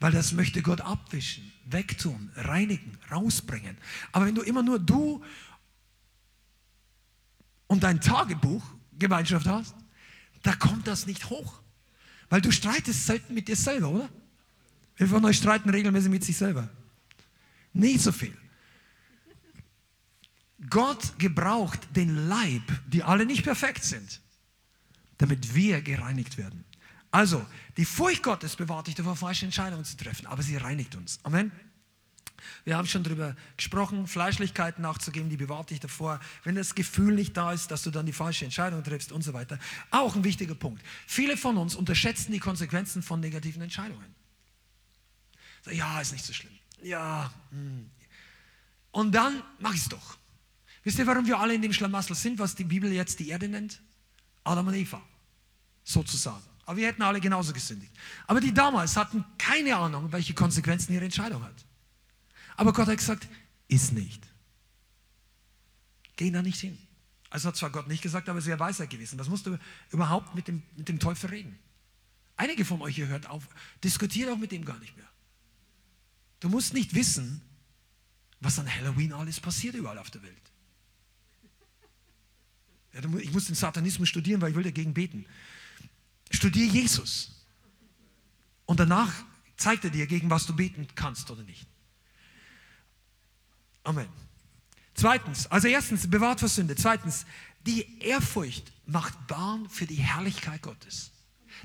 Weil 0.00 0.12
das 0.12 0.32
möchte 0.32 0.62
Gott 0.62 0.80
abwischen, 0.80 1.52
wegtun, 1.66 2.30
reinigen, 2.34 2.98
rausbringen. 3.10 3.76
Aber 4.10 4.26
wenn 4.26 4.34
du 4.34 4.42
immer 4.42 4.62
nur 4.62 4.80
du 4.80 5.22
und 7.68 7.82
dein 7.82 8.00
Tagebuch 8.00 8.64
Gemeinschaft 8.98 9.46
hast, 9.46 9.76
da 10.42 10.54
kommt 10.56 10.86
das 10.86 11.06
nicht 11.06 11.30
hoch. 11.30 11.60
Weil 12.28 12.40
du 12.40 12.50
streitest 12.50 13.06
selten 13.06 13.34
mit 13.34 13.46
dir 13.48 13.56
selber, 13.56 13.90
oder? 13.90 14.08
Wer 14.96 15.08
von 15.08 15.24
euch 15.24 15.38
streiten 15.38 15.70
regelmäßig 15.70 16.10
mit 16.10 16.24
sich 16.24 16.36
selber? 16.36 16.68
Nicht 17.72 18.00
so 18.00 18.12
viel. 18.12 18.36
Gott 20.70 21.18
gebraucht 21.18 21.80
den 21.96 22.28
Leib, 22.28 22.62
die 22.86 23.02
alle 23.02 23.26
nicht 23.26 23.42
perfekt 23.42 23.84
sind, 23.84 24.20
damit 25.18 25.54
wir 25.54 25.82
gereinigt 25.82 26.38
werden. 26.38 26.64
Also, 27.10 27.44
die 27.76 27.84
Furcht 27.84 28.22
Gottes 28.22 28.56
bewahrt 28.56 28.86
dich 28.86 28.94
davor, 28.94 29.16
falsche 29.16 29.44
Entscheidungen 29.44 29.84
zu 29.84 29.96
treffen, 29.96 30.26
aber 30.26 30.42
sie 30.42 30.56
reinigt 30.56 30.94
uns. 30.94 31.18
Amen. 31.24 31.52
Wir 32.64 32.76
haben 32.76 32.88
schon 32.88 33.02
darüber 33.02 33.36
gesprochen, 33.56 34.06
Fleischlichkeiten 34.06 34.82
nachzugeben, 34.82 35.28
die 35.28 35.36
bewahrt 35.36 35.70
dich 35.70 35.80
davor, 35.80 36.20
wenn 36.44 36.54
das 36.54 36.74
Gefühl 36.74 37.14
nicht 37.14 37.36
da 37.36 37.52
ist, 37.52 37.70
dass 37.70 37.82
du 37.82 37.90
dann 37.90 38.06
die 38.06 38.12
falsche 38.12 38.44
Entscheidung 38.44 38.82
triffst 38.82 39.12
und 39.12 39.22
so 39.22 39.32
weiter. 39.32 39.58
Auch 39.90 40.16
ein 40.16 40.24
wichtiger 40.24 40.54
Punkt. 40.54 40.82
Viele 41.06 41.36
von 41.36 41.56
uns 41.56 41.74
unterschätzen 41.74 42.32
die 42.32 42.40
Konsequenzen 42.40 43.02
von 43.02 43.20
negativen 43.20 43.62
Entscheidungen. 43.62 44.21
So, 45.62 45.70
ja, 45.70 46.00
ist 46.00 46.12
nicht 46.12 46.24
so 46.24 46.32
schlimm. 46.32 46.52
Ja. 46.82 47.32
Hm. 47.50 47.90
Und 48.90 49.12
dann 49.12 49.42
mach 49.58 49.74
ich 49.74 49.80
es 49.80 49.88
doch. 49.88 50.18
Wisst 50.84 50.98
ihr, 50.98 51.06
warum 51.06 51.26
wir 51.26 51.38
alle 51.38 51.54
in 51.54 51.62
dem 51.62 51.72
Schlamassel 51.72 52.16
sind, 52.16 52.38
was 52.38 52.54
die 52.54 52.64
Bibel 52.64 52.92
jetzt 52.92 53.18
die 53.20 53.28
Erde 53.28 53.48
nennt? 53.48 53.80
Adam 54.44 54.66
und 54.66 54.74
Eva. 54.74 55.00
Sozusagen. 55.84 56.42
Aber 56.64 56.76
wir 56.76 56.86
hätten 56.86 57.02
alle 57.02 57.20
genauso 57.20 57.52
gesündigt. 57.52 57.92
Aber 58.26 58.40
die 58.40 58.52
damals 58.52 58.96
hatten 58.96 59.24
keine 59.38 59.76
Ahnung, 59.76 60.10
welche 60.12 60.34
Konsequenzen 60.34 60.92
ihre 60.92 61.04
Entscheidung 61.04 61.42
hat. 61.42 61.64
Aber 62.56 62.72
Gott 62.72 62.88
hat 62.88 62.98
gesagt, 62.98 63.28
ist 63.68 63.92
nicht. 63.92 64.22
Geh 66.16 66.30
da 66.30 66.42
nicht 66.42 66.60
hin. 66.60 66.78
Also 67.30 67.48
hat 67.48 67.56
zwar 67.56 67.70
Gott 67.70 67.88
nicht 67.88 68.02
gesagt, 68.02 68.28
aber 68.28 68.40
sehr 68.40 68.60
weisheit 68.60 68.90
gewesen. 68.90 69.18
Was 69.18 69.28
musst 69.28 69.46
du 69.46 69.58
überhaupt 69.90 70.34
mit 70.34 70.48
dem, 70.48 70.62
mit 70.76 70.88
dem 70.88 70.98
Teufel 70.98 71.30
reden? 71.30 71.58
Einige 72.36 72.64
von 72.64 72.82
euch 72.82 72.94
hier 72.94 73.06
hört 73.06 73.28
auf, 73.28 73.48
diskutiert 73.82 74.30
auch 74.30 74.36
mit 74.36 74.52
dem 74.52 74.64
gar 74.64 74.78
nicht 74.78 74.96
mehr. 74.96 75.08
Du 76.42 76.48
musst 76.48 76.74
nicht 76.74 76.92
wissen, 76.92 77.40
was 78.40 78.58
an 78.58 78.68
Halloween 78.68 79.12
alles 79.12 79.38
passiert 79.38 79.76
überall 79.76 79.96
auf 79.96 80.10
der 80.10 80.24
Welt. 80.24 80.52
Ich 83.22 83.30
muss 83.30 83.44
den 83.44 83.54
Satanismus 83.54 84.08
studieren, 84.08 84.40
weil 84.40 84.50
ich 84.50 84.56
will 84.56 84.64
dagegen 84.64 84.92
beten. 84.92 85.24
Studier 86.32 86.66
Jesus. 86.66 87.46
Und 88.66 88.80
danach 88.80 89.12
zeigt 89.56 89.84
er 89.84 89.90
dir, 89.90 90.08
gegen 90.08 90.30
was 90.30 90.44
du 90.44 90.56
beten 90.56 90.88
kannst 90.96 91.30
oder 91.30 91.44
nicht. 91.44 91.68
Amen. 93.84 94.08
Zweitens, 94.94 95.46
also 95.46 95.68
erstens, 95.68 96.10
bewahrt 96.10 96.40
vor 96.40 96.48
Sünde. 96.48 96.74
Zweitens, 96.74 97.24
die 97.64 98.00
Ehrfurcht 98.00 98.72
macht 98.84 99.28
Bahn 99.28 99.68
für 99.68 99.86
die 99.86 99.94
Herrlichkeit 99.94 100.62
Gottes. 100.62 101.11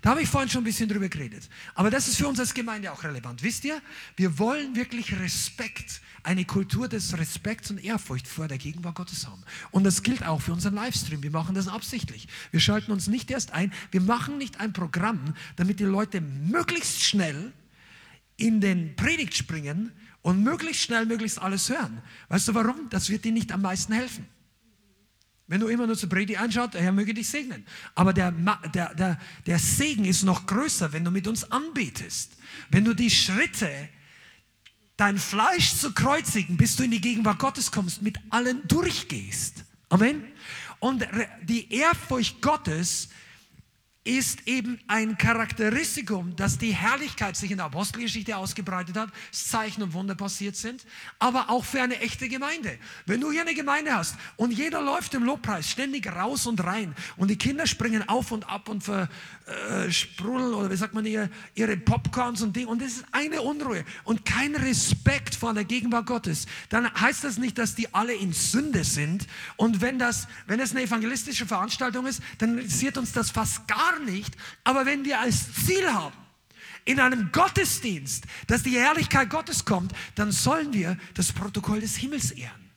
Da 0.01 0.11
habe 0.11 0.21
ich 0.21 0.29
vorhin 0.29 0.49
schon 0.49 0.61
ein 0.61 0.65
bisschen 0.65 0.89
drüber 0.89 1.09
geredet. 1.09 1.49
Aber 1.75 1.89
das 1.89 2.07
ist 2.07 2.17
für 2.17 2.27
uns 2.27 2.39
als 2.39 2.53
Gemeinde 2.53 2.91
auch 2.91 3.03
relevant. 3.03 3.43
Wisst 3.43 3.65
ihr, 3.65 3.81
wir 4.15 4.37
wollen 4.37 4.75
wirklich 4.75 5.17
Respekt, 5.19 6.01
eine 6.23 6.45
Kultur 6.45 6.87
des 6.87 7.17
Respekts 7.17 7.71
und 7.71 7.83
Ehrfurcht 7.83 8.27
vor 8.27 8.47
der 8.47 8.57
Gegenwart 8.57 8.95
Gottes 8.95 9.27
haben. 9.27 9.43
Und 9.71 9.83
das 9.83 10.03
gilt 10.03 10.25
auch 10.25 10.41
für 10.41 10.53
unseren 10.53 10.75
Livestream. 10.75 11.23
Wir 11.23 11.31
machen 11.31 11.55
das 11.55 11.67
absichtlich. 11.67 12.27
Wir 12.51 12.59
schalten 12.59 12.91
uns 12.91 13.07
nicht 13.07 13.31
erst 13.31 13.51
ein. 13.51 13.73
Wir 13.91 14.01
machen 14.01 14.37
nicht 14.37 14.59
ein 14.59 14.73
Programm, 14.73 15.33
damit 15.55 15.79
die 15.79 15.85
Leute 15.85 16.21
möglichst 16.21 17.03
schnell 17.03 17.53
in 18.35 18.61
den 18.61 18.95
Predigt 18.95 19.35
springen 19.35 19.91
und 20.21 20.43
möglichst 20.43 20.83
schnell 20.83 21.05
möglichst 21.05 21.39
alles 21.39 21.69
hören. 21.69 22.01
Weißt 22.29 22.47
du 22.47 22.53
warum? 22.53 22.89
Das 22.89 23.09
wird 23.09 23.25
dir 23.25 23.31
nicht 23.31 23.51
am 23.51 23.61
meisten 23.61 23.93
helfen. 23.93 24.27
Wenn 25.47 25.61
du 25.61 25.67
immer 25.67 25.87
nur 25.87 25.97
zu 25.97 26.09
Brady 26.09 26.35
anschaut, 26.35 26.73
der 26.73 26.81
Herr 26.81 26.91
möge 26.91 27.13
dich 27.13 27.29
segnen. 27.29 27.65
Aber 27.95 28.11
der, 28.11 28.31
der, 28.73 28.93
der, 28.95 29.19
der 29.45 29.59
Segen 29.59 30.03
ist 30.03 30.23
noch 30.23 30.45
größer, 30.45 30.91
wenn 30.91 31.05
du 31.05 31.11
mit 31.11 31.25
uns 31.25 31.49
anbetest. 31.51 32.33
Wenn 32.69 32.83
du 32.83 32.93
die 32.93 33.09
Schritte, 33.09 33.69
dein 34.97 35.17
Fleisch 35.17 35.75
zu 35.75 35.93
kreuzigen, 35.93 36.57
bis 36.57 36.75
du 36.75 36.83
in 36.83 36.91
die 36.91 36.99
Gegenwart 36.99 37.39
Gottes 37.39 37.71
kommst, 37.71 38.01
mit 38.01 38.17
allen 38.29 38.67
durchgehst. 38.67 39.63
Amen. 39.89 40.23
Und 40.79 41.07
die 41.43 41.73
Ehrfurcht 41.73 42.41
Gottes 42.41 43.09
ist 44.07 44.47
eben 44.47 44.79
ein 44.87 45.17
Charakteristikum, 45.17 46.35
dass 46.37 46.57
die 46.57 46.73
Herrlichkeit 46.73 47.35
sich 47.35 47.51
in 47.51 47.57
der 47.57 47.65
Apostelgeschichte 47.65 48.37
ausgebreitet 48.37 48.95
hat, 48.95 49.09
Zeichen 49.31 49.83
und 49.83 49.93
Wunder 49.93 50.15
passiert 50.15 50.55
sind, 50.55 50.85
aber 51.19 51.49
auch 51.49 51.65
für 51.65 51.81
eine 51.81 51.99
echte 51.99 52.29
Gemeinde. 52.29 52.79
Wenn 53.05 53.19
du 53.19 53.31
hier 53.31 53.41
eine 53.41 53.53
Gemeinde 53.53 53.93
hast 53.93 54.15
und 54.37 54.51
jeder 54.51 54.81
läuft 54.81 55.13
im 55.13 55.23
Lobpreis 55.23 55.69
ständig 55.69 56.07
raus 56.07 56.47
und 56.47 56.63
rein 56.63 56.95
und 57.17 57.29
die 57.29 57.37
Kinder 57.37 57.67
springen 57.67 58.07
auf 58.07 58.31
und 58.31 58.49
ab 58.49 58.69
und 58.69 58.81
versprudeln 58.81 60.53
oder 60.53 60.71
wie 60.71 60.77
sagt 60.77 60.93
man 60.93 61.03
hier, 61.03 61.29
ihre 61.55 61.75
Popcorns 61.75 62.41
und 62.41 62.55
Dinge 62.55 62.69
und 62.69 62.81
es 62.81 62.97
ist 62.97 63.05
eine 63.11 63.41
Unruhe 63.41 63.83
und 64.05 64.23
kein 64.23 64.55
Respekt 64.55 65.35
vor 65.35 65.53
der 65.53 65.65
Gegenwart 65.65 66.05
Gottes, 66.05 66.45
dann 66.69 66.89
heißt 66.93 67.25
das 67.25 67.37
nicht, 67.37 67.57
dass 67.57 67.75
die 67.75 67.93
alle 67.93 68.13
in 68.13 68.31
Sünde 68.31 68.85
sind 68.85 69.27
und 69.57 69.81
wenn 69.81 69.99
das, 69.99 70.29
wenn 70.45 70.61
es 70.61 70.71
eine 70.71 70.83
evangelistische 70.83 71.45
Veranstaltung 71.45 72.05
ist, 72.05 72.21
dann 72.37 72.57
interessiert 72.57 72.97
uns 72.97 73.11
das 73.11 73.31
fast 73.31 73.67
gar 73.67 73.96
nicht. 74.05 74.35
Aber 74.63 74.85
wenn 74.85 75.05
wir 75.05 75.19
als 75.19 75.53
Ziel 75.65 75.91
haben, 75.91 76.15
in 76.85 76.99
einem 76.99 77.31
Gottesdienst, 77.31 78.25
dass 78.47 78.63
die 78.63 78.77
Herrlichkeit 78.79 79.29
Gottes 79.29 79.65
kommt, 79.65 79.91
dann 80.15 80.31
sollen 80.31 80.73
wir 80.73 80.97
das 81.13 81.33
Protokoll 81.33 81.81
des 81.81 81.97
Himmels 81.97 82.31
ehren. 82.31 82.67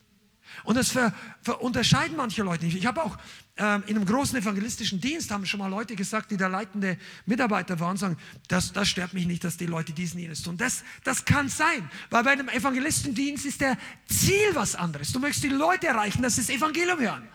Und 0.64 0.76
das 0.76 0.90
ver, 0.90 1.14
ver 1.42 1.62
unterscheiden 1.62 2.16
manche 2.16 2.42
Leute 2.42 2.64
nicht. 2.64 2.76
Ich 2.76 2.86
habe 2.86 3.02
auch 3.02 3.16
ähm, 3.56 3.82
in 3.86 3.96
einem 3.96 4.04
großen 4.04 4.38
evangelistischen 4.38 5.00
Dienst 5.00 5.30
haben 5.30 5.46
schon 5.46 5.60
mal 5.60 5.68
Leute 5.68 5.96
gesagt, 5.96 6.30
die 6.30 6.36
da 6.36 6.48
leitende 6.48 6.98
Mitarbeiter 7.24 7.78
waren, 7.80 7.96
sagen, 7.96 8.16
das, 8.48 8.72
das 8.72 8.88
stört 8.88 9.14
mich 9.14 9.26
nicht, 9.26 9.44
dass 9.44 9.56
die 9.56 9.66
Leute 9.66 9.92
diesen 9.92 10.18
jenes 10.18 10.42
tun. 10.42 10.56
Das, 10.56 10.82
das 11.04 11.24
kann 11.24 11.48
sein, 11.48 11.88
weil 12.10 12.24
bei 12.24 12.32
einem 12.32 12.48
Evangelistendienst 12.48 13.46
ist 13.46 13.60
der 13.60 13.78
Ziel 14.06 14.54
was 14.54 14.74
anderes. 14.74 15.12
Du 15.12 15.20
möchtest 15.20 15.44
die 15.44 15.48
Leute 15.48 15.86
erreichen, 15.86 16.22
dass 16.22 16.34
sie 16.34 16.42
das 16.42 16.50
Evangelium 16.50 16.98
hören. 16.98 17.28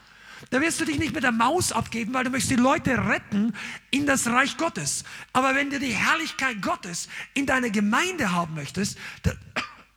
Da 0.50 0.62
wirst 0.62 0.80
du 0.80 0.86
dich 0.86 1.00
nicht 1.00 1.14
mit 1.14 1.24
der 1.24 1.32
Maus 1.32 1.72
abgeben, 1.72 2.14
weil 2.14 2.24
du 2.24 2.30
möchtest 2.30 2.52
die 2.52 2.62
Leute 2.62 3.08
retten 3.08 3.54
in 3.92 4.06
das 4.06 4.28
Reich 4.28 4.58
Gottes. 4.58 5.04
Aber 5.34 5.56
wenn 5.56 5.70
du 5.70 5.80
die 5.80 5.94
Herrlichkeit 5.94 6.62
Gottes 6.62 7.08
in 7.34 7.46
deine 7.46 7.72
Gemeinde 7.72 8.32
haben 8.32 8.54
möchtest, 8.54 8.98
dann, 9.24 9.38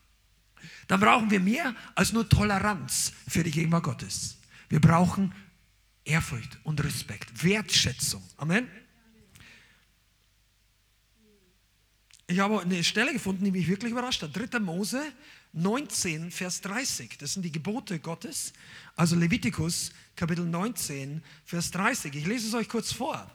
dann 0.88 1.00
brauchen 1.00 1.30
wir 1.30 1.40
mehr 1.40 1.74
als 1.94 2.12
nur 2.12 2.28
Toleranz 2.28 3.12
für 3.28 3.42
die 3.42 3.50
Gegenwart 3.50 3.84
Gottes. 3.84 4.38
Wir 4.68 4.80
brauchen 4.80 5.34
Ehrfurcht 6.04 6.58
und 6.64 6.82
Respekt, 6.82 7.44
Wertschätzung. 7.44 8.22
Amen. 8.36 8.68
Ich 12.30 12.40
habe 12.40 12.60
eine 12.60 12.84
Stelle 12.84 13.12
gefunden, 13.14 13.44
die 13.44 13.50
mich 13.50 13.68
wirklich 13.68 13.92
überrascht 13.92 14.22
hat. 14.22 14.36
3. 14.36 14.60
Mose 14.60 15.02
19, 15.54 16.30
Vers 16.30 16.60
30. 16.60 17.16
Das 17.18 17.32
sind 17.32 17.42
die 17.42 17.52
Gebote 17.52 17.98
Gottes. 17.98 18.52
Also 18.96 19.16
Levitikus 19.16 19.92
Kapitel 20.18 20.46
19, 20.46 21.22
Vers 21.44 21.70
30. 21.70 22.12
Ich 22.16 22.26
lese 22.26 22.48
es 22.48 22.54
euch 22.54 22.68
kurz 22.68 22.92
vor. 22.92 23.30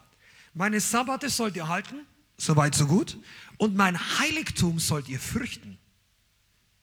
Meine 0.54 0.82
Sabbate 0.82 1.30
sollt 1.30 1.56
ihr 1.56 1.70
halten, 1.70 2.06
soweit 2.36 2.76
so 2.76 2.86
gut, 2.88 3.18
und 3.58 3.74
mein 3.78 3.98
Heiligtum 4.20 4.80
sollt 4.80 5.08
ihr 5.08 5.22
fürchten. 5.22 5.78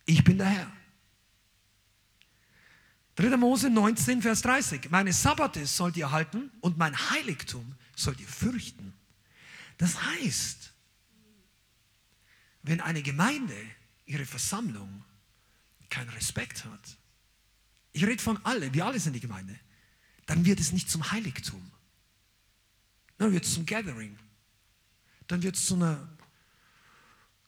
Ich 0.06 0.24
bin 0.24 0.39
der 0.39 0.47
Herr. 0.47 0.72
3. 3.16 3.36
Mose 3.36 3.68
19, 3.68 4.22
Vers 4.22 4.40
30. 4.40 4.90
Meine 4.90 5.12
Sabbate 5.12 5.66
sollt 5.66 5.98
ihr 5.98 6.10
halten 6.10 6.51
und 6.62 6.78
mein 6.78 6.97
Heiligtum 7.10 7.74
sollt 7.94 8.20
ihr 8.20 8.28
fürchten. 8.28 8.94
Das 9.77 10.02
heißt, 10.02 10.72
wenn 12.62 12.81
eine 12.81 13.02
Gemeinde 13.02 13.55
ihre 14.06 14.24
Versammlung 14.24 15.05
keinen 15.90 16.09
Respekt 16.09 16.64
hat, 16.64 16.97
ich 17.93 18.06
rede 18.06 18.22
von 18.22 18.43
alle, 18.47 18.72
wir 18.72 18.86
alle 18.86 18.98
sind 18.98 19.12
die 19.12 19.20
Gemeinde, 19.20 19.60
dann 20.31 20.44
wird 20.44 20.61
es 20.61 20.70
nicht 20.70 20.89
zum 20.89 21.11
Heiligtum. 21.11 21.61
Dann 23.19 23.32
wird 23.32 23.44
es 23.44 23.55
zum 23.55 23.66
Gathering. 23.66 24.16
Dann 25.27 25.43
wird 25.43 25.57
es 25.57 25.66
zu 25.66 25.74
einer 25.74 26.09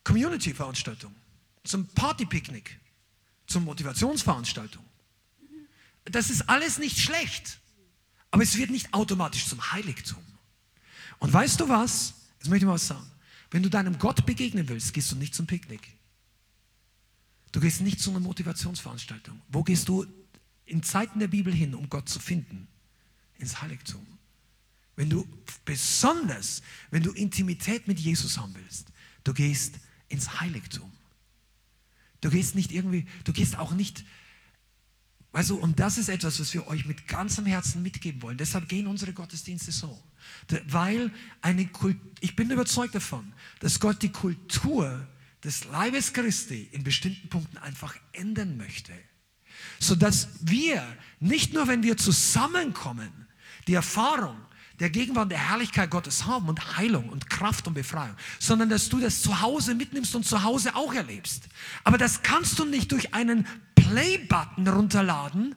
Community-Veranstaltung, 0.02 1.14
zum 1.62 1.86
Party-Picknick, 1.86 2.80
zur 3.46 3.60
Motivationsveranstaltung. 3.60 4.84
Das 6.06 6.28
ist 6.28 6.48
alles 6.48 6.78
nicht 6.78 6.98
schlecht, 6.98 7.60
aber 8.32 8.42
es 8.42 8.56
wird 8.56 8.70
nicht 8.70 8.92
automatisch 8.92 9.46
zum 9.46 9.70
Heiligtum. 9.70 10.24
Und 11.20 11.32
weißt 11.32 11.60
du 11.60 11.68
was? 11.68 12.14
Jetzt 12.40 12.48
möchte 12.48 12.64
ich 12.64 12.66
mal 12.66 12.74
was 12.74 12.88
sagen. 12.88 13.08
Wenn 13.52 13.62
du 13.62 13.70
deinem 13.70 13.96
Gott 14.00 14.26
begegnen 14.26 14.68
willst, 14.68 14.92
gehst 14.92 15.12
du 15.12 15.14
nicht 15.14 15.36
zum 15.36 15.46
Picknick. 15.46 15.96
Du 17.52 17.60
gehst 17.60 17.80
nicht 17.80 18.00
zu 18.00 18.10
einer 18.10 18.18
Motivationsveranstaltung. 18.18 19.40
Wo 19.46 19.62
gehst 19.62 19.88
du 19.88 20.04
in 20.64 20.82
Zeiten 20.82 21.20
der 21.20 21.28
Bibel 21.28 21.54
hin, 21.54 21.76
um 21.76 21.88
Gott 21.88 22.08
zu 22.08 22.18
finden? 22.18 22.66
Ins 23.42 23.60
Heiligtum. 23.60 24.06
Wenn 24.96 25.10
du 25.10 25.26
besonders, 25.64 26.62
wenn 26.90 27.02
du 27.02 27.12
Intimität 27.12 27.88
mit 27.88 27.98
Jesus 27.98 28.38
haben 28.38 28.54
willst, 28.54 28.88
du 29.24 29.34
gehst 29.34 29.74
ins 30.08 30.40
Heiligtum. 30.40 30.90
Du 32.20 32.30
gehst 32.30 32.54
nicht 32.54 32.70
irgendwie, 32.70 33.06
du 33.24 33.32
gehst 33.32 33.58
auch 33.58 33.72
nicht, 33.72 34.04
also 35.32 35.56
und 35.56 35.80
das 35.80 35.98
ist 35.98 36.08
etwas, 36.08 36.38
was 36.38 36.54
wir 36.54 36.66
euch 36.68 36.84
mit 36.84 37.08
ganzem 37.08 37.46
Herzen 37.46 37.82
mitgeben 37.82 38.22
wollen. 38.22 38.36
Deshalb 38.36 38.68
gehen 38.68 38.86
unsere 38.86 39.12
Gottesdienste 39.12 39.72
so. 39.72 40.00
Weil 40.68 41.10
eine 41.40 41.66
Kult, 41.66 41.96
ich 42.20 42.36
bin 42.36 42.50
überzeugt 42.50 42.94
davon, 42.94 43.32
dass 43.60 43.80
Gott 43.80 44.02
die 44.02 44.12
Kultur 44.12 45.06
des 45.42 45.64
Leibes 45.64 46.12
Christi 46.12 46.68
in 46.70 46.84
bestimmten 46.84 47.28
Punkten 47.28 47.56
einfach 47.58 47.96
ändern 48.12 48.56
möchte. 48.56 48.92
Sodass 49.80 50.28
wir, 50.40 50.86
nicht 51.18 51.54
nur 51.54 51.66
wenn 51.66 51.82
wir 51.82 51.96
zusammenkommen, 51.96 53.21
die 53.66 53.74
Erfahrung 53.74 54.36
der 54.80 54.90
Gegenwart 54.90 55.30
der 55.30 55.50
Herrlichkeit 55.50 55.90
Gottes 55.90 56.26
haben 56.26 56.48
und 56.48 56.76
Heilung 56.76 57.08
und 57.08 57.30
Kraft 57.30 57.68
und 57.68 57.74
Befreiung, 57.74 58.16
sondern 58.38 58.68
dass 58.68 58.88
du 58.88 58.98
das 58.98 59.22
zu 59.22 59.40
Hause 59.40 59.74
mitnimmst 59.74 60.14
und 60.16 60.26
zu 60.26 60.42
Hause 60.42 60.74
auch 60.74 60.92
erlebst. 60.92 61.44
Aber 61.84 61.98
das 61.98 62.22
kannst 62.22 62.58
du 62.58 62.64
nicht 62.64 62.90
durch 62.90 63.14
einen 63.14 63.46
Play-Button 63.76 64.66
runterladen, 64.66 65.54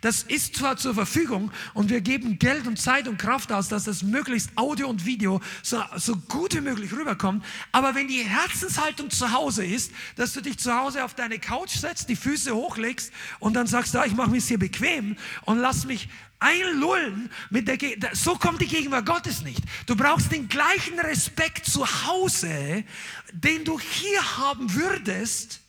Das 0.00 0.22
ist 0.22 0.56
zwar 0.56 0.76
zur 0.76 0.94
Verfügung 0.94 1.50
und 1.74 1.90
wir 1.90 2.00
geben 2.00 2.38
Geld 2.38 2.66
und 2.66 2.80
Zeit 2.80 3.08
und 3.08 3.18
Kraft 3.18 3.52
aus, 3.52 3.68
dass 3.68 3.84
das 3.84 4.02
möglichst 4.02 4.50
Audio 4.56 4.88
und 4.88 5.04
Video 5.04 5.40
so, 5.62 5.82
so 5.96 6.16
gut 6.16 6.54
wie 6.54 6.60
möglich 6.60 6.92
rüberkommt. 6.92 7.44
Aber 7.72 7.94
wenn 7.94 8.08
die 8.08 8.22
Herzenshaltung 8.22 9.10
zu 9.10 9.32
Hause 9.32 9.64
ist, 9.64 9.92
dass 10.16 10.32
du 10.32 10.40
dich 10.40 10.58
zu 10.58 10.74
Hause 10.74 11.04
auf 11.04 11.14
deine 11.14 11.38
Couch 11.38 11.70
setzt, 11.70 12.08
die 12.08 12.16
Füße 12.16 12.54
hochlegst 12.54 13.12
und 13.38 13.54
dann 13.54 13.66
sagst, 13.66 13.96
ah, 13.96 14.04
ich 14.06 14.14
mache 14.14 14.30
mich 14.30 14.46
hier 14.46 14.58
bequem 14.58 15.16
und 15.44 15.58
lass 15.58 15.86
mich 15.86 16.08
einlullen 16.38 17.30
mit 17.50 17.66
der 17.66 17.78
so 18.12 18.36
kommt 18.36 18.60
die 18.60 18.66
Gegenwart 18.66 19.06
Gottes 19.06 19.42
nicht. 19.42 19.62
Du 19.86 19.96
brauchst 19.96 20.32
den 20.32 20.48
gleichen 20.48 20.98
Respekt 20.98 21.66
zu 21.66 21.86
Hause, 22.06 22.84
den 23.32 23.64
du 23.64 23.80
hier 23.80 24.38
haben 24.38 24.74
würdest, 24.74 25.60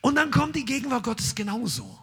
und 0.00 0.16
dann 0.16 0.30
kommt 0.30 0.54
die 0.56 0.64
Gegenwart 0.64 1.04
Gottes 1.04 1.34
genauso. 1.34 1.98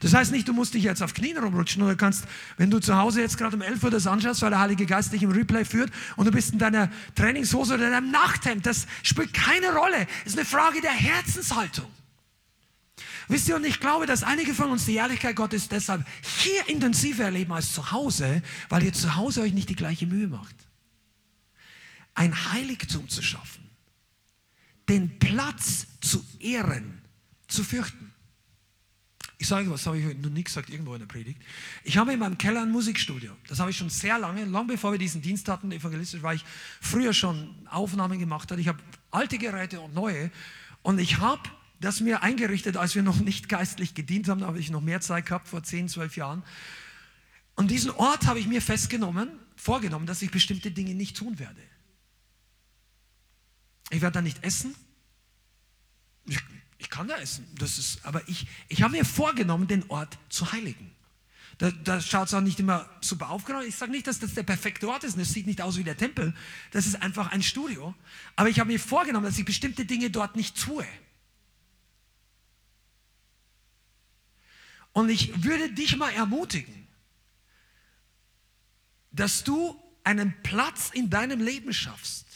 Das 0.00 0.14
heißt 0.14 0.30
nicht, 0.32 0.46
du 0.46 0.52
musst 0.52 0.74
dich 0.74 0.84
jetzt 0.84 1.02
auf 1.02 1.12
Knien 1.12 1.36
rumrutschen 1.36 1.82
oder 1.82 1.96
kannst, 1.96 2.24
wenn 2.56 2.70
du 2.70 2.78
zu 2.78 2.96
Hause 2.96 3.20
jetzt 3.20 3.36
gerade 3.36 3.56
um 3.56 3.62
11 3.62 3.82
Uhr 3.82 3.90
das 3.90 4.06
anschaust, 4.06 4.42
weil 4.42 4.50
der 4.50 4.60
Heilige 4.60 4.86
Geist 4.86 5.12
dich 5.12 5.22
im 5.22 5.32
Replay 5.32 5.64
führt 5.64 5.90
und 6.16 6.26
du 6.26 6.30
bist 6.30 6.52
in 6.52 6.58
deiner 6.58 6.90
Trainingshose 7.14 7.74
oder 7.74 7.86
in 7.86 7.92
deinem 7.92 8.10
Nachthemd, 8.10 8.64
das 8.64 8.86
spielt 9.02 9.34
keine 9.34 9.74
Rolle. 9.74 10.06
Es 10.24 10.32
ist 10.32 10.38
eine 10.38 10.46
Frage 10.46 10.80
der 10.80 10.92
Herzenshaltung. 10.92 11.90
Wisst 13.30 13.48
ihr, 13.48 13.54
und 13.54 13.64
ich 13.64 13.78
glaube, 13.78 14.06
dass 14.06 14.24
einige 14.24 14.54
von 14.54 14.70
uns 14.70 14.86
die 14.86 14.96
Ehrlichkeit 14.96 15.36
Gottes 15.36 15.68
deshalb 15.68 16.04
hier 16.42 16.68
intensiver 16.68 17.24
erleben 17.24 17.52
als 17.52 17.72
zu 17.72 17.92
Hause, 17.92 18.42
weil 18.68 18.82
ihr 18.82 18.92
zu 18.92 19.14
Hause 19.14 19.42
euch 19.42 19.52
nicht 19.52 19.68
die 19.68 19.76
gleiche 19.76 20.06
Mühe 20.06 20.26
macht. 20.26 20.56
Ein 22.14 22.52
Heiligtum 22.52 23.08
zu 23.08 23.22
schaffen, 23.22 23.70
den 24.88 25.20
Platz 25.20 25.86
zu 26.00 26.24
ehren, 26.40 27.02
zu 27.46 27.62
fürchten. 27.62 28.09
Ich 29.40 29.48
sage 29.48 29.70
was, 29.70 29.86
habe 29.86 29.98
ich 29.98 30.18
noch 30.18 30.28
nie 30.28 30.44
gesagt, 30.44 30.68
irgendwo 30.68 30.92
in 30.92 31.00
der 31.00 31.06
Predigt. 31.06 31.40
Ich 31.82 31.96
habe 31.96 32.12
in 32.12 32.18
meinem 32.18 32.36
Keller 32.36 32.60
ein 32.60 32.70
Musikstudio. 32.70 33.32
Das 33.48 33.58
habe 33.58 33.70
ich 33.70 33.76
schon 33.78 33.88
sehr 33.88 34.18
lange, 34.18 34.44
lang 34.44 34.66
bevor 34.66 34.92
wir 34.92 34.98
diesen 34.98 35.22
Dienst 35.22 35.48
hatten, 35.48 35.72
evangelistisch, 35.72 36.22
weil 36.22 36.36
ich 36.36 36.44
früher 36.82 37.14
schon 37.14 37.66
Aufnahmen 37.70 38.18
gemacht 38.18 38.50
habe. 38.50 38.60
Ich 38.60 38.68
habe 38.68 38.80
alte 39.10 39.38
Geräte 39.38 39.80
und 39.80 39.94
neue. 39.94 40.30
Und 40.82 40.98
ich 40.98 41.20
habe 41.20 41.40
das 41.80 42.00
mir 42.00 42.22
eingerichtet, 42.22 42.76
als 42.76 42.94
wir 42.94 43.02
noch 43.02 43.18
nicht 43.18 43.48
geistlich 43.48 43.94
gedient 43.94 44.28
haben, 44.28 44.40
da 44.40 44.46
habe 44.46 44.58
ich 44.58 44.70
noch 44.70 44.82
mehr 44.82 45.00
Zeit 45.00 45.24
gehabt, 45.24 45.48
vor 45.48 45.62
10, 45.62 45.88
12 45.88 46.18
Jahren. 46.18 46.42
Und 47.54 47.70
diesen 47.70 47.92
Ort 47.92 48.26
habe 48.26 48.40
ich 48.40 48.46
mir 48.46 48.60
festgenommen, 48.60 49.30
vorgenommen, 49.56 50.04
dass 50.04 50.20
ich 50.20 50.30
bestimmte 50.30 50.70
Dinge 50.70 50.94
nicht 50.94 51.16
tun 51.16 51.38
werde. 51.38 51.62
Ich 53.88 54.02
werde 54.02 54.12
da 54.12 54.20
nicht 54.20 54.44
essen. 54.44 54.74
Ich, 56.26 56.38
ich 56.80 56.88
kann 56.88 57.08
da 57.08 57.16
essen, 57.16 57.46
das 57.58 57.78
ist, 57.78 58.04
aber 58.06 58.26
ich, 58.26 58.46
ich 58.68 58.82
habe 58.82 58.96
mir 58.96 59.04
vorgenommen, 59.04 59.68
den 59.68 59.88
Ort 59.90 60.18
zu 60.30 60.50
heiligen. 60.50 60.90
Da, 61.58 61.70
da 61.70 62.00
schaut 62.00 62.28
es 62.28 62.34
auch 62.34 62.40
nicht 62.40 62.58
immer 62.58 62.88
super 63.02 63.28
aufgeräumt. 63.28 63.68
Ich 63.68 63.76
sage 63.76 63.92
nicht, 63.92 64.06
dass 64.06 64.18
das 64.18 64.32
der 64.32 64.44
perfekte 64.44 64.88
Ort 64.88 65.04
ist. 65.04 65.18
Es 65.18 65.34
sieht 65.34 65.46
nicht 65.46 65.60
aus 65.60 65.76
wie 65.76 65.84
der 65.84 65.96
Tempel. 65.96 66.34
Das 66.70 66.86
ist 66.86 67.02
einfach 67.02 67.32
ein 67.32 67.42
Studio. 67.42 67.94
Aber 68.34 68.48
ich 68.48 68.58
habe 68.60 68.72
mir 68.72 68.80
vorgenommen, 68.80 69.26
dass 69.26 69.38
ich 69.38 69.44
bestimmte 69.44 69.84
Dinge 69.84 70.08
dort 70.08 70.36
nicht 70.36 70.58
tue. 70.58 70.86
Und 74.92 75.10
ich 75.10 75.44
würde 75.44 75.70
dich 75.70 75.98
mal 75.98 76.10
ermutigen, 76.10 76.88
dass 79.12 79.44
du 79.44 79.78
einen 80.02 80.34
Platz 80.42 80.90
in 80.94 81.10
deinem 81.10 81.42
Leben 81.42 81.74
schaffst. 81.74 82.29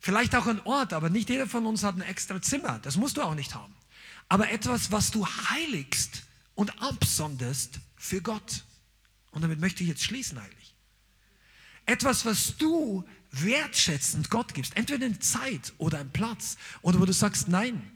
Vielleicht 0.00 0.34
auch 0.34 0.46
einen 0.46 0.60
Ort, 0.60 0.92
aber 0.94 1.10
nicht 1.10 1.28
jeder 1.28 1.46
von 1.46 1.66
uns 1.66 1.84
hat 1.84 1.94
ein 1.94 2.00
extra 2.00 2.40
Zimmer. 2.40 2.78
Das 2.82 2.96
musst 2.96 3.18
du 3.18 3.22
auch 3.22 3.34
nicht 3.34 3.54
haben. 3.54 3.74
Aber 4.28 4.50
etwas, 4.50 4.90
was 4.90 5.10
du 5.10 5.26
heiligst 5.26 6.22
und 6.54 6.82
absonderst 6.82 7.80
für 7.96 8.22
Gott. 8.22 8.64
Und 9.30 9.42
damit 9.42 9.60
möchte 9.60 9.82
ich 9.82 9.90
jetzt 9.90 10.02
schließen, 10.02 10.40
heilig. 10.40 10.74
Etwas, 11.84 12.24
was 12.24 12.56
du 12.56 13.04
wertschätzend 13.30 14.30
Gott 14.30 14.54
gibst. 14.54 14.76
Entweder 14.76 15.04
eine 15.04 15.18
Zeit 15.18 15.74
oder 15.76 15.98
einen 15.98 16.12
Platz. 16.12 16.56
Oder 16.80 16.98
wo 17.00 17.04
du 17.04 17.12
sagst, 17.12 17.48
nein, 17.48 17.92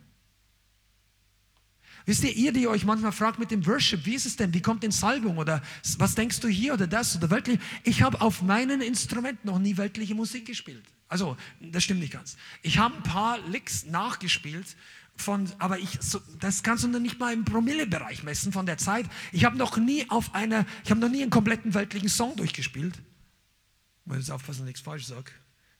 Wisst 2.06 2.22
ihr, 2.22 2.36
ihr, 2.36 2.52
die 2.52 2.68
euch 2.68 2.84
manchmal 2.84 3.12
fragt 3.12 3.38
mit 3.38 3.50
dem 3.50 3.64
Worship, 3.64 4.04
wie 4.04 4.14
ist 4.14 4.26
es 4.26 4.36
denn, 4.36 4.52
wie 4.52 4.60
kommt 4.60 4.82
denn 4.82 4.90
Salbung 4.90 5.38
oder 5.38 5.62
was 5.96 6.14
denkst 6.14 6.40
du 6.40 6.48
hier 6.48 6.74
oder 6.74 6.86
das 6.86 7.16
oder 7.16 7.30
weltlich? 7.30 7.58
Ich 7.82 8.02
habe 8.02 8.20
auf 8.20 8.42
meinen 8.42 8.82
Instrumenten 8.82 9.48
noch 9.48 9.58
nie 9.58 9.78
weltliche 9.78 10.14
Musik 10.14 10.46
gespielt. 10.46 10.84
Also, 11.08 11.36
das 11.60 11.84
stimmt 11.84 12.00
nicht 12.00 12.12
ganz. 12.12 12.36
Ich 12.62 12.78
habe 12.78 12.96
ein 12.96 13.02
paar 13.02 13.38
Licks 13.48 13.84
nachgespielt, 13.84 14.76
von, 15.16 15.50
aber 15.58 15.78
ich, 15.78 15.98
so, 16.00 16.20
das 16.40 16.62
kannst 16.62 16.84
du 16.84 16.88
nicht 16.88 17.20
mal 17.20 17.32
im 17.32 17.44
Promillebereich 17.44 18.24
messen 18.24 18.52
von 18.52 18.66
der 18.66 18.78
Zeit. 18.78 19.06
Ich 19.32 19.44
habe 19.44 19.56
noch 19.56 19.76
nie 19.76 20.08
auf 20.10 20.34
einer, 20.34 20.66
ich 20.82 20.90
habe 20.90 21.00
noch 21.00 21.08
nie 21.08 21.22
einen 21.22 21.30
kompletten 21.30 21.74
weltlichen 21.74 22.08
Song 22.08 22.34
durchgespielt. 22.36 22.96
Ich 22.96 24.06
muss 24.06 24.16
jetzt 24.16 24.30
aufpassen, 24.30 24.60
dass 24.60 24.68
ich 24.68 24.74
nichts 24.74 24.80
falsch 24.80 25.06
sage. 25.06 25.30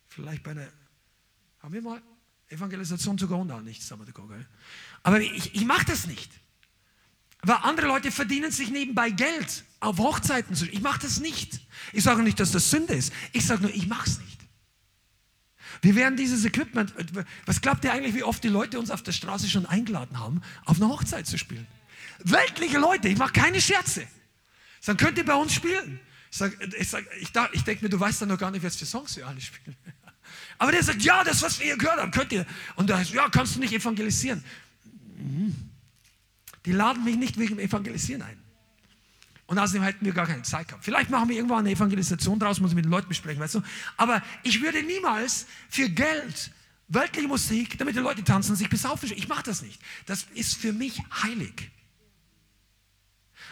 Vielleicht 0.07 0.43
bei 0.43 0.53
einer, 0.53 0.69
haben 1.61 1.75
wir 1.75 1.83
mal 1.83 2.01
Evangelisation 2.49 3.19
zu 3.19 3.27
Gonda, 3.27 3.61
nicht, 3.61 3.83
sagen 3.83 4.07
wir 4.07 4.13
gell? 4.13 4.47
Aber 5.03 5.21
ich, 5.21 5.55
ich 5.55 5.65
mache 5.65 5.87
das 5.87 6.07
nicht. 6.07 6.31
Weil 7.43 7.57
andere 7.63 7.89
Leute 7.89 8.11
verdienen 8.11 8.51
sich 8.51 8.71
nebenbei 8.71 9.11
Geld 9.11 9.65
auf 9.81 9.99
Hochzeiten. 9.99 10.57
Ich 10.73 10.81
mache 10.81 11.01
das 11.01 11.21
nicht. 11.21 11.61
Ich 11.93 12.05
sage 12.05 12.23
nicht, 12.23 12.41
dass 12.41 12.53
das 12.53 12.71
Sünde 12.71 12.95
ist. 12.95 13.13
Ich 13.33 13.47
sage 13.47 13.63
nur, 13.63 13.75
ich 13.75 13.87
mache 13.87 14.09
es 14.09 14.19
nicht. 14.19 14.44
Wir 15.85 15.97
werden 15.97 16.17
dieses 16.17 16.47
Equipment, 16.47 16.95
was 17.45 17.61
glaubt 17.61 17.85
ihr 17.85 17.93
eigentlich, 17.93 18.15
wie 18.15 18.23
oft 18.23 18.43
die 18.43 18.49
Leute 18.49 18.79
uns 18.79 18.91
auf 18.91 19.03
der 19.03 19.13
Straße 19.13 19.51
schon 19.51 19.67
eingeladen 19.67 20.19
haben, 20.19 20.41
auf 20.65 20.81
eine 20.81 20.89
Hochzeit 20.89 21.27
zu 21.27 21.37
spielen? 21.37 21.67
Weltliche 22.21 22.79
Leute, 22.79 23.09
ich 23.09 23.19
mache 23.19 23.35
keine 23.35 23.61
Scherze. 23.61 24.07
Dann 24.87 24.97
könnt 24.97 25.19
ihr 25.19 25.27
bei 25.27 25.35
uns 25.35 25.53
spielen. 25.53 26.01
Ich, 26.31 26.39
sag, 26.39 26.57
ich, 26.79 26.89
sag, 26.89 27.05
ich, 27.21 27.31
ich 27.53 27.65
denke 27.65 27.85
mir, 27.85 27.91
du 27.91 28.01
weißt 28.01 28.23
dann 28.23 28.31
noch 28.31 28.39
gar 28.39 28.51
nicht, 28.51 28.65
was 28.65 28.77
für 28.77 28.87
Songs 28.87 29.15
wir 29.19 29.27
alle 29.27 29.43
spielen. 29.43 29.77
Aber 30.59 30.73
der 30.73 30.83
sagt, 30.83 31.03
ja, 31.03 31.23
das, 31.23 31.43
was 31.43 31.59
wir 31.59 31.67
hier 31.67 31.77
gehört 31.77 32.01
haben, 32.01 32.13
könnt 32.13 32.33
ihr. 32.33 32.47
Und 32.77 32.89
da 32.89 32.97
heißt, 32.97 33.11
ja, 33.11 33.29
kannst 33.29 33.57
du 33.57 33.61
nicht 33.61 33.75
evangelisieren. 33.75 34.43
Die 36.65 36.73
laden 36.73 37.05
mich 37.05 37.17
nicht 37.17 37.39
wegen 37.39 37.59
Evangelisieren 37.59 38.23
ein. 38.23 38.39
Und 39.47 39.59
außerdem 39.59 39.83
hätten 39.83 40.05
wir 40.05 40.13
gar 40.13 40.27
keine 40.27 40.43
Zeit 40.43 40.69
gehabt. 40.69 40.85
Vielleicht 40.85 41.11
machen 41.11 41.29
wir 41.29 41.37
irgendwann 41.37 41.61
eine 41.61 41.71
Evangelisation 41.71 42.39
draus, 42.39 42.61
muss 42.61 42.71
ich 42.71 42.77
mit 42.77 42.87
den 42.87 42.91
Leuten 42.91 43.09
besprechen, 43.09 43.43
weißt 43.43 43.57
du. 43.57 43.63
Aber 43.97 44.23
ich 44.43 44.63
würde 44.63 44.83
niemals 44.83 45.47
für 45.69 45.89
Geld 45.91 46.51
weltliche 46.89 47.29
Musik, 47.29 47.77
damit 47.79 47.95
die 47.95 48.01
Leute 48.01 48.25
tanzen 48.25 48.57
sich 48.57 48.69
besaufen. 48.69 49.11
Ich 49.15 49.29
mache 49.29 49.43
das 49.43 49.63
nicht. 49.63 49.81
Das 50.07 50.27
ist 50.35 50.57
für 50.57 50.73
mich 50.73 51.03
heilig. 51.23 51.71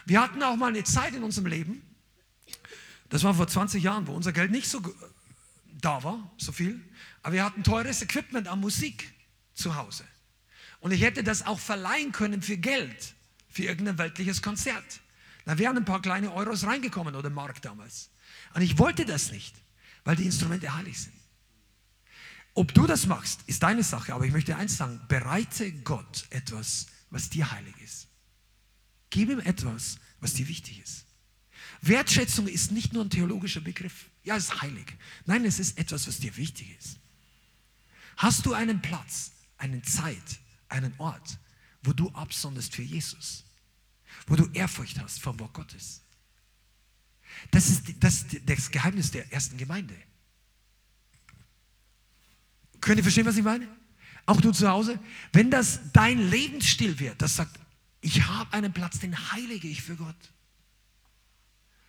Wir 0.07 0.21
hatten 0.21 0.43
auch 0.43 0.57
mal 0.57 0.69
eine 0.69 0.85
Zeit 0.85 1.15
in 1.15 1.23
unserem 1.23 1.47
Leben, 1.47 1.83
das 3.13 3.25
war 3.25 3.35
vor 3.35 3.47
20 3.47 3.83
Jahren, 3.83 4.07
wo 4.07 4.15
unser 4.15 4.33
Geld 4.33 4.51
nicht 4.51 4.69
so 4.69 4.81
da 5.83 6.03
war, 6.03 6.33
so 6.39 6.51
viel, 6.51 6.81
aber 7.23 7.35
wir 7.35 7.45
hatten 7.45 7.63
teures 7.63 8.01
Equipment 8.01 8.49
an 8.49 8.61
Musik 8.61 9.13
zu 9.53 9.77
Hause. 9.77 10.05
Und 10.81 10.93
ich 10.93 11.03
hätte 11.03 11.23
das 11.23 11.47
auch 11.47 11.61
verleihen 11.61 12.13
können 12.13 12.41
für 12.41 12.57
Geld, 12.57 13.15
für 13.51 13.65
irgendein 13.65 13.99
weltliches 13.99 14.41
Konzert. 14.41 15.01
Da 15.45 15.59
wären 15.59 15.77
ein 15.77 15.85
paar 15.85 16.03
kleine 16.03 16.33
Euros 16.33 16.65
reingekommen 16.65 17.15
oder 17.15 17.31
Mark 17.31 17.61
damals. 17.63 18.11
Und 18.55 18.63
ich 18.63 18.79
wollte 18.79 19.05
das 19.05 19.33
nicht, 19.33 19.55
weil 20.05 20.17
die 20.17 20.25
Instrumente 20.25 20.75
heilig 20.75 21.01
sind. 21.01 21.15
Ob 22.55 22.75
du 22.75 22.87
das 22.87 23.07
machst, 23.07 23.41
ist 23.47 23.63
deine 23.63 23.83
Sache, 23.83 24.15
aber 24.15 24.25
ich 24.25 24.33
möchte 24.33 24.57
eins 24.57 24.77
sagen, 24.77 25.01
bereite 25.09 25.73
Gott 25.73 26.27
etwas, 26.31 26.87
was 27.11 27.31
dir 27.31 27.51
heilig 27.51 27.75
ist. 27.83 28.09
Gib 29.11 29.31
ihm 29.31 29.41
etwas, 29.41 29.99
was 30.21 30.35
dir 30.35 30.49
wichtig 30.49 30.81
ist. 30.83 31.07
Wertschätzung 31.81 32.47
ist 32.47 32.71
nicht 32.71 32.93
nur 32.93 33.05
ein 33.05 33.11
theologischer 33.11 33.61
Begriff. 33.61 34.11
Ja, 34.23 34.37
es 34.37 34.45
ist 34.45 34.63
heilig. 34.63 34.87
Nein, 35.27 35.45
es 35.45 35.59
ist 35.59 35.79
etwas, 35.79 36.07
was 36.07 36.19
dir 36.19 36.37
wichtig 36.37 36.77
ist. 36.79 36.99
Hast 38.17 38.47
du 38.47 38.55
einen 38.55 38.81
Platz, 38.81 39.33
eine 39.59 39.83
Zeit, 39.83 40.41
einen 40.69 40.95
Ort, 40.99 41.39
wo 41.83 41.93
du 41.93 42.11
absonderst 42.11 42.75
für 42.75 42.83
Jesus, 42.83 43.42
wo 44.27 44.37
du 44.37 44.49
Ehrfurcht 44.53 45.01
hast 45.01 45.21
vom 45.21 45.39
Wort 45.41 45.53
Gottes. 45.53 46.03
Das 47.51 47.69
ist 47.69 47.85
das, 48.01 48.27
das 48.45 48.71
Geheimnis 48.71 49.11
der 49.11 49.31
ersten 49.33 49.57
Gemeinde. 49.57 49.97
Könnt 52.81 52.99
ihr 52.99 53.03
verstehen, 53.03 53.27
was 53.27 53.37
ich 53.37 53.45
meine? 53.45 53.69
Auch 54.27 54.41
du 54.41 54.53
zu 54.53 54.69
Hause. 54.69 54.99
Wenn 55.33 55.51
das 55.51 55.81
dein 55.93 56.19
Lebensstil 56.31 56.99
wird, 56.99 57.21
das 57.23 57.37
sagt, 57.37 57.59
ich 58.01 58.27
habe 58.27 58.53
einen 58.53 58.73
Platz, 58.73 58.99
den 58.99 59.33
heilige 59.33 59.69
ich 59.69 59.83
für 59.83 59.97
Gott. 59.97 60.17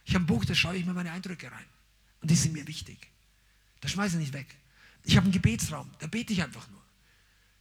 Ich 0.06 0.14
habe 0.14 0.24
ein 0.24 0.28
Buch, 0.28 0.46
da 0.46 0.54
schaue 0.54 0.76
ich 0.76 0.86
mir 0.86 0.94
meine 0.94 1.12
Eindrücke 1.12 1.52
rein. 1.52 1.66
Und 2.22 2.30
die 2.30 2.36
sind 2.36 2.54
mir 2.54 2.68
wichtig. 2.68 2.98
Da 3.82 3.88
schmeiße 3.90 4.16
ich 4.16 4.22
nicht 4.22 4.34
weg. 4.34 4.48
Ich 5.04 5.18
habe 5.18 5.26
einen 5.26 5.34
Gebetsraum, 5.34 5.90
da 6.00 6.08
bete 6.08 6.34
ich 6.34 6.44
einfach 6.44 6.70
nur. 6.70 6.83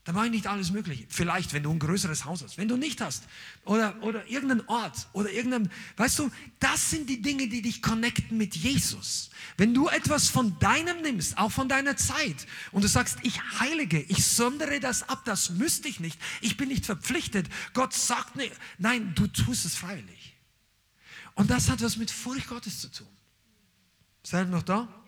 Da 0.05 0.11
mache 0.11 0.25
ich 0.25 0.31
nicht 0.31 0.47
alles 0.47 0.71
Mögliche. 0.71 1.05
Vielleicht, 1.07 1.53
wenn 1.53 1.63
du 1.63 1.71
ein 1.71 1.79
größeres 1.79 2.25
Haus 2.25 2.43
hast. 2.43 2.57
Wenn 2.57 2.67
du 2.67 2.75
nicht 2.75 2.99
hast. 2.99 3.23
Oder, 3.63 3.95
oder 4.03 4.27
irgendeinen 4.27 4.67
Ort. 4.67 5.07
Oder 5.13 5.31
irgendein, 5.31 5.71
weißt 5.95 6.19
du, 6.19 6.31
das 6.59 6.89
sind 6.89 7.09
die 7.09 7.21
Dinge, 7.21 7.47
die 7.47 7.61
dich 7.61 7.81
connecten 7.81 8.37
mit 8.37 8.53
Jesus. 8.53 9.29
Wenn 9.55 9.73
du 9.73 9.87
etwas 9.87 10.27
von 10.27 10.59
deinem 10.59 11.01
nimmst, 11.01 11.37
auch 11.37 11.53
von 11.53 11.69
deiner 11.69 11.95
Zeit, 11.95 12.47
und 12.73 12.83
du 12.83 12.89
sagst, 12.89 13.19
ich 13.23 13.41
heilige, 13.59 14.01
ich 14.01 14.25
sondere 14.25 14.81
das 14.81 15.07
ab, 15.07 15.21
das 15.23 15.51
müsste 15.51 15.87
ich 15.87 16.01
nicht. 16.01 16.19
Ich 16.41 16.57
bin 16.57 16.67
nicht 16.67 16.85
verpflichtet. 16.85 17.47
Gott 17.73 17.93
sagt, 17.93 18.35
nicht. 18.35 18.53
nein, 18.79 19.13
du 19.15 19.27
tust 19.27 19.63
es 19.63 19.75
freiwillig. 19.75 20.35
Und 21.35 21.49
das 21.49 21.69
hat 21.69 21.81
was 21.81 21.95
mit 21.95 22.11
Furcht 22.11 22.49
Gottes 22.49 22.81
zu 22.81 22.91
tun. 22.91 23.07
Seid 24.21 24.47
ihr 24.47 24.51
noch 24.51 24.63
da? 24.63 25.02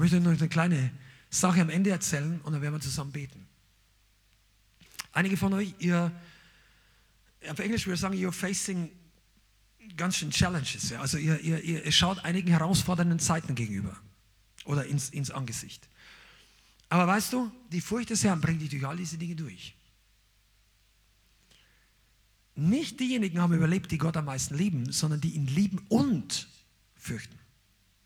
Möchte 0.00 0.16
euch 0.16 0.22
noch 0.22 0.30
eine 0.30 0.48
kleine 0.48 0.90
Sache 1.30 1.60
am 1.60 1.70
Ende 1.70 1.90
erzählen 1.90 2.40
und 2.42 2.52
dann 2.52 2.62
werden 2.62 2.74
wir 2.74 2.80
zusammen 2.80 3.12
beten. 3.12 3.46
Einige 5.12 5.36
von 5.36 5.52
euch, 5.52 5.74
ihr, 5.78 6.12
auf 7.48 7.58
Englisch 7.58 7.86
würde 7.86 7.94
ich 7.94 8.00
sagen, 8.00 8.14
you're 8.14 8.32
facing 8.32 8.90
ganz 9.96 10.16
schön 10.16 10.30
Challenges. 10.30 10.90
Ja? 10.90 11.00
Also 11.00 11.18
ihr, 11.18 11.40
ihr, 11.40 11.62
ihr 11.62 11.92
schaut 11.92 12.24
einigen 12.24 12.48
herausfordernden 12.48 13.18
Zeiten 13.18 13.54
gegenüber 13.54 13.96
oder 14.64 14.86
ins, 14.86 15.10
ins 15.10 15.30
Angesicht. 15.30 15.88
Aber 16.88 17.06
weißt 17.06 17.32
du, 17.32 17.52
die 17.70 17.80
Furcht 17.80 18.10
des 18.10 18.24
Herrn 18.24 18.40
bringt 18.40 18.62
dich 18.62 18.70
durch 18.70 18.86
all 18.86 18.96
diese 18.96 19.18
Dinge 19.18 19.36
durch. 19.36 19.74
Nicht 22.56 23.00
diejenigen 23.00 23.40
haben 23.40 23.54
überlebt, 23.54 23.90
die 23.90 23.98
Gott 23.98 24.16
am 24.16 24.26
meisten 24.26 24.56
lieben, 24.56 24.92
sondern 24.92 25.20
die 25.20 25.30
ihn 25.30 25.46
lieben 25.46 25.80
und 25.88 26.48
fürchten. 26.96 27.38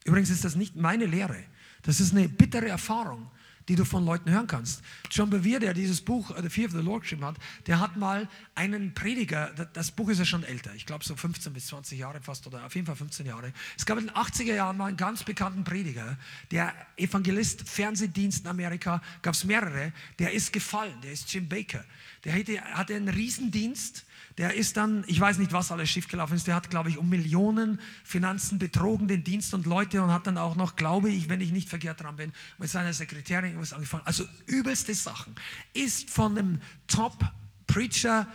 Übrigens 0.05 0.31
ist 0.31 0.45
das 0.45 0.55
nicht 0.55 0.77
meine 0.77 1.07
Lehre. 1.07 1.43
Das 1.85 2.01
ist 2.01 2.13
eine 2.13 2.29
bittere 2.29 2.69
Erfahrung, 2.69 3.31
die 3.69 3.77
du 3.77 3.85
von 3.85 4.05
Leuten 4.05 4.31
hören 4.31 4.47
kannst. 4.47 4.83
John 5.11 5.31
Bevere, 5.31 5.61
der 5.61 5.75
dieses 5.75 6.01
Buch 6.01 6.35
The 6.41 6.49
Fear 6.51 6.67
of 6.67 6.73
the 6.73 6.81
Lord 6.81 7.03
geschrieben 7.03 7.25
hat, 7.25 7.37
der 7.67 7.81
hat 7.81 7.97
mal 7.97 8.29
einen 8.55 8.93
Prediger, 8.95 9.51
das 9.73 9.91
Buch 9.91 10.11
ist 10.11 10.19
ja 10.19 10.25
schon 10.25 10.45
älter, 10.45 10.75
ich 10.75 10.85
glaube 10.87 11.05
so 11.05 11.17
15 11.17 11.53
bis 11.53 11.69
20 11.69 11.99
Jahre 11.99 12.21
fast 12.21 12.47
oder 12.47 12.65
auf 12.65 12.75
jeden 12.75 12.87
Fall 12.87 12.97
15 12.97 13.27
Jahre. 13.27 13.53
Es 13.77 13.87
gab 13.87 13.99
in 13.99 14.07
den 14.07 14.15
80er 14.15 14.55
Jahren 14.55 14.77
mal 14.77 14.87
einen 14.87 14.97
ganz 14.97 15.25
bekannten 15.25 15.65
Prediger, 15.65 16.19
der 16.51 16.75
Evangelist, 16.97 17.69
Fernsehdienst 17.69 18.45
in 18.45 18.51
Amerika, 18.51 19.03
gab 19.23 19.35
es 19.35 19.45
mehrere, 19.45 19.93
der 20.19 20.33
ist 20.33 20.53
gefallen, 20.53 21.01
der 21.03 21.13
ist 21.13 21.33
Jim 21.33 21.49
Baker. 21.49 21.85
Der 22.25 22.35
hatte 22.35 22.95
einen 22.95 23.09
Riesendienst, 23.09 24.05
der 24.39 24.55
ist 24.55 24.77
dann, 24.77 25.05
ich 25.07 25.21
weiß 25.21 25.39
nicht, 25.39 25.53
was 25.53 25.71
alles 25.71 25.89
schiefgelaufen 25.89 26.37
ist, 26.37 26.47
der 26.49 26.57
hat, 26.57 26.69
glaube 26.69 26.91
ich, 26.91 26.99
um 26.99 27.09
Millionen 27.09 27.81
Finanzen 28.03 28.59
betrogen, 28.59 29.07
den 29.07 29.23
Dienst 29.23 29.55
und 29.55 29.65
Leute 29.65 30.03
und 30.03 30.13
hat 30.13 30.27
dann 30.27 30.39
auch 30.39 30.57
noch, 30.57 30.75
glaube 30.75 31.09
ich, 31.09 31.29
wenn 31.29 31.41
ich 31.41 31.53
nicht 31.53 31.69
verkehrt 31.69 32.01
dran 32.01 32.17
bin, 32.17 32.33
mit 32.59 32.69
seiner 32.69 32.93
Sekretärin 32.93 33.47
irgendwas 33.47 33.73
angefangen. 33.73 34.03
Also 34.07 34.25
übelste 34.47 34.93
Sachen. 34.95 35.37
Ist 35.73 36.11
von 36.11 36.37
einem 36.37 36.61
Top-Preacher 36.89 38.27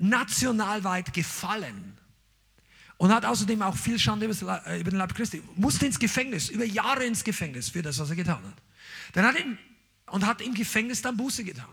nationalweit 0.00 1.12
gefallen. 1.12 1.96
Und 2.96 3.12
hat 3.12 3.24
außerdem 3.24 3.62
auch 3.62 3.76
viel 3.76 3.98
Schande 3.98 4.26
äh, 4.26 4.80
über 4.80 4.90
den 4.90 4.98
Leib 4.98 5.14
Christi. 5.14 5.42
Musste 5.54 5.86
ins 5.86 5.98
Gefängnis, 5.98 6.48
über 6.48 6.64
Jahre 6.64 7.04
ins 7.04 7.22
Gefängnis 7.22 7.68
für 7.68 7.82
das, 7.82 7.98
was 7.98 8.10
er 8.10 8.16
getan 8.16 8.42
hat. 8.42 8.62
Dann 9.12 9.26
hat 9.26 9.38
ihn, 9.38 9.58
und 10.06 10.26
hat 10.26 10.40
im 10.40 10.54
Gefängnis 10.54 11.02
dann 11.02 11.16
Buße 11.16 11.44
getan. 11.44 11.68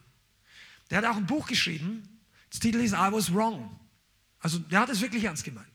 Der 0.90 1.00
hat 1.00 1.06
auch 1.06 1.16
ein 1.16 1.26
Buch 1.26 1.48
geschrieben, 1.48 2.13
das 2.54 2.60
Titel 2.60 2.78
ist 2.82 2.94
I 2.94 3.12
was 3.12 3.34
wrong. 3.34 3.80
Also 4.38 4.60
der 4.60 4.82
hat 4.82 4.90
es 4.90 5.02
wirklich 5.02 5.24
ernst 5.24 5.44
gemeint. 5.44 5.68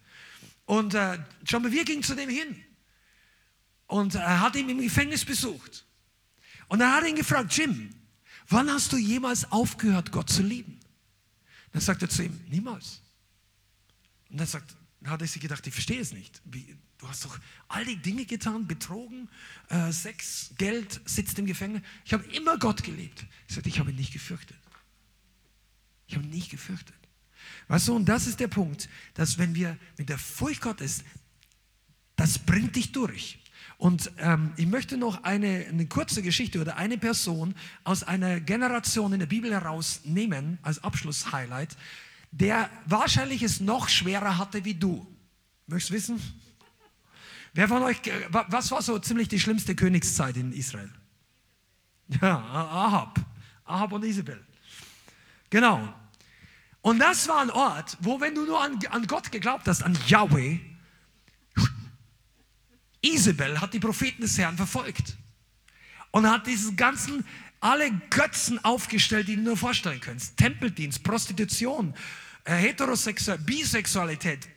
Und 0.65 0.95
äh, 0.95 1.19
John 1.45 1.63
Bevere 1.63 1.85
ging 1.85 2.05
zu 2.05 2.15
dem 2.15 2.29
hin 2.29 2.65
und 3.89 4.15
er 4.15 4.23
äh, 4.23 4.39
hat 4.39 4.55
ihn 4.55 4.69
im 4.69 4.81
Gefängnis 4.81 5.25
besucht. 5.25 5.85
Und 6.69 6.81
er 6.81 6.95
hat 6.95 7.05
ihn 7.05 7.17
gefragt, 7.17 7.53
Jim, 7.57 7.91
wann 8.49 8.71
hast 8.71 8.93
du 8.93 8.97
jemals 8.97 9.51
aufgehört, 9.51 10.13
Gott 10.13 10.31
zu 10.31 10.43
lieben? 10.43 10.79
Dann 11.73 11.83
sagt 11.83 12.03
er 12.03 12.11
zu 12.11 12.23
ihm, 12.23 12.41
niemals. 12.49 13.03
Und 14.31 14.39
dann 14.39 14.47
sagt, 14.47 14.77
hat 15.05 15.21
er 15.21 15.27
sich 15.27 15.43
gedacht, 15.43 15.67
ich 15.67 15.75
verstehe 15.75 16.01
es 16.01 16.13
nicht. 16.13 16.41
Wie, 16.45 16.77
du 16.99 17.09
hast 17.09 17.25
doch 17.25 17.41
all 17.67 17.85
die 17.85 17.97
Dinge 17.97 18.25
getan, 18.25 18.69
betrogen, 18.69 19.29
äh, 19.69 19.91
Sex, 19.91 20.51
Geld, 20.57 21.01
sitzt 21.07 21.41
im 21.41 21.47
Gefängnis. 21.47 21.83
Ich 22.05 22.13
habe 22.13 22.25
immer 22.27 22.57
Gott 22.57 22.85
geliebt. 22.85 23.27
Ich 23.49 23.57
sagte, 23.57 23.69
ich 23.69 23.81
habe 23.81 23.91
ihn 23.91 23.97
nicht 23.97 24.13
gefürchtet. 24.13 24.59
Ich 26.09 26.17
habe 26.17 26.27
nicht 26.27 26.51
gefürchtet. 26.51 26.97
Weißt 27.69 27.89
du, 27.89 27.95
und 27.95 28.07
das 28.07 28.27
ist 28.27 28.41
der 28.41 28.49
Punkt, 28.49 28.89
dass 29.15 29.39
wenn 29.39 29.55
wir 29.55 29.77
mit 29.97 30.09
der 30.09 30.19
Furcht 30.19 30.63
Gottes, 30.63 31.05
das 32.17 32.39
bringt 32.39 32.75
dich 32.77 32.93
durch. 32.93 33.39
Und 33.77 34.11
ähm, 34.19 34.53
ich 34.57 34.67
möchte 34.67 34.97
noch 34.97 35.23
eine, 35.23 35.67
eine 35.69 35.87
kurze 35.87 36.23
Geschichte 36.23 36.61
oder 36.61 36.77
eine 36.77 36.99
Person 36.99 37.55
aus 37.85 38.03
einer 38.03 38.41
Generation 38.41 39.13
in 39.13 39.21
der 39.21 39.27
Bibel 39.27 39.53
herausnehmen 39.53 40.59
als 40.63 40.83
Abschlusshighlight, 40.83 41.77
der 42.33 42.71
wahrscheinlich 42.87 43.43
es 43.43 43.61
noch 43.61 43.89
schwerer 43.89 44.37
hatte 44.37 44.65
wie 44.65 44.75
du. 44.75 45.07
Möchtest 45.67 45.91
du 45.91 45.95
wissen? 45.95 46.43
Wer 47.53 47.69
von 47.69 47.83
euch, 47.83 48.01
was 48.31 48.71
war 48.71 48.83
so 48.83 48.99
ziemlich 48.99 49.29
die 49.29 49.39
schlimmste 49.39 49.77
Königszeit 49.77 50.37
in 50.37 50.53
Israel? 50.53 50.91
Ja, 52.21 52.39
Ahab. 52.39 53.21
Ahab 53.65 53.93
und 53.93 54.05
Isabel. 54.05 54.45
Genau. 55.51 55.95
Und 56.81 56.99
das 57.01 57.29
war 57.29 57.41
ein 57.41 57.51
Ort, 57.51 57.97
wo, 58.01 58.21
wenn 58.21 58.35
du 58.35 58.45
nur 58.45 58.63
an, 58.63 58.79
an 58.91 59.07
Gott 59.07 59.33
geglaubt 59.33 59.67
hast, 59.67 59.83
an 59.83 59.99
Yahweh, 60.07 60.59
Isabel 63.03 63.61
hat 63.61 63.75
die 63.75 63.79
Propheten 63.79 64.23
des 64.23 64.39
Herrn 64.39 64.57
verfolgt 64.57 65.17
und 66.11 66.29
hat 66.29 66.47
diesen 66.47 66.77
ganzen, 66.77 67.25
alle 67.61 67.91
Götzen 68.11 68.65
aufgestellt, 68.65 69.29
die 69.29 69.37
du 69.37 69.43
nur 69.43 69.57
vorstellen 69.57 70.01
kannst. 70.01 70.37
Tempeldienst, 70.37 71.03
Prostitution, 71.03 71.95
äh, 72.45 72.55
Heterosexualität, 72.55 73.47
Bisexualität, 73.47 74.49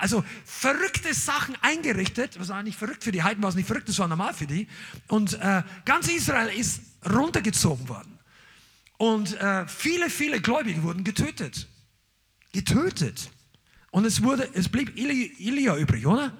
also 0.00 0.24
verrückte 0.44 1.12
Sachen 1.14 1.56
eingerichtet. 1.60 2.38
Was 2.38 2.48
war 2.48 2.62
nicht 2.62 2.78
verrückt 2.78 3.04
für 3.04 3.12
die 3.12 3.22
Heiden, 3.22 3.42
war 3.42 3.50
es 3.50 3.56
nicht 3.56 3.66
verrückt, 3.66 3.88
das 3.88 3.98
war 3.98 4.08
normal 4.08 4.34
für 4.34 4.46
die. 4.46 4.68
Und 5.08 5.34
äh, 5.40 5.62
ganz 5.84 6.08
Israel 6.08 6.48
ist 6.48 6.80
runtergezogen 7.10 7.88
worden. 7.88 8.09
Und 9.00 9.32
äh, 9.40 9.66
viele, 9.66 10.10
viele 10.10 10.42
Gläubige 10.42 10.82
wurden 10.82 11.04
getötet. 11.04 11.66
Getötet. 12.52 13.30
Und 13.90 14.04
es, 14.04 14.22
wurde, 14.22 14.46
es 14.52 14.68
blieb 14.68 14.94
Ilia 14.94 15.74
übrig, 15.78 16.06
oder? 16.06 16.36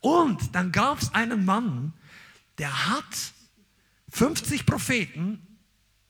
Und 0.00 0.54
dann 0.54 0.70
gab 0.70 1.00
es 1.00 1.14
einen 1.14 1.46
Mann, 1.46 1.94
der 2.58 2.90
hat 2.90 3.32
50 4.10 4.66
Propheten 4.66 5.40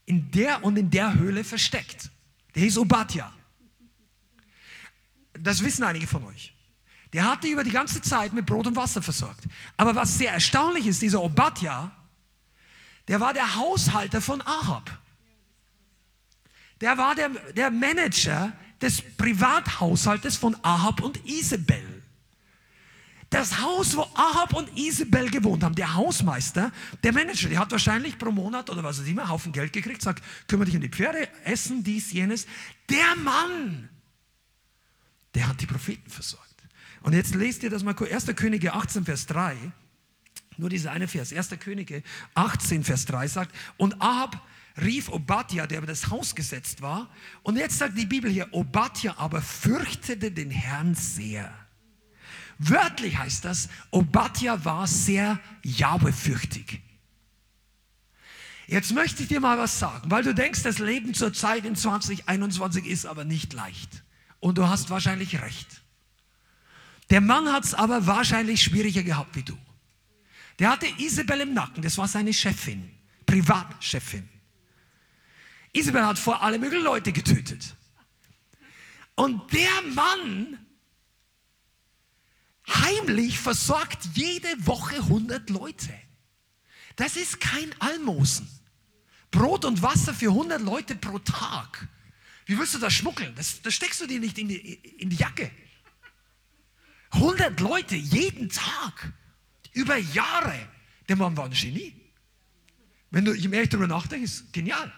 in 0.04 0.32
der 0.32 0.64
und 0.64 0.76
in 0.76 0.90
der 0.90 1.14
Höhle 1.14 1.44
versteckt. 1.44 2.10
Der 2.56 2.64
hieß 2.64 2.78
Obadja. 2.78 3.32
Das 5.34 5.62
wissen 5.62 5.84
einige 5.84 6.08
von 6.08 6.24
euch. 6.24 6.52
Der 7.12 7.24
hat 7.24 7.44
die 7.44 7.52
über 7.52 7.62
die 7.62 7.70
ganze 7.70 8.02
Zeit 8.02 8.32
mit 8.32 8.46
Brot 8.46 8.66
und 8.66 8.74
Wasser 8.74 9.00
versorgt. 9.00 9.44
Aber 9.76 9.94
was 9.94 10.18
sehr 10.18 10.32
erstaunlich 10.32 10.88
ist, 10.88 11.02
dieser 11.02 11.22
Obadja, 11.22 11.92
der 13.06 13.20
war 13.20 13.32
der 13.32 13.54
Haushalter 13.54 14.20
von 14.20 14.40
Ahab 14.40 15.01
der 16.82 16.98
war 16.98 17.14
der, 17.14 17.30
der 17.56 17.70
Manager 17.70 18.52
des 18.80 19.00
Privathaushaltes 19.16 20.36
von 20.36 20.56
Ahab 20.62 21.00
und 21.00 21.24
Isabel. 21.24 22.02
Das 23.30 23.62
Haus, 23.62 23.96
wo 23.96 24.02
Ahab 24.14 24.52
und 24.52 24.76
Isabel 24.76 25.30
gewohnt 25.30 25.62
haben, 25.62 25.74
der 25.74 25.94
Hausmeister, 25.94 26.70
der 27.02 27.12
Manager, 27.12 27.48
der 27.48 27.60
hat 27.60 27.70
wahrscheinlich 27.70 28.18
pro 28.18 28.30
Monat 28.30 28.68
oder 28.68 28.82
was 28.82 29.00
auch 29.00 29.06
immer 29.06 29.28
Haufen 29.28 29.52
Geld 29.52 29.72
gekriegt, 29.72 30.02
sagt, 30.02 30.22
kümmere 30.48 30.66
dich 30.66 30.74
um 30.74 30.82
die 30.82 30.90
Pferde, 30.90 31.28
essen, 31.44 31.82
dies, 31.82 32.12
jenes. 32.12 32.46
Der 32.90 33.16
Mann, 33.16 33.88
der 35.34 35.48
hat 35.48 35.60
die 35.62 35.66
Propheten 35.66 36.10
versorgt. 36.10 36.46
Und 37.00 37.14
jetzt 37.14 37.34
lest 37.34 37.62
ihr 37.62 37.70
das 37.70 37.84
mal 37.84 37.94
kurz. 37.94 38.12
1. 38.12 38.36
Könige 38.36 38.74
18, 38.74 39.04
Vers 39.04 39.26
3. 39.26 39.56
Nur 40.58 40.68
dieser 40.68 40.90
eine 40.90 41.08
Vers. 41.08 41.32
1. 41.32 41.50
Könige 41.60 42.02
18, 42.34 42.84
Vers 42.84 43.06
3 43.06 43.28
sagt, 43.28 43.54
und 43.78 44.02
Ahab 44.02 44.46
rief 44.80 45.08
Obadja, 45.08 45.66
der 45.66 45.78
über 45.78 45.86
das 45.86 46.10
Haus 46.10 46.34
gesetzt 46.34 46.82
war. 46.82 47.10
Und 47.42 47.56
jetzt 47.56 47.78
sagt 47.78 47.96
die 47.96 48.06
Bibel 48.06 48.30
hier, 48.30 48.48
Obadja 48.52 49.14
aber 49.18 49.42
fürchtete 49.42 50.30
den 50.30 50.50
Herrn 50.50 50.94
sehr. 50.94 51.52
Wörtlich 52.58 53.18
heißt 53.18 53.44
das, 53.44 53.68
Obadja 53.90 54.64
war 54.64 54.86
sehr 54.86 55.40
Jahwe-fürchtig. 55.62 56.80
Jetzt 58.68 58.94
möchte 58.94 59.22
ich 59.22 59.28
dir 59.28 59.40
mal 59.40 59.58
was 59.58 59.78
sagen, 59.78 60.10
weil 60.10 60.22
du 60.22 60.34
denkst, 60.34 60.62
das 60.62 60.78
Leben 60.78 61.12
zur 61.12 61.32
Zeit 61.32 61.64
in 61.64 61.76
2021 61.76 62.86
ist 62.86 63.06
aber 63.06 63.24
nicht 63.24 63.52
leicht. 63.52 64.02
Und 64.40 64.58
du 64.58 64.68
hast 64.68 64.90
wahrscheinlich 64.90 65.42
recht. 65.42 65.82
Der 67.10 67.20
Mann 67.20 67.52
hat 67.52 67.64
es 67.64 67.74
aber 67.74 68.06
wahrscheinlich 68.06 68.62
schwieriger 68.62 69.02
gehabt 69.02 69.36
wie 69.36 69.42
du. 69.42 69.58
Der 70.58 70.70
hatte 70.70 70.86
Isabel 70.98 71.40
im 71.40 71.54
Nacken, 71.54 71.82
das 71.82 71.98
war 71.98 72.08
seine 72.08 72.32
Chefin, 72.32 72.90
Privatchefin. 73.26 74.28
Isabel 75.72 76.04
hat 76.04 76.18
vor 76.18 76.42
alle 76.42 76.58
möglichen 76.58 76.84
Leute 76.84 77.12
getötet. 77.12 77.74
Und 79.14 79.52
der 79.52 79.82
Mann 79.94 80.58
heimlich 82.68 83.38
versorgt 83.38 84.08
jede 84.14 84.66
Woche 84.66 84.96
100 84.96 85.50
Leute. 85.50 85.92
Das 86.96 87.16
ist 87.16 87.40
kein 87.40 87.74
Almosen. 87.80 88.48
Brot 89.30 89.64
und 89.64 89.82
Wasser 89.82 90.12
für 90.12 90.28
100 90.28 90.60
Leute 90.60 90.94
pro 90.94 91.18
Tag. 91.18 91.88
Wie 92.44 92.58
willst 92.58 92.74
du 92.74 92.78
das 92.78 92.92
schmuggeln? 92.92 93.34
Das, 93.34 93.62
das 93.62 93.74
steckst 93.74 94.00
du 94.00 94.06
dir 94.06 94.20
nicht 94.20 94.38
in 94.38 94.48
die, 94.48 94.74
in 94.98 95.08
die 95.08 95.16
Jacke. 95.16 95.50
100 97.12 97.58
Leute 97.60 97.96
jeden 97.96 98.50
Tag. 98.50 99.12
Über 99.72 99.96
Jahre. 99.96 100.68
Der 101.08 101.16
Mann 101.16 101.36
war 101.36 101.46
ein 101.46 101.52
Genie. 101.52 101.94
Wenn 103.10 103.24
du, 103.24 103.34
je 103.34 103.48
mehr 103.48 103.62
ich 103.62 103.68
darüber 103.70 103.86
nachdenke, 103.86 104.24
ist 104.24 104.52
genial. 104.52 104.92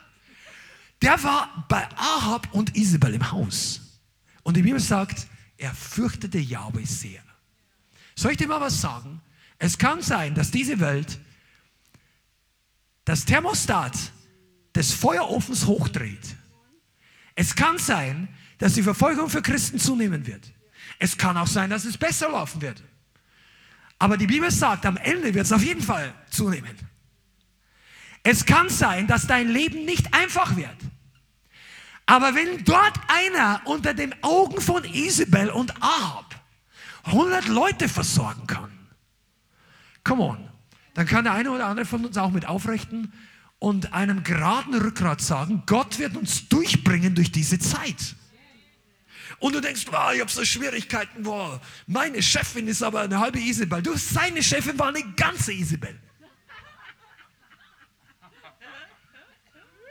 Der 1.04 1.22
war 1.22 1.66
bei 1.68 1.86
Ahab 1.96 2.48
und 2.52 2.74
Isabel 2.78 3.12
im 3.12 3.30
Haus. 3.30 4.00
Und 4.42 4.56
die 4.56 4.62
Bibel 4.62 4.80
sagt, 4.80 5.26
er 5.58 5.74
fürchtete 5.74 6.38
Yahweh 6.38 6.86
sehr. 6.86 7.22
Soll 8.14 8.30
ich 8.30 8.38
dir 8.38 8.48
mal 8.48 8.62
was 8.62 8.80
sagen? 8.80 9.20
Es 9.58 9.76
kann 9.76 10.00
sein, 10.00 10.34
dass 10.34 10.50
diese 10.50 10.80
Welt 10.80 11.18
das 13.04 13.26
Thermostat 13.26 13.92
des 14.74 14.94
Feuerofens 14.94 15.66
hochdreht. 15.66 16.36
Es 17.34 17.54
kann 17.54 17.76
sein, 17.76 18.28
dass 18.56 18.72
die 18.72 18.82
Verfolgung 18.82 19.28
für 19.28 19.42
Christen 19.42 19.78
zunehmen 19.78 20.26
wird. 20.26 20.54
Es 20.98 21.18
kann 21.18 21.36
auch 21.36 21.46
sein, 21.46 21.68
dass 21.68 21.84
es 21.84 21.98
besser 21.98 22.30
laufen 22.30 22.62
wird. 22.62 22.82
Aber 23.98 24.16
die 24.16 24.26
Bibel 24.26 24.50
sagt, 24.50 24.86
am 24.86 24.96
Ende 24.96 25.34
wird 25.34 25.44
es 25.44 25.52
auf 25.52 25.62
jeden 25.62 25.82
Fall 25.82 26.14
zunehmen. 26.30 26.78
Es 28.22 28.46
kann 28.46 28.70
sein, 28.70 29.06
dass 29.06 29.26
dein 29.26 29.50
Leben 29.50 29.84
nicht 29.84 30.14
einfach 30.14 30.56
wird. 30.56 30.78
Aber 32.06 32.34
wenn 32.34 32.64
dort 32.64 32.98
einer 33.08 33.62
unter 33.64 33.94
den 33.94 34.14
Augen 34.22 34.60
von 34.60 34.84
Isabel 34.84 35.50
und 35.50 35.82
Ahab 35.82 36.34
100 37.04 37.48
Leute 37.48 37.88
versorgen 37.88 38.46
kann, 38.46 38.70
come 40.04 40.22
on, 40.22 40.50
dann 40.94 41.06
kann 41.06 41.24
der 41.24 41.32
eine 41.32 41.50
oder 41.50 41.66
andere 41.66 41.86
von 41.86 42.04
uns 42.04 42.16
auch 42.18 42.30
mit 42.30 42.46
aufrechten 42.46 43.12
und 43.58 43.94
einem 43.94 44.22
geraden 44.22 44.74
Rückgrat 44.74 45.20
sagen, 45.20 45.62
Gott 45.66 45.98
wird 45.98 46.16
uns 46.16 46.48
durchbringen 46.48 47.14
durch 47.14 47.32
diese 47.32 47.58
Zeit. 47.58 48.14
Und 49.38 49.54
du 49.54 49.60
denkst, 49.60 49.86
oh, 49.90 50.12
ich 50.14 50.20
habe 50.20 50.30
so 50.30 50.44
Schwierigkeiten, 50.44 51.22
boah, 51.22 51.60
meine 51.86 52.22
Chefin 52.22 52.68
ist 52.68 52.82
aber 52.82 53.00
eine 53.00 53.18
halbe 53.18 53.40
Isabel. 53.40 53.82
Du, 53.82 53.96
seine 53.96 54.42
Chefin 54.42 54.78
war 54.78 54.88
eine 54.88 55.02
ganze 55.14 55.52
Isabel. 55.52 55.98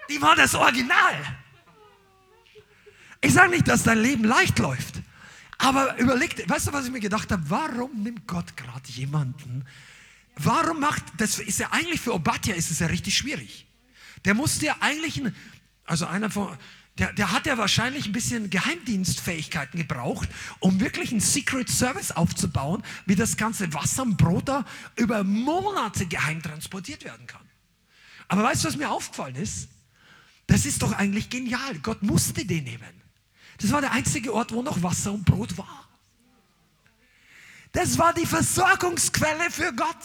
Die 0.09 0.21
war 0.21 0.35
das 0.35 0.53
Original. 0.53 1.42
Ich 3.23 3.33
sage 3.33 3.51
nicht, 3.51 3.69
dass 3.69 3.83
dein 3.83 3.99
Leben 3.99 4.25
leicht 4.25 4.59
läuft. 4.59 4.95
Aber 5.57 5.97
überleg, 5.97 6.47
weißt 6.47 6.67
du, 6.67 6.73
was 6.73 6.85
ich 6.85 6.91
mir 6.91 6.99
gedacht 6.99 7.31
habe? 7.31 7.49
Warum 7.49 8.03
nimmt 8.03 8.27
Gott 8.27 8.57
gerade 8.57 8.87
jemanden? 8.89 9.65
Warum 10.35 10.81
macht, 10.81 11.03
das 11.17 11.39
ist 11.39 11.57
ja 11.59 11.69
eigentlich 11.71 12.01
für 12.01 12.13
Obadja 12.13 12.53
ist 12.53 12.69
es 12.69 12.79
ja 12.79 12.87
richtig 12.87 13.17
schwierig. 13.17 13.65
Der 14.25 14.33
musste 14.33 14.65
ja 14.65 14.75
eigentlich, 14.81 15.23
ein, 15.23 15.33
also 15.85 16.05
einer 16.05 16.29
von, 16.29 16.57
der, 16.97 17.13
der 17.13 17.31
hat 17.31 17.45
ja 17.45 17.57
wahrscheinlich 17.57 18.07
ein 18.07 18.11
bisschen 18.11 18.49
Geheimdienstfähigkeiten 18.49 19.79
gebraucht, 19.79 20.27
um 20.59 20.81
wirklich 20.81 21.11
einen 21.11 21.21
Secret 21.21 21.69
Service 21.69 22.11
aufzubauen, 22.11 22.83
wie 23.05 23.15
das 23.15 23.37
ganze 23.37 23.73
Wasser 23.73 24.03
und 24.03 24.17
Brot 24.17 24.49
da 24.49 24.65
über 24.97 25.23
Monate 25.23 26.07
geheim 26.07 26.43
transportiert 26.43 27.05
werden 27.05 27.25
kann. 27.25 27.47
Aber 28.27 28.43
weißt 28.43 28.65
du, 28.65 28.67
was 28.67 28.75
mir 28.75 28.89
aufgefallen 28.89 29.35
ist? 29.35 29.69
Das 30.47 30.65
ist 30.65 30.81
doch 30.81 30.91
eigentlich 30.91 31.29
genial. 31.29 31.79
Gott 31.79 32.03
musste 32.03 32.43
den 32.43 32.65
nehmen. 32.65 33.02
Das 33.59 33.71
war 33.71 33.81
der 33.81 33.91
einzige 33.91 34.33
Ort, 34.33 34.51
wo 34.51 34.61
noch 34.61 34.81
Wasser 34.81 35.13
und 35.13 35.25
Brot 35.25 35.57
war. 35.57 35.87
Das 37.71 37.97
war 37.97 38.13
die 38.13 38.25
Versorgungsquelle 38.25 39.49
für 39.49 39.73
Gott. 39.73 39.97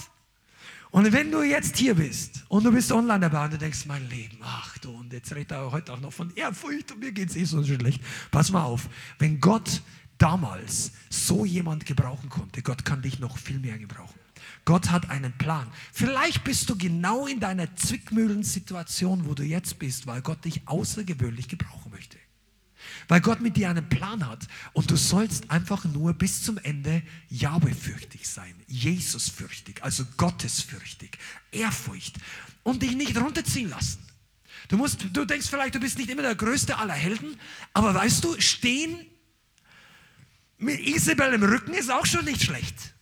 Und 0.91 1.13
wenn 1.13 1.31
du 1.31 1.43
jetzt 1.43 1.77
hier 1.77 1.95
bist 1.95 2.45
und 2.49 2.65
du 2.65 2.73
bist 2.73 2.91
online 2.93 3.21
dabei 3.21 3.45
und 3.45 3.53
du 3.53 3.59
denkst, 3.59 3.85
mein 3.87 4.09
Leben, 4.09 4.39
ach 4.43 4.79
du, 4.79 4.91
und 4.91 5.13
jetzt 5.13 5.35
redet 5.35 5.53
er 5.53 5.71
heute 5.71 5.93
auch 5.93 6.01
noch 6.01 6.13
von 6.13 6.35
Ehrfurcht 6.35 6.93
und 6.93 7.01
mir 7.01 7.13
geht 7.13 7.29
es 7.29 7.37
eh 7.37 7.45
so 7.45 7.63
schlecht. 7.63 8.01
Pass 8.31 8.51
mal 8.51 8.63
auf, 8.63 8.89
wenn 9.19 9.39
Gott 9.39 9.83
damals 10.17 10.93
so 11.11 11.45
jemand 11.45 11.85
gebrauchen 11.85 12.31
konnte, 12.31 12.63
Gott 12.63 12.85
kann 12.85 13.03
dich 13.03 13.19
noch 13.19 13.37
viel 13.37 13.59
mehr 13.59 13.79
gebrauchen. 13.79 14.19
Gott 14.65 14.91
hat 14.91 15.11
einen 15.11 15.33
Plan. 15.39 15.67
Vielleicht 15.93 16.45
bist 16.45 16.69
du 16.69 16.77
genau 16.77 17.27
in 17.27 17.41
deiner 17.41 17.75
Zwickmühlensituation, 17.75 19.27
wo 19.27 19.35
du 19.35 19.43
jetzt 19.43 19.79
bist, 19.79 20.07
weil 20.07 20.23
Gott 20.23 20.45
dich 20.45 20.67
außergewöhnlich 20.67 21.49
gebrauchen 21.49 21.91
möchte. 21.91 22.18
Weil 23.09 23.23
Gott 23.23 23.41
mit 23.41 23.57
dir 23.57 23.71
einen 23.71 23.89
Plan 23.89 24.27
hat. 24.27 24.47
Und 24.75 24.91
du 24.91 24.97
sollst 24.97 25.51
einfach 25.51 25.85
nur 25.87 26.13
bis 26.13 26.43
zum 26.43 26.59
Ende 26.59 27.03
Jahwe-fürchtig 27.31 28.29
sein. 28.29 28.55
Jesus-fürchtig, 28.67 29.83
also 29.83 30.05
Gottesfürchtig. 30.17 31.19
Ehrfurcht. 31.51 32.17
Und 32.63 32.83
dich 32.83 32.95
nicht 32.95 33.17
runterziehen 33.17 33.71
lassen. 33.71 33.99
Du, 34.69 34.77
musst, 34.77 35.07
du 35.13 35.25
denkst 35.25 35.49
vielleicht, 35.49 35.75
du 35.75 35.81
bist 35.81 35.97
nicht 35.97 36.11
immer 36.11 36.23
der 36.23 36.35
größte 36.35 36.77
aller 36.77 36.93
Helden, 36.93 37.39
aber 37.73 37.95
weißt 37.95 38.23
du, 38.23 38.39
stehen 38.39 39.07
mit 40.59 40.81
Isabel 40.81 41.35
im 41.35 41.43
Rücken 41.43 41.73
ist 41.73 41.91
auch 41.91 42.05
schon 42.05 42.25
nicht 42.25 42.43
schlecht. 42.43 42.93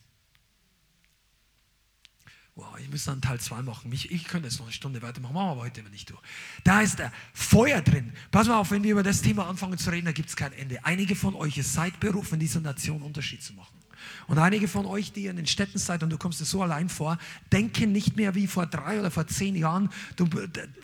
Wow, 2.56 2.78
ich 2.80 2.90
muss 2.90 3.04
dann 3.04 3.20
Teil 3.20 3.38
2 3.38 3.60
machen. 3.60 3.92
Ich, 3.92 4.10
ich 4.10 4.24
könnte 4.24 4.48
jetzt 4.48 4.58
noch 4.58 4.64
eine 4.64 4.72
Stunde 4.72 5.02
weitermachen, 5.02 5.34
machen 5.34 5.46
wir 5.46 5.50
aber 5.52 5.60
heute 5.60 5.82
nicht 5.82 6.08
durch. 6.08 6.20
Da 6.64 6.80
ist 6.80 6.98
der 6.98 7.12
Feuer 7.34 7.82
drin. 7.82 8.14
Pass 8.30 8.48
mal 8.48 8.58
auf, 8.58 8.70
wenn 8.70 8.82
wir 8.82 8.92
über 8.92 9.02
das 9.02 9.20
Thema 9.20 9.46
anfangen 9.46 9.76
zu 9.76 9.90
reden, 9.90 10.06
da 10.06 10.12
gibt 10.12 10.30
es 10.30 10.36
kein 10.36 10.54
Ende. 10.54 10.82
Einige 10.82 11.14
von 11.16 11.34
euch, 11.34 11.58
ihr 11.58 11.64
seid 11.64 12.00
berufen, 12.00 12.34
in 12.34 12.40
dieser 12.40 12.60
Nation 12.60 13.02
Unterschied 13.02 13.42
zu 13.42 13.52
machen. 13.52 13.75
Und 14.26 14.38
einige 14.38 14.68
von 14.68 14.86
euch, 14.86 15.12
die 15.12 15.26
in 15.26 15.36
den 15.36 15.46
Städten 15.46 15.78
seid 15.78 16.02
und 16.02 16.10
du 16.10 16.18
kommst 16.18 16.40
dir 16.40 16.44
so 16.44 16.62
allein 16.62 16.88
vor, 16.88 17.18
denken 17.52 17.92
nicht 17.92 18.16
mehr 18.16 18.34
wie 18.34 18.46
vor 18.46 18.66
drei 18.66 18.98
oder 18.98 19.10
vor 19.10 19.26
zehn 19.26 19.54
Jahren. 19.56 19.90
Du, 20.16 20.28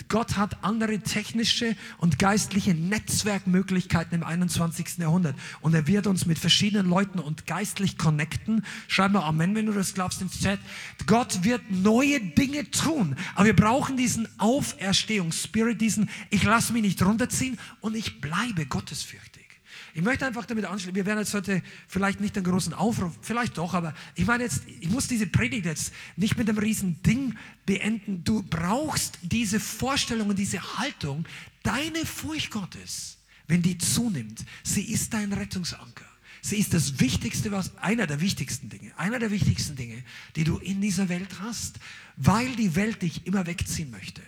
Gott 0.08 0.36
hat 0.36 0.62
andere 0.64 1.00
technische 1.00 1.76
und 1.98 2.18
geistliche 2.18 2.74
Netzwerkmöglichkeiten 2.74 4.14
im 4.14 4.24
21. 4.24 4.98
Jahrhundert. 4.98 5.36
Und 5.60 5.74
er 5.74 5.86
wird 5.86 6.06
uns 6.06 6.26
mit 6.26 6.38
verschiedenen 6.38 6.88
Leuten 6.88 7.18
und 7.18 7.46
geistlich 7.46 7.98
connecten. 7.98 8.64
Schreib 8.88 9.12
mal 9.12 9.22
Amen, 9.22 9.54
wenn 9.54 9.66
du 9.66 9.72
das 9.72 9.94
glaubst 9.94 10.22
ins 10.22 10.40
Chat. 10.40 10.60
Gott 11.06 11.44
wird 11.44 11.62
neue 11.70 12.20
Dinge 12.20 12.70
tun. 12.70 13.16
Aber 13.34 13.46
wir 13.46 13.56
brauchen 13.56 13.96
diesen 13.96 14.28
Auferstehungsspirit, 14.38 15.80
diesen 15.80 16.08
ich 16.30 16.42
lasse 16.44 16.72
mich 16.72 16.82
nicht 16.82 17.02
runterziehen 17.02 17.58
und 17.80 17.96
ich 17.96 18.20
bleibe 18.20 18.66
gottesfürchtig. 18.66 19.51
Ich 19.94 20.02
möchte 20.02 20.26
einfach 20.26 20.46
damit 20.46 20.64
anschließen, 20.64 20.94
wir 20.94 21.04
werden 21.04 21.18
jetzt 21.18 21.34
heute 21.34 21.62
vielleicht 21.86 22.20
nicht 22.20 22.36
einen 22.36 22.46
großen 22.46 22.72
Aufruf, 22.72 23.12
vielleicht 23.20 23.58
doch, 23.58 23.74
aber 23.74 23.94
ich 24.14 24.26
meine 24.26 24.44
jetzt, 24.44 24.62
ich 24.66 24.88
muss 24.88 25.06
diese 25.06 25.26
Predigt 25.26 25.66
jetzt 25.66 25.92
nicht 26.16 26.38
mit 26.38 26.48
einem 26.48 26.58
riesen 26.58 27.02
Ding 27.02 27.36
beenden. 27.66 28.24
Du 28.24 28.42
brauchst 28.42 29.18
diese 29.22 29.60
Vorstellung 29.60 30.30
und 30.30 30.38
diese 30.38 30.78
Haltung, 30.78 31.26
deine 31.62 32.06
Furcht 32.06 32.50
Gottes, 32.50 33.18
wenn 33.48 33.60
die 33.60 33.76
zunimmt, 33.76 34.44
sie 34.62 34.90
ist 34.90 35.12
dein 35.12 35.32
Rettungsanker. 35.32 36.11
Sie 36.44 36.56
ist 36.56 36.74
das 36.74 36.98
Wichtigste, 36.98 37.52
was, 37.52 37.76
einer 37.78 38.08
der 38.08 38.20
wichtigsten 38.20 38.68
Dinge, 38.68 38.92
einer 38.98 39.20
der 39.20 39.30
wichtigsten 39.30 39.76
Dinge, 39.76 40.02
die 40.34 40.42
du 40.42 40.58
in 40.58 40.80
dieser 40.80 41.08
Welt 41.08 41.40
hast, 41.40 41.78
weil 42.16 42.56
die 42.56 42.74
Welt 42.74 43.00
dich 43.00 43.26
immer 43.28 43.46
wegziehen 43.46 43.92
möchte. 43.92 44.22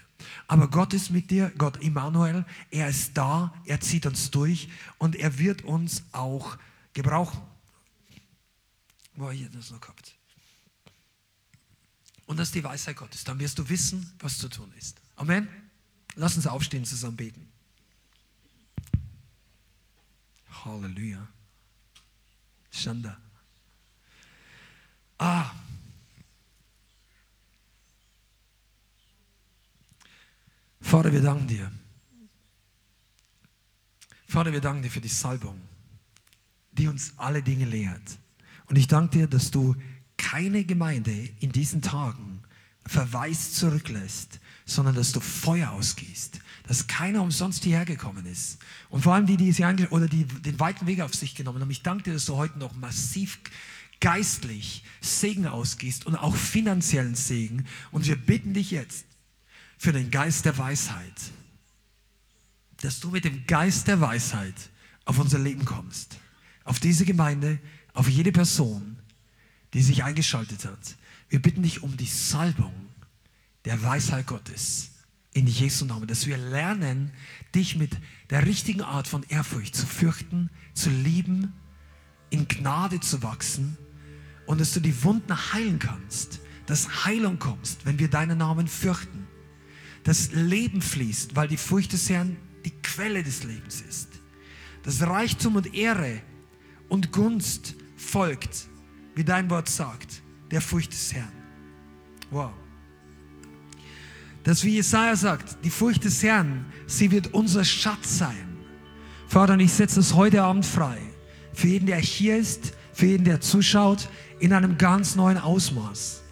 Aber 0.46 0.68
Gott 0.70 0.94
ist 0.94 1.10
mit 1.10 1.32
dir, 1.32 1.52
Gott 1.58 1.82
Immanuel, 1.82 2.44
er 2.70 2.88
ist 2.88 3.16
da, 3.16 3.52
er 3.66 3.80
zieht 3.80 4.06
uns 4.06 4.30
durch 4.30 4.68
und 4.98 5.16
er 5.16 5.38
wird 5.40 5.62
uns 5.62 6.04
auch 6.12 6.56
gebrauchen. 6.92 7.42
Wo 9.16 9.30
ihr 9.32 9.48
das 9.48 9.72
noch 9.72 9.80
gehabt? 9.80 10.14
Und 12.26 12.38
das 12.38 12.48
ist 12.48 12.54
die 12.54 12.64
Weisheit 12.64 12.96
Gottes. 12.96 13.24
Dann 13.24 13.40
wirst 13.40 13.58
du 13.58 13.68
wissen, 13.68 14.12
was 14.20 14.38
zu 14.38 14.48
tun 14.48 14.72
ist. 14.78 15.00
Amen. 15.16 15.48
Lass 16.14 16.36
uns 16.36 16.46
aufstehen, 16.46 16.84
zusammen 16.84 17.16
beten. 17.16 17.48
Halleluja. 20.64 21.28
Schande. 22.74 23.16
Ah. 25.18 25.50
Vater, 30.80 31.12
wir 31.12 31.22
danken 31.22 31.46
dir. 31.46 31.70
Vater, 34.26 34.52
wir 34.52 34.60
danken 34.60 34.82
dir 34.82 34.90
für 34.90 35.00
die 35.00 35.08
Salbung, 35.08 35.60
die 36.72 36.88
uns 36.88 37.14
alle 37.16 37.42
Dinge 37.42 37.64
lehrt. 37.64 38.18
Und 38.66 38.76
ich 38.76 38.88
danke 38.88 39.18
dir, 39.18 39.26
dass 39.28 39.50
du 39.50 39.76
keine 40.16 40.64
Gemeinde 40.64 41.12
in 41.40 41.52
diesen 41.52 41.80
Tagen 41.80 42.42
verwaist 42.86 43.54
zurücklässt, 43.56 44.40
sondern 44.64 44.94
dass 44.94 45.12
du 45.12 45.20
Feuer 45.20 45.70
ausgießt, 45.72 46.40
dass 46.66 46.86
keiner 46.86 47.22
umsonst 47.22 47.64
hierher 47.64 47.84
gekommen 47.84 48.26
ist. 48.26 48.58
Und 48.88 49.02
vor 49.02 49.14
allem 49.14 49.26
die, 49.26 49.36
die 49.36 49.52
sie 49.52 49.64
oder 49.90 50.08
die 50.08 50.24
den 50.24 50.58
weiten 50.58 50.86
Weg 50.86 51.00
auf 51.00 51.14
sich 51.14 51.34
genommen 51.34 51.60
haben. 51.60 51.70
Ich 51.70 51.82
danke 51.82 52.04
dir, 52.04 52.14
dass 52.14 52.24
du 52.24 52.36
heute 52.36 52.58
noch 52.58 52.74
massiv 52.74 53.38
geistlich 54.00 54.84
Segen 55.00 55.46
ausgießt 55.46 56.06
und 56.06 56.16
auch 56.16 56.34
finanziellen 56.34 57.14
Segen. 57.14 57.66
Und 57.90 58.06
wir 58.06 58.16
bitten 58.16 58.54
dich 58.54 58.70
jetzt, 58.70 59.04
für 59.76 59.92
den 59.92 60.10
Geist 60.10 60.44
der 60.46 60.56
Weisheit. 60.56 61.12
Dass 62.78 63.00
du 63.00 63.10
mit 63.10 63.24
dem 63.24 63.46
Geist 63.46 63.86
der 63.86 64.00
Weisheit 64.00 64.54
auf 65.04 65.18
unser 65.18 65.38
Leben 65.38 65.64
kommst. 65.64 66.16
Auf 66.64 66.80
diese 66.80 67.04
Gemeinde, 67.04 67.58
auf 67.92 68.08
jede 68.08 68.32
Person, 68.32 68.96
die 69.74 69.82
sich 69.82 70.02
eingeschaltet 70.02 70.64
hat. 70.64 70.96
Wir 71.28 71.42
bitten 71.42 71.62
dich 71.62 71.82
um 71.82 71.96
die 71.96 72.06
Salbung 72.06 72.72
der 73.64 73.82
Weisheit 73.82 74.26
Gottes 74.26 74.90
in 75.32 75.46
Jesu 75.46 75.84
Namen, 75.84 76.06
dass 76.06 76.26
wir 76.26 76.36
lernen, 76.36 77.10
dich 77.54 77.76
mit 77.76 77.90
der 78.30 78.46
richtigen 78.46 78.82
Art 78.82 79.08
von 79.08 79.24
Ehrfurcht 79.28 79.74
zu 79.74 79.86
fürchten, 79.86 80.50
zu 80.74 80.90
lieben, 80.90 81.52
in 82.30 82.46
Gnade 82.46 83.00
zu 83.00 83.22
wachsen 83.22 83.76
und 84.46 84.60
dass 84.60 84.72
du 84.72 84.80
die 84.80 85.02
Wunden 85.02 85.52
heilen 85.52 85.78
kannst, 85.78 86.40
dass 86.66 87.04
Heilung 87.04 87.38
kommst, 87.38 87.84
wenn 87.84 87.98
wir 87.98 88.08
deinen 88.08 88.38
Namen 88.38 88.68
fürchten, 88.68 89.26
dass 90.04 90.32
Leben 90.32 90.80
fließt, 90.80 91.34
weil 91.34 91.48
die 91.48 91.56
Furcht 91.56 91.92
des 91.92 92.08
Herrn 92.08 92.36
die 92.64 92.70
Quelle 92.82 93.22
des 93.22 93.44
Lebens 93.44 93.82
ist, 93.82 94.08
dass 94.82 95.02
Reichtum 95.02 95.56
und 95.56 95.74
Ehre 95.74 96.20
und 96.88 97.12
Gunst 97.12 97.74
folgt, 97.96 98.68
wie 99.14 99.24
dein 99.24 99.50
Wort 99.50 99.68
sagt, 99.68 100.22
der 100.50 100.60
Furcht 100.60 100.92
des 100.92 101.12
Herrn. 101.12 101.32
Wow. 102.30 102.52
Dass 104.44 104.62
wie 104.62 104.74
Jesaja 104.74 105.16
sagt, 105.16 105.56
die 105.64 105.70
Furcht 105.70 106.04
des 106.04 106.22
Herrn, 106.22 106.66
sie 106.86 107.10
wird 107.10 107.32
unser 107.32 107.64
Schatz 107.64 108.18
sein. 108.18 108.58
Vater, 109.26 109.54
und 109.54 109.60
ich 109.60 109.72
setze 109.72 110.00
es 110.00 110.14
heute 110.14 110.42
Abend 110.42 110.66
frei. 110.66 110.98
Für 111.54 111.66
jeden, 111.66 111.86
der 111.86 111.96
hier 111.96 112.36
ist, 112.36 112.74
für 112.92 113.06
jeden, 113.06 113.24
der 113.24 113.40
zuschaut, 113.40 114.08
in 114.38 114.52
einem 114.52 114.76
ganz 114.76 115.16
neuen 115.16 115.38
Ausmaß. 115.38 116.22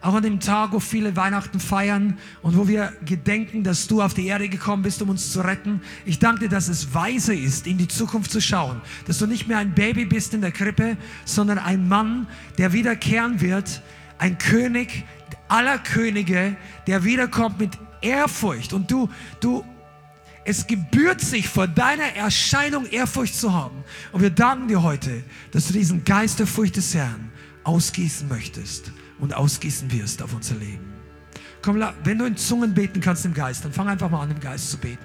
Auch 0.00 0.14
an 0.14 0.22
dem 0.22 0.38
Tag, 0.38 0.72
wo 0.72 0.78
viele 0.78 1.16
Weihnachten 1.16 1.58
feiern 1.58 2.18
und 2.40 2.56
wo 2.56 2.68
wir 2.68 2.92
gedenken, 3.04 3.64
dass 3.64 3.88
du 3.88 4.00
auf 4.00 4.14
die 4.14 4.26
Erde 4.26 4.48
gekommen 4.48 4.84
bist, 4.84 5.02
um 5.02 5.08
uns 5.08 5.32
zu 5.32 5.40
retten. 5.40 5.80
Ich 6.04 6.20
danke 6.20 6.42
dir, 6.42 6.48
dass 6.48 6.68
es 6.68 6.94
weise 6.94 7.34
ist, 7.34 7.66
in 7.66 7.78
die 7.78 7.88
Zukunft 7.88 8.30
zu 8.30 8.40
schauen. 8.40 8.80
Dass 9.06 9.18
du 9.18 9.26
nicht 9.26 9.48
mehr 9.48 9.58
ein 9.58 9.74
Baby 9.74 10.04
bist 10.04 10.32
in 10.32 10.42
der 10.42 10.52
Krippe, 10.52 10.96
sondern 11.24 11.58
ein 11.58 11.88
Mann, 11.88 12.28
der 12.56 12.72
wiederkehren 12.72 13.40
wird. 13.40 13.82
Ein 14.18 14.38
König 14.38 15.04
aller 15.48 15.78
Könige, 15.78 16.56
der 16.86 17.04
wiederkommt 17.04 17.58
mit 17.58 17.70
Ehrfurcht. 18.00 18.72
Und 18.72 18.90
du, 18.90 19.08
du, 19.40 19.64
es 20.44 20.66
gebührt 20.66 21.20
sich 21.20 21.48
vor 21.48 21.66
deiner 21.66 22.14
Erscheinung 22.16 22.86
Ehrfurcht 22.86 23.34
zu 23.34 23.52
haben. 23.52 23.84
Und 24.12 24.22
wir 24.22 24.30
danken 24.30 24.68
dir 24.68 24.82
heute, 24.82 25.22
dass 25.50 25.66
du 25.66 25.72
diesen 25.72 26.04
Geist 26.04 26.38
der 26.38 26.46
Furcht 26.46 26.76
des 26.76 26.94
Herrn 26.94 27.32
ausgießen 27.64 28.28
möchtest 28.28 28.92
und 29.18 29.34
ausgießen 29.34 29.90
wirst 29.92 30.22
auf 30.22 30.34
unser 30.34 30.54
Leben. 30.54 30.92
Komm, 31.62 31.82
wenn 32.04 32.18
du 32.18 32.26
in 32.26 32.36
Zungen 32.36 32.74
beten 32.74 33.00
kannst 33.00 33.24
im 33.24 33.34
Geist, 33.34 33.64
dann 33.64 33.72
fang 33.72 33.88
einfach 33.88 34.08
mal 34.08 34.22
an, 34.22 34.30
im 34.30 34.40
Geist 34.40 34.70
zu 34.70 34.78
beten. 34.78 35.04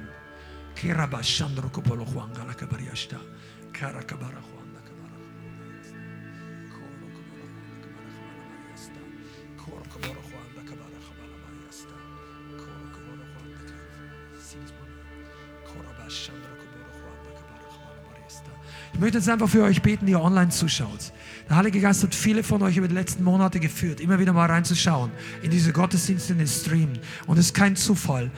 Ich 18.94 19.00
möchte 19.00 19.18
jetzt 19.18 19.30
einfach 19.30 19.50
für 19.50 19.64
euch 19.64 19.82
beten, 19.82 20.06
die 20.06 20.12
ihr 20.12 20.22
online 20.22 20.50
zuschaut. 20.50 21.14
Der 21.50 21.56
Heilige 21.56 21.80
Geist 21.80 22.04
hat 22.04 22.14
viele 22.14 22.44
von 22.44 22.62
euch 22.62 22.78
über 22.78 22.88
die 22.88 22.94
letzten 22.94 23.24
Monate 23.24 23.60
geführt, 23.60 24.00
immer 24.00 24.20
wieder 24.20 24.34
mal 24.34 24.46
reinzuschauen 24.48 25.12
in 25.42 25.50
diese 25.50 25.72
Gottesdienste, 25.72 26.34
in 26.34 26.40
den 26.40 26.48
Stream. 26.48 26.94
Und 27.26 27.38
es 27.38 27.48
ist 27.48 27.54
kein 27.54 27.76
Zufall. 27.76 28.30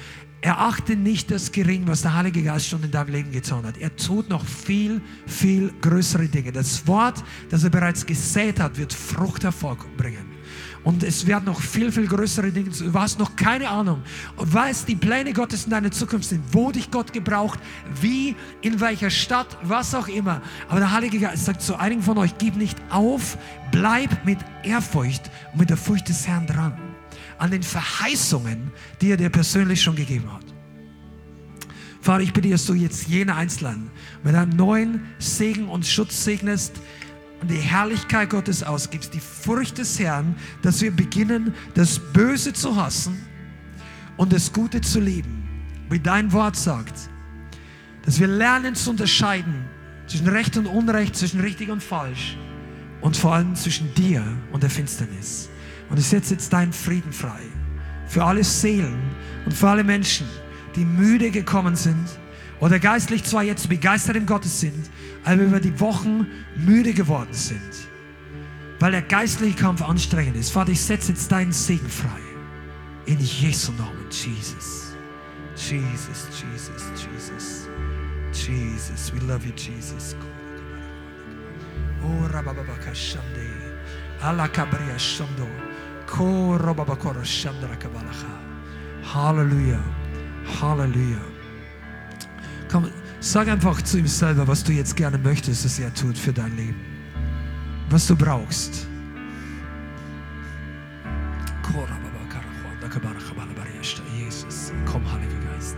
Erachte 0.41 0.95
nicht 0.95 1.31
das 1.31 1.51
gering, 1.51 1.87
was 1.87 2.01
der 2.01 2.15
Heilige 2.15 2.43
Geist 2.43 2.67
schon 2.67 2.83
in 2.83 2.91
deinem 2.91 3.11
Leben 3.11 3.31
getan 3.31 3.65
hat. 3.65 3.77
Er 3.77 3.95
tut 3.95 4.29
noch 4.29 4.45
viel, 4.45 5.01
viel 5.25 5.71
größere 5.81 6.27
Dinge. 6.27 6.51
Das 6.51 6.85
Wort, 6.85 7.23
das 7.49 7.63
er 7.63 7.69
bereits 7.69 8.05
gesät 8.05 8.59
hat, 8.59 8.77
wird 8.77 8.93
Frucht 8.93 9.43
hervorbringen. 9.43 10.32
Und 10.83 11.01
es 11.03 11.25
werden 11.25 11.45
noch 11.45 11.61
viel, 11.61 11.91
viel 11.91 12.07
größere 12.07 12.51
Dinge. 12.51 12.69
Du 12.69 12.93
hast 12.93 13.17
noch 13.17 13.35
keine 13.35 13.69
Ahnung, 13.69 14.01
was 14.35 14.83
die 14.83 14.95
Pläne 14.95 15.31
Gottes 15.31 15.63
in 15.63 15.71
deiner 15.71 15.91
Zukunft 15.91 16.27
sind, 16.27 16.43
wo 16.51 16.71
dich 16.71 16.91
Gott 16.91 17.13
gebraucht, 17.13 17.59
wie, 18.01 18.35
in 18.61 18.81
welcher 18.81 19.09
Stadt, 19.09 19.57
was 19.63 19.95
auch 19.95 20.09
immer. 20.09 20.41
Aber 20.67 20.79
der 20.79 20.91
Heilige 20.91 21.19
Geist 21.19 21.45
sagt 21.45 21.61
zu 21.61 21.77
einigen 21.77 22.01
von 22.01 22.17
euch, 22.17 22.37
gib 22.37 22.57
nicht 22.57 22.77
auf, 22.89 23.37
bleib 23.71 24.25
mit 24.25 24.39
Ehrfurcht 24.63 25.31
und 25.53 25.61
mit 25.61 25.69
der 25.69 25.77
Furcht 25.77 26.09
des 26.09 26.27
Herrn 26.27 26.47
dran. 26.47 26.77
An 27.37 27.51
den 27.51 27.63
Verheißungen, 27.63 28.71
die 29.01 29.11
er 29.11 29.17
dir 29.17 29.29
persönlich 29.29 29.81
schon 29.81 29.95
gegeben 29.95 30.31
hat. 30.33 30.43
Vater, 32.01 32.21
ich 32.21 32.33
bitte, 32.33 32.49
dass 32.49 32.65
du 32.65 32.73
jetzt 32.73 33.07
jenen 33.07 33.29
Einzelnen 33.29 33.89
mit 34.23 34.35
einem 34.35 34.57
neuen 34.57 35.05
Segen 35.19 35.69
und 35.69 35.85
Schutz 35.85 36.25
segnest, 36.25 36.73
und 37.43 37.51
die 37.51 37.57
Herrlichkeit 37.57 38.29
Gottes 38.29 38.63
ausgibst, 38.63 39.13
die 39.13 39.19
Furcht 39.19 39.77
des 39.77 39.99
Herrn, 39.99 40.33
dass 40.61 40.81
wir 40.81 40.91
beginnen, 40.91 41.53
das 41.73 41.99
Böse 41.99 42.53
zu 42.53 42.77
hassen 42.77 43.21
und 44.15 44.31
das 44.31 44.53
Gute 44.53 44.79
zu 44.79 45.01
lieben, 45.01 45.43
wie 45.89 45.99
dein 45.99 46.31
Wort 46.31 46.55
sagt. 46.55 47.09
Dass 48.05 48.17
wir 48.17 48.27
lernen 48.27 48.75
zu 48.75 48.91
unterscheiden 48.91 49.65
zwischen 50.07 50.29
Recht 50.29 50.55
und 50.55 50.67
Unrecht, 50.67 51.17
zwischen 51.17 51.41
richtig 51.41 51.69
und 51.69 51.83
falsch 51.83 52.37
und 53.01 53.17
vor 53.17 53.33
allem 53.33 53.55
zwischen 53.55 53.93
dir 53.93 54.23
und 54.53 54.63
der 54.63 54.69
Finsternis. 54.69 55.49
Und 55.89 55.99
ich 55.99 56.05
setze 56.05 56.35
jetzt 56.35 56.53
deinen 56.53 56.71
Frieden 56.71 57.11
frei 57.11 57.41
für 58.07 58.23
alle 58.23 58.45
Seelen 58.45 59.01
und 59.43 59.53
für 59.53 59.67
alle 59.67 59.83
Menschen, 59.83 60.27
die 60.77 60.85
müde 60.85 61.29
gekommen 61.29 61.75
sind 61.75 62.07
oder 62.61 62.79
geistlich 62.79 63.25
zwar 63.25 63.43
jetzt 63.43 63.67
begeistert 63.67 64.15
im 64.15 64.25
Gottes 64.25 64.61
sind, 64.61 64.89
aber 65.23 65.41
über 65.41 65.59
die 65.59 65.79
Wochen 65.79 66.27
müde 66.55 66.93
geworden 66.93 67.33
sind, 67.33 67.87
weil 68.79 68.91
der 68.91 69.01
geistliche 69.01 69.55
Kampf 69.55 69.81
anstrengend 69.81 70.35
ist. 70.35 70.51
Vater, 70.51 70.71
ich 70.71 70.81
setze 70.81 71.11
jetzt 71.11 71.31
deinen 71.31 71.51
Segen 71.51 71.89
frei. 71.89 72.19
In 73.05 73.19
Jesu 73.19 73.71
Namen, 73.73 74.05
Jesus. 74.09 74.95
Jesus, 75.55 76.27
Jesus, 76.31 76.83
Jesus. 76.95 77.69
Jesus, 78.31 79.13
we 79.13 79.19
love 79.27 79.45
you, 79.45 79.53
Jesus. 79.53 80.15
Oh, 82.01 82.27
Rababaka 82.27 82.93
Shande. 82.93 83.47
Allah 84.21 84.47
Kabria 84.47 84.97
Shando. 84.97 85.47
Ko 86.07 86.57
Rababakora 86.57 87.23
Shandra 87.23 87.75
Kabalacha. 87.75 88.27
Halleluja. 89.03 89.79
Halleluja. 90.59 91.21
Komm, 92.69 92.91
sag 93.23 93.47
einfach 93.47 93.81
zu 93.81 93.97
ihm 93.97 94.07
selber, 94.07 94.47
was 94.47 94.63
du 94.63 94.73
jetzt 94.73 94.95
gerne 94.95 95.17
möchtest, 95.17 95.63
dass 95.63 95.79
er 95.79 95.93
tut 95.93 96.17
für 96.17 96.33
dein 96.33 96.55
Leben. 96.57 96.79
Was 97.89 98.07
du 98.07 98.15
brauchst. 98.15 98.87
Jesus, 104.17 104.71
komm, 104.85 105.03
Heiliger 105.11 105.39
Geist. 105.51 105.77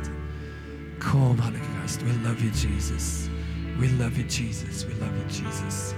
Komm, 1.00 1.44
Heiliger 1.44 1.66
Geist. 1.82 2.02
We 2.06 2.12
love 2.28 2.40
you, 2.44 2.52
Jesus. 2.52 3.30
We 3.80 3.88
love 3.88 4.18
you, 4.18 4.24
Jesus. 4.28 4.86
We 4.86 4.94
love 5.00 5.16
you, 5.18 5.26
Jesus. 5.28 5.96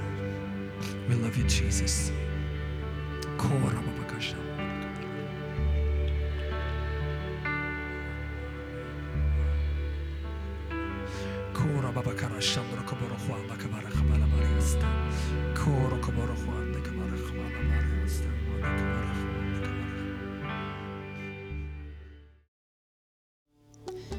We 1.10 1.16
love 1.16 1.38
you, 1.38 1.44
Jesus. 1.48 2.12
Korababakasha. 3.38 3.97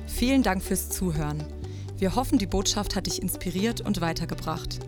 Vielen 0.06 0.42
Dank 0.42 0.62
fürs 0.64 0.90
Zuhören. 0.90 1.44
Wir 1.96 2.16
hoffen, 2.16 2.38
die 2.38 2.46
Botschaft 2.46 2.96
hat 2.96 3.06
dich 3.06 3.22
inspiriert 3.22 3.80
und 3.82 4.00
weitergebracht. 4.00 4.80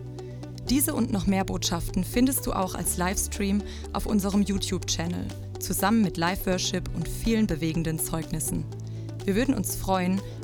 Diese 0.69 0.93
und 0.93 1.11
noch 1.11 1.27
mehr 1.27 1.45
Botschaften 1.45 2.03
findest 2.03 2.45
du 2.45 2.53
auch 2.53 2.75
als 2.75 2.97
Livestream 2.97 3.63
auf 3.93 4.05
unserem 4.05 4.41
YouTube-Channel, 4.41 5.27
zusammen 5.59 6.01
mit 6.01 6.17
Live-Worship 6.17 6.89
und 6.95 7.07
vielen 7.07 7.47
bewegenden 7.47 7.97
Zeugnissen. 7.97 8.65
Wir 9.23 9.35
würden 9.35 9.53
uns 9.53 9.75
freuen, 9.75 10.19